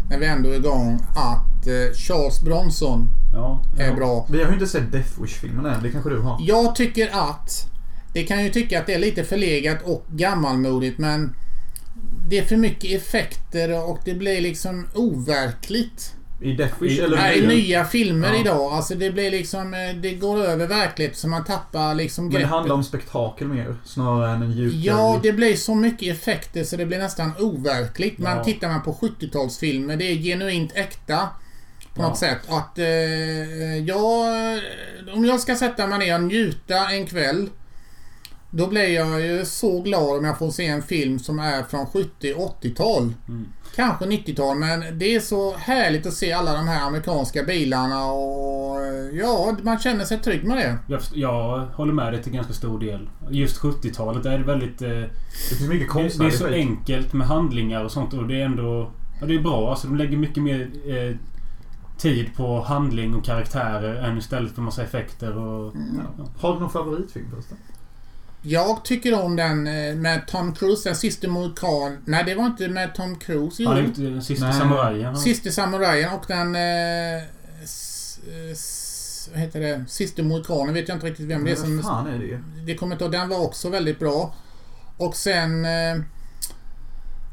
när 0.09 0.19
vi 0.19 0.26
ändå 0.26 0.49
är 0.49 0.55
igång, 0.55 0.99
att 1.15 1.68
eh, 1.68 1.93
Charles 1.93 2.41
Bronson 2.41 3.07
Ja. 3.34 3.61
är 3.77 3.88
ja. 3.88 3.95
bra. 3.95 4.27
Vi 4.30 4.39
har 4.43 4.47
ju 4.47 4.53
inte 4.53 4.68
sett 4.68 4.91
Death 4.91 5.22
Wish-filmen 5.22 5.65
än. 5.65 5.84
Det 5.84 5.91
kanske 5.91 6.09
du 6.09 6.19
har? 6.19 6.38
Jag 6.41 6.76
tycker 6.76 7.09
att 7.13 7.68
det 8.13 8.23
kan 8.23 8.43
ju 8.43 8.49
tycka 8.49 8.80
att 8.80 8.88
det 8.88 8.93
är 8.93 8.99
lite 8.99 9.23
förlegat 9.23 9.77
och 9.84 10.05
gammalmodigt 10.09 10.97
men 10.99 11.35
det 12.30 12.38
är 12.38 12.43
för 12.43 12.57
mycket 12.57 13.02
effekter 13.02 13.89
och 13.89 13.99
det 14.06 14.14
blir 14.14 14.41
liksom 14.41 14.88
overkligt. 14.95 16.15
I 16.43 16.52
Death 16.53 16.81
Wish 16.84 16.91
I- 16.99 17.02
eller 17.02 17.18
Nej, 17.18 17.39
i 17.39 17.48
nya? 17.48 17.85
filmer 17.85 18.34
Ja. 18.34 18.39
idag. 18.41 18.73
Alltså 18.73 18.95
det 18.95 19.11
blir 19.11 19.31
liksom... 19.31 19.73
eh, 19.73 19.95
Det 20.02 20.14
går 20.14 20.43
över 20.43 20.68
verkligt 20.68 21.18
så 21.18 21.27
man 21.27 21.43
tappar 21.43 21.95
liksom 21.95 22.23
Men 22.26 22.34
det 22.34 22.38
greppet. 22.39 22.52
handlar 22.52 22.76
om 22.76 22.84
spektakel 22.84 23.48
mer. 23.48 23.76
Snarare 23.85 24.31
än 24.35 24.41
en 24.41 24.52
djup 24.52 24.73
Ja, 24.76 25.19
det 25.23 25.31
blir 25.34 25.56
så 25.56 25.76
mycket 25.76 26.15
effekter 26.18 26.64
så 26.64 26.76
det 26.77 26.85
blir 26.85 26.98
nästan 26.99 27.31
overkligt. 27.39 28.15
Ja. 28.18 28.43
tittar 28.43 28.68
man 28.69 28.81
på 28.84 28.93
70-talsfilmer, 28.93 29.95
det 29.95 30.06
är 30.06 30.15
genuint 30.15 30.72
äkta. 30.76 31.30
På 31.95 32.02
Ja. 32.02 32.07
något 32.07 32.18
sätt. 32.18 32.38
Att 32.48 32.80
eh, 32.80 32.85
jag... 33.77 34.27
Om 35.14 35.26
jag 35.26 35.39
ska 35.39 35.56
sätta 35.56 35.88
mig 35.88 35.99
ner 35.99 36.15
och 36.15 36.23
njuta 36.23 36.89
en 36.91 37.06
kväll. 37.06 37.49
Då 38.53 38.68
blir 38.68 38.88
jag 38.95 39.22
ju 39.22 39.45
så 39.45 39.82
glad 39.82 40.18
om 40.18 40.26
jag 40.26 40.38
får 40.38 40.52
se 40.52 40.68
en 40.68 40.82
film 40.82 41.19
som 41.19 41.40
är 41.40 41.64
från 41.64 41.86
70-80-tal. 41.86 43.14
Mm. 43.28 43.45
Kanske 43.76 44.06
90-tal, 44.06 44.57
men 44.57 44.99
det 44.99 45.15
är 45.15 45.19
så 45.19 45.56
härligt 45.56 46.06
att 46.06 46.14
se 46.14 46.32
alla 46.32 46.53
de 46.53 46.68
här 46.68 46.88
amerikanska 46.88 47.44
bilarna 47.44 48.06
och 48.06 48.80
ja, 49.14 49.57
man 49.64 49.80
känner 49.80 50.06
sig 50.06 50.19
trygg 50.19 50.44
med 50.44 50.57
det. 50.57 50.78
Jag, 50.88 51.02
jag 51.14 51.65
håller 51.65 51.94
med 51.94 52.14
dig 52.14 52.23
till 52.23 52.34
ganska 52.34 52.53
stor 52.53 52.80
del. 52.80 53.10
Just 53.30 53.61
70-talet 53.61 54.26
är 54.26 54.38
det 54.38 54.44
väldigt... 54.44 54.82
Eh, 54.82 54.90
Det 54.90 55.56
finns 55.57 55.69
mycket 55.69 55.94
det, 55.94 56.18
det 56.19 56.26
är 56.26 56.30
så 56.30 56.48
enkelt 56.48 57.14
med 57.14 57.28
handlingar 57.28 57.84
och 57.84 57.91
sånt 57.91 58.14
och 58.14 58.28
det 58.28 58.41
är 58.41 58.45
ändå... 58.45 58.91
Ja, 59.22 59.28
det 59.28 59.36
är 59.36 59.40
bra. 59.41 59.69
Alltså 59.69 59.88
de 59.88 59.95
lägger 59.98 60.18
mycket 60.18 60.44
mer 60.44 60.72
eh, 60.86 61.15
tid 61.98 62.36
på 62.36 62.61
handling 62.61 63.15
och 63.15 63.26
karaktärer 63.26 63.95
än 63.95 64.18
istället 64.18 64.52
för 64.52 64.61
massa 64.61 64.84
effekter 64.84 65.38
och... 65.38 65.73
Ja. 66.18 66.26
Har 66.40 66.53
du 66.53 66.60
någon 66.60 66.69
favoritfilm 66.69 67.26
förresten? 67.32 67.57
Jag 68.43 68.85
tycker 68.85 69.23
om 69.23 69.35
den 69.35 69.68
eh, 69.68 69.95
med 69.95 70.27
Tom 70.27 70.53
Cruise, 70.53 70.89
den 70.89 70.95
sista 70.95 71.27
Mohikan. 71.27 71.97
Nej, 72.05 72.23
det 72.26 72.35
var 72.35 72.45
inte 72.45 72.68
med 72.68 72.95
Tom 72.95 73.15
Cruise. 73.15 73.65
Han 73.65 73.85
gjort 73.85 73.95
den 73.95 74.22
sista 74.22 74.53
samurajen. 74.53 75.18
Sista 75.18 75.51
Samurajen 75.51 76.13
och 76.13 76.26
den... 76.27 76.55
Eh, 76.55 77.23
s, 77.63 78.19
s, 78.51 79.30
vad 79.31 79.39
heter 79.39 79.59
det? 79.59 79.85
Sista 79.88 80.23
Mohikanen 80.23 80.73
vet 80.73 80.88
jag 80.88 80.95
inte 80.95 81.07
riktigt 81.07 81.26
vem 81.26 81.43
det 81.45 81.51
är 81.51 81.55
Vad 81.55 81.65
som... 81.65 81.84
fan 81.84 82.07
är 82.07 82.19
det? 82.19 82.39
Det 82.65 82.76
kommer 82.76 82.95
inte. 82.95 83.07
Den 83.07 83.30
var 83.30 83.39
också 83.39 83.69
väldigt 83.69 83.99
bra. 83.99 84.35
Och 84.97 85.15
sen... 85.15 85.65
Eh, 85.65 86.01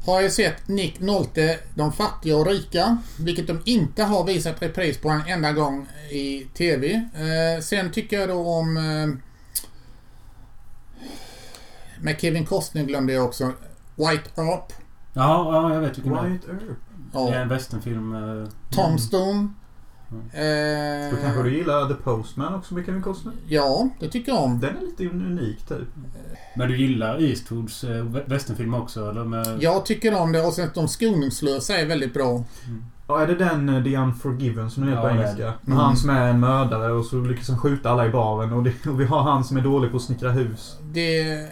har 0.05 0.21
jag 0.21 0.31
sett 0.31 0.67
Nick 0.67 0.99
Nolte, 0.99 1.59
De 1.75 1.93
fattiga 1.93 2.37
och 2.37 2.47
rika. 2.47 2.97
Vilket 3.19 3.47
de 3.47 3.61
inte 3.65 4.03
har 4.03 4.23
visat 4.23 4.61
repris 4.61 4.97
på 4.97 5.09
en 5.09 5.21
enda 5.27 5.51
gång 5.51 5.87
i 6.09 6.47
TV. 6.53 6.93
Eh, 6.93 7.61
sen 7.61 7.91
tycker 7.91 8.19
jag 8.19 8.29
då 8.29 8.47
om... 8.47 8.77
Eh, 11.99 12.03
med 12.05 12.21
Kevin 12.21 12.45
Costner 12.45 12.83
glömde 12.83 13.13
jag 13.13 13.25
också. 13.25 13.51
White 13.95 14.41
Earp. 14.41 14.73
Ja, 15.13 15.53
ja, 15.53 15.73
jag 15.73 15.81
vet 15.81 15.97
vilken 15.97 16.13
det 16.13 16.19
är. 16.19 16.23
White 16.29 16.47
Earp. 16.51 16.59
Det 17.13 17.19
är 17.19 17.33
Ja. 17.33 17.35
en 17.35 17.49
westernfilm. 17.49 18.15
eh, 18.15 18.47
Tom 18.69 18.97
Stone. 18.99 19.47
Eh, 20.33 21.11
Då 21.11 21.17
kanske 21.21 21.43
du 21.43 21.57
gillar 21.57 21.87
The 21.87 21.93
Postman 21.93 22.55
också 22.55 22.73
med 22.73 22.85
Kevin 22.85 23.01
Costner? 23.01 23.33
Ja, 23.47 23.89
det 23.99 24.09
tycker 24.09 24.31
jag 24.31 24.43
om. 24.43 24.59
Den 24.59 24.77
är 24.77 24.81
lite 24.81 25.05
unik 25.05 25.65
typ. 25.67 25.87
Men 26.55 26.67
du 26.67 26.77
gillar 26.77 27.21
Eastwoods 27.21 27.83
eh, 27.83 27.89
vä- 27.89 28.29
westernfilmer 28.29 28.81
också? 28.81 29.09
Eller 29.09 29.23
med... 29.23 29.57
Jag 29.61 29.85
tycker 29.85 30.13
om 30.21 30.31
det 30.31 30.41
och 30.41 30.53
sen 30.53 30.67
att 30.67 30.73
de 30.75 30.87
skoningslösa 30.87 31.77
är 31.77 31.85
väldigt 31.85 32.13
bra. 32.13 32.43
Ja, 33.09 33.21
är 33.21 33.27
det 33.27 33.35
den 33.35 33.69
eh, 33.69 33.83
The 33.83 33.97
Unforgiven 33.97 34.71
som 34.71 34.83
den 34.85 34.89
heter 34.93 35.07
Ja, 35.07 35.09
på 35.09 35.15
engelska? 35.15 35.53
Med 35.61 35.77
han 35.77 35.97
som 35.97 36.09
är 36.09 36.29
en 36.29 36.39
mördare 36.39 36.91
och 36.91 37.05
så 37.05 37.15
lyckas 37.15 37.49
han 37.49 37.57
skjuta 37.59 37.89
alla 37.89 38.05
i 38.05 38.09
baren 38.09 38.53
och, 38.53 38.63
det, 38.63 38.85
och 38.89 39.01
vi 39.01 39.05
har 39.05 39.21
han 39.21 39.43
som 39.43 39.57
är 39.57 39.61
dålig 39.61 39.91
på 39.91 39.97
att 39.97 40.03
snickra 40.03 40.31
hus. 40.31 40.77
Det, 40.81 41.47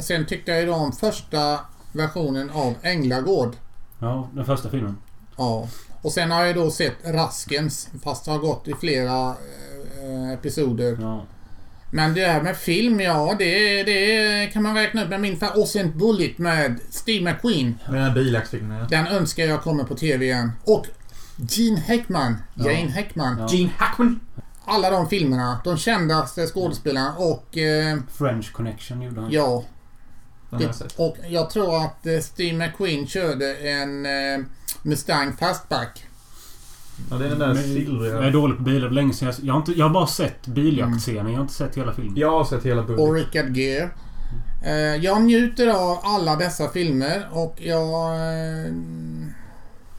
sen 0.00 0.26
tyckte 0.26 0.50
jag 0.50 0.62
ju 0.62 0.70
om 0.70 0.92
första 0.92 1.60
versionen 1.92 2.50
av 2.50 2.74
Änglagård. 2.82 3.56
Ja, 3.98 4.28
den 4.32 4.44
första 4.44 4.68
filmen. 4.70 4.96
Ja. 5.36 5.68
Och 6.02 6.12
sen 6.12 6.30
har 6.30 6.44
jag 6.44 6.54
då 6.54 6.70
sett 6.70 6.96
Raskens, 7.04 7.88
fast 8.04 8.24
det 8.24 8.30
har 8.30 8.38
gått 8.38 8.68
i 8.68 8.74
flera 8.74 9.28
eh, 9.28 10.32
episoder. 10.32 10.98
Ja. 11.00 11.22
Men 11.90 12.14
det 12.14 12.26
här 12.26 12.42
med 12.42 12.56
film, 12.56 13.00
ja 13.00 13.36
det, 13.38 13.82
det 13.82 14.46
kan 14.52 14.62
man 14.62 14.74
räkna 14.74 15.02
upp 15.02 15.08
med 15.10 15.20
min 15.20 15.40
sen 15.66 15.98
Bullet 15.98 16.38
med 16.38 16.80
Steve 16.90 17.32
McQueen. 17.32 17.78
Med 17.88 18.14
bilaxfilmen 18.14 18.78
ja. 18.78 18.86
Den 18.90 19.06
önskar 19.06 19.44
jag 19.44 19.62
kommer 19.62 19.84
på 19.84 19.94
TV 19.94 20.24
igen. 20.24 20.52
Och 20.64 20.86
Gene 21.36 21.80
Hackman. 21.88 22.36
Ja. 22.54 22.70
Jane 22.70 22.90
Hackman. 22.90 23.38
Ja. 23.38 23.48
Gene 23.50 23.70
Hackman! 23.76 24.20
Alla 24.64 24.90
de 24.90 25.08
filmerna. 25.08 25.60
De 25.64 25.76
kändaste 25.78 26.46
skådespelarna 26.46 27.14
och 27.16 27.58
eh, 27.58 27.98
French 28.18 28.52
Connection 28.52 29.02
gjorde 29.02 29.20
han. 29.20 29.30
ja. 29.32 29.64
Sett. 30.72 30.98
Och 30.98 31.16
jag 31.28 31.50
tror 31.50 31.84
att 31.84 32.06
eh, 32.06 32.18
Steve 32.18 32.58
McQueen 32.58 33.06
körde 33.06 33.54
en 33.54 34.06
eh, 34.06 34.46
Mustang 34.82 35.36
Fastback. 35.36 36.04
Ja, 37.10 37.16
det 37.16 37.24
är 37.26 37.30
den 37.30 37.38
där 37.38 37.46
Men 37.46 37.56
Jag 37.56 37.64
är 37.64 37.74
silvriga. 37.74 38.30
dålig 38.30 38.56
på 38.56 38.62
bilar. 38.62 38.90
Länge 38.90 39.12
sedan 39.12 39.28
jag, 39.28 39.46
jag, 39.46 39.52
har 39.54 39.60
inte, 39.60 39.72
jag 39.72 39.84
har 39.86 39.94
bara 39.94 40.06
sett 40.06 40.46
biljaktscenen. 40.46 41.26
Jag 41.26 41.34
har 41.34 41.42
inte 41.42 41.54
sett 41.54 41.76
hela 41.76 41.92
filmen. 41.92 42.16
Jag 42.16 42.30
har 42.30 42.44
sett 42.44 42.66
hela 42.66 42.80
och 42.80 42.86
Bullet. 42.86 43.26
Richard 43.26 43.56
Gere. 43.56 43.90
Eh, 44.64 44.72
jag 45.04 45.22
njuter 45.22 45.68
av 45.68 45.98
alla 46.02 46.36
dessa 46.36 46.68
filmer 46.68 47.28
och 47.32 47.56
jag 47.58 48.14
eh, 48.14 48.72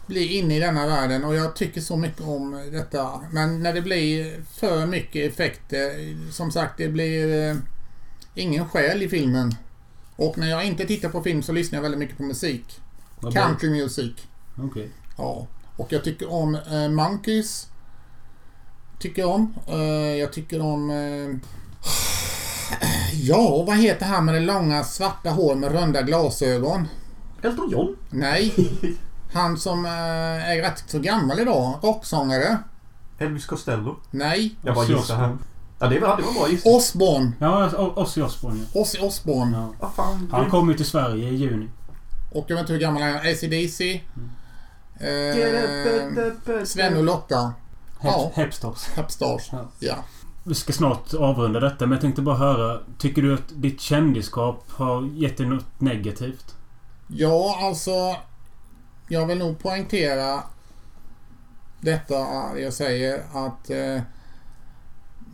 blir 0.06 0.32
inne 0.32 0.58
i 0.58 0.60
denna 0.60 0.88
världen 0.88 1.24
och 1.24 1.36
jag 1.36 1.56
tycker 1.56 1.82
så 1.82 1.98
mycket 1.98 2.22
om 2.22 2.70
detta. 2.72 3.10
Men 3.32 3.64
när 3.64 3.74
det 3.74 3.82
blir 3.82 4.36
för 4.60 4.86
mycket 4.86 5.32
effekter, 5.34 5.92
som 6.32 6.52
sagt 6.52 6.78
det 6.78 6.88
blir 6.88 7.50
eh, 7.50 7.56
ingen 8.36 8.70
själ 8.70 9.04
i 9.04 9.10
filmen. 9.10 9.56
Och 10.16 10.38
när 10.38 10.50
jag 10.50 10.66
inte 10.66 10.86
tittar 10.86 11.10
på 11.10 11.24
film 11.24 11.44
så 11.44 11.52
lyssnar 11.52 11.78
jag 11.78 11.82
väldigt 11.84 12.00
mycket 12.00 12.18
på 12.18 12.24
musik. 12.24 12.80
Country 13.34 13.70
music. 13.70 14.12
Okej. 14.58 14.90
Ja. 15.18 15.48
Och 15.78 15.94
jag 15.94 16.04
tycker 16.04 16.32
om 16.32 16.56
eh, 16.56 16.90
Monkeys. 16.90 17.68
Tycker 19.00 19.22
jag 19.22 19.32
om. 19.32 19.54
Eh, 19.68 20.16
jag 20.16 20.34
tycker 20.34 20.62
om... 20.62 20.90
Eh, 20.90 21.50
ja, 23.14 23.64
vad 23.68 23.78
heter 23.78 24.06
han 24.06 24.26
med 24.26 24.34
det 24.36 24.40
långa 24.40 24.84
svarta 24.84 25.30
hår 25.30 25.56
med 25.56 25.72
runda 25.72 26.02
glasögon? 26.02 26.88
Elton 27.42 27.70
John? 27.70 27.96
Nej. 28.10 28.54
Han 29.34 29.58
som 29.58 29.86
eh, 29.86 30.52
är 30.52 30.62
rätt 30.62 30.84
så 30.88 31.00
gammal 31.00 31.40
idag. 31.40 31.80
Rocksångare. 31.84 32.58
Elvis 33.18 33.46
Costello? 33.46 33.96
Nej. 34.12 34.56
Jag 34.62 34.76
bara 34.76 34.86
gissar 34.86 35.16
här. 35.16 35.38
Ja, 35.80 35.88
det 35.88 36.00
var, 36.00 36.18
det 36.18 36.24
var 36.24 36.34
bra 36.34 36.50
gissning. 36.50 36.76
Osbourne. 36.76 37.32
Ja, 37.40 37.72
Ozzy 37.96 38.22
Osbourne 38.22 38.66
ja. 38.74 38.82
Ozzy 38.82 39.00
Osbourne. 39.00 39.58
ja. 39.58 39.74
Vad 39.80 39.94
fan? 39.94 40.30
Han 40.32 40.50
kommer 40.50 40.72
ju 40.72 40.78
till 40.78 40.86
Sverige 40.86 41.30
i 41.30 41.36
juni. 41.36 41.70
Och 42.32 42.46
jag 42.48 42.56
vet 42.56 42.62
inte 42.62 42.74
hur 42.74 42.80
gammal 42.80 43.02
han 43.02 43.12
är. 43.12 43.32
ACDC. 43.32 43.96
Up, 43.96 44.02
Eh, 45.04 46.64
Sven 46.66 46.98
och 46.98 47.04
Lotta. 47.04 47.54
Ja. 48.04 48.32
Hep- 48.36 48.44
Hepstars. 48.44 48.84
Hepstars. 48.96 49.50
Ja. 49.52 49.68
Ja. 49.80 49.96
Vi 50.44 50.56
ska 50.56 50.74
snart 50.74 51.14
avrunda 51.14 51.60
detta 51.60 51.86
men 51.86 51.92
jag 51.92 52.02
tänkte 52.02 52.22
bara 52.22 52.36
höra. 52.38 52.80
Tycker 52.98 53.22
du 53.22 53.34
att 53.34 53.44
ditt 53.50 53.82
kändisskap 53.82 54.64
har 54.68 55.10
gett 55.14 55.38
dig 55.38 55.46
något 55.48 55.66
negativt? 55.82 56.56
Ja, 57.08 57.60
alltså. 57.68 58.16
Jag 59.08 59.26
vill 59.26 59.38
nog 59.38 59.60
poängtera 59.60 60.44
detta 61.82 62.16
jag 62.60 62.74
säger 62.74 63.24
att 63.34 63.70
eh, 63.70 64.02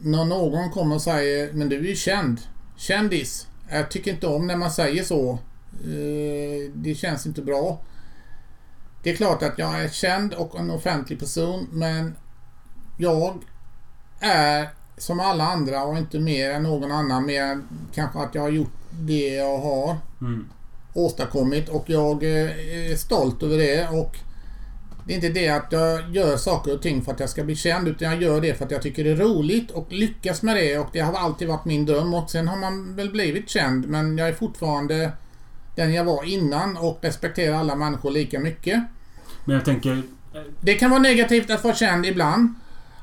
när 0.01 0.25
någon 0.25 0.71
kommer 0.71 0.95
och 0.95 1.01
säger 1.01 1.53
men 1.53 1.69
du 1.69 1.77
är 1.77 1.83
ju 1.89 1.95
känd. 1.95 2.41
Kändis. 2.77 3.47
Jag 3.69 3.91
tycker 3.91 4.11
inte 4.11 4.27
om 4.27 4.47
när 4.47 4.55
man 4.55 4.71
säger 4.71 5.03
så. 5.03 5.31
Eh, 5.83 6.71
det 6.75 6.95
känns 6.95 7.25
inte 7.25 7.41
bra. 7.41 7.79
Det 9.07 9.11
är 9.11 9.15
klart 9.15 9.43
att 9.43 9.59
jag 9.59 9.83
är 9.83 9.89
känd 9.89 10.33
och 10.33 10.59
en 10.59 10.71
offentlig 10.71 11.19
person 11.19 11.67
men 11.71 12.15
jag 12.97 13.33
är 14.19 14.69
som 14.97 15.19
alla 15.19 15.43
andra 15.43 15.83
och 15.83 15.97
inte 15.97 16.19
mer 16.19 16.51
än 16.51 16.63
någon 16.63 16.91
annan. 16.91 17.25
Mer 17.25 17.43
än 17.43 17.67
kanske 17.93 18.19
att 18.19 18.35
jag 18.35 18.41
har 18.41 18.49
gjort 18.49 18.73
det 18.91 19.35
jag 19.35 19.57
har 19.57 19.95
Mm. 20.21 20.49
åstadkommit 20.93 21.69
och 21.69 21.83
jag 21.87 22.23
eh, 22.23 22.91
är 22.91 22.95
stolt 22.95 23.43
över 23.43 23.57
det 23.57 23.87
och 23.87 24.17
det 25.05 25.13
är 25.13 25.15
inte 25.15 25.29
det 25.29 25.49
att 25.49 25.71
jag 25.71 26.15
gör 26.15 26.37
saker 26.37 26.73
och 26.73 26.81
ting 26.81 27.01
för 27.01 27.11
att 27.11 27.19
jag 27.19 27.29
ska 27.29 27.43
bli 27.43 27.55
känd 27.55 27.87
utan 27.87 28.11
jag 28.11 28.21
gör 28.21 28.41
det 28.41 28.53
för 28.53 28.65
att 28.65 28.71
jag 28.71 28.81
tycker 28.81 29.03
det 29.03 29.11
är 29.11 29.15
roligt 29.15 29.71
och 29.71 29.91
lyckas 29.91 30.41
med 30.41 30.55
det 30.55 30.77
och 30.79 30.87
det 30.93 30.99
har 30.99 31.13
alltid 31.13 31.47
varit 31.47 31.65
min 31.65 31.85
dröm 31.85 32.13
och 32.13 32.31
sen 32.31 32.47
har 32.47 32.57
man 32.57 32.95
väl 32.95 33.11
blivit 33.11 33.49
känd 33.49 33.87
men 33.87 34.17
jag 34.17 34.27
är 34.27 34.33
fortfarande 34.33 35.11
den 35.75 35.93
jag 35.93 36.03
var 36.03 36.23
innan 36.23 36.77
och 36.77 36.99
respekterar 37.01 37.55
alla 37.55 37.75
människor 37.75 38.11
lika 38.11 38.39
mycket. 38.39 38.83
Men 39.47 39.55
jag 39.55 39.65
tänker... 39.65 40.01
Det 40.61 40.73
kan 40.73 40.89
vara 40.89 41.01
negativt 41.01 41.49
att 41.49 41.63
vara 41.63 41.75
känd 41.75 42.05
ibland. 42.05 42.53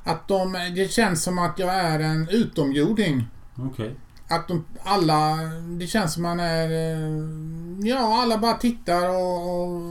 Att 0.05 0.29
de, 0.29 0.53
det 0.75 0.93
känns 0.93 1.23
som 1.23 1.39
att 1.39 1.59
jag 1.59 1.75
är 1.75 2.01
en 2.01 2.29
utomjording. 2.29 3.29
Okej. 3.57 3.95
Att 4.29 4.49
de, 4.49 4.65
alla, 4.83 5.37
det 5.79 5.87
känns 5.87 6.15
som 6.15 6.23
man 6.23 6.41
är, 6.41 6.71
eh, 6.71 7.89
ja 7.89 8.23
alla 8.23 8.39
bara 8.39 8.55
tittar 8.55 9.09
och, 9.09 9.63
och 9.63 9.83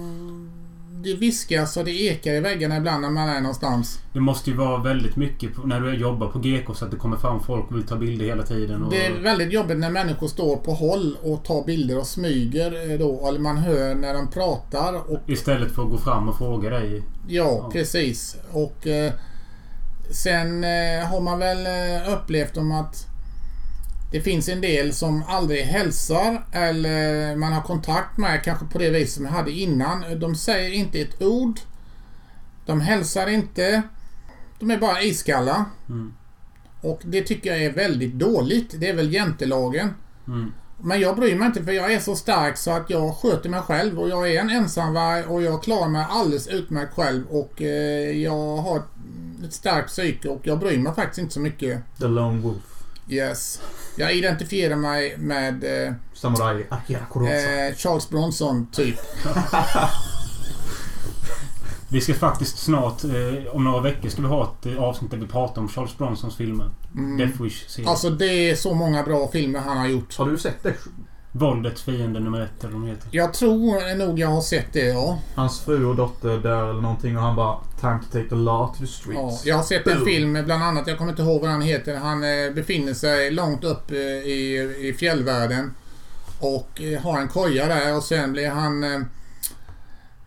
det 1.04 1.14
viskas 1.14 1.78
och 1.78 1.86
det 1.86 1.92
ekar 1.92 2.32
i 2.34 2.40
väggarna 2.40 2.78
ibland 2.78 3.02
när 3.02 3.10
man 3.10 3.30
är 3.30 3.42
någonstans. 3.42 4.00
Det 4.14 4.20
måste 4.20 4.50
ju 4.50 4.56
vara 4.56 4.78
väldigt 4.84 5.16
mycket 5.16 5.56
på, 5.56 5.68
när 5.68 5.80
du 5.80 5.96
jobbar 5.96 6.28
på 6.28 6.40
GK 6.40 6.74
så 6.76 6.86
att 6.86 6.92
det 6.92 6.98
kommer 6.98 7.18
fram 7.18 7.44
folk 7.44 7.66
och 7.72 7.76
vill 7.78 7.84
ta 7.88 7.96
bilder 7.96 8.26
hela 8.26 8.44
tiden. 8.44 8.84
Och, 8.84 8.92
Det 8.92 9.06
är 9.06 9.20
väldigt 9.20 9.54
jobbigt 9.54 9.78
när 9.78 9.90
människor 9.90 10.28
står 10.28 10.56
på 10.58 10.72
håll 10.74 11.18
och 11.24 11.44
tar 11.46 11.64
bilder 11.66 11.98
och 12.00 12.08
smyger 12.08 12.92
eh, 12.92 13.00
då, 13.00 13.28
eller 13.28 13.40
man 13.40 13.58
hör 13.58 13.96
när 13.96 14.14
de 14.14 14.28
pratar 14.32 15.12
och 15.12 15.20
Istället 15.30 15.72
för 15.72 15.84
att 15.84 15.90
gå 15.92 15.98
fram 15.98 16.30
och 16.30 16.38
fråga 16.38 16.70
dig. 16.70 17.04
ja, 17.28 17.44
Ja. 17.44 17.70
precis. 17.74 18.36
Och 18.52 18.88
eh, 18.88 19.14
sen 20.12 20.64
eh, 20.64 21.06
har 21.12 21.22
man 21.22 21.40
väl 21.40 21.66
eh, 21.66 22.14
upplevt 22.14 22.58
om 22.58 22.72
att 22.72 23.08
det 24.14 24.22
finns 24.22 24.50
en 24.50 24.62
del 24.62 24.94
som 24.94 25.24
aldrig 25.28 25.64
hälsar 25.64 26.46
eller 26.52 27.36
man 27.36 27.54
har 27.54 27.62
kontakt 27.62 28.18
med 28.18 28.44
kanske 28.44 28.66
på 28.66 28.78
det 28.78 28.90
vis 28.90 29.14
som 29.14 29.26
jag 29.26 29.32
hade 29.32 29.52
innan. 29.52 30.20
De 30.20 30.36
säger 30.36 30.74
inte 30.74 31.02
ett 31.02 31.22
ord. 31.22 31.60
De 32.66 32.82
hälsar 32.82 33.28
inte. 33.30 33.82
De 34.60 34.72
är 34.72 34.78
bara 34.78 35.02
iskalla. 35.02 35.66
Mm. 35.90 36.14
Och 36.82 37.02
det 37.06 37.22
tycker 37.22 37.50
jag 37.50 37.64
är 37.64 37.74
väldigt 37.74 38.14
dåligt. 38.14 38.80
Det 38.80 38.90
är 38.90 38.96
väl 38.96 39.14
jantelagen. 39.14 39.94
Mm. 40.28 40.54
Men 40.82 41.00
jag 41.00 41.16
bryr 41.16 41.36
mig 41.36 41.46
inte 41.46 41.64
för 41.64 41.72
jag 41.72 41.94
är 41.94 42.00
så 42.00 42.16
stark 42.16 42.58
så 42.58 42.72
att 42.72 42.90
jag 42.90 43.16
sköter 43.16 43.50
mig 43.50 43.62
själv 43.62 44.00
och 44.00 44.10
jag 44.10 44.32
är 44.32 44.40
en 44.40 44.50
ensamvarg 44.50 45.24
och 45.24 45.42
jag 45.42 45.64
klarar 45.64 45.90
mig 45.90 46.06
alldeles 46.10 46.48
utmärkt 46.48 46.94
själv 46.94 47.28
och 47.28 47.62
eh, 47.62 48.22
jag 48.22 48.58
har 48.58 48.82
ett 49.46 49.54
starkt 49.54 49.88
psyke 49.88 50.30
och 50.30 50.42
jag 50.44 50.60
bryr 50.60 50.78
mig 50.78 50.94
faktiskt 50.96 51.20
inte 51.20 51.34
så 51.34 51.40
mycket. 51.40 51.98
The 52.00 52.08
Lone 52.08 52.42
Wolf. 52.42 52.84
Yes. 53.10 53.62
Jag 53.96 54.16
identifierar 54.16 54.76
mig 54.76 55.18
med 55.18 55.64
eh, 55.88 55.94
Samurai 56.14 56.66
Akira 56.70 57.00
Kurosawa. 57.12 57.68
eh, 57.68 57.76
Charles 57.76 58.10
Bronson 58.10 58.68
typ. 58.72 58.96
Vi 61.90 62.02
ska 62.02 62.14
faktiskt 62.14 62.58
snart, 62.58 63.04
eh, 63.04 63.12
om 63.56 63.64
några 63.64 63.82
veckor, 63.82 64.10
ska 64.10 64.22
vi 64.22 64.28
ha 64.28 64.44
ett 64.60 64.66
eh, 64.66 64.84
avsnitt 64.84 65.12
där 65.12 65.18
vi 65.18 65.28
pratar 65.28 65.62
om 65.62 65.68
Charles 65.70 65.98
Bronsons 65.98 66.36
filmer. 66.36 66.70
Death 67.18 67.42
Wish-serien. 67.42 67.90
Alltså 67.90 68.10
det 68.10 68.50
är 68.50 68.56
så 68.56 68.74
många 68.74 69.04
bra 69.04 69.28
filmer 69.32 69.60
han 69.60 69.78
har 69.78 69.88
gjort. 69.88 70.18
Har 70.18 70.26
du 70.26 70.38
sett 70.38 70.64
det? 70.64 70.74
Våldets 71.36 71.82
fiende 71.82 72.20
nummer 72.20 72.42
ett, 72.42 72.64
eller 72.64 72.74
vad 72.74 72.82
de 72.82 72.88
heter. 72.88 73.08
Jag 73.12 73.34
tror 73.34 73.96
nog 73.98 74.20
jag 74.20 74.28
har 74.28 74.42
sett 74.42 74.74
det 74.74 74.86
ja. 74.86 75.20
Hans 75.36 75.62
fru 75.62 75.86
och 75.86 75.96
dotter 75.96 76.38
dör 76.38 76.70
eller 76.70 76.82
någonting 76.82 77.18
och 77.18 77.24
han 77.24 77.36
bara 77.36 77.58
Time 77.82 78.00
to 78.00 78.06
take 78.12 78.30
the 78.30 78.36
law 78.36 78.68
to 78.68 78.74
the 78.78 78.84
ja. 78.84 78.88
streets. 78.88 79.46
Jag 79.46 79.56
har 79.56 79.64
sett 79.64 79.88
en 79.88 80.06
film 80.06 80.34
bland 80.46 80.64
annat, 80.64 80.88
jag 80.88 80.98
kommer 80.98 81.12
inte 81.12 81.22
ihåg 81.22 81.42
vad 81.42 81.50
han 81.50 81.62
heter. 81.62 81.96
Han 81.96 82.24
eh, 82.24 82.54
befinner 82.54 82.94
sig 82.94 83.32
långt 83.32 83.64
upp 83.64 83.92
eh, 83.92 83.98
i, 83.98 84.76
i 84.80 84.94
fjällvärlden. 84.94 85.74
Och 86.40 86.82
eh, 86.82 87.02
har 87.02 87.20
en 87.20 87.28
koja 87.28 87.68
där 87.68 87.96
och 87.98 88.04
sen 88.04 88.32
blir 88.32 88.50
han 88.50 89.06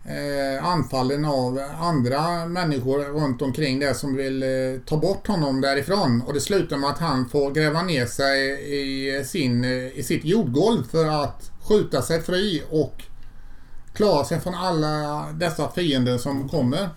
eh, 0.07 0.65
anfallen 0.65 1.25
av 1.25 1.59
andra 1.79 2.45
människor 2.45 2.99
runt 2.99 3.41
omkring 3.41 3.79
där 3.79 3.93
som 3.93 4.15
vill 4.15 4.43
eh, 4.43 4.49
ta 4.85 4.97
bort 4.97 5.27
honom 5.27 5.61
därifrån. 5.61 6.21
Och 6.27 6.33
det 6.33 6.39
slutar 6.39 6.77
med 6.77 6.89
att 6.89 6.99
han 6.99 7.29
får 7.29 7.51
gräva 7.51 7.81
ner 7.81 8.05
sig 8.05 8.51
i, 8.75 9.23
sin, 9.25 9.63
eh, 9.63 9.99
i 9.99 10.03
sitt 10.03 10.25
jordgolv 10.25 10.83
för 10.91 11.23
att 11.23 11.51
skjuta 11.61 12.01
sig 12.01 12.21
fri 12.21 12.63
och 12.69 13.03
klara 13.93 14.25
sig 14.25 14.39
från 14.39 14.55
alla 14.55 15.27
dessa 15.33 15.71
fiender 15.71 16.17
som 16.17 16.49
kommer. 16.49 16.89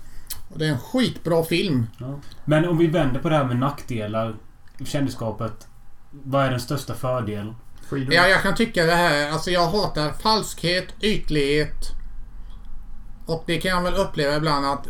Och 0.49 0.59
det 0.59 0.67
är 0.67 0.71
en 0.71 0.79
skitbra 0.79 1.45
film. 1.45 1.87
Ja. 1.99 2.21
Men 2.45 2.69
om 2.69 2.79
vi 2.79 2.87
vänder 2.87 3.21
på 3.21 3.29
det 3.29 3.37
här 3.37 3.45
med 3.45 3.57
nackdelar 3.57 4.37
i 4.79 4.85
kändisskapet. 4.85 5.67
Vad 6.11 6.47
är 6.47 6.51
den 6.51 6.61
största 6.61 6.95
fördelen? 6.95 7.55
Freedom. 7.89 8.13
Ja, 8.13 8.27
jag 8.27 8.43
kan 8.43 8.55
tycka 8.55 8.85
det 8.85 8.95
här. 8.95 9.31
Alltså 9.31 9.51
jag 9.51 9.67
hatar 9.67 10.13
falskhet, 10.13 10.87
ytlighet. 11.01 12.00
Och 13.27 13.45
det 13.47 13.61
kan 13.61 13.71
jag 13.71 13.83
väl 13.83 13.95
uppleva 13.95 14.37
ibland 14.37 14.67
att 14.67 14.87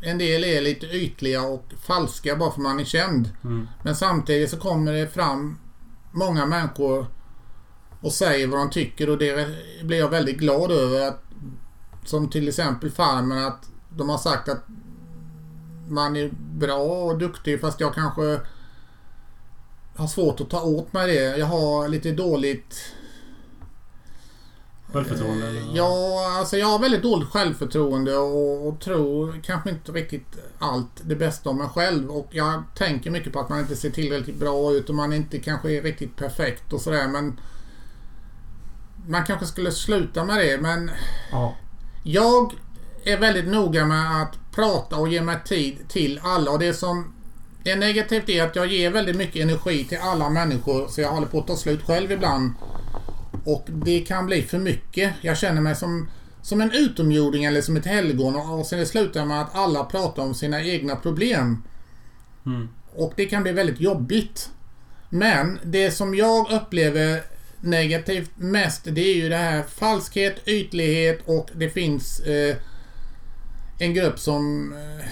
en 0.00 0.18
del 0.18 0.44
är 0.44 0.60
lite 0.60 0.86
ytliga 0.86 1.42
och 1.42 1.64
falska 1.86 2.36
bara 2.36 2.50
för 2.50 2.60
man 2.60 2.80
är 2.80 2.84
känd. 2.84 3.30
Mm. 3.44 3.68
Men 3.82 3.96
samtidigt 3.96 4.50
så 4.50 4.56
kommer 4.56 4.92
det 4.92 5.08
fram 5.08 5.58
många 6.12 6.46
människor 6.46 7.06
och 8.00 8.12
säger 8.12 8.46
vad 8.46 8.60
de 8.60 8.70
tycker 8.70 9.10
och 9.10 9.18
det 9.18 9.48
blir 9.82 9.98
jag 9.98 10.08
väldigt 10.08 10.38
glad 10.38 10.70
över. 10.70 11.08
Att, 11.08 11.22
som 12.04 12.30
till 12.30 12.48
exempel 12.48 12.90
Farmen 12.90 13.44
att 13.44 13.68
de 13.88 14.08
har 14.08 14.18
sagt 14.18 14.48
att 14.48 14.64
man 15.88 16.16
är 16.16 16.30
bra 16.38 17.04
och 17.04 17.18
duktig 17.18 17.60
fast 17.60 17.80
jag 17.80 17.94
kanske 17.94 18.40
har 19.96 20.06
svårt 20.06 20.40
att 20.40 20.50
ta 20.50 20.62
åt 20.62 20.92
mig 20.92 21.14
det. 21.14 21.36
Jag 21.36 21.46
har 21.46 21.88
lite 21.88 22.12
dåligt 22.12 22.92
Självförtroende? 24.92 25.46
eller? 25.48 25.62
Ja, 25.76 26.26
alltså 26.38 26.56
jag 26.56 26.66
har 26.66 26.78
väldigt 26.78 27.02
dåligt 27.02 27.28
självförtroende 27.28 28.16
och, 28.16 28.68
och 28.68 28.80
tror 28.80 29.40
kanske 29.44 29.70
inte 29.70 29.92
riktigt 29.92 30.36
allt 30.58 30.90
det 31.02 31.16
bästa 31.16 31.50
om 31.50 31.58
mig 31.58 31.68
själv. 31.68 32.10
Och 32.10 32.28
jag 32.30 32.62
tänker 32.74 33.10
mycket 33.10 33.32
på 33.32 33.40
att 33.40 33.48
man 33.48 33.60
inte 33.60 33.76
ser 33.76 33.90
tillräckligt 33.90 34.36
bra 34.36 34.72
ut 34.72 34.88
och 34.88 34.94
man 34.94 35.12
inte 35.12 35.38
kanske 35.38 35.72
är 35.72 35.82
riktigt 35.82 36.16
perfekt 36.16 36.72
och 36.72 36.80
sådär. 36.80 37.08
Men 37.08 37.40
man 39.08 39.24
kanske 39.24 39.46
skulle 39.46 39.72
sluta 39.72 40.24
med 40.24 40.38
det. 40.38 40.58
Men 40.60 40.90
Ja. 41.32 41.56
jag 42.02 42.52
är 43.04 43.16
väldigt 43.18 43.46
noga 43.48 43.86
med 43.86 44.22
att 44.22 44.38
prata 44.54 44.96
och 44.96 45.08
ge 45.08 45.20
mig 45.22 45.36
tid 45.44 45.78
till 45.88 46.20
alla. 46.22 46.50
Och 46.50 46.58
det 46.58 46.74
som 46.74 47.12
är 47.64 47.76
negativt 47.76 48.28
är 48.28 48.44
att 48.44 48.56
jag 48.56 48.66
ger 48.66 48.90
väldigt 48.90 49.16
mycket 49.16 49.42
energi 49.42 49.84
till 49.84 49.98
alla 50.02 50.30
människor 50.30 50.88
så 50.88 51.00
jag 51.00 51.10
håller 51.10 51.26
på 51.26 51.38
att 51.38 51.46
ta 51.46 51.56
slut 51.56 51.82
själv 51.86 52.12
ibland. 52.12 52.52
Och 53.44 53.66
det 53.68 54.00
kan 54.00 54.26
bli 54.26 54.42
för 54.42 54.58
mycket. 54.58 55.14
Jag 55.20 55.38
känner 55.38 55.60
mig 55.60 55.76
som, 55.76 56.08
som 56.42 56.60
en 56.60 56.72
utomjording 56.72 57.44
eller 57.44 57.60
som 57.60 57.76
ett 57.76 57.86
helgon 57.86 58.36
och, 58.36 58.66
sen 58.66 58.78
det 58.78 58.86
slutar 58.86 59.24
med 59.24 59.40
att 59.40 59.54
alla 59.54 59.84
pratar 59.84 60.22
om 60.22 60.34
sina 60.34 60.62
egna 60.62 60.96
problem. 60.96 61.62
Mm. 62.46 62.68
Och 62.94 63.12
det 63.16 63.26
kan 63.26 63.42
bli 63.42 63.52
väldigt 63.52 63.80
jobbigt. 63.80 64.50
Men 65.08 65.58
det 65.64 65.90
som 65.90 66.14
jag 66.14 66.52
upplever 66.52 67.22
negativt 67.60 68.30
mest 68.36 68.84
det 68.84 69.00
är 69.00 69.14
ju 69.14 69.28
det 69.28 69.36
här 69.36 69.62
falskhet, 69.62 70.48
ytlighet 70.48 71.20
och 71.24 71.50
det 71.54 71.70
finns 71.70 72.20
eh, 72.20 72.56
en 73.78 73.94
grupp 73.94 74.18
som 74.18 74.72
eh, 74.72 75.06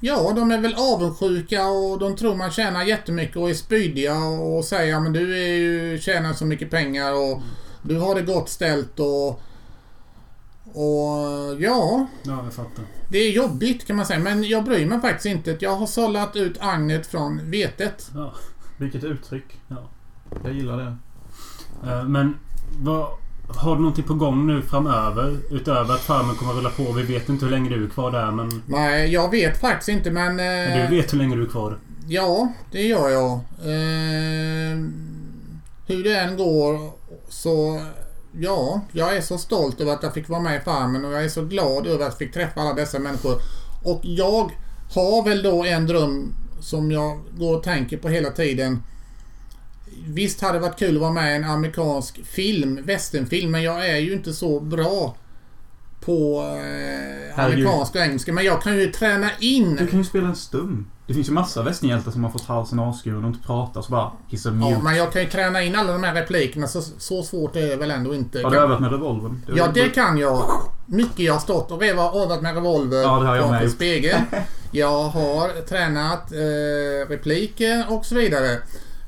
Ja, 0.00 0.32
de 0.36 0.50
är 0.50 0.60
väl 0.60 0.74
avundsjuka 0.74 1.66
och 1.68 1.98
de 1.98 2.16
tror 2.16 2.36
man 2.36 2.50
tjänar 2.50 2.84
jättemycket 2.84 3.36
och 3.36 3.50
är 3.50 3.54
spydiga 3.54 4.18
och 4.24 4.64
säger 4.64 5.00
men 5.00 5.12
du 5.12 5.38
är 5.42 5.54
ju, 5.54 5.98
tjänar 6.00 6.32
så 6.32 6.44
mycket 6.46 6.70
pengar 6.70 7.12
och 7.12 7.42
du 7.82 7.98
har 7.98 8.14
det 8.14 8.22
gott 8.22 8.48
ställt 8.48 9.00
och 9.00 9.42
och 10.72 11.56
ja, 11.60 12.06
Ja, 12.22 12.44
jag 12.44 12.52
fattar. 12.52 12.84
det 13.08 13.18
är 13.18 13.30
jobbigt 13.32 13.86
kan 13.86 13.96
man 13.96 14.06
säga. 14.06 14.18
Men 14.20 14.44
jag 14.44 14.64
bryr 14.64 14.86
mig 14.86 15.00
faktiskt 15.00 15.26
inte. 15.26 15.56
Jag 15.60 15.76
har 15.76 15.86
sållat 15.86 16.36
ut 16.36 16.56
agnet 16.60 17.06
från 17.06 17.50
vetet. 17.50 18.10
Ja. 18.14 18.34
Vilket 18.78 19.04
uttryck. 19.04 19.60
Ja. 19.68 19.88
Jag 20.44 20.52
gillar 20.52 20.76
det. 20.76 20.96
Eh, 21.90 22.04
Men 22.04 22.38
vad, 22.78 23.08
har 23.48 23.74
du 23.74 23.80
någonting 23.80 24.04
på 24.04 24.14
gång 24.14 24.46
nu 24.46 24.62
framöver? 24.62 25.38
Utöver 25.50 25.94
att 25.94 26.00
Farmen 26.00 26.36
kommer 26.36 26.52
att 26.52 26.58
rulla 26.58 26.70
på. 26.70 26.92
Vi 26.92 27.02
vet 27.02 27.28
inte 27.28 27.44
hur 27.44 27.52
länge 27.52 27.70
du 27.70 27.84
är 27.84 27.88
kvar 27.88 28.10
där 28.10 28.30
men... 28.30 28.62
Nej, 28.66 29.12
jag 29.12 29.30
vet 29.30 29.60
faktiskt 29.60 29.88
inte 29.88 30.10
men... 30.10 30.36
Men 30.36 30.82
Eh, 30.82 30.90
du 30.90 30.96
vet 30.96 31.12
hur 31.12 31.18
länge 31.18 31.36
du 31.36 31.42
är 31.42 31.48
kvar? 31.48 31.78
Ja, 32.08 32.52
det 32.72 32.82
gör 32.82 33.08
jag. 33.08 33.32
Eh, 33.32 34.76
hur 35.86 36.04
det 36.04 36.18
än 36.18 36.36
går 36.36 36.90
så... 37.28 37.80
Ja, 38.32 38.80
jag 38.92 39.16
är 39.16 39.20
så 39.20 39.38
stolt 39.38 39.80
över 39.80 39.92
att 39.92 40.02
jag 40.02 40.14
fick 40.14 40.28
vara 40.28 40.40
med 40.40 40.56
i 40.56 40.64
Farmen 40.64 41.04
och 41.04 41.12
jag 41.12 41.24
är 41.24 41.28
så 41.28 41.44
glad 41.44 41.86
över 41.86 41.96
att 41.96 42.10
jag 42.10 42.18
fick 42.18 42.34
träffa 42.34 42.60
alla 42.60 42.74
dessa 42.74 42.98
människor. 42.98 43.34
Och 43.84 44.00
jag 44.02 44.50
har 44.94 45.24
väl 45.24 45.42
då 45.42 45.64
en 45.64 45.86
dröm 45.86 46.34
som 46.60 46.90
jag 46.90 47.20
går 47.38 47.56
och 47.56 47.62
tänker 47.62 47.96
på 47.96 48.08
hela 48.08 48.30
tiden. 48.30 48.82
Visst 50.06 50.40
hade 50.40 50.52
det 50.52 50.62
varit 50.62 50.78
kul 50.78 50.94
att 50.94 51.00
vara 51.00 51.12
med 51.12 51.32
i 51.32 51.36
en 51.36 51.44
amerikansk 51.44 52.20
film, 52.26 52.80
westernfilm, 52.84 53.50
men 53.50 53.62
jag 53.62 53.88
är 53.90 53.96
ju 53.96 54.12
inte 54.12 54.32
så 54.32 54.60
bra 54.60 55.16
på 56.00 56.40
eh, 57.36 57.44
amerikanska 57.44 57.98
och 57.98 58.04
engelska. 58.04 58.32
Men 58.32 58.44
jag 58.44 58.62
kan 58.62 58.78
ju 58.78 58.92
träna 58.92 59.30
in. 59.40 59.76
Du 59.76 59.86
kan 59.86 59.98
ju 59.98 60.04
spela 60.04 60.28
en 60.28 60.36
stum. 60.36 60.90
Det 61.06 61.14
finns 61.14 61.28
ju 61.28 61.32
massa 61.32 61.62
västernhjältar 61.62 62.10
som 62.10 62.24
har 62.24 62.30
fått 62.30 62.44
halsen 62.44 62.78
avskuren 62.78 63.24
och 63.24 63.30
inte 63.30 63.46
pratar 63.46 63.82
så 63.82 63.90
bara 63.90 64.12
He's 64.30 64.48
a 64.48 64.52
mute. 64.52 64.70
Ja, 64.70 64.78
men 64.82 64.96
jag 64.96 65.12
kan 65.12 65.22
ju 65.22 65.28
träna 65.28 65.62
in 65.62 65.76
alla 65.76 65.92
de 65.92 66.02
här 66.02 66.14
replikerna 66.14 66.66
så, 66.66 66.82
så 66.82 67.22
svårt 67.22 67.56
är 67.56 67.68
det 67.68 67.76
väl 67.76 67.90
ändå 67.90 68.14
inte. 68.14 68.42
Har 68.42 68.50
du 68.50 68.58
övat 68.58 68.80
med 68.80 68.90
revolvern? 68.92 69.42
Ja, 69.56 69.68
det 69.74 69.88
kan 69.88 70.18
jag. 70.18 70.44
Mycket 70.86 71.18
jag 71.18 71.32
har 71.32 71.40
stått 71.40 71.70
och 71.70 71.84
övat 71.84 72.42
med 72.42 72.54
revolver 72.54 73.02
Ja, 73.02 73.18
det 73.20 73.26
har 73.26 73.36
jag 73.36 73.50
med 73.50 73.62
gjort. 73.62 73.72
spegeln. 73.72 74.22
Jag 74.70 75.02
har 75.02 75.66
tränat 75.66 76.32
eh, 76.32 77.08
repliker 77.08 77.84
och 77.88 78.06
så 78.06 78.14
vidare. 78.14 78.58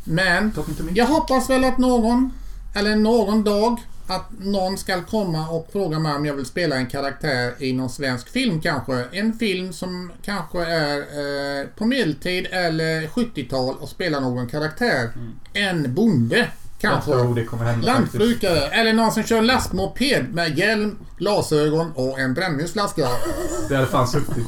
Men 0.09 0.53
jag 0.95 1.07
hoppas 1.07 1.51
väl 1.51 1.65
att 1.65 1.79
någon, 1.79 2.31
eller 2.75 2.97
någon 2.97 3.45
dag, 3.45 3.81
att 4.07 4.31
någon 4.39 4.79
ska 4.79 5.03
komma 5.03 5.49
och 5.49 5.69
fråga 5.73 5.99
mig 5.99 6.15
om 6.15 6.27
jag 6.27 6.35
vill 6.35 6.47
spela 6.47 6.77
en 6.77 6.87
karaktär 6.87 7.55
i 7.59 7.73
någon 7.73 7.91
svensk 7.91 8.29
film 8.29 8.61
kanske. 8.61 9.05
En 9.13 9.33
film 9.33 9.73
som 9.73 10.13
kanske 10.25 10.65
är 10.65 10.97
eh, 10.99 11.67
på 11.77 11.85
medeltid 11.87 12.47
eller 12.51 13.07
70-tal 13.07 13.75
och 13.81 13.89
spela 13.89 14.21
någon 14.21 14.47
karaktär. 14.49 15.11
En 15.53 15.95
bonde 15.95 16.37
Jag 16.37 16.47
kanske. 16.81 17.11
tror 17.13 17.35
det 17.35 17.45
kommer 17.45 17.65
hända 17.65 17.87
faktiskt. 17.87 18.15
Lantbrukare 18.15 18.59
eller 18.61 18.93
någon 18.93 19.13
som 19.13 19.23
kör 19.23 19.43
lastmoped 19.43 20.35
med 20.35 20.59
hjälm, 20.59 20.99
glasögon 21.19 21.93
och 21.95 22.19
en 22.19 22.35
brännvinsflaska. 22.35 23.09
Det 23.69 23.75
hade 23.75 23.87
fan 23.87 24.09
suttit. 24.09 24.47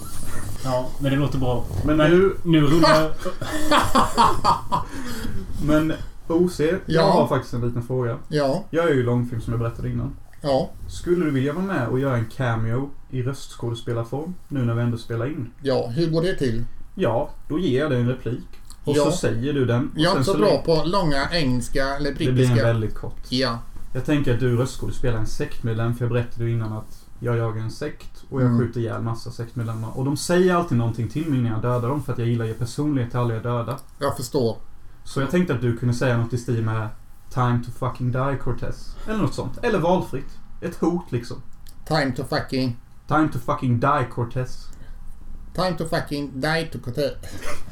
Ja, 0.65 0.89
men 0.99 1.11
det 1.13 1.19
låter 1.19 1.39
bra. 1.39 1.65
Men 1.85 1.97
nu... 1.97 2.37
Nu 2.45 2.61
rullar... 2.61 3.13
Men 5.67 5.93
OC, 6.29 6.61
jag 6.61 6.79
Ja. 6.87 7.03
har 7.13 7.27
faktiskt 7.29 7.55
en 7.55 7.61
liten 7.67 7.83
fråga. 7.83 8.19
Ja, 8.29 8.65
Jag 8.71 8.89
är 8.91 8.95
ju 8.95 9.03
långfilm 9.03 9.41
som 9.41 9.53
jag 9.53 9.61
berättade 9.61 9.89
innan. 9.89 10.17
ja, 10.43 10.71
Skulle 10.89 11.25
du 11.25 11.31
vilja 11.31 11.53
vara 11.53 11.65
med 11.65 11.89
och 11.89 12.01
göra 12.01 12.17
en 12.17 12.27
cameo 12.37 12.91
i 13.11 13.23
röstskådespelarform 13.23 14.35
nu 14.49 14.65
när 14.65 14.75
vi 14.75 14.83
ändå 14.83 14.99
spelar 14.99 15.27
in? 15.27 15.51
ja. 15.63 15.87
Hur 15.87 16.11
går 16.11 16.23
det 16.23 16.35
till? 16.35 16.65
Ja, 16.95 17.31
då 17.49 17.59
ger 17.59 17.81
jag 17.81 17.91
dig 17.91 18.01
en 18.01 18.09
replik. 18.09 18.45
Och 18.85 18.97
Ja. 18.97 19.05
så 19.05 19.11
säger 19.13 19.53
du 19.53 19.65
den. 19.67 19.85
Och 19.95 19.99
Jag 20.01 20.07
är 20.13 20.17
inte 20.17 20.25
så 20.25 20.33
så 20.33 20.39
bra 20.39 20.63
på 20.65 20.83
långa 20.85 21.29
engelska 21.33 21.85
eller 21.97 22.11
Det 22.11 22.17
blir 22.17 22.29
en 22.29 22.35
brittiska. 22.35 22.63
väldigt 22.65 22.95
kort. 22.95 23.17
Ja, 23.29 23.59
Jag 23.95 24.05
tänker 24.05 24.35
att 24.35 24.41
du 24.41 24.57
röstskådespelar 24.57 25.19
en 25.19 25.27
sektmedlem 25.27 25.95
för 25.95 26.05
jag 26.05 26.13
berättade 26.13 26.45
ju 26.45 26.53
innan 26.53 26.73
att 26.73 27.05
jag 27.19 27.37
jagar 27.37 27.63
en 27.63 27.71
sekt 27.71 28.20
och 28.31 28.41
jag 28.43 28.47
Mm. 28.49 28.59
skjuter 28.59 28.81
ihjäl 28.81 29.03
massa 29.03 29.31
sektmedlemmar. 29.31 29.99
Och 29.99 30.05
de 30.05 30.17
säger 30.17 30.55
alltid 30.55 30.79
någonting 30.79 31.09
till 31.09 31.31
mig 31.31 31.41
när 31.41 31.51
jag 31.51 31.63
dödar 31.63 31.89
dem 31.89 32.03
för 32.03 32.13
att 32.13 32.19
jag 32.19 32.29
gillar 32.29 32.45
att 32.45 32.49
ge 32.51 32.55
personlighet 32.55 33.11
till 33.11 33.21
alla 33.21 33.35
jag 33.35 33.43
dödar. 33.43 33.79
jag 33.99 34.17
förstår. 34.17 34.57
Så 35.05 35.21
jag 35.21 35.31
tänkte 35.31 35.55
att 35.55 35.61
du 35.61 35.77
kunde 35.77 35.95
säga 35.95 36.17
något 36.17 36.33
i 36.33 36.39
stil 36.39 36.65
med 36.65 36.89
Time 37.31 37.63
to 37.65 37.71
fucking 37.79 38.13
die 38.13 38.37
Cortez. 38.45 38.97
Eller 39.09 39.19
något 39.19 39.35
sånt. 39.35 39.59
Eller 39.65 39.79
valfritt. 39.79 40.39
Ett 40.61 40.77
hot 40.77 41.13
liksom. 41.13 41.37
Time 41.85 42.13
to 42.17 42.25
fucking... 42.25 42.77
Time 43.09 43.29
to 43.33 43.39
fucking 43.39 43.81
die 43.81 44.07
Cortez. 44.15 44.67
Time 45.55 45.77
to 45.79 45.85
fucking 45.85 46.41
die 46.41 46.69
to 46.73 46.79
kote. 46.79 47.15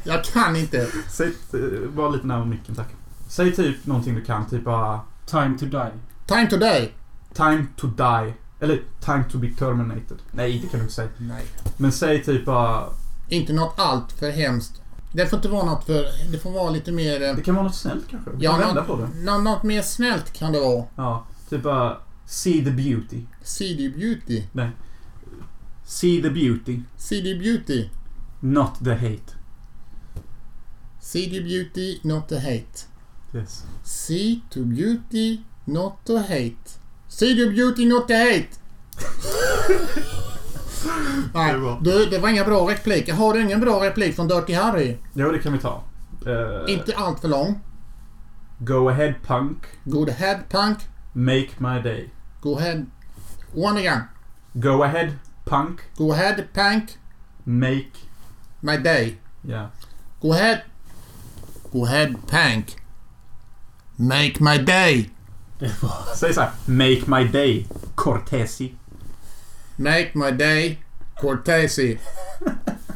Jag 0.05 0.25
kan 0.25 0.57
inte. 0.57 0.87
Säg, 1.09 1.27
eh, 1.27 1.89
var 1.95 2.11
lite 2.11 2.27
närmare 2.27 2.47
micken 2.49 2.75
tack. 2.75 2.89
Säg 3.29 3.53
typ 3.55 3.87
någonting 3.87 4.15
du 4.15 4.21
kan. 4.25 4.47
Typ 4.47 4.65
bara 4.65 5.01
Time 5.27 5.59
to 5.59 5.67
die. 5.67 5.91
Time 6.27 6.47
to 6.51 6.57
die. 6.57 6.93
Time 7.35 7.67
to 7.77 7.87
die. 7.87 8.35
Eller 8.61 8.83
Time 9.01 9.25
to 9.31 9.39
be 9.39 9.49
terminated. 9.59 10.19
Nej, 10.31 10.59
det 10.63 10.69
kan 10.69 10.79
du 10.81 10.83
inte 10.85 10.95
säga. 10.95 11.09
Nej. 11.19 11.45
Men 11.77 11.93
säg 11.93 12.25
typ 12.25 12.45
bara... 12.45 12.89
Inte 13.29 13.53
något 13.53 13.75
allt 13.77 14.13
för 14.13 14.31
hemskt. 14.31 14.83
Det 15.13 15.27
får 15.27 15.37
inte 15.37 15.49
vara 15.49 15.65
något 15.65 15.85
för... 15.85 16.07
Det 16.33 16.39
får 16.39 16.51
vara 16.51 16.71
lite 16.71 16.93
mer... 16.93 17.23
eh, 17.23 17.35
Det 17.37 17.43
kan 17.43 17.55
vara 17.55 17.65
något 17.65 17.75
snällt 17.75 18.09
kanske. 18.11 18.31
Du 18.31 18.37
Ja, 18.45 18.51
kan 18.51 18.61
vända 18.61 18.75
något, 18.75 18.87
på 18.87 18.97
det. 18.97 19.09
nå- 19.25 19.39
något 19.39 19.63
mer 19.63 19.83
snällt 19.83 20.33
kan 20.33 20.53
det 20.53 20.61
vara. 20.61 20.85
Ja, 20.97 21.27
typ 21.51 21.63
bara 21.63 21.97
See 22.27 22.65
the 22.65 22.71
beauty. 22.71 23.23
CD 23.43 23.89
Beauty. 23.89 24.43
See 25.85 26.23
the 26.23 26.31
beauty. 26.31 26.81
CD 26.97 27.35
Beauty. 27.35 27.89
Not 28.41 28.79
the 28.85 28.95
hate. 28.95 29.35
CD 31.01 31.41
Beauty, 31.41 31.99
not 32.03 32.29
to 32.29 32.35
hate. 32.35 32.87
Yes. 33.35 33.65
See 33.85 34.41
to 34.51 34.65
beauty, 34.65 35.39
not 35.65 35.93
to 36.05 36.19
hate. 36.19 36.79
See 37.09 37.35
the 37.35 37.51
beauty, 37.51 37.87
not 37.87 38.09
to 38.09 38.15
hate. 38.15 38.49
Nej, 41.35 41.55
Det 41.55 41.91
du, 41.93 42.07
det 42.07 42.19
var 42.19 42.29
inga 42.29 42.45
bra 42.45 42.71
repliker. 42.71 43.13
Har 43.15 43.35
du 43.35 43.41
ingen 43.43 43.61
bra 43.61 43.85
replik 43.85 44.17
från 44.17 44.29
Dirty 44.29 44.53
Harry? 44.53 44.97
Jo, 45.13 45.33
det 45.33 45.39
kan 45.39 45.53
vi 45.53 45.59
ta. 45.59 45.83
Eh, 46.27 46.73
Inte 46.73 46.97
allt 46.97 47.21
för 47.21 47.29
lång. 47.29 47.61
Go 48.59 48.89
ahead 48.89 49.15
punk. 49.27 49.59
Go 49.85 50.09
ahead 50.09 50.39
punk. 50.49 50.79
Make 51.13 51.49
my 51.59 51.83
day. 51.83 52.11
Go 52.41 52.57
ahead. 52.59 52.87
One 53.55 53.79
again. 53.81 54.01
Go 54.53 54.83
ahead 54.83 55.13
Punk. 55.49 55.81
Go 55.97 56.13
ahead, 56.13 56.53
Pank. 56.53 56.99
Make. 57.45 57.93
My 58.61 58.77
day. 58.77 59.19
Ja. 59.43 59.71
Go 60.21 60.33
ahead. 60.33 60.61
Go 61.73 61.85
ahead, 61.85 62.15
Pank. 62.27 62.77
Make 63.97 64.41
my 64.41 64.59
day. 64.59 65.11
Säg 66.17 66.35
så 66.35 66.41
här. 66.41 66.51
Make 66.67 67.03
my 67.07 67.25
day. 67.29 67.67
Cortesi. 67.95 68.75
Make 69.77 70.11
my 70.15 70.31
day. 70.31 70.79
Cortesi. 71.21 71.99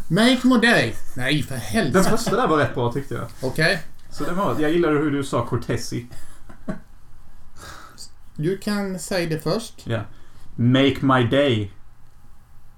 Make 0.09 0.41
my 0.45 0.59
day. 0.59 0.95
Nej, 1.17 1.43
för 1.43 1.55
Den 1.55 1.61
helvete. 1.61 2.11
första 2.11 2.37
där 2.37 2.47
var 2.49 2.57
rätt 2.59 2.75
bra 2.75 2.93
tyckte 2.93 3.15
jag. 3.15 3.27
Okej. 3.43 3.83
Så 4.11 4.25
det 4.25 4.33
var, 4.33 4.61
jag 4.61 4.71
gillade 4.73 4.99
hur 4.99 5.11
du 5.11 5.25
sa 5.25 5.47
Cortesi. 5.47 6.07
Du 8.37 8.59
kan 8.59 8.99
säga 8.99 9.29
det 9.29 9.41
först. 9.41 9.75
Ja. 9.87 10.01
Make 10.57 10.97
my 11.03 11.25
day. 11.31 11.73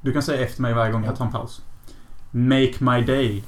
Du 0.01 0.13
kan 0.13 0.23
säga 0.23 0.47
efter 0.47 0.63
mig 0.63 0.75
varje 0.75 0.93
gång 0.93 1.05
jag 1.05 1.17
tar 1.17 1.25
en 1.25 1.33
paus. 1.33 1.63
Make 2.31 2.73
my 2.79 3.03
day. 3.03 3.45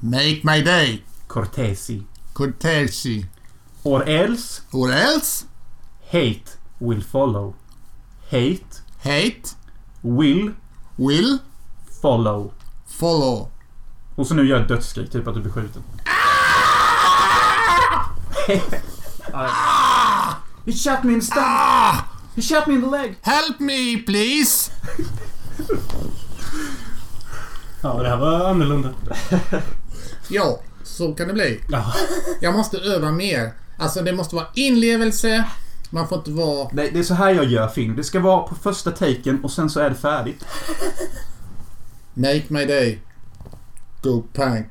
Make 0.00 0.40
my 0.44 0.62
day. 0.62 1.04
Cortesi. 1.26 2.02
Cortesi. 2.32 3.26
Or 3.82 4.08
else 4.08 4.62
Or 4.72 4.92
else. 4.92 5.44
hate 6.10 6.58
will 6.78 7.02
follow. 7.02 7.54
Hate 8.30 8.82
Hate. 9.02 9.56
will 10.02 10.52
Will. 10.96 11.38
follow. 12.02 12.52
Follow. 13.00 13.50
Och 14.16 14.26
så 14.26 14.34
nu 14.34 14.46
gör 14.48 14.58
jag 14.58 14.68
dödsskrik, 14.68 15.10
typ 15.10 15.26
att 15.28 15.34
du 15.34 15.40
blir 15.40 15.52
skjuten. 15.52 15.82
He 20.66 20.72
shot 20.72 21.04
me 21.04 21.12
in 21.12 21.20
the 21.20 21.26
stomach. 21.26 21.44
Ah! 21.46 22.04
He 22.36 22.42
shot 22.42 22.66
me 22.66 22.74
in 22.74 22.80
the 22.82 22.86
leg. 22.90 23.16
Help 23.22 23.60
me, 23.60 23.96
please. 24.06 24.70
Ja, 27.82 28.02
det 28.02 28.08
här 28.08 28.16
var 28.16 28.50
annorlunda. 28.50 28.88
Ja, 30.28 30.60
så 30.84 31.12
kan 31.14 31.26
det 31.28 31.32
bli. 31.34 31.60
Ja. 31.68 31.92
Jag 32.40 32.54
måste 32.54 32.76
öva 32.78 33.10
mer. 33.10 33.52
Alltså, 33.80 34.02
det 34.02 34.12
måste 34.12 34.34
vara 34.34 34.46
inlevelse. 34.54 35.44
Man 35.90 36.08
får 36.08 36.18
inte 36.18 36.30
vara... 36.30 36.68
Nej, 36.72 36.90
det 36.92 36.98
är 36.98 37.02
så 37.02 37.14
här 37.14 37.30
jag 37.34 37.44
gör 37.44 37.68
film. 37.68 37.96
Det 37.96 38.04
ska 38.04 38.20
vara 38.20 38.42
på 38.42 38.54
första 38.54 38.90
taken 38.90 39.44
och 39.44 39.50
sen 39.50 39.70
så 39.70 39.80
är 39.80 39.90
det 39.90 39.96
färdigt. 39.96 40.44
Make 42.14 42.44
my 42.48 42.64
day. 42.64 42.98
Go 44.02 44.22
Pank. 44.32 44.68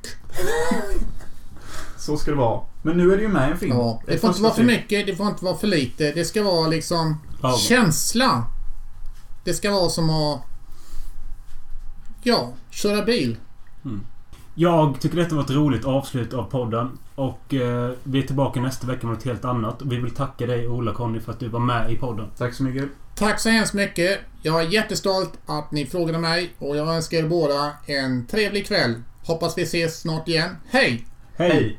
Så 1.98 2.18
ska 2.18 2.32
det 2.32 2.38
vara. 2.38 2.62
Men 2.82 2.98
nu 2.98 3.14
är 3.14 3.18
det 3.18 3.22
ju 3.24 3.28
med 3.30 3.50
i 3.50 3.52
en 3.52 3.58
film. 3.58 3.76
Ja, 3.78 4.02
det 4.06 4.18
får 4.18 4.30
inte 4.30 4.42
vara 4.42 4.54
för 4.54 4.64
mycket, 4.64 5.08
det 5.08 5.16
får 5.16 5.28
inte 5.28 5.46
vara 5.46 5.58
för 5.58 5.68
lite. 5.68 6.12
Det 6.12 6.26
ska 6.26 6.44
vara 6.44 6.68
liksom 6.68 7.22
Ja. 7.42 7.58
känsla. 7.58 8.44
Det 9.44 9.54
ska 9.54 9.72
vara 9.72 9.90
som 9.90 10.10
att... 10.10 10.42
Ja, 12.24 12.54
köra 12.70 13.06
bil. 13.06 13.38
Jag 14.62 15.02
tycker 15.02 15.18
detta 15.18 15.36
var 15.36 15.44
ett 15.44 15.50
roligt 15.50 15.86
avslut 15.86 16.34
av 16.34 16.44
podden. 16.44 17.00
Och 17.16 17.54
eh, 17.54 17.92
vi 18.04 18.20
är 18.20 18.24
tillbaka 18.24 18.62
nästa 18.62 18.88
vecka 18.88 19.08
med 19.08 19.16
något 19.16 19.26
helt 19.26 19.46
annat. 19.46 19.82
Vi 19.82 19.98
vill 19.98 20.16
tacka 20.16 20.46
dig 20.46 20.68
Ola-Conny 20.68 21.20
för 21.20 21.32
att 21.32 21.40
du 21.40 21.48
var 21.48 21.60
med 21.60 21.92
i 21.92 21.96
podden. 21.96 22.28
Tack 22.38 22.54
så 22.54 22.64
mycket. 22.64 22.90
Tack 23.16 23.40
så 23.40 23.50
hemskt 23.50 23.74
mycket. 23.74 24.20
Jag 24.42 24.62
är 24.62 24.68
jättestolt 24.68 25.34
att 25.46 25.72
ni 25.72 25.86
frågade 25.86 26.18
mig 26.18 26.54
och 26.58 26.78
jag 26.78 26.96
önskar 26.96 27.18
er 27.18 27.28
båda 27.28 27.72
en 27.86 28.28
trevlig 28.28 28.68
kväll. 28.68 29.02
Hoppas 29.26 29.58
vi 29.58 29.62
ses 29.62 30.02
snart 30.02 30.28
igen. 30.28 30.50
Hej! 30.70 31.06
Hej! 31.38 31.78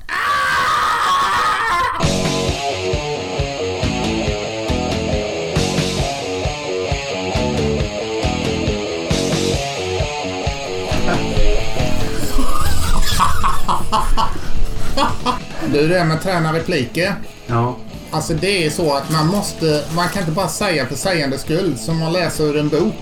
Du, 15.73 15.89
det 15.89 15.95
där 15.95 16.05
med 16.05 16.17
att 16.17 16.23
träna 16.23 16.53
repliker. 16.53 17.15
Ja. 17.47 17.77
Alltså 18.11 18.35
det 18.35 18.67
är 18.67 18.71
så 18.71 18.95
att 18.95 19.11
man 19.11 19.27
måste... 19.27 19.85
Man 19.95 20.09
kan 20.09 20.23
inte 20.23 20.33
bara 20.33 20.49
säga 20.49 20.87
för 20.87 20.95
sägandes 20.95 21.41
skull 21.41 21.79
som 21.79 21.99
man 21.99 22.13
läser 22.13 22.45
ur 22.45 22.59
en 22.59 22.69
bok. 22.69 22.95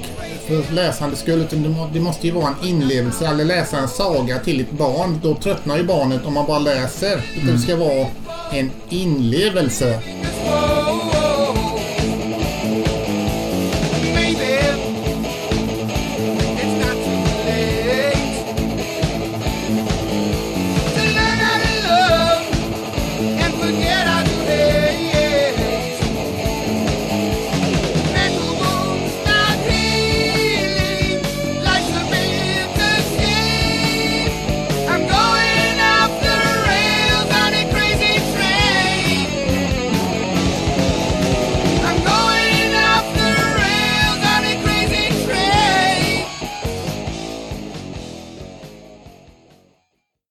För 0.46 0.74
läsandets 0.74 1.22
skull. 1.22 1.40
Utan 1.40 1.62
det, 1.62 1.68
må, 1.68 1.88
det 1.92 2.00
måste 2.00 2.26
ju 2.26 2.32
vara 2.32 2.48
en 2.48 2.68
inlevelse 2.68 3.26
eller 3.26 3.44
läsa 3.44 3.78
en 3.78 3.88
saga 3.88 4.38
till 4.38 4.60
ett 4.60 4.70
barn. 4.70 5.20
Då 5.22 5.34
tröttnar 5.34 5.76
ju 5.76 5.84
barnet 5.84 6.26
om 6.26 6.34
man 6.34 6.46
bara 6.46 6.58
läser. 6.58 7.20
Utan 7.36 7.54
det 7.54 7.58
ska 7.58 7.76
vara 7.76 8.06
en 8.52 8.70
inlevelse. 8.88 10.00